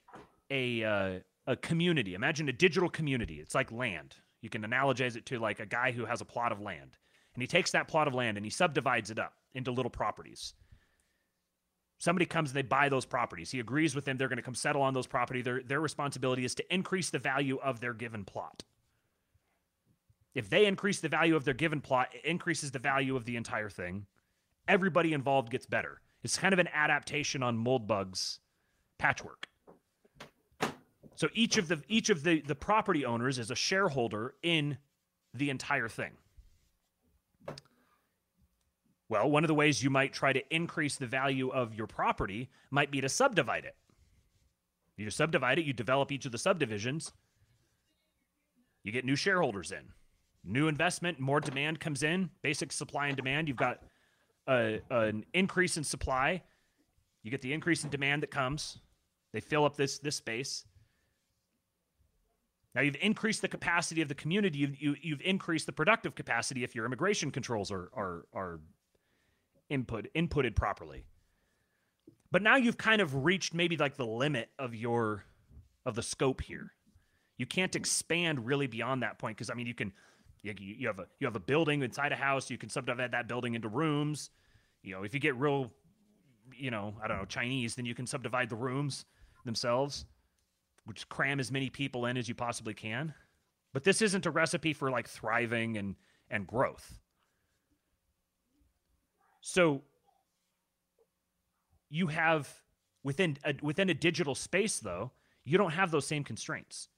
a 0.51 0.85
uh, 0.85 1.21
a 1.47 1.57
community, 1.57 2.15
imagine 2.15 2.49
a 2.49 2.53
digital 2.53 2.89
community. 2.89 3.41
It's 3.41 3.55
like 3.55 3.71
land. 3.73 4.17
You 4.41 4.51
can 4.51 4.63
analogize 4.63 5.17
it 5.17 5.27
to 5.27 5.39
like 5.39 5.61
a 5.61 5.67
guy 5.67 5.93
who 5.93 6.05
has 6.05 6.21
a 6.21 6.25
plot 6.25 6.53
of 6.53 6.61
land, 6.61 6.97
and 7.35 7.43
he 7.43 7.47
takes 7.47 7.71
that 7.73 7.89
plot 7.89 8.09
of 8.09 8.15
land 8.15 8.37
and 8.37 8.45
he 8.45 8.51
subdivides 8.51 9.11
it 9.11 9.19
up 9.19 9.35
into 9.55 9.71
little 9.71 9.91
properties. 9.91 10.55
Somebody 11.99 12.27
comes 12.27 12.51
and 12.51 12.57
they 12.57 12.63
buy 12.63 12.89
those 12.89 13.07
properties. 13.07 13.51
He 13.51 13.61
agrees 13.61 13.95
with 13.95 14.05
them. 14.05 14.17
They're 14.17 14.29
going 14.29 14.37
to 14.37 14.43
come 14.43 14.55
settle 14.55 14.83
on 14.83 14.95
those 14.95 15.07
property. 15.07 15.43
Their 15.43 15.63
their 15.63 15.81
responsibility 15.81 16.45
is 16.45 16.55
to 16.57 16.75
increase 16.75 17.11
the 17.11 17.19
value 17.19 17.59
of 17.63 17.81
their 17.81 17.95
given 17.95 18.25
plot. 18.25 18.65
If 20.35 20.51
they 20.51 20.67
increase 20.67 21.01
the 21.01 21.09
value 21.09 21.37
of 21.37 21.45
their 21.45 21.55
given 21.55 21.81
plot, 21.81 22.09
it 22.13 22.25
increases 22.25 22.73
the 22.73 22.81
value 22.81 23.17
of 23.17 23.25
the 23.25 23.37
entire 23.37 23.71
thing. 23.71 24.07
Everybody 24.67 25.13
involved 25.13 25.51
gets 25.51 25.67
better. 25.67 26.01
It's 26.23 26.39
kind 26.39 26.53
of 26.53 26.59
an 26.59 26.69
adaptation 26.73 27.43
on 27.43 27.63
Moldbug's 27.63 28.41
patchwork. 28.99 29.49
So 31.17 31.29
each 31.33 31.57
of 31.59 31.69
the 31.69 31.81
each 31.89 32.11
of 32.11 32.23
the 32.23 32.41
the 32.41 32.55
property 32.55 33.05
owners 33.05 33.39
is 33.39 33.51
a 33.51 33.55
shareholder 33.55 34.35
in 34.43 34.79
the 35.33 35.51
entire 35.51 35.89
thing. 35.89 36.13
Well, 39.09 39.31
one 39.31 39.45
of 39.45 39.49
the 39.49 39.55
ways 39.55 39.83
you 39.83 39.91
might 39.91 40.13
try 40.13 40.33
to 40.33 40.43
increase 40.55 40.97
the 40.97 41.07
value 41.07 41.51
of 41.51 41.75
your 41.75 41.87
property 41.87 42.49
might 42.71 42.91
be 42.91 43.01
to 43.01 43.09
subdivide 43.09 43.65
it. 43.65 43.77
You 44.97 45.11
subdivide 45.11 45.59
it, 45.59 45.65
you 45.65 45.73
develop 45.73 46.11
each 46.11 46.25
of 46.25 46.33
the 46.33 46.39
subdivisions, 46.39 47.13
you 48.85 48.93
get 48.93 49.05
new 49.05 49.17
shareholders 49.17 49.73
in. 49.73 49.93
New 50.45 50.69
investment, 50.69 51.19
more 51.19 51.41
demand 51.41 51.81
comes 51.81 52.03
in, 52.03 52.31
basic 52.43 52.71
supply 52.71 53.09
and 53.09 53.17
demand. 53.17 53.49
You've 53.49 53.57
got 53.57 53.81
a, 54.47 54.81
an 54.91 55.25
increase 55.33 55.77
in 55.77 55.85
supply. 55.85 56.43
You 57.23 57.31
get 57.31 57.41
the 57.41 57.53
increase 57.53 57.83
in 57.83 57.91
demand 57.91 58.23
that 58.23 58.31
comes. 58.31 58.79
They 59.33 59.41
fill 59.41 59.65
up 59.65 59.77
this 59.77 59.99
this 59.99 60.17
space. 60.17 60.65
Now 62.75 62.83
you've 62.83 62.97
increased 63.01 63.43
the 63.43 63.49
capacity 63.49 64.03
of 64.03 64.09
the 64.09 64.15
community. 64.15 64.59
You've, 64.59 64.81
you, 64.81 64.97
you 65.01 65.15
have 65.15 65.21
increased 65.21 65.67
the 65.67 65.73
productive 65.73 66.15
capacity 66.15 66.65
if 66.65 66.75
your 66.75 66.85
immigration 66.85 67.31
controls 67.31 67.71
are 67.71 67.91
are 67.95 68.25
are 68.33 68.61
input 69.71 70.09
inputted 70.15 70.57
properly. 70.57 71.05
But 72.31 72.43
now 72.43 72.57
you've 72.57 72.79
kind 72.79 73.01
of 73.01 73.25
reached 73.25 73.55
maybe 73.55 73.77
like 73.77 73.97
the 73.97 74.07
limit 74.07 74.51
of 74.59 74.75
your 74.75 75.25
of 75.87 75.95
the 75.95 76.03
scope 76.03 76.41
here. 76.41 76.73
You 77.39 77.47
can't 77.47 77.75
expand 77.77 78.47
really 78.47 78.67
beyond 78.67 79.03
that 79.03 79.19
point 79.19 79.37
because 79.37 79.51
I 79.51 79.55
mean 79.55 79.67
you 79.67 79.75
can 79.75 79.93
you, 80.43 80.55
you 80.59 80.87
have 80.89 80.99
a 80.99 81.07
you 81.21 81.27
have 81.27 81.37
a 81.37 81.41
building 81.41 81.83
inside 81.83 82.13
a 82.13 82.17
house. 82.17 82.51
You 82.51 82.59
can 82.59 82.69
subdivide 82.69 83.13
that 83.13 83.29
building 83.29 83.55
into 83.55 83.69
rooms. 83.69 84.31
You 84.83 84.95
know, 84.95 85.03
if 85.03 85.15
you 85.15 85.21
get 85.21 85.37
real, 85.37 85.73
you 86.55 86.71
know, 86.71 86.95
I 87.03 87.09
don't 87.09 87.19
know 87.19 87.25
Chinese, 87.25 87.75
then 87.75 87.87
you 87.87 87.95
can 87.95 88.07
subdivide 88.07 88.51
the 88.51 88.57
rooms 88.57 89.07
themselves, 89.45 90.05
which 90.85 91.09
cram 91.09 91.41
as 91.41 91.51
many 91.51 91.71
people 91.71 92.07
in 92.07 92.17
as 92.17 92.29
you 92.29 92.35
possibly 92.35 92.75
can. 92.75 93.15
But 93.73 93.85
this 93.85 94.03
isn't 94.03 94.27
a 94.27 94.31
recipe 94.31 94.73
for 94.73 94.91
like 94.91 95.09
thriving 95.09 95.77
and 95.77 95.97
and 96.31 96.47
growth. 96.47 96.99
So 99.41 99.83
you 101.91 102.07
have 102.09 102.49
within 103.03 103.37
a, 103.45 103.55
within 103.63 103.91
a 103.91 103.95
digital 103.95 104.35
space 104.35 104.79
though, 104.79 105.13
you 105.45 105.59
don't 105.59 105.73
have 105.73 105.91
those 105.91 106.07
same 106.07 106.25
constraints. 106.25 106.89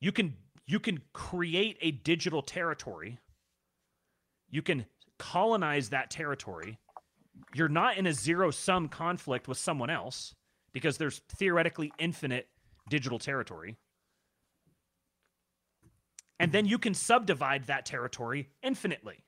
You 0.00 0.12
can 0.12 0.34
you 0.66 0.78
can 0.78 1.02
create 1.12 1.76
a 1.80 1.90
digital 1.90 2.42
territory. 2.42 3.18
You 4.50 4.62
can 4.62 4.86
colonize 5.18 5.90
that 5.90 6.10
territory. 6.10 6.78
You're 7.54 7.68
not 7.68 7.96
in 7.96 8.06
a 8.06 8.12
zero 8.12 8.50
sum 8.50 8.88
conflict 8.88 9.48
with 9.48 9.58
someone 9.58 9.90
else 9.90 10.34
because 10.72 10.98
there's 10.98 11.20
theoretically 11.28 11.92
infinite 11.98 12.48
digital 12.88 13.18
territory. 13.18 13.76
And 16.38 16.52
then 16.52 16.66
you 16.66 16.78
can 16.78 16.94
subdivide 16.94 17.66
that 17.66 17.84
territory 17.84 18.48
infinitely. 18.62 19.24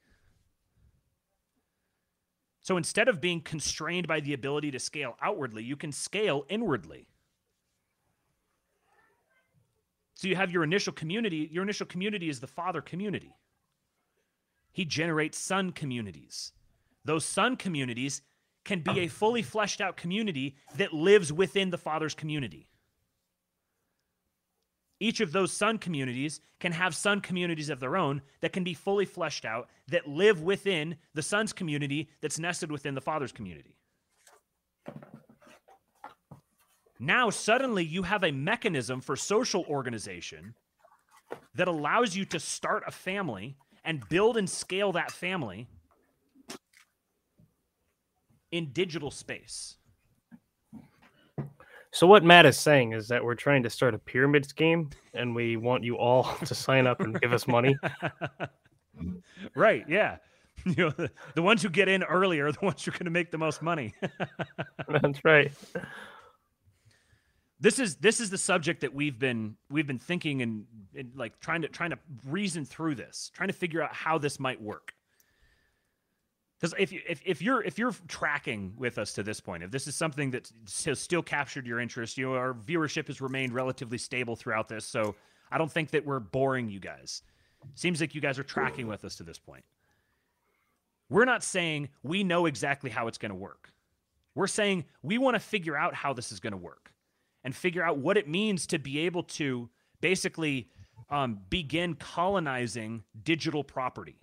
So 2.62 2.76
instead 2.76 3.08
of 3.08 3.20
being 3.20 3.40
constrained 3.40 4.06
by 4.06 4.20
the 4.20 4.34
ability 4.34 4.70
to 4.70 4.78
scale 4.78 5.16
outwardly, 5.20 5.64
you 5.64 5.76
can 5.76 5.92
scale 5.92 6.46
inwardly. 6.48 7.08
So 10.14 10.28
you 10.28 10.36
have 10.36 10.52
your 10.52 10.62
initial 10.62 10.92
community. 10.92 11.48
Your 11.50 11.64
initial 11.64 11.86
community 11.86 12.28
is 12.28 12.38
the 12.38 12.46
father 12.46 12.80
community. 12.80 13.34
He 14.70 14.84
generates 14.84 15.36
son 15.36 15.72
communities. 15.72 16.52
Those 17.04 17.24
son 17.24 17.56
communities 17.56 18.22
can 18.64 18.80
be 18.80 19.00
a 19.00 19.04
um, 19.04 19.08
fully 19.08 19.42
fleshed 19.42 19.80
out 19.80 19.96
community 19.96 20.56
that 20.76 20.92
lives 20.92 21.32
within 21.32 21.70
the 21.70 21.78
father's 21.78 22.14
community. 22.14 22.68
Each 25.00 25.20
of 25.20 25.32
those 25.32 25.52
son 25.52 25.78
communities 25.78 26.40
can 26.60 26.70
have 26.70 26.94
son 26.94 27.20
communities 27.20 27.70
of 27.70 27.80
their 27.80 27.96
own 27.96 28.22
that 28.40 28.52
can 28.52 28.62
be 28.62 28.72
fully 28.72 29.04
fleshed 29.04 29.44
out, 29.44 29.68
that 29.88 30.06
live 30.06 30.42
within 30.42 30.96
the 31.12 31.22
son's 31.22 31.52
community 31.52 32.08
that's 32.20 32.38
nested 32.38 32.70
within 32.70 32.94
the 32.94 33.00
father's 33.00 33.32
community. 33.32 33.74
Now, 37.00 37.30
suddenly, 37.30 37.84
you 37.84 38.04
have 38.04 38.22
a 38.22 38.30
mechanism 38.30 39.00
for 39.00 39.16
social 39.16 39.64
organization 39.64 40.54
that 41.56 41.66
allows 41.66 42.14
you 42.14 42.24
to 42.26 42.38
start 42.38 42.84
a 42.86 42.92
family 42.92 43.56
and 43.84 44.08
build 44.08 44.36
and 44.36 44.48
scale 44.48 44.92
that 44.92 45.10
family 45.10 45.66
in 48.52 48.72
digital 48.72 49.10
space. 49.10 49.76
So 51.90 52.06
what 52.06 52.24
Matt 52.24 52.46
is 52.46 52.56
saying 52.56 52.92
is 52.92 53.08
that 53.08 53.22
we're 53.22 53.34
trying 53.34 53.62
to 53.64 53.70
start 53.70 53.94
a 53.94 53.98
pyramid 53.98 54.46
scheme 54.46 54.88
and 55.12 55.34
we 55.34 55.56
want 55.56 55.84
you 55.84 55.98
all 55.98 56.24
to 56.44 56.54
sign 56.54 56.86
up 56.86 57.00
and 57.00 57.20
give 57.20 57.32
us 57.32 57.46
money. 57.46 57.76
right, 59.54 59.84
yeah. 59.88 60.16
You 60.64 60.74
know, 60.76 60.90
the, 60.90 61.10
the 61.34 61.42
ones 61.42 61.60
who 61.60 61.68
get 61.68 61.88
in 61.88 62.04
earlier 62.04 62.46
are 62.46 62.52
the 62.52 62.64
ones 62.64 62.84
who 62.84 62.92
are 62.92 62.92
going 62.92 63.06
to 63.06 63.10
make 63.10 63.32
the 63.32 63.38
most 63.38 63.62
money. 63.62 63.94
That's 64.86 65.24
right 65.24 65.50
this 67.62 67.78
is 67.78 67.94
this 67.96 68.20
is 68.20 68.28
the 68.28 68.36
subject 68.36 68.80
that 68.80 68.92
we've 68.92 69.18
been 69.20 69.56
we've 69.70 69.86
been 69.86 69.98
thinking 69.98 70.42
and, 70.42 70.64
and, 70.96 71.12
like 71.14 71.38
trying 71.38 71.62
to 71.62 71.68
trying 71.68 71.90
to 71.90 71.98
reason 72.26 72.64
through 72.64 72.96
this, 72.96 73.30
trying 73.32 73.48
to 73.48 73.54
figure 73.54 73.80
out 73.80 73.94
how 73.94 74.18
this 74.18 74.40
might 74.40 74.60
work. 74.60 74.92
Because 76.62 76.76
if 76.78 76.92
you 76.92 77.00
if, 77.08 77.20
if 77.24 77.42
you're 77.42 77.60
if 77.64 77.76
you're 77.76 77.92
tracking 78.06 78.72
with 78.76 78.96
us 78.96 79.12
to 79.14 79.24
this 79.24 79.40
point, 79.40 79.64
if 79.64 79.72
this 79.72 79.88
is 79.88 79.96
something 79.96 80.30
that 80.30 80.48
has 80.84 81.00
still 81.00 81.22
captured 81.22 81.66
your 81.66 81.80
interest, 81.80 82.16
you 82.16 82.26
know 82.26 82.36
our 82.36 82.54
viewership 82.54 83.08
has 83.08 83.20
remained 83.20 83.52
relatively 83.52 83.98
stable 83.98 84.36
throughout 84.36 84.68
this, 84.68 84.86
so 84.86 85.16
I 85.50 85.58
don't 85.58 85.72
think 85.72 85.90
that 85.90 86.06
we're 86.06 86.20
boring 86.20 86.68
you 86.68 86.78
guys. 86.78 87.22
Seems 87.74 88.00
like 88.00 88.14
you 88.14 88.20
guys 88.20 88.38
are 88.38 88.44
tracking 88.44 88.86
with 88.86 89.04
us 89.04 89.16
to 89.16 89.24
this 89.24 89.40
point. 89.40 89.64
We're 91.08 91.24
not 91.24 91.42
saying 91.42 91.88
we 92.04 92.22
know 92.22 92.46
exactly 92.46 92.90
how 92.90 93.08
it's 93.08 93.18
going 93.18 93.30
to 93.30 93.36
work. 93.36 93.72
We're 94.36 94.46
saying 94.46 94.84
we 95.02 95.18
want 95.18 95.34
to 95.34 95.40
figure 95.40 95.76
out 95.76 95.94
how 95.96 96.12
this 96.12 96.30
is 96.30 96.38
going 96.38 96.52
to 96.52 96.56
work 96.56 96.92
and 97.42 97.56
figure 97.56 97.82
out 97.82 97.98
what 97.98 98.16
it 98.16 98.28
means 98.28 98.68
to 98.68 98.78
be 98.78 99.00
able 99.00 99.24
to 99.24 99.68
basically 100.00 100.70
um, 101.10 101.40
begin 101.50 101.96
colonizing 101.96 103.02
digital 103.24 103.64
property 103.64 104.16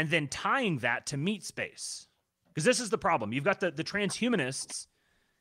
and 0.00 0.08
then 0.08 0.26
tying 0.28 0.78
that 0.78 1.04
to 1.04 1.18
meat 1.18 1.44
space. 1.44 2.06
Because 2.48 2.64
this 2.64 2.80
is 2.80 2.88
the 2.88 2.96
problem. 2.96 3.34
You've 3.34 3.44
got 3.44 3.60
the, 3.60 3.70
the 3.70 3.84
transhumanists. 3.84 4.86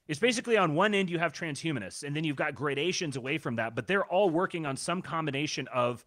It's 0.09 0.19
basically 0.19 0.57
on 0.57 0.75
one 0.75 0.93
end, 0.93 1.09
you 1.09 1.17
have 1.17 1.31
transhumanists, 1.31 2.03
and 2.03 2.13
then 2.13 2.25
you've 2.25 2.35
got 2.35 2.55
gradations 2.55 3.15
away 3.15 3.37
from 3.37 3.55
that, 3.55 3.73
but 3.73 3.87
they're 3.87 4.03
all 4.03 4.29
working 4.29 4.65
on 4.65 4.75
some 4.75 5.01
combination 5.01 5.69
of 5.73 6.05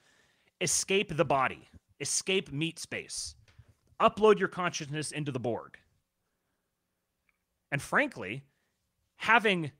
escape 0.61 1.16
the 1.16 1.24
body, 1.24 1.66
escape 1.99 2.53
meat 2.53 2.79
space, 2.79 3.37
upload 3.99 4.39
your 4.39 4.49
consciousness 4.49 5.12
into 5.12 5.33
the 5.33 5.41
Borg. 5.41 5.79
And 7.70 7.81
frankly, 7.81 8.45
having, 9.16 9.73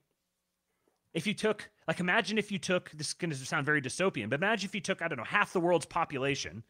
if 1.13 1.27
you 1.27 1.35
took, 1.35 1.69
like, 1.87 2.01
imagine 2.01 2.39
if 2.39 2.51
you 2.51 2.59
took, 2.59 2.91
this 2.93 3.09
is 3.09 3.13
going 3.13 3.33
to 3.33 3.37
sound 3.37 3.67
very 3.67 3.83
dystopian, 3.83 4.31
but 4.31 4.41
imagine 4.41 4.67
if 4.67 4.75
you 4.75 4.81
took, 4.81 5.03
I 5.03 5.09
don't 5.09 5.19
know, 5.19 5.25
half 5.25 5.53
the 5.53 5.61
world's 5.61 5.85
population 5.85 6.63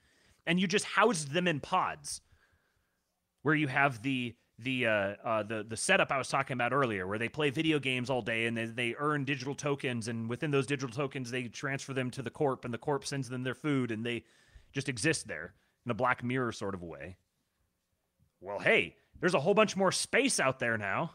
and 0.47 0.61
you 0.61 0.67
just 0.67 0.85
housed 0.85 1.33
them 1.33 1.47
in 1.47 1.61
pods 1.61 2.21
where 3.43 3.55
you 3.55 3.69
have 3.69 4.03
the 4.03 4.35
the 4.59 4.87
uh, 4.87 5.15
uh, 5.25 5.43
the 5.43 5.65
the 5.69 5.77
setup 5.77 6.11
I 6.11 6.19
was 6.19 6.29
talking 6.29 6.55
about 6.55 6.73
earlier, 6.73 7.07
where 7.07 7.19
they 7.19 7.29
play 7.29 7.51
video 7.51 7.79
games 7.79 8.11
all 8.11 8.23
day 8.23 8.47
and 8.47 8.57
they, 8.57 8.67
they 8.67 8.95
earn 8.99 9.25
digital 9.25 9.55
tokens, 9.55 10.09
and 10.09 10.29
within 10.29 10.51
those 10.51 10.67
digital 10.67 10.95
tokens 10.95 11.31
they 11.31 11.45
transfer 11.45 11.93
them 11.93 12.11
to 12.13 12.23
the 12.23 12.31
corp, 12.31 12.65
and 12.65 12.73
the 12.73 12.79
corp 12.79 13.05
sends 13.05 13.29
them 13.29 13.43
their 13.43 13.55
food, 13.55 13.91
and 13.91 14.05
they 14.05 14.25
just 14.73 14.89
exist 14.89 15.27
there 15.27 15.55
in 15.85 15.91
a 15.91 15.95
Black 15.95 16.23
Mirror 16.23 16.53
sort 16.53 16.75
of 16.75 16.83
way. 16.83 17.17
Well, 18.41 18.59
hey, 18.59 18.97
there's 19.21 19.35
a 19.35 19.41
whole 19.41 19.55
bunch 19.55 19.77
more 19.77 19.93
space 19.93 20.41
out 20.41 20.59
there 20.59 20.79
now. 20.79 21.13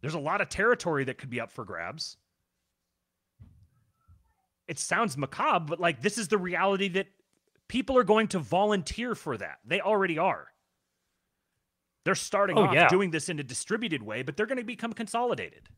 There's 0.00 0.14
a 0.14 0.20
lot 0.20 0.40
of 0.40 0.48
territory 0.48 1.04
that 1.04 1.18
could 1.18 1.30
be 1.30 1.40
up 1.40 1.50
for 1.50 1.64
grabs. 1.64 2.16
It 4.68 4.78
sounds 4.78 5.16
macabre, 5.16 5.64
but 5.66 5.80
like 5.80 6.02
this 6.02 6.18
is 6.18 6.28
the 6.28 6.38
reality 6.38 6.88
that 6.88 7.06
people 7.68 7.96
are 7.96 8.04
going 8.04 8.28
to 8.28 8.38
volunteer 8.38 9.14
for 9.14 9.36
that. 9.36 9.58
They 9.64 9.80
already 9.80 10.18
are. 10.18 10.48
They're 12.04 12.14
starting 12.14 12.56
Oh, 12.56 12.64
off 12.64 12.74
yeah. 12.74 12.88
doing 12.88 13.10
this 13.10 13.28
in 13.28 13.38
a 13.38 13.42
distributed 13.42 14.02
way, 14.02 14.22
but 14.22 14.36
they're 14.36 14.46
going 14.46 14.58
to 14.58 14.64
become 14.64 14.92
consolidated. 14.92 15.68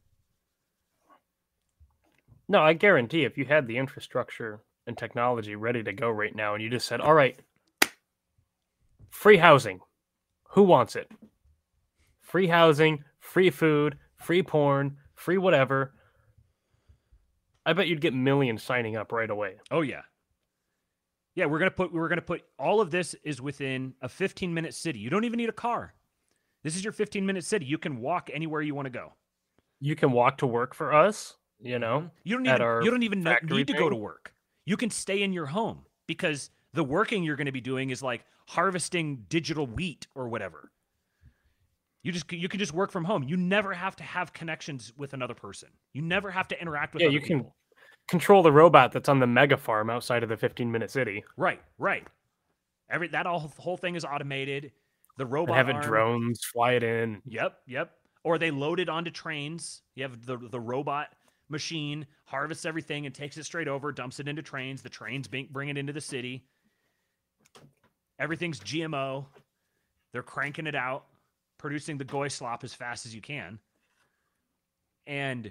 No, 2.48 2.60
I 2.62 2.72
guarantee 2.72 3.24
if 3.24 3.36
you 3.38 3.44
had 3.44 3.66
the 3.66 3.76
infrastructure 3.78 4.60
and 4.86 4.96
technology 4.96 5.54
ready 5.56 5.82
to 5.82 5.92
go 5.92 6.10
right 6.10 6.34
now 6.34 6.54
and 6.54 6.62
you 6.62 6.68
just 6.70 6.86
said, 6.86 7.00
all 7.00 7.14
right, 7.14 7.38
free 9.10 9.36
housing. 9.36 9.80
Who 10.50 10.62
wants 10.64 10.96
it? 10.96 11.10
Free 12.20 12.48
housing, 12.48 13.04
free 13.20 13.50
food, 13.50 13.98
free 14.16 14.42
porn, 14.42 14.96
free 15.14 15.38
whatever. 15.38 15.94
I 17.64 17.72
bet 17.72 17.86
you'd 17.88 18.00
get 18.00 18.14
millions 18.14 18.62
signing 18.62 18.96
up 18.96 19.12
right 19.12 19.30
away. 19.30 19.56
Oh 19.70 19.82
yeah. 19.82 20.02
Yeah, 21.34 21.46
we're 21.46 21.58
gonna 21.58 21.70
put 21.70 21.92
we're 21.92 22.08
gonna 22.08 22.22
put 22.22 22.42
all 22.58 22.80
of 22.80 22.90
this 22.90 23.14
is 23.24 23.40
within 23.40 23.94
a 24.02 24.08
15 24.08 24.52
minute 24.52 24.74
city. 24.74 24.98
You 24.98 25.10
don't 25.10 25.24
even 25.24 25.38
need 25.38 25.48
a 25.48 25.52
car. 25.52 25.94
This 26.62 26.76
is 26.76 26.84
your 26.84 26.92
15 26.92 27.24
minute 27.24 27.44
city. 27.44 27.66
You 27.66 27.78
can 27.78 28.00
walk 28.00 28.30
anywhere 28.32 28.60
you 28.60 28.74
want 28.74 28.86
to 28.86 28.90
go. 28.90 29.14
You 29.80 29.96
can 29.96 30.12
walk 30.12 30.38
to 30.38 30.46
work 30.46 30.74
for 30.74 30.92
us, 30.92 31.36
you 31.60 31.78
know? 31.78 32.10
You 32.22 32.36
don't 32.36 32.46
even 32.46 32.84
you 32.84 32.90
don't 32.90 33.02
even 33.02 33.24
need 33.24 33.66
to 33.68 33.72
go 33.72 33.88
to 33.88 33.96
work. 33.96 34.34
You 34.66 34.76
can 34.76 34.90
stay 34.90 35.22
in 35.22 35.32
your 35.32 35.46
home 35.46 35.86
because 36.06 36.50
the 36.74 36.84
working 36.84 37.22
you're 37.22 37.36
going 37.36 37.46
to 37.46 37.52
be 37.52 37.60
doing 37.60 37.90
is 37.90 38.02
like 38.02 38.24
harvesting 38.46 39.24
digital 39.28 39.66
wheat 39.66 40.06
or 40.14 40.28
whatever. 40.28 40.70
You 42.02 42.12
just 42.12 42.30
you 42.32 42.48
can 42.48 42.58
just 42.58 42.72
work 42.72 42.90
from 42.90 43.04
home. 43.04 43.22
You 43.22 43.36
never 43.36 43.72
have 43.72 43.96
to 43.96 44.04
have 44.04 44.32
connections 44.32 44.92
with 44.96 45.12
another 45.12 45.34
person. 45.34 45.68
You 45.92 46.02
never 46.02 46.30
have 46.30 46.48
to 46.48 46.60
interact 46.60 46.94
with 46.94 47.02
Yeah, 47.02 47.08
other 47.08 47.14
you 47.14 47.20
can 47.20 47.38
people. 47.40 47.56
Control 48.10 48.42
the 48.42 48.52
robot 48.52 48.92
that's 48.92 49.08
on 49.08 49.20
the 49.20 49.26
mega 49.26 49.56
farm 49.56 49.88
outside 49.88 50.22
of 50.22 50.28
the 50.28 50.36
15 50.36 50.70
minute 50.70 50.90
city 50.90 51.24
Right, 51.36 51.60
right. 51.78 52.06
Every 52.90 53.08
that 53.08 53.26
all 53.26 53.52
whole 53.56 53.76
thing 53.76 53.94
is 53.94 54.04
automated. 54.04 54.72
The 55.16 55.24
and 55.24 55.32
robot 55.32 55.56
have 55.56 55.68
it 55.68 55.80
drones 55.80 56.40
fly 56.44 56.72
it 56.72 56.82
in. 56.82 57.22
Yep, 57.26 57.58
yep. 57.66 57.92
Or 58.24 58.36
they 58.36 58.50
load 58.50 58.80
it 58.80 58.88
onto 58.88 59.10
trains. 59.10 59.82
You 59.94 60.02
have 60.02 60.26
the 60.26 60.36
the 60.36 60.60
robot 60.60 61.08
machine 61.48 62.06
harvests 62.24 62.64
everything 62.64 63.06
and 63.06 63.14
takes 63.14 63.36
it 63.36 63.44
straight 63.44 63.68
over, 63.68 63.92
dumps 63.92 64.20
it 64.20 64.28
into 64.28 64.42
trains. 64.42 64.82
The 64.82 64.88
trains 64.88 65.28
bring, 65.28 65.48
bring 65.50 65.68
it 65.68 65.78
into 65.78 65.92
the 65.92 66.00
city. 66.00 66.44
Everything's 68.18 68.60
GMO. 68.60 69.26
They're 70.12 70.22
cranking 70.22 70.66
it 70.66 70.74
out, 70.74 71.06
producing 71.58 71.98
the 71.98 72.04
goy 72.04 72.28
slop 72.28 72.64
as 72.64 72.74
fast 72.74 73.06
as 73.06 73.14
you 73.14 73.20
can. 73.20 73.58
And 75.06 75.50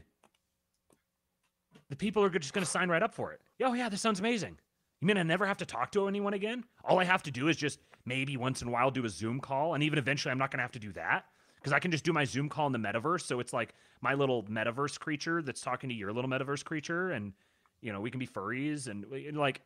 the 1.90 1.96
people 1.96 2.24
are 2.24 2.30
just 2.30 2.54
going 2.54 2.66
to 2.66 2.70
sign 2.70 2.90
right 2.90 3.04
up 3.04 3.14
for 3.14 3.32
it. 3.32 3.42
Oh, 3.62 3.74
yeah, 3.74 3.90
this 3.90 4.02
sounds 4.02 4.20
amazing. 4.20 4.58
You 5.02 5.08
mean 5.08 5.18
I 5.18 5.24
never 5.24 5.46
have 5.46 5.58
to 5.58 5.66
talk 5.66 5.92
to 5.94 6.08
anyone 6.08 6.34
again? 6.34 6.64
All 6.84 7.00
I 7.00 7.06
have 7.06 7.24
to 7.24 7.32
do 7.32 7.48
is 7.48 7.58
just 7.58 7.80
maybe 8.06 8.38
once 8.38 8.62
in 8.62 8.68
a 8.68 8.72
while 8.72 8.92
do 8.92 9.06
a 9.06 9.10
Zoom 9.10 9.40
call. 9.40 9.74
And 9.74 9.84
even 9.84 9.98
eventually, 9.98 10.32
I'm 10.32 10.38
not 10.38 10.52
going 10.52 10.60
to 10.60 10.64
have 10.64 10.72
to 10.74 10.80
do 10.80 10.92
that 10.94 11.26
because 11.56 11.74
I 11.74 11.80
can 11.80 11.92
just 11.92 12.04
do 12.04 12.14
my 12.14 12.26
Zoom 12.26 12.50
call 12.50 12.68
in 12.68 12.74
the 12.74 12.80
metaverse. 12.80 13.22
So 13.22 13.40
it's 13.40 13.54
like 13.54 13.74
my 14.02 14.14
little 14.14 14.44
metaverse 14.44 15.00
creature 15.00 15.42
that's 15.42 15.62
talking 15.62 15.90
to 15.90 15.96
your 15.96 16.12
little 16.12 16.30
metaverse 16.30 16.64
creature. 16.64 17.12
And, 17.12 17.34
you 17.82 17.94
know, 17.94 18.02
we 18.02 18.12
can 18.12 18.20
be 18.20 18.28
furries 18.28 18.88
and, 18.88 19.06
and 19.06 19.38
like, 19.38 19.62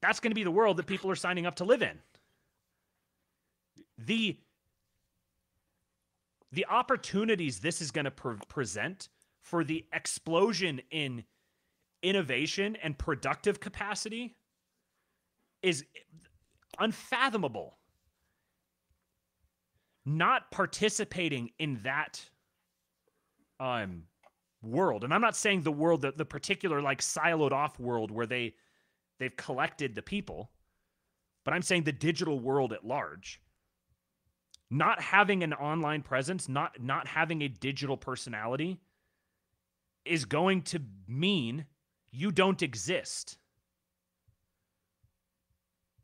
that's 0.00 0.20
going 0.20 0.30
to 0.30 0.34
be 0.36 0.44
the 0.44 0.50
world 0.50 0.76
that 0.78 0.86
people 0.86 1.10
are 1.10 1.16
signing 1.16 1.44
up 1.44 1.56
to 1.56 1.64
live 1.64 1.82
in. 1.82 1.98
The 3.98 4.38
the 6.52 6.66
opportunities 6.66 7.60
this 7.60 7.80
is 7.80 7.90
going 7.90 8.06
to 8.06 8.10
pre- 8.10 8.36
present 8.48 9.08
for 9.40 9.64
the 9.64 9.86
explosion 9.92 10.80
in 10.90 11.24
innovation 12.02 12.76
and 12.82 12.96
productive 12.96 13.60
capacity 13.60 14.36
is 15.62 15.84
unfathomable. 16.78 17.76
Not 20.06 20.50
participating 20.50 21.50
in 21.58 21.80
that 21.82 22.24
um 23.58 24.04
world. 24.62 25.04
And 25.04 25.12
I'm 25.12 25.20
not 25.20 25.36
saying 25.36 25.62
the 25.62 25.72
world 25.72 26.02
that 26.02 26.16
the 26.16 26.24
particular 26.24 26.82
like 26.82 27.00
siloed 27.00 27.52
off 27.52 27.78
world 27.78 28.10
where 28.10 28.26
they 28.26 28.54
they've 29.18 29.36
collected 29.36 29.94
the 29.94 30.02
people, 30.02 30.50
but 31.44 31.54
I'm 31.54 31.62
saying 31.62 31.84
the 31.84 31.92
digital 31.92 32.40
world 32.40 32.72
at 32.72 32.84
large. 32.84 33.40
Not 34.70 35.02
having 35.02 35.42
an 35.42 35.52
online 35.52 36.02
presence, 36.02 36.48
not 36.48 36.80
not 36.80 37.06
having 37.06 37.42
a 37.42 37.48
digital 37.48 37.96
personality 37.96 38.80
is 40.10 40.24
going 40.24 40.62
to 40.62 40.82
mean 41.06 41.64
you 42.10 42.32
don't 42.32 42.62
exist. 42.62 43.38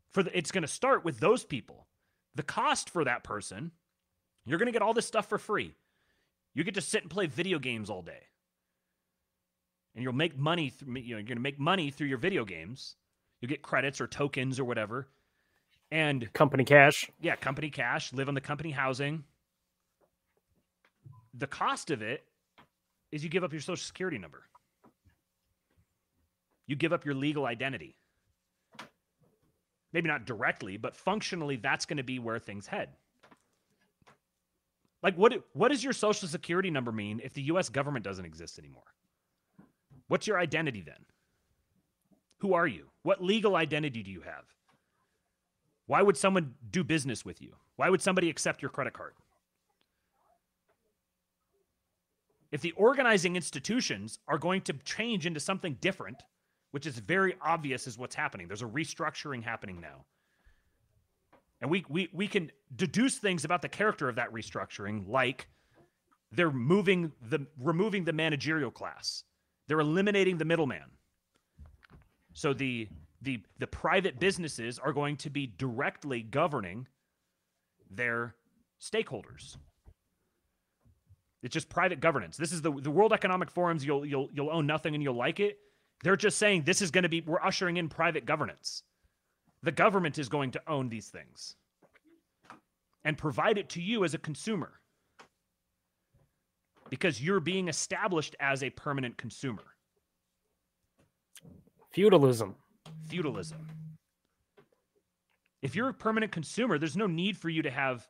For 0.09 0.23
the, 0.23 0.35
it's 0.35 0.51
going 0.51 0.63
to 0.63 0.67
start 0.67 1.03
with 1.03 1.19
those 1.19 1.43
people. 1.43 1.85
The 2.35 2.43
cost 2.43 2.89
for 2.89 3.03
that 3.03 3.23
person, 3.23 3.71
you're 4.45 4.57
going 4.57 4.67
to 4.67 4.71
get 4.71 4.81
all 4.81 4.93
this 4.93 5.05
stuff 5.05 5.27
for 5.27 5.37
free. 5.37 5.75
You 6.53 6.63
get 6.63 6.75
to 6.75 6.81
sit 6.81 7.01
and 7.01 7.11
play 7.11 7.27
video 7.27 7.59
games 7.59 7.89
all 7.89 8.01
day. 8.01 8.23
And 9.93 10.03
you'll 10.03 10.13
make 10.13 10.37
money 10.37 10.69
through 10.69 10.95
you 10.95 11.15
know, 11.15 11.17
you're 11.17 11.27
going 11.27 11.37
to 11.37 11.41
make 11.41 11.59
money 11.59 11.91
through 11.91 12.07
your 12.07 12.17
video 12.17 12.45
games. 12.45 12.95
You'll 13.41 13.49
get 13.49 13.61
credits 13.61 13.99
or 13.99 14.07
tokens 14.07 14.59
or 14.59 14.63
whatever. 14.63 15.07
And 15.91 16.31
Company 16.33 16.63
cash. 16.63 17.09
yeah, 17.19 17.35
company 17.35 17.69
cash, 17.69 18.13
live 18.13 18.27
on 18.27 18.35
the 18.35 18.41
company 18.41 18.71
housing. 18.71 19.23
The 21.33 21.47
cost 21.47 21.91
of 21.91 22.01
it 22.01 22.23
is 23.11 23.23
you 23.23 23.29
give 23.29 23.43
up 23.43 23.51
your 23.51 23.61
social 23.61 23.83
security 23.83 24.17
number. 24.17 24.43
You 26.67 26.75
give 26.75 26.93
up 26.93 27.05
your 27.05 27.15
legal 27.15 27.45
identity. 27.45 27.95
Maybe 29.93 30.09
not 30.09 30.25
directly, 30.25 30.77
but 30.77 30.95
functionally 30.95 31.55
that's 31.55 31.85
going 31.85 31.97
to 31.97 32.03
be 32.03 32.19
where 32.19 32.39
things 32.39 32.67
head. 32.67 32.89
Like 35.01 35.15
what 35.15 35.33
what 35.53 35.69
does 35.69 35.83
your 35.83 35.93
social 35.93 36.27
security 36.27 36.69
number 36.69 36.91
mean 36.91 37.21
if 37.23 37.33
the 37.33 37.43
US 37.43 37.69
government 37.69 38.03
doesn't 38.03 38.25
exist 38.25 38.59
anymore? 38.59 38.83
What's 40.07 40.27
your 40.27 40.39
identity 40.39 40.81
then? 40.81 41.05
Who 42.39 42.53
are 42.53 42.67
you? 42.67 42.87
What 43.03 43.23
legal 43.23 43.55
identity 43.55 44.03
do 44.03 44.11
you 44.11 44.21
have? 44.21 44.43
Why 45.85 46.01
would 46.01 46.17
someone 46.17 46.55
do 46.69 46.83
business 46.83 47.23
with 47.23 47.41
you? 47.41 47.55
Why 47.77 47.89
would 47.89 48.01
somebody 48.01 48.29
accept 48.29 48.61
your 48.61 48.69
credit 48.69 48.93
card? 48.93 49.13
If 52.51 52.61
the 52.61 52.71
organizing 52.71 53.35
institutions 53.35 54.19
are 54.27 54.37
going 54.37 54.61
to 54.61 54.73
change 54.73 55.25
into 55.25 55.39
something 55.39 55.77
different, 55.81 56.23
which 56.71 56.85
is 56.85 56.97
very 56.99 57.35
obvious 57.41 57.87
is 57.87 57.97
what's 57.97 58.15
happening, 58.15 58.47
there's 58.47 58.61
a 58.61 58.65
restructuring 58.65 59.43
happening 59.43 59.81
now. 59.81 60.05
And 61.59 61.69
we, 61.71 61.83
we, 61.89 62.09
we 62.13 62.27
can 62.27 62.51
deduce 62.75 63.17
things 63.17 63.43
about 63.43 63.61
the 63.61 63.69
character 63.69 64.07
of 64.07 64.15
that 64.15 64.31
restructuring, 64.31 65.07
like 65.07 65.47
they're 66.31 66.51
moving 66.51 67.11
the 67.29 67.45
removing 67.59 68.03
the 68.03 68.13
managerial 68.13 68.71
class. 68.71 69.23
They're 69.67 69.79
eliminating 69.79 70.37
the 70.37 70.45
middleman. 70.45 70.83
So 72.33 72.53
the 72.53 72.89
the 73.21 73.41
the 73.59 73.67
private 73.67 74.19
businesses 74.19 74.77
are 74.77 74.93
going 74.93 75.17
to 75.17 75.29
be 75.29 75.47
directly 75.47 76.21
governing 76.21 76.87
their 77.89 78.35
stakeholders. 78.81 79.57
It's 81.43 81.53
just 81.53 81.69
private 81.69 81.99
governance. 81.99 82.37
This 82.37 82.51
is 82.51 82.61
the 82.61 82.71
the 82.71 82.91
World 82.91 83.13
Economic 83.13 83.51
Forum's 83.51 83.85
you'll 83.85 84.05
you'll 84.05 84.29
you'll 84.33 84.51
own 84.51 84.65
nothing 84.65 84.95
and 84.95 85.03
you'll 85.03 85.15
like 85.15 85.39
it. 85.39 85.57
They're 86.03 86.15
just 86.15 86.37
saying 86.37 86.63
this 86.63 86.81
is 86.81 86.91
going 86.91 87.03
to 87.03 87.09
be 87.09 87.21
we're 87.21 87.41
ushering 87.41 87.77
in 87.77 87.89
private 87.89 88.25
governance. 88.25 88.83
The 89.63 89.71
government 89.71 90.17
is 90.19 90.29
going 90.29 90.51
to 90.51 90.61
own 90.67 90.89
these 90.89 91.07
things 91.09 91.55
and 93.03 93.17
provide 93.17 93.57
it 93.57 93.69
to 93.69 93.81
you 93.81 94.03
as 94.03 94.13
a 94.13 94.17
consumer 94.17 94.79
because 96.89 97.21
you're 97.21 97.39
being 97.39 97.67
established 97.67 98.35
as 98.39 98.63
a 98.63 98.69
permanent 98.69 99.17
consumer. 99.17 99.63
Feudalism. 101.91 102.55
Feudalism. 103.07 103.65
If 105.61 105.75
you're 105.75 105.89
a 105.89 105.93
permanent 105.93 106.31
consumer, 106.31 106.77
there's 106.77 106.97
no 106.97 107.07
need 107.07 107.37
for 107.37 107.49
you 107.49 107.61
to 107.63 107.71
have, 107.71 108.07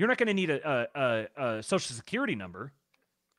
you're 0.00 0.08
not 0.08 0.16
going 0.16 0.28
to 0.28 0.34
need 0.34 0.48
a, 0.48 0.88
a, 0.94 1.26
a, 1.36 1.58
a 1.58 1.62
social 1.62 1.94
security 1.94 2.34
number. 2.34 2.72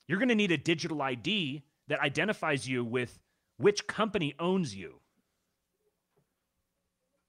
You're 0.07 0.19
going 0.19 0.29
to 0.29 0.35
need 0.35 0.51
a 0.51 0.59
digital 0.59 1.01
ID 1.01 1.63
that 1.87 1.99
identifies 2.01 2.69
you 2.69 2.85
with 2.85 3.19
which 3.57 3.87
company 3.87 4.35
owns 4.39 4.75
you. 4.75 4.99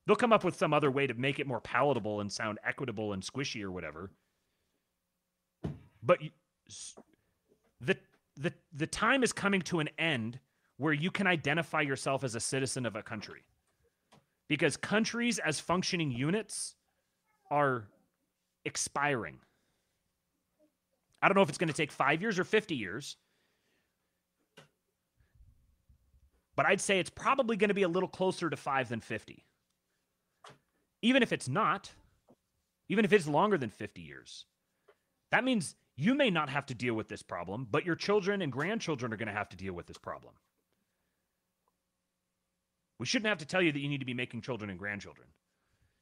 They'll 0.06 0.16
come 0.16 0.34
up 0.34 0.44
with 0.44 0.56
some 0.56 0.74
other 0.74 0.90
way 0.90 1.06
to 1.06 1.14
make 1.14 1.40
it 1.40 1.46
more 1.46 1.62
palatable 1.62 2.20
and 2.20 2.30
sound 2.30 2.58
equitable 2.62 3.14
and 3.14 3.22
squishy 3.22 3.62
or 3.62 3.72
whatever. 3.72 4.10
But 6.02 6.18
the 7.80 7.96
the 8.36 8.52
the 8.74 8.86
time 8.86 9.22
is 9.22 9.32
coming 9.32 9.62
to 9.62 9.80
an 9.80 9.88
end 9.98 10.40
where 10.76 10.92
you 10.92 11.10
can 11.10 11.26
identify 11.26 11.80
yourself 11.80 12.22
as 12.22 12.34
a 12.34 12.40
citizen 12.40 12.84
of 12.84 12.96
a 12.96 13.02
country. 13.02 13.44
Because 14.46 14.76
countries 14.76 15.38
as 15.38 15.58
functioning 15.58 16.10
units 16.10 16.74
are 17.50 17.86
expiring. 18.64 19.38
I 21.20 21.28
don't 21.28 21.36
know 21.36 21.42
if 21.42 21.48
it's 21.48 21.58
going 21.58 21.68
to 21.68 21.74
take 21.74 21.92
5 21.92 22.20
years 22.20 22.38
or 22.38 22.44
50 22.44 22.74
years. 22.74 23.16
But 26.54 26.66
I'd 26.66 26.80
say 26.80 26.98
it's 26.98 27.10
probably 27.10 27.56
going 27.56 27.68
to 27.68 27.74
be 27.74 27.82
a 27.82 27.88
little 27.88 28.08
closer 28.08 28.50
to 28.50 28.56
5 28.56 28.88
than 28.88 29.00
50 29.00 29.44
even 31.02 31.22
if 31.22 31.32
it's 31.32 31.48
not, 31.48 31.90
even 32.88 33.04
if 33.04 33.12
it's 33.12 33.26
longer 33.26 33.58
than 33.58 33.70
50 33.70 34.00
years, 34.00 34.46
that 35.30 35.44
means 35.44 35.74
you 35.96 36.14
may 36.14 36.30
not 36.30 36.48
have 36.48 36.66
to 36.66 36.74
deal 36.74 36.94
with 36.94 37.08
this 37.08 37.22
problem, 37.22 37.66
but 37.70 37.84
your 37.84 37.96
children 37.96 38.40
and 38.40 38.52
grandchildren 38.52 39.12
are 39.12 39.16
going 39.16 39.28
to 39.28 39.34
have 39.34 39.48
to 39.50 39.56
deal 39.56 39.74
with 39.74 39.86
this 39.86 39.98
problem. 39.98 40.32
We 42.98 43.06
shouldn't 43.06 43.28
have 43.28 43.38
to 43.38 43.46
tell 43.46 43.60
you 43.60 43.72
that 43.72 43.80
you 43.80 43.88
need 43.88 44.00
to 44.00 44.06
be 44.06 44.14
making 44.14 44.42
children 44.42 44.70
and 44.70 44.78
grandchildren. 44.78 45.26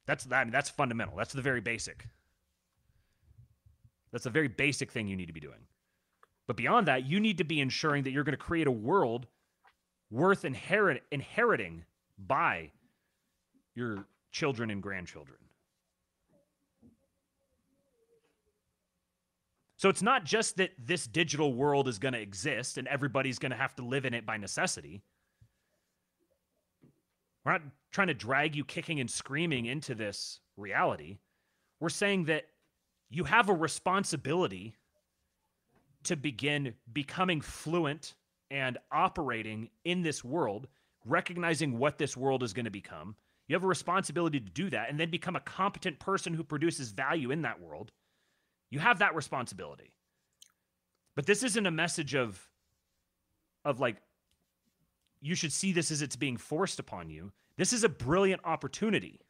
That's 0.06 0.24
that. 0.24 0.40
I 0.40 0.44
mean, 0.44 0.52
that's 0.52 0.68
fundamental. 0.68 1.16
That's 1.16 1.32
the 1.32 1.42
very 1.42 1.60
basic. 1.60 2.06
That's 4.12 4.26
a 4.26 4.30
very 4.30 4.48
basic 4.48 4.90
thing 4.90 5.08
you 5.08 5.16
need 5.16 5.26
to 5.26 5.32
be 5.32 5.40
doing. 5.40 5.66
But 6.46 6.56
beyond 6.56 6.88
that, 6.88 7.06
you 7.06 7.20
need 7.20 7.38
to 7.38 7.44
be 7.44 7.60
ensuring 7.60 8.04
that 8.04 8.10
you're 8.10 8.24
going 8.24 8.36
to 8.36 8.36
create 8.36 8.66
a 8.66 8.72
world 8.72 9.26
worth 10.10 10.44
inherit, 10.44 11.04
inheriting 11.12 11.84
by 12.18 12.72
your 13.74 14.04
children 14.32 14.70
and 14.70 14.82
grandchildren. 14.82 15.38
So 19.76 19.88
it's 19.88 20.02
not 20.02 20.24
just 20.24 20.58
that 20.58 20.72
this 20.78 21.06
digital 21.06 21.54
world 21.54 21.88
is 21.88 21.98
going 21.98 22.12
to 22.12 22.20
exist 22.20 22.76
and 22.76 22.86
everybody's 22.86 23.38
going 23.38 23.52
to 23.52 23.56
have 23.56 23.74
to 23.76 23.82
live 23.82 24.04
in 24.04 24.12
it 24.12 24.26
by 24.26 24.36
necessity. 24.36 25.00
We're 27.44 27.52
not 27.52 27.62
trying 27.90 28.08
to 28.08 28.14
drag 28.14 28.54
you 28.54 28.62
kicking 28.62 29.00
and 29.00 29.10
screaming 29.10 29.64
into 29.64 29.94
this 29.94 30.40
reality. 30.58 31.16
We're 31.80 31.88
saying 31.88 32.26
that 32.26 32.44
you 33.10 33.24
have 33.24 33.48
a 33.48 33.54
responsibility 33.54 34.74
to 36.04 36.16
begin 36.16 36.74
becoming 36.92 37.40
fluent 37.40 38.14
and 38.50 38.78
operating 38.90 39.68
in 39.84 40.02
this 40.02 40.24
world, 40.24 40.66
recognizing 41.04 41.78
what 41.78 41.98
this 41.98 42.16
world 42.16 42.42
is 42.42 42.52
going 42.52 42.64
to 42.64 42.70
become, 42.70 43.14
you 43.50 43.56
have 43.56 43.64
a 43.64 43.68
responsibility 43.68 44.38
to 44.38 44.50
do 44.50 44.70
that 44.70 44.88
and 44.88 44.98
then 44.98 45.10
become 45.10 45.34
a 45.34 45.40
competent 45.40 45.98
person 45.98 46.32
who 46.32 46.44
produces 46.44 46.92
value 46.92 47.32
in 47.32 47.42
that 47.42 47.60
world. 47.60 47.90
You 48.70 48.78
have 48.78 49.00
that 49.00 49.16
responsibility. 49.16 49.92
But 51.16 51.26
this 51.26 51.42
isn't 51.42 51.66
a 51.66 51.70
message 51.72 52.14
of 52.14 52.48
of 53.64 53.80
like 53.80 53.96
you 55.20 55.34
should 55.34 55.52
see 55.52 55.72
this 55.72 55.90
as 55.90 56.00
it's 56.00 56.16
being 56.16 56.36
forced 56.36 56.78
upon 56.78 57.10
you. 57.10 57.32
This 57.56 57.72
is 57.72 57.84
a 57.84 57.88
brilliant 57.88 58.40
opportunity. 58.44 59.20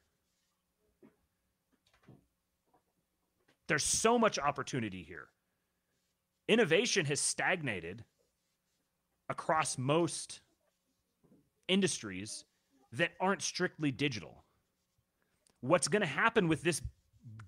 There's 3.71 3.85
so 3.85 4.19
much 4.19 4.37
opportunity 4.37 5.05
here. 5.05 5.29
Innovation 6.49 7.07
has 7.07 7.21
stagnated 7.21 8.05
across 9.29 9.79
most 9.79 10.41
industries 11.69 12.45
that 12.91 13.13
aren't 13.21 13.43
strictly 13.43 13.93
digital. 13.93 14.43
What's 15.61 15.87
going 15.87 16.01
to 16.01 16.09
happen 16.09 16.49
with 16.49 16.63
this 16.63 16.83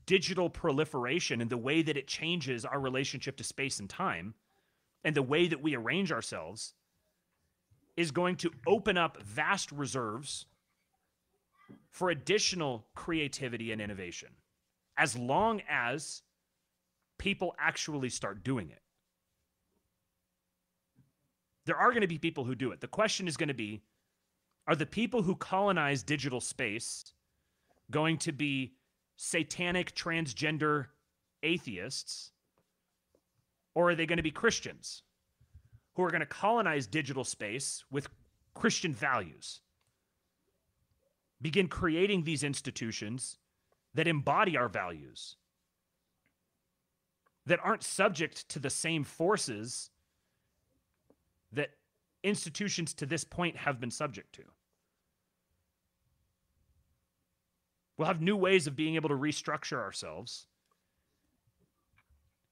digital 0.07 0.49
proliferation 0.49 1.40
and 1.40 1.51
the 1.51 1.57
way 1.57 1.82
that 1.82 1.97
it 1.97 2.07
changes 2.07 2.65
our 2.65 2.78
relationship 2.78 3.36
to 3.39 3.43
space 3.43 3.81
and 3.81 3.90
time 3.90 4.35
and 5.03 5.16
the 5.16 5.24
way 5.24 5.49
that 5.49 5.61
we 5.61 5.74
arrange 5.74 6.12
ourselves 6.12 6.74
is 7.97 8.12
going 8.12 8.36
to 8.36 8.53
open 8.69 8.97
up 8.97 9.20
vast 9.24 9.73
reserves 9.73 10.47
for 11.90 12.11
additional 12.11 12.86
creativity 12.94 13.73
and 13.73 13.82
innovation 13.82 14.28
as 14.97 15.16
long 15.16 15.62
as 15.69 16.23
people 17.19 17.55
actually 17.59 18.09
start 18.09 18.43
doing 18.44 18.70
it. 18.70 18.82
There 21.64 21.77
are 21.77 21.90
going 21.90 22.02
to 22.02 22.09
be 22.09 22.19
people 22.19 22.44
who 22.44 22.55
do 22.55 22.73
it. 22.73 22.81
The 22.81 22.89
question 22.89 23.28
is 23.28 23.36
going 23.36 23.48
to 23.48 23.55
be 23.55 23.82
are 24.66 24.77
the 24.77 24.86
people 24.86 25.23
who 25.23 25.35
colonize 25.35 26.02
digital 26.02 26.40
space 26.40 27.12
going 27.90 28.19
to 28.19 28.32
be 28.32 28.74
satanic 29.16 29.94
transgender 29.94 30.86
atheists? 31.43 32.31
Or 33.74 33.90
are 33.90 33.94
they 33.94 34.06
going 34.06 34.19
to 34.19 34.23
be 34.23 34.31
Christians 34.31 35.02
who 35.94 36.02
are 36.05 36.10
going 36.10 36.20
to 36.20 36.27
colonize 36.27 36.86
digital 36.86 37.24
space 37.24 37.85
with 37.90 38.09
Christian 38.55 38.94
values? 38.94 39.60
Begin 41.40 41.69
creating 41.69 42.24
these 42.24 42.44
institutions 42.44 43.39
that 43.94 44.09
embody 44.09 44.56
our 44.56 44.69
values, 44.69 45.36
that 47.47 47.60
aren't 47.62 47.82
subject 47.82 48.48
to 48.48 48.59
the 48.59 48.70
same 48.70 49.05
forces 49.05 49.90
that 51.52 51.70
institutions 52.23 52.94
to 52.94 53.06
this 53.06 53.24
point 53.24 53.56
have 53.56 53.81
been 53.81 53.90
subject 53.90 54.32
to. 54.35 54.43
We'll 57.98 58.09
have 58.09 58.20
new 58.20 58.36
ways 58.36 58.66
of 58.66 58.74
being 58.74 58.94
able 58.94 59.10
to 59.10 59.14
restructure 59.14 59.78
ourselves, 59.78 60.47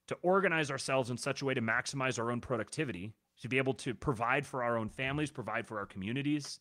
to 0.09 0.17
organize 0.23 0.71
ourselves 0.71 1.11
in 1.11 1.17
such 1.17 1.41
a 1.41 1.45
way 1.45 1.55
to 1.55 1.63
maximize 1.63 2.19
our 2.19 2.31
own 2.31 2.41
productivity, 2.41 3.15
to 3.41 3.49
be 3.49 3.59
able 3.59 3.75
to 3.75 3.95
provide 3.95 4.45
for 4.45 4.63
our 4.63 4.77
own 4.77 4.89
families, 4.89 5.31
provide 5.31 5.67
for 5.67 5.79
our 5.79 5.87
communities. 5.87 6.61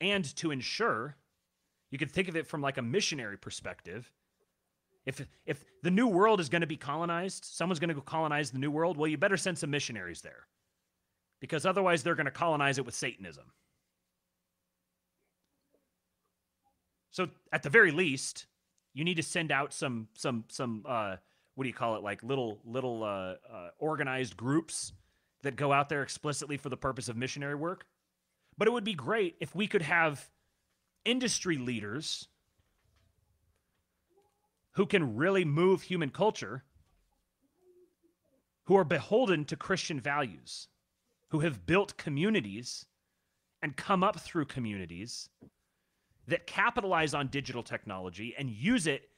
And 0.00 0.24
to 0.36 0.50
ensure, 0.50 1.16
you 1.90 1.98
could 1.98 2.10
think 2.10 2.28
of 2.28 2.36
it 2.36 2.46
from 2.46 2.62
like 2.62 2.78
a 2.78 2.82
missionary 2.82 3.36
perspective, 3.36 4.10
if 5.06 5.26
if 5.46 5.64
the 5.82 5.90
new 5.90 6.06
world 6.06 6.40
is 6.40 6.48
going 6.48 6.60
to 6.60 6.66
be 6.66 6.76
colonized, 6.76 7.44
someone's 7.44 7.80
going 7.80 7.88
to 7.88 7.94
go 7.94 8.00
colonize 8.00 8.50
the 8.50 8.58
new 8.58 8.70
world, 8.70 8.96
well, 8.96 9.08
you 9.08 9.16
better 9.16 9.36
send 9.36 9.58
some 9.58 9.70
missionaries 9.70 10.20
there. 10.20 10.46
Because 11.40 11.64
otherwise 11.64 12.02
they're 12.02 12.14
going 12.14 12.26
to 12.26 12.30
colonize 12.30 12.78
it 12.78 12.84
with 12.84 12.94
Satanism. 12.94 13.44
So 17.10 17.28
at 17.52 17.62
the 17.62 17.70
very 17.70 17.90
least, 17.90 18.46
you 18.94 19.04
need 19.04 19.16
to 19.16 19.22
send 19.22 19.50
out 19.50 19.72
some 19.72 20.08
some 20.14 20.44
some 20.48 20.84
uh 20.86 21.16
what 21.54 21.64
do 21.64 21.68
you 21.68 21.74
call 21.74 21.96
it 21.96 22.02
like 22.02 22.22
little 22.22 22.60
little 22.64 23.02
uh, 23.02 23.34
uh 23.52 23.70
organized 23.78 24.36
groups 24.36 24.92
that 25.42 25.56
go 25.56 25.72
out 25.72 25.88
there 25.88 26.02
explicitly 26.02 26.56
for 26.56 26.68
the 26.68 26.76
purpose 26.76 27.08
of 27.08 27.16
missionary 27.16 27.54
work. 27.54 27.86
But 28.60 28.68
it 28.68 28.72
would 28.72 28.84
be 28.84 28.92
great 28.92 29.36
if 29.40 29.54
we 29.54 29.66
could 29.66 29.80
have 29.80 30.28
industry 31.06 31.56
leaders 31.56 32.28
who 34.72 34.84
can 34.84 35.16
really 35.16 35.46
move 35.46 35.80
human 35.80 36.10
culture, 36.10 36.62
who 38.64 38.76
are 38.76 38.84
beholden 38.84 39.46
to 39.46 39.56
Christian 39.56 39.98
values, 39.98 40.68
who 41.28 41.40
have 41.40 41.64
built 41.64 41.96
communities 41.96 42.84
and 43.62 43.74
come 43.78 44.04
up 44.04 44.20
through 44.20 44.44
communities 44.44 45.30
that 46.26 46.46
capitalize 46.46 47.14
on 47.14 47.28
digital 47.28 47.62
technology 47.62 48.34
and 48.38 48.50
use 48.50 48.86
it 48.86 49.08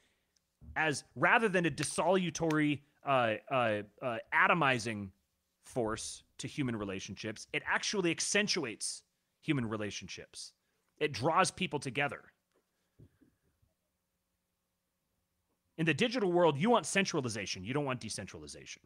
as 0.77 1.03
rather 1.17 1.49
than 1.49 1.65
a 1.65 1.69
dissolutory, 1.69 2.79
uh, 3.05 3.33
uh, 3.51 3.81
uh, 4.01 4.17
atomizing 4.33 5.09
force 5.65 6.23
to 6.37 6.47
human 6.47 6.77
relationships. 6.77 7.47
It 7.51 7.61
actually 7.65 8.09
accentuates 8.09 9.03
human 9.43 9.67
relationships. 9.67 10.53
It 10.99 11.11
draws 11.11 11.51
people 11.51 11.79
together. 11.79 12.21
In 15.77 15.85
the 15.85 15.93
digital 15.93 16.31
world, 16.31 16.57
you 16.57 16.69
want 16.69 16.85
centralization. 16.85 17.63
You 17.63 17.73
don't 17.73 17.85
want 17.85 17.99
decentralization. 17.99 18.81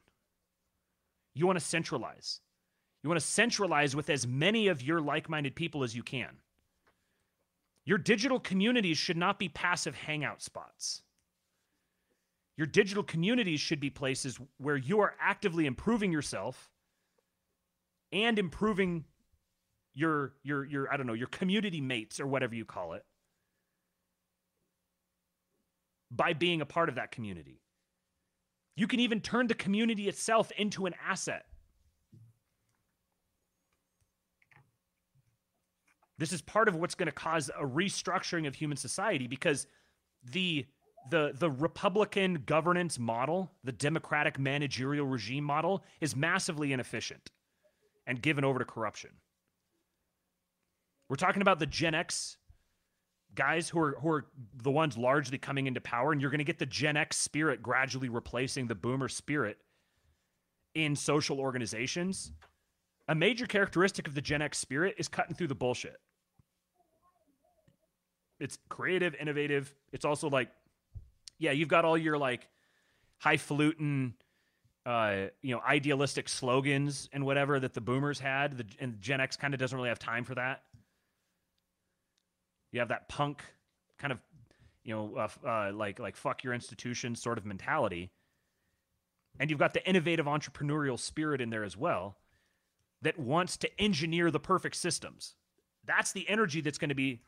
You 1.33 1.45
want 1.45 1.59
to 1.59 1.65
centralize. 1.65 2.39
You 3.03 3.09
want 3.09 3.19
to 3.19 3.25
centralize 3.25 3.95
with 3.95 4.09
as 4.09 4.25
many 4.25 4.67
of 4.67 4.81
your 4.81 4.99
like 4.99 5.29
minded 5.29 5.55
people 5.55 5.83
as 5.83 5.95
you 5.95 6.03
can. 6.03 6.37
Your 7.85 7.97
digital 7.97 8.39
communities 8.39 8.97
should 8.97 9.17
not 9.17 9.39
be 9.39 9.47
passive 9.49 9.95
hangout 9.95 10.41
spots. 10.41 11.03
Your 12.57 12.67
digital 12.67 13.03
communities 13.03 13.59
should 13.59 13.79
be 13.79 13.89
places 13.89 14.39
where 14.57 14.77
you 14.77 14.99
are 14.99 15.13
actively 15.21 15.67
improving 15.67 16.11
yourself 16.11 16.71
and 18.11 18.39
improving 18.39 19.05
your 19.97 20.33
your 20.43 20.63
your 20.63 20.93
I 20.93 20.95
don't 20.95 21.07
know, 21.07 21.13
your 21.13 21.27
community 21.27 21.81
mates 21.81 22.19
or 22.19 22.27
whatever 22.27 22.53
you 22.53 22.65
call 22.65 22.93
it 22.93 23.03
by 26.11 26.33
being 26.33 26.61
a 26.61 26.65
part 26.65 26.87
of 26.87 26.95
that 26.95 27.11
community. 27.11 27.61
You 28.75 28.85
can 28.85 28.99
even 28.99 29.21
turn 29.21 29.47
the 29.47 29.55
community 29.55 30.07
itself 30.07 30.51
into 30.51 30.85
an 30.85 30.93
asset. 31.03 31.45
This 36.19 36.31
is 36.31 36.43
part 36.43 36.67
of 36.67 36.75
what's 36.75 36.95
going 36.95 37.07
to 37.07 37.11
cause 37.11 37.49
a 37.49 37.65
restructuring 37.65 38.47
of 38.47 38.53
human 38.53 38.77
society 38.77 39.25
because 39.25 39.65
the 40.31 40.67
the 41.09 41.31
the 41.33 41.49
Republican 41.49 42.43
governance 42.45 42.99
model, 42.99 43.51
the 43.63 43.71
democratic 43.71 44.37
managerial 44.37 45.07
regime 45.07 45.43
model 45.43 45.83
is 46.01 46.15
massively 46.15 46.71
inefficient 46.71 47.31
and 48.05 48.21
given 48.21 48.43
over 48.43 48.59
to 48.59 48.65
corruption. 48.65 49.09
We're 51.09 51.15
talking 51.15 51.41
about 51.41 51.59
the 51.59 51.65
Gen 51.65 51.95
X 51.95 52.37
guys 53.35 53.69
who 53.69 53.79
are 53.79 53.97
who 54.01 54.09
are 54.09 54.25
the 54.61 54.71
ones 54.71 54.97
largely 54.97 55.37
coming 55.37 55.67
into 55.67 55.79
power, 55.79 56.11
and 56.11 56.19
you're 56.19 56.31
going 56.31 56.39
to 56.39 56.43
get 56.43 56.59
the 56.59 56.65
Gen 56.65 56.97
X 56.97 57.17
spirit 57.17 57.61
gradually 57.61 58.09
replacing 58.09 58.67
the 58.67 58.75
Boomer 58.75 59.07
spirit 59.07 59.57
in 60.75 60.95
social 60.95 61.39
organizations. 61.39 62.31
A 63.07 63.15
major 63.15 63.45
characteristic 63.45 64.07
of 64.07 64.15
the 64.15 64.21
Gen 64.21 64.41
X 64.41 64.57
spirit 64.57 64.95
is 64.97 65.07
cutting 65.07 65.35
through 65.35 65.47
the 65.47 65.55
bullshit. 65.55 65.97
It's 68.39 68.57
creative, 68.69 69.15
innovative. 69.15 69.73
It's 69.93 70.05
also 70.05 70.29
like, 70.29 70.49
yeah, 71.39 71.51
you've 71.51 71.69
got 71.69 71.85
all 71.85 71.97
your 71.97 72.17
like 72.17 72.47
highfalutin, 73.19 74.13
uh, 74.85 75.27
you 75.41 75.55
know, 75.55 75.61
idealistic 75.67 76.27
slogans 76.29 77.09
and 77.13 77.25
whatever 77.25 77.59
that 77.59 77.73
the 77.73 77.81
Boomers 77.81 78.19
had. 78.19 78.57
The, 78.57 78.65
and 78.79 79.01
Gen 79.01 79.21
X 79.21 79.37
kind 79.37 79.53
of 79.53 79.59
doesn't 79.59 79.75
really 79.75 79.89
have 79.89 79.99
time 79.99 80.23
for 80.23 80.35
that. 80.35 80.63
You 82.71 82.79
have 82.79 82.89
that 82.89 83.09
punk 83.09 83.43
kind 83.97 84.11
of, 84.11 84.19
you 84.83 84.93
know, 84.95 85.15
uh, 85.17 85.47
uh, 85.47 85.71
like 85.73 85.99
like 85.99 86.15
fuck 86.15 86.43
your 86.43 86.53
institution 86.53 87.15
sort 87.15 87.37
of 87.37 87.45
mentality, 87.45 88.11
and 89.39 89.49
you've 89.49 89.59
got 89.59 89.73
the 89.73 89.87
innovative 89.87 90.25
entrepreneurial 90.25 90.99
spirit 90.99 91.41
in 91.41 91.49
there 91.49 91.63
as 91.63 91.77
well, 91.77 92.17
that 93.01 93.17
wants 93.19 93.57
to 93.57 93.81
engineer 93.81 94.31
the 94.31 94.39
perfect 94.39 94.75
systems. 94.75 95.35
That's 95.85 96.11
the 96.11 96.27
energy 96.29 96.61
that's 96.61 96.77
going 96.77 96.89
to 96.89 96.95
be 96.95 97.21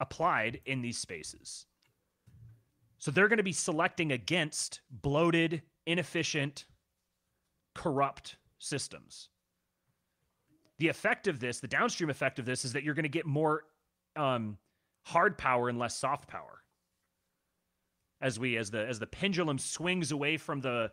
applied 0.00 0.60
in 0.64 0.82
these 0.82 0.98
spaces. 0.98 1.66
So 2.98 3.10
they're 3.10 3.28
going 3.28 3.36
to 3.36 3.42
be 3.42 3.52
selecting 3.52 4.12
against 4.12 4.80
bloated, 4.90 5.62
inefficient, 5.86 6.64
corrupt 7.74 8.36
systems. 8.58 9.28
The 10.78 10.88
effect 10.88 11.28
of 11.28 11.38
this, 11.38 11.60
the 11.60 11.68
downstream 11.68 12.08
effect 12.08 12.38
of 12.38 12.46
this, 12.46 12.64
is 12.64 12.72
that 12.72 12.82
you're 12.82 12.94
going 12.94 13.02
to 13.04 13.08
get 13.08 13.26
more 13.26 13.64
um, 14.16 14.58
hard 15.04 15.38
power 15.38 15.68
and 15.68 15.78
less 15.78 15.96
soft 15.96 16.28
power. 16.28 16.62
As 18.20 18.38
we 18.38 18.56
as 18.56 18.70
the 18.70 18.86
as 18.86 18.98
the 18.98 19.06
pendulum 19.06 19.58
swings 19.58 20.12
away 20.12 20.36
from 20.36 20.60
the 20.60 20.92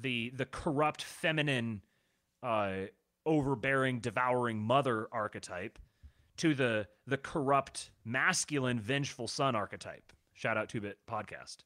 the 0.00 0.32
the 0.34 0.46
corrupt 0.46 1.02
feminine 1.02 1.82
uh, 2.42 2.72
overbearing 3.26 4.00
devouring 4.00 4.58
mother 4.58 5.08
archetype 5.12 5.78
to 6.38 6.54
the 6.54 6.86
the 7.06 7.18
corrupt 7.18 7.90
masculine 8.04 8.80
vengeful 8.80 9.28
son 9.28 9.54
archetype. 9.54 10.12
Shout 10.32 10.56
out 10.56 10.70
to 10.70 10.80
Bit 10.80 10.98
Podcast. 11.08 11.58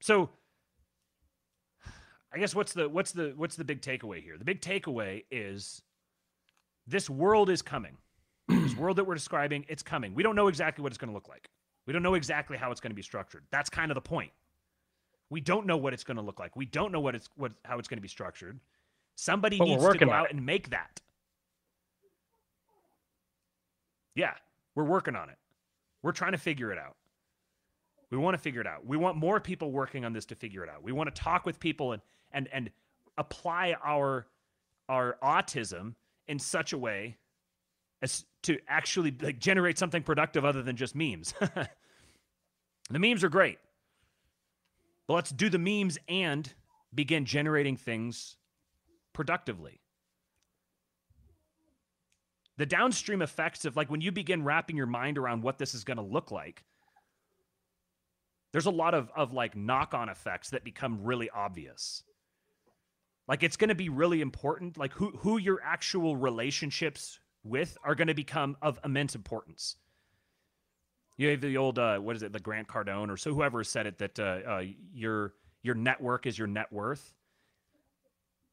So 0.00 0.30
I 2.32 2.38
guess 2.38 2.54
what's 2.54 2.72
the 2.72 2.88
what's 2.88 3.12
the 3.12 3.32
what's 3.36 3.56
the 3.56 3.64
big 3.64 3.80
takeaway 3.80 4.22
here? 4.22 4.36
The 4.36 4.44
big 4.44 4.60
takeaway 4.60 5.24
is 5.30 5.82
this 6.86 7.08
world 7.08 7.50
is 7.50 7.62
coming. 7.62 7.96
this 8.48 8.76
world 8.76 8.96
that 8.96 9.04
we're 9.04 9.14
describing, 9.14 9.64
it's 9.68 9.82
coming. 9.82 10.14
We 10.14 10.22
don't 10.22 10.36
know 10.36 10.48
exactly 10.48 10.82
what 10.82 10.90
it's 10.92 10.98
going 10.98 11.08
to 11.10 11.14
look 11.14 11.28
like. 11.28 11.48
We 11.86 11.92
don't 11.92 12.02
know 12.02 12.14
exactly 12.14 12.56
how 12.56 12.70
it's 12.70 12.80
going 12.80 12.90
to 12.90 12.96
be 12.96 13.02
structured. 13.02 13.44
That's 13.50 13.70
kind 13.70 13.90
of 13.90 13.94
the 13.94 14.00
point. 14.00 14.30
We 15.30 15.40
don't 15.40 15.66
know 15.66 15.76
what 15.76 15.92
it's 15.92 16.04
going 16.04 16.16
to 16.16 16.22
look 16.22 16.38
like. 16.38 16.56
We 16.56 16.66
don't 16.66 16.92
know 16.92 17.00
what 17.00 17.14
it's 17.14 17.28
what 17.36 17.52
how 17.64 17.78
it's 17.78 17.88
going 17.88 17.98
to 17.98 18.02
be 18.02 18.08
structured. 18.08 18.58
Somebody 19.14 19.58
But 19.58 19.64
needs 19.66 19.88
to 19.88 19.98
go 19.98 20.10
out 20.10 20.26
it. 20.26 20.36
and 20.36 20.44
make 20.46 20.70
that. 20.70 21.00
Yeah, 24.14 24.34
we're 24.74 24.84
working 24.84 25.16
on 25.16 25.28
it. 25.28 25.36
We're 26.02 26.12
trying 26.12 26.32
to 26.32 26.38
figure 26.38 26.72
it 26.72 26.78
out. 26.78 26.96
We 28.10 28.16
want 28.16 28.34
to 28.34 28.38
figure 28.38 28.60
it 28.60 28.66
out. 28.66 28.86
We 28.86 28.96
want 28.96 29.16
more 29.16 29.38
people 29.40 29.70
working 29.70 30.04
on 30.04 30.12
this 30.12 30.24
to 30.26 30.34
figure 30.34 30.62
it 30.64 30.70
out. 30.70 30.82
We 30.82 30.92
want 30.92 31.14
to 31.14 31.22
talk 31.22 31.44
with 31.44 31.60
people 31.60 31.92
and 31.92 32.00
and 32.32 32.48
and 32.52 32.70
apply 33.16 33.74
our 33.84 34.26
our 34.88 35.18
autism 35.22 35.94
in 36.26 36.38
such 36.38 36.72
a 36.72 36.78
way 36.78 37.16
as 38.00 38.24
to 38.42 38.58
actually 38.68 39.14
like 39.20 39.38
generate 39.38 39.78
something 39.78 40.02
productive 40.02 40.44
other 40.44 40.62
than 40.62 40.76
just 40.76 40.94
memes. 40.94 41.34
the 42.90 42.98
memes 42.98 43.24
are 43.24 43.28
great. 43.28 43.58
But 45.06 45.14
let's 45.14 45.30
do 45.30 45.48
the 45.48 45.58
memes 45.58 45.98
and 46.08 46.52
begin 46.94 47.24
generating 47.24 47.76
things 47.76 48.36
productively. 49.12 49.80
The 52.56 52.66
downstream 52.66 53.22
effects 53.22 53.64
of 53.64 53.76
like 53.76 53.90
when 53.90 54.00
you 54.00 54.12
begin 54.12 54.44
wrapping 54.44 54.76
your 54.76 54.86
mind 54.86 55.18
around 55.18 55.42
what 55.42 55.58
this 55.58 55.74
is 55.74 55.84
going 55.84 55.96
to 55.96 56.02
look 56.02 56.30
like, 56.30 56.64
there's 58.52 58.66
a 58.66 58.70
lot 58.70 58.94
of, 58.94 59.10
of 59.14 59.32
like 59.32 59.56
knock 59.56 59.94
on 59.94 60.08
effects 60.08 60.50
that 60.50 60.64
become 60.64 61.02
really 61.02 61.30
obvious. 61.30 62.02
Like 63.28 63.42
it's 63.42 63.58
going 63.58 63.68
to 63.68 63.74
be 63.74 63.90
really 63.90 64.22
important. 64.22 64.78
Like 64.78 64.92
who, 64.94 65.10
who 65.18 65.36
your 65.38 65.60
actual 65.62 66.16
relationships 66.16 67.20
with 67.44 67.76
are 67.84 67.94
going 67.94 68.08
to 68.08 68.14
become 68.14 68.56
of 68.62 68.80
immense 68.84 69.14
importance. 69.14 69.76
You 71.18 71.28
have 71.28 71.40
the 71.40 71.56
old 71.56 71.78
uh, 71.78 71.98
what 71.98 72.16
is 72.16 72.22
it, 72.22 72.32
the 72.32 72.40
Grant 72.40 72.68
Cardone 72.68 73.10
or 73.10 73.16
so 73.16 73.34
whoever 73.34 73.62
said 73.64 73.86
it 73.86 73.98
that 73.98 74.18
uh, 74.18 74.22
uh, 74.46 74.62
your 74.94 75.34
your 75.62 75.74
network 75.74 76.26
is 76.26 76.38
your 76.38 76.46
net 76.46 76.72
worth. 76.72 77.12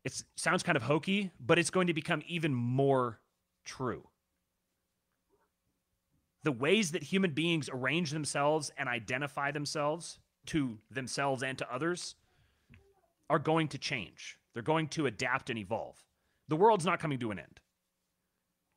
It 0.03 0.22
sounds 0.35 0.61
kind 0.61 0.76
of 0.76 0.84
hokey, 0.84 1.31
but 1.39 1.57
it's 1.57 1.69
going 1.69 1.88
to 1.88 1.93
become 1.93 2.22
even 2.27 2.53
more 2.53 3.19
true. 3.64 4.07
The 6.43 6.52
ways 6.52 6.91
that 6.91 7.02
human 7.02 7.31
beings 7.31 7.69
arrange 7.72 8.11
themselves 8.11 8.72
and 8.77 8.88
identify 8.88 9.52
themselves 9.52 10.19
to 10.47 10.77
themselves 10.91 11.41
and 11.41 11.57
to 11.57 11.73
others 11.73 12.15
are 13.30 13.39
going 13.39 13.68
to 13.69 13.80
change. 13.80 14.38
They're 14.56 14.64
going 14.64 14.88
to 14.90 15.06
adapt 15.06 15.52
and 15.52 15.60
evolve. 15.60 16.02
The 16.48 16.56
world's 16.56 16.86
not 16.86 16.99
coming 16.99 17.19
to 17.19 17.30
an 17.30 17.38
end. 17.38 17.60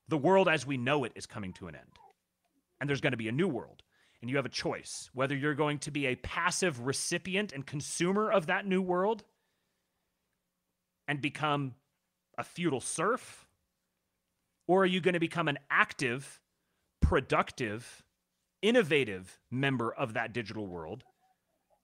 The 0.09 0.19
world 0.19 0.49
as 0.49 0.67
we 0.67 0.77
know 0.77 1.05
it 1.05 1.13
is 1.15 1.25
coming 1.25 1.53
to 1.55 1.69
an 1.69 1.77
end. 1.77 1.99
And 2.81 2.91
there's 2.91 3.01
going 3.01 3.13
to 3.13 3.17
be 3.17 3.29
a 3.29 3.33
new 3.33 3.49
world. 3.49 3.85
And 4.21 4.29
you 4.29 4.37
have 4.37 4.47
a 4.47 4.51
choice 4.51 5.09
whether 5.15 5.37
you're 5.37 5.55
going 5.55 5.79
to 5.81 5.93
be 5.93 6.07
a 6.07 6.17
passive 6.17 6.85
recipient 6.85 7.53
and 7.53 7.65
consumer 7.65 8.31
of 8.31 8.47
that 8.47 8.67
new 8.67 8.83
world 8.83 9.23
and 11.07 11.23
become 11.23 11.75
a 12.37 12.43
feudal 12.43 12.81
serf, 12.81 13.47
or 14.67 14.83
are 14.83 14.87
you 14.87 15.01
going 15.01 15.15
to 15.15 15.21
become 15.21 15.49
an 15.49 15.59
active, 15.71 16.41
productive, 17.01 18.03
innovative 18.61 19.39
member 19.51 19.93
of 19.93 20.15
that 20.15 20.33
digital 20.33 20.67
world 20.67 21.05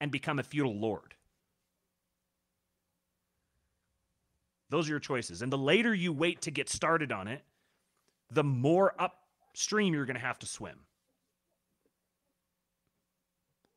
and 0.01 0.11
become 0.11 0.39
a 0.39 0.43
feudal 0.43 0.75
lord? 0.75 1.15
Those 4.71 4.89
are 4.89 4.91
your 4.91 5.01
choices. 5.01 5.43
And 5.43 5.53
the 5.53 5.59
later 5.59 5.95
you 5.95 6.13
wait 6.13 6.43
to 6.43 6.51
get 6.51 6.69
started 6.69 7.13
on 7.13 7.29
it, 7.29 7.43
the 8.31 8.45
more 8.45 8.95
upstream 8.99 9.95
you're 9.95 10.07
going 10.07 10.17
to 10.17 10.23
have 10.23 10.39
to 10.41 10.47
swim. 10.47 10.79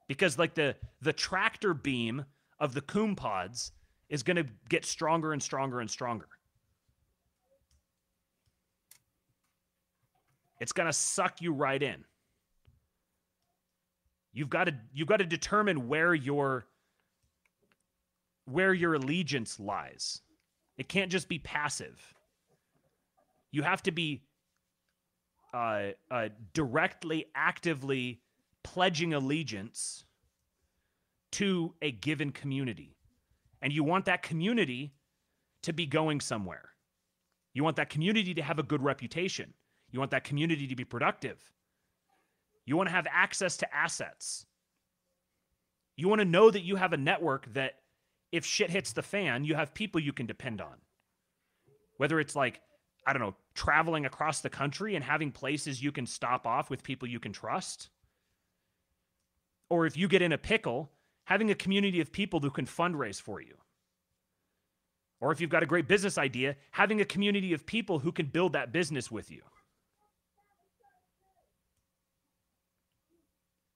Because 0.07 0.37
like 0.39 0.55
the 0.55 0.75
the 1.01 1.13
tractor 1.13 1.73
beam 1.73 2.25
of 2.59 2.73
the 2.73 2.81
coom 2.81 3.15
pods 3.15 3.73
is 4.09 4.23
going 4.23 4.37
to 4.37 4.45
get 4.69 4.85
stronger 4.85 5.33
and 5.33 5.43
stronger 5.43 5.81
and 5.81 5.91
stronger. 5.91 6.27
It's 10.59 10.71
going 10.71 10.87
to 10.87 10.93
suck 10.93 11.41
you 11.41 11.53
right 11.53 11.81
in. 11.81 12.03
You've 14.33 14.49
got 14.49 14.65
to 14.65 14.75
you've 14.93 15.07
got 15.07 15.17
to 15.17 15.25
determine 15.25 15.87
where 15.87 16.13
your 16.13 16.67
where 18.45 18.73
your 18.73 18.93
allegiance 18.93 19.59
lies. 19.59 20.21
It 20.77 20.87
can't 20.87 21.11
just 21.11 21.27
be 21.27 21.39
passive. 21.39 22.13
You 23.51 23.63
have 23.63 23.81
to 23.83 23.91
be 23.91 24.21
uh, 25.53 25.89
uh, 26.11 26.29
directly, 26.53 27.25
actively 27.33 28.21
pledging 28.63 29.13
allegiance 29.13 30.03
to 31.31 31.73
a 31.81 31.91
given 31.91 32.31
community. 32.31 32.95
And 33.61 33.73
you 33.73 33.83
want 33.83 34.05
that 34.05 34.21
community 34.21 34.93
to 35.63 35.73
be 35.73 35.85
going 35.85 36.21
somewhere. 36.21 36.69
You 37.53 37.63
want 37.63 37.77
that 37.77 37.89
community 37.89 38.33
to 38.35 38.41
have 38.43 38.59
a 38.59 38.63
good 38.63 38.83
reputation. 38.83 39.53
You 39.91 39.99
want 39.99 40.11
that 40.11 40.23
community 40.23 40.67
to 40.67 40.75
be 40.75 40.85
productive. 40.85 41.39
You 42.65 42.77
want 42.77 42.89
to 42.89 42.93
have 42.93 43.07
access 43.09 43.57
to 43.57 43.75
assets. 43.75 44.45
You 45.95 46.07
want 46.07 46.19
to 46.19 46.25
know 46.25 46.51
that 46.51 46.61
you 46.61 46.75
have 46.75 46.93
a 46.93 46.97
network 46.97 47.51
that 47.53 47.79
if 48.31 48.45
shit 48.45 48.69
hits 48.69 48.93
the 48.93 49.01
fan, 49.01 49.43
you 49.43 49.55
have 49.55 49.73
people 49.73 50.01
you 50.01 50.13
can 50.13 50.25
depend 50.25 50.61
on. 50.61 50.75
Whether 51.97 52.19
it's 52.19 52.35
like, 52.35 52.61
I 53.05 53.13
don't 53.13 53.21
know, 53.21 53.35
traveling 53.55 54.05
across 54.05 54.41
the 54.41 54.49
country 54.49 54.95
and 54.95 55.03
having 55.03 55.31
places 55.31 55.81
you 55.81 55.91
can 55.91 56.05
stop 56.05 56.45
off 56.45 56.69
with 56.69 56.83
people 56.83 57.07
you 57.07 57.19
can 57.19 57.33
trust. 57.33 57.89
Or 59.69 59.85
if 59.85 59.97
you 59.97 60.07
get 60.07 60.21
in 60.21 60.33
a 60.33 60.37
pickle, 60.37 60.91
having 61.25 61.51
a 61.51 61.55
community 61.55 62.01
of 62.01 62.11
people 62.11 62.39
who 62.39 62.49
can 62.49 62.65
fundraise 62.65 63.21
for 63.21 63.41
you. 63.41 63.55
Or 65.19 65.31
if 65.31 65.41
you've 65.41 65.49
got 65.49 65.63
a 65.63 65.65
great 65.65 65.87
business 65.87 66.17
idea, 66.17 66.55
having 66.71 67.01
a 67.01 67.05
community 67.05 67.53
of 67.53 67.65
people 67.65 67.99
who 67.99 68.11
can 68.11 68.27
build 68.27 68.53
that 68.53 68.71
business 68.71 69.09
with 69.09 69.31
you. 69.31 69.41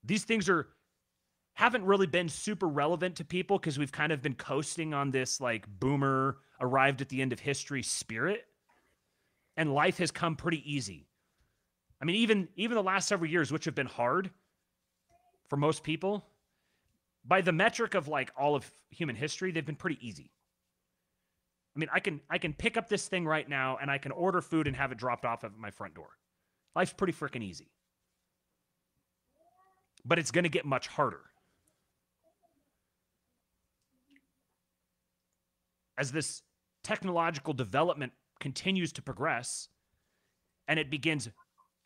These 0.04 0.24
things 0.24 0.50
are 0.50 0.68
haven't 1.62 1.86
really 1.86 2.08
been 2.08 2.28
super 2.28 2.68
relevant 2.68 3.18
to 3.18 3.24
people 3.24 3.60
because 3.60 3.78
we've 3.78 3.92
kind 3.92 4.12
of 4.12 4.20
been 4.20 4.34
coasting 4.34 4.96
on 4.96 5.12
this 5.12 5.40
like 5.40 5.68
boomer 5.68 6.38
arrived 6.60 7.02
at 7.02 7.10
the 7.10 7.22
end 7.22 7.32
of 7.32 7.40
history 7.40 7.84
spirit. 7.84 8.48
And 9.56 9.72
life 9.72 10.00
has 10.00 10.10
come 10.10 10.36
pretty 10.36 10.64
easy. 10.66 11.08
I 12.02 12.06
mean 12.06 12.16
even 12.16 12.48
even 12.56 12.74
the 12.74 12.82
last 12.82 13.08
several 13.08 13.30
years 13.30 13.52
which 13.52 13.66
have 13.66 13.76
been 13.76 13.86
hard 13.86 14.32
for 15.50 15.56
most 15.56 15.84
people 15.84 16.26
by 17.24 17.42
the 17.42 17.52
metric 17.52 17.94
of 17.94 18.08
like 18.08 18.32
all 18.36 18.56
of 18.56 18.68
human 18.90 19.16
history 19.16 19.52
they've 19.52 19.64
been 19.64 19.76
pretty 19.76 20.00
easy. 20.02 20.32
I 21.76 21.80
mean 21.80 21.90
i 21.94 22.00
can 22.00 22.22
i 22.28 22.40
can 22.40 22.54
pick 22.54 22.76
up 22.76 22.90
this 22.90 23.08
thing 23.08 23.28
right 23.28 23.48
now 23.48 23.78
and 23.80 23.92
i 23.92 24.00
can 24.00 24.12
order 24.12 24.42
food 24.42 24.66
and 24.66 24.76
have 24.76 24.92
it 24.92 24.98
dropped 24.98 25.26
off 25.26 25.44
at 25.44 25.56
my 25.56 25.70
front 25.70 25.94
door. 25.94 26.10
Life's 26.76 26.94
pretty 26.94 27.14
freaking 27.14 27.44
easy. 27.44 27.70
But 30.04 30.18
it's 30.18 30.32
going 30.32 30.46
to 30.46 30.50
get 30.50 30.66
much 30.66 30.88
harder 30.88 31.22
as 36.02 36.12
this 36.12 36.42
technological 36.84 37.54
development 37.54 38.12
continues 38.40 38.92
to 38.92 39.04
progress 39.04 39.70
and 40.68 40.80
it 40.80 40.90
begins 40.90 41.30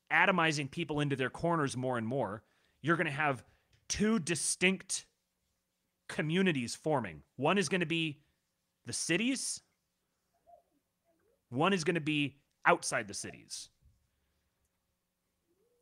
atomizing 0.09 0.71
people 0.71 1.01
into 1.01 1.17
their 1.17 1.29
corners 1.29 1.75
more 1.75 1.97
and 1.97 2.07
more, 2.07 2.41
you're 2.81 2.95
going 2.95 3.07
to 3.07 3.11
have 3.11 3.43
two 3.89 4.17
distinct 4.19 5.05
communities 6.07 6.75
forming. 6.75 7.23
One 7.35 7.57
is 7.57 7.67
going 7.67 7.81
to 7.81 7.85
be 7.85 8.21
the 8.85 8.93
cities, 8.93 9.59
one 11.49 11.73
is 11.73 11.83
going 11.83 11.95
to 11.95 12.01
be 12.01 12.37
outside 12.65 13.09
the 13.09 13.13
cities. 13.13 13.69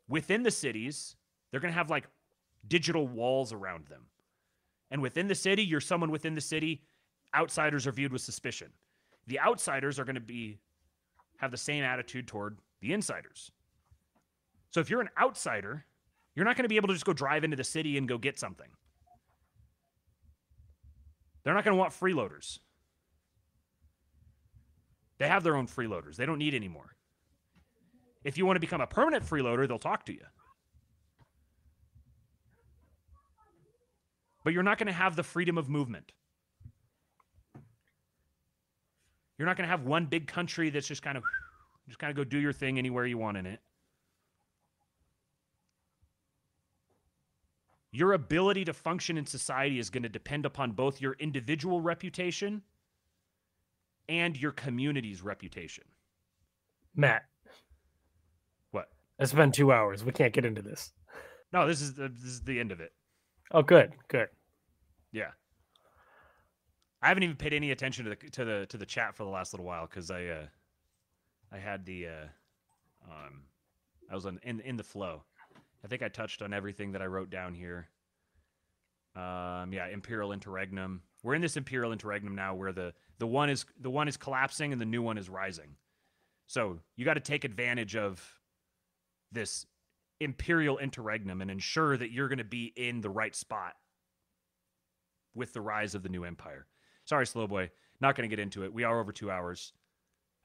Within 0.07 0.41
the 0.41 0.51
cities, 0.51 1.15
they're 1.51 1.59
going 1.59 1.71
to 1.71 1.77
have 1.77 1.91
like 1.91 2.07
digital 2.67 3.07
walls 3.07 3.53
around 3.53 3.85
them. 3.89 4.07
And 4.89 5.03
within 5.03 5.27
the 5.27 5.35
city, 5.35 5.63
you're 5.63 5.81
someone 5.81 6.09
within 6.09 6.33
the 6.33 6.41
city 6.41 6.81
outsiders 7.35 7.87
are 7.87 7.91
viewed 7.91 8.11
with 8.11 8.21
suspicion. 8.21 8.69
The 9.27 9.39
outsiders 9.39 9.99
are 9.99 10.05
going 10.05 10.15
to 10.15 10.21
be 10.21 10.59
have 11.37 11.51
the 11.51 11.57
same 11.57 11.83
attitude 11.83 12.27
toward 12.27 12.57
the 12.81 12.93
insiders. 12.93 13.51
So 14.71 14.79
if 14.79 14.89
you're 14.89 15.01
an 15.01 15.09
outsider, 15.19 15.85
you're 16.35 16.45
not 16.45 16.55
going 16.55 16.63
to 16.63 16.69
be 16.69 16.77
able 16.77 16.87
to 16.87 16.93
just 16.93 17.05
go 17.05 17.13
drive 17.13 17.43
into 17.43 17.57
the 17.57 17.63
city 17.63 17.97
and 17.97 18.07
go 18.07 18.17
get 18.17 18.39
something. 18.39 18.69
They're 21.43 21.53
not 21.53 21.63
going 21.63 21.75
to 21.75 21.79
want 21.79 21.91
freeloaders. 21.91 22.59
They 25.19 25.27
have 25.27 25.43
their 25.43 25.55
own 25.55 25.67
freeloaders. 25.67 26.15
They 26.15 26.25
don't 26.25 26.39
need 26.39 26.53
any 26.53 26.67
more. 26.67 26.95
If 28.23 28.37
you 28.37 28.45
want 28.45 28.55
to 28.55 28.61
become 28.61 28.81
a 28.81 28.87
permanent 28.87 29.25
freeloader, 29.25 29.67
they'll 29.67 29.79
talk 29.79 30.05
to 30.05 30.13
you. 30.13 30.25
But 34.43 34.53
you're 34.53 34.63
not 34.63 34.77
going 34.77 34.87
to 34.87 34.93
have 34.93 35.15
the 35.15 35.23
freedom 35.23 35.57
of 35.57 35.69
movement. 35.69 36.11
You're 39.37 39.47
not 39.47 39.57
going 39.57 39.67
to 39.67 39.71
have 39.71 39.83
one 39.83 40.05
big 40.05 40.27
country 40.27 40.69
that's 40.69 40.87
just 40.87 41.01
kind 41.01 41.17
of 41.17 41.23
just 41.87 41.99
kind 41.99 42.11
of 42.11 42.17
go 42.17 42.23
do 42.23 42.37
your 42.37 42.53
thing 42.53 42.77
anywhere 42.77 43.05
you 43.05 43.17
want 43.17 43.37
in 43.37 43.45
it. 43.45 43.59
Your 47.91 48.13
ability 48.13 48.65
to 48.65 48.73
function 48.73 49.17
in 49.17 49.25
society 49.25 49.77
is 49.77 49.89
going 49.89 50.03
to 50.03 50.09
depend 50.09 50.45
upon 50.45 50.71
both 50.71 50.99
your 50.99 51.15
individual 51.19 51.79
reputation 51.79 52.63
and 54.09 54.35
your 54.35 54.51
community's 54.51 55.21
reputation. 55.21 55.83
Matt. 56.95 57.23
What? 58.71 58.89
It's 59.19 59.33
been 59.33 59.51
two 59.51 59.71
hours. 59.71 60.03
We 60.03 60.11
can't 60.11 60.33
get 60.33 60.45
into 60.45 60.61
this. 60.61 60.91
No, 61.51 61.67
this 61.67 61.81
is 61.81 61.93
the, 61.93 62.09
this 62.09 62.31
is 62.31 62.41
the 62.41 62.59
end 62.59 62.71
of 62.71 62.79
it. 62.79 62.93
Oh, 63.51 63.61
good, 63.61 63.93
good. 64.07 64.29
Yeah. 65.11 65.29
I 67.03 67.09
haven't 67.09 67.23
even 67.23 67.35
paid 67.35 67.53
any 67.53 67.71
attention 67.71 68.05
to 68.05 68.11
the 68.11 68.29
to 68.29 68.45
the 68.45 68.65
to 68.67 68.77
the 68.77 68.85
chat 68.85 69.13
for 69.13 69.25
the 69.25 69.29
last 69.29 69.51
little 69.51 69.65
while 69.65 69.85
because 69.85 70.09
I 70.09 70.25
uh, 70.25 70.45
I 71.51 71.57
had 71.57 71.85
the 71.85 72.07
uh, 72.07 72.27
um, 73.11 73.43
I 74.09 74.15
was 74.15 74.25
on 74.25 74.39
in 74.43 74.61
in 74.61 74.77
the 74.77 74.83
flow. 74.83 75.23
I 75.83 75.87
think 75.89 76.01
I 76.01 76.07
touched 76.07 76.41
on 76.41 76.53
everything 76.53 76.93
that 76.93 77.01
I 77.01 77.05
wrote 77.07 77.29
down 77.29 77.55
here. 77.55 77.89
Um, 79.17 79.73
yeah, 79.73 79.87
Imperial 79.91 80.31
Interregnum. 80.31 81.01
We're 81.23 81.35
in 81.35 81.41
this 81.41 81.57
Imperial 81.57 81.91
Interregnum 81.91 82.35
now, 82.35 82.55
where 82.55 82.71
the 82.71 82.93
the 83.19 83.27
one 83.27 83.49
is 83.49 83.65
the 83.81 83.89
one 83.89 84.07
is 84.07 84.15
collapsing 84.15 84.71
and 84.71 84.79
the 84.79 84.85
new 84.85 85.01
one 85.01 85.17
is 85.17 85.29
rising. 85.29 85.75
So 86.47 86.79
you 86.95 87.03
got 87.03 87.15
to 87.15 87.19
take 87.19 87.43
advantage 87.43 87.97
of 87.97 88.39
this 89.29 89.65
Imperial 90.21 90.77
Interregnum 90.77 91.41
and 91.41 91.51
ensure 91.51 91.97
that 91.97 92.11
you're 92.11 92.29
going 92.29 92.37
to 92.37 92.45
be 92.45 92.71
in 92.77 93.01
the 93.01 93.09
right 93.09 93.35
spot 93.35 93.73
with 95.35 95.51
the 95.51 95.61
rise 95.61 95.95
of 95.95 96.03
the 96.03 96.09
new 96.09 96.23
empire. 96.23 96.65
Sorry, 97.05 97.25
Slowboy. 97.25 97.69
Not 98.01 98.15
going 98.15 98.29
to 98.29 98.35
get 98.35 98.41
into 98.41 98.63
it. 98.63 98.73
We 98.73 98.83
are 98.83 98.99
over 98.99 99.11
two 99.11 99.31
hours. 99.31 99.73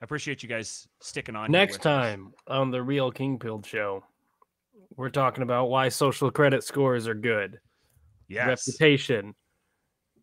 I 0.01 0.05
appreciate 0.05 0.43
you 0.43 0.49
guys 0.49 0.87
sticking 1.01 1.35
on. 1.35 1.51
Next 1.51 1.83
time 1.83 2.33
on 2.47 2.71
the 2.71 2.83
Real 2.83 3.11
Kingpilled 3.11 3.67
Show, 3.67 4.05
we're 4.97 5.11
talking 5.11 5.43
about 5.43 5.71
why 5.71 5.89
social 5.89 6.31
credit 6.31 6.63
scores 6.63 7.09
are 7.09 7.15
good. 7.15 7.59
Yes. 8.29 8.67
Reputation. 8.67 9.35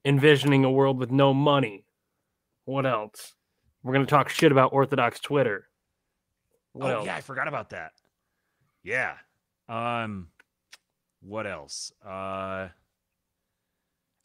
Envisioning 0.05 0.63
a 0.65 0.71
world 0.71 0.99
with 0.99 1.11
no 1.11 1.33
money. 1.33 1.85
What 2.65 2.85
else? 2.85 3.33
We're 3.83 3.93
going 3.93 4.05
to 4.05 4.09
talk 4.09 4.29
shit 4.29 4.51
about 4.51 4.71
Orthodox 4.71 5.19
Twitter. 5.19 5.67
What 6.73 6.91
oh 6.91 6.97
else? 6.97 7.05
yeah, 7.05 7.15
I 7.15 7.21
forgot 7.21 7.47
about 7.47 7.71
that. 7.71 7.91
Yeah. 8.83 9.13
Um. 9.67 10.27
What 11.21 11.47
else? 11.47 11.91
Uh. 12.05 12.69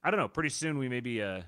I 0.03 0.11
don't 0.11 0.19
know. 0.19 0.28
Pretty 0.28 0.49
soon 0.49 0.78
we 0.78 0.89
maybe 0.89 1.23
uh 1.23 1.43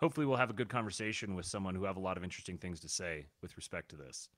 hopefully 0.00 0.26
we'll 0.26 0.36
have 0.36 0.50
a 0.50 0.54
good 0.54 0.68
conversation 0.68 1.34
with 1.34 1.46
someone 1.46 1.74
who 1.74 1.84
have 1.84 1.96
a 1.96 2.00
lot 2.00 2.16
of 2.16 2.24
interesting 2.24 2.56
things 2.56 2.80
to 2.80 2.88
say 2.88 3.26
with 3.42 3.56
respect 3.56 3.90
to 3.90 3.96
this. 3.96 4.28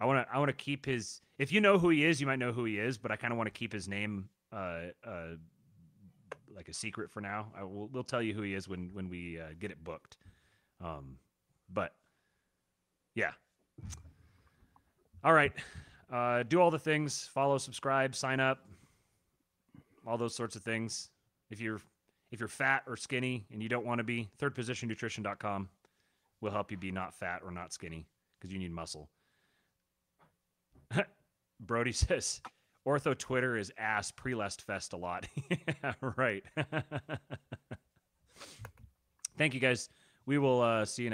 I 0.00 0.06
want 0.06 0.26
to 0.26 0.34
I 0.34 0.38
want 0.38 0.48
to 0.48 0.64
keep 0.64 0.86
his 0.86 1.20
if 1.38 1.52
you 1.52 1.60
know 1.60 1.78
who 1.78 1.90
he 1.90 2.04
is, 2.04 2.20
you 2.20 2.26
might 2.26 2.38
know 2.38 2.52
who 2.52 2.64
he 2.64 2.78
is, 2.78 2.96
but 2.96 3.10
I 3.10 3.16
kind 3.16 3.32
of 3.32 3.36
want 3.36 3.48
to 3.48 3.58
keep 3.58 3.72
his 3.72 3.88
name 3.88 4.28
uh 4.52 4.92
uh 5.04 5.34
like 6.54 6.68
a 6.68 6.72
secret 6.72 7.10
for 7.10 7.20
now. 7.20 7.48
I 7.56 7.64
will 7.64 7.88
we'll 7.92 8.04
tell 8.04 8.22
you 8.22 8.32
who 8.32 8.42
he 8.42 8.54
is 8.54 8.68
when 8.68 8.90
when 8.92 9.08
we 9.08 9.40
uh, 9.40 9.54
get 9.58 9.70
it 9.70 9.82
booked. 9.82 10.16
Um 10.82 11.18
but 11.72 11.94
yeah. 13.14 13.32
All 15.24 15.32
right. 15.32 15.52
Uh 16.12 16.44
do 16.44 16.60
all 16.60 16.70
the 16.70 16.78
things, 16.78 17.28
follow, 17.34 17.58
subscribe, 17.58 18.14
sign 18.14 18.38
up, 18.38 18.64
all 20.06 20.16
those 20.16 20.36
sorts 20.36 20.54
of 20.54 20.62
things. 20.62 21.10
If 21.50 21.60
you're 21.60 21.80
if 22.30 22.40
you're 22.40 22.48
fat 22.48 22.82
or 22.86 22.96
skinny 22.96 23.46
and 23.52 23.62
you 23.62 23.68
don't 23.68 23.86
want 23.86 23.98
to 23.98 24.04
be, 24.04 24.28
thirdpositionnutrition.com 24.38 25.68
will 26.40 26.50
help 26.50 26.70
you 26.70 26.76
be 26.76 26.90
not 26.90 27.14
fat 27.14 27.40
or 27.44 27.50
not 27.50 27.72
skinny 27.72 28.06
because 28.38 28.52
you 28.52 28.58
need 28.58 28.72
muscle. 28.72 29.08
Brody 31.60 31.92
says, 31.92 32.40
Ortho 32.86 33.16
Twitter 33.16 33.56
is 33.56 33.72
ass 33.76 34.10
pre-lest 34.10 34.62
fest 34.62 34.92
a 34.92 34.96
lot. 34.96 35.26
yeah, 35.50 35.94
right. 36.16 36.44
Thank 39.36 39.54
you 39.54 39.60
guys. 39.60 39.88
We 40.26 40.38
will 40.38 40.60
uh, 40.60 40.84
see 40.84 41.04
you. 41.04 41.06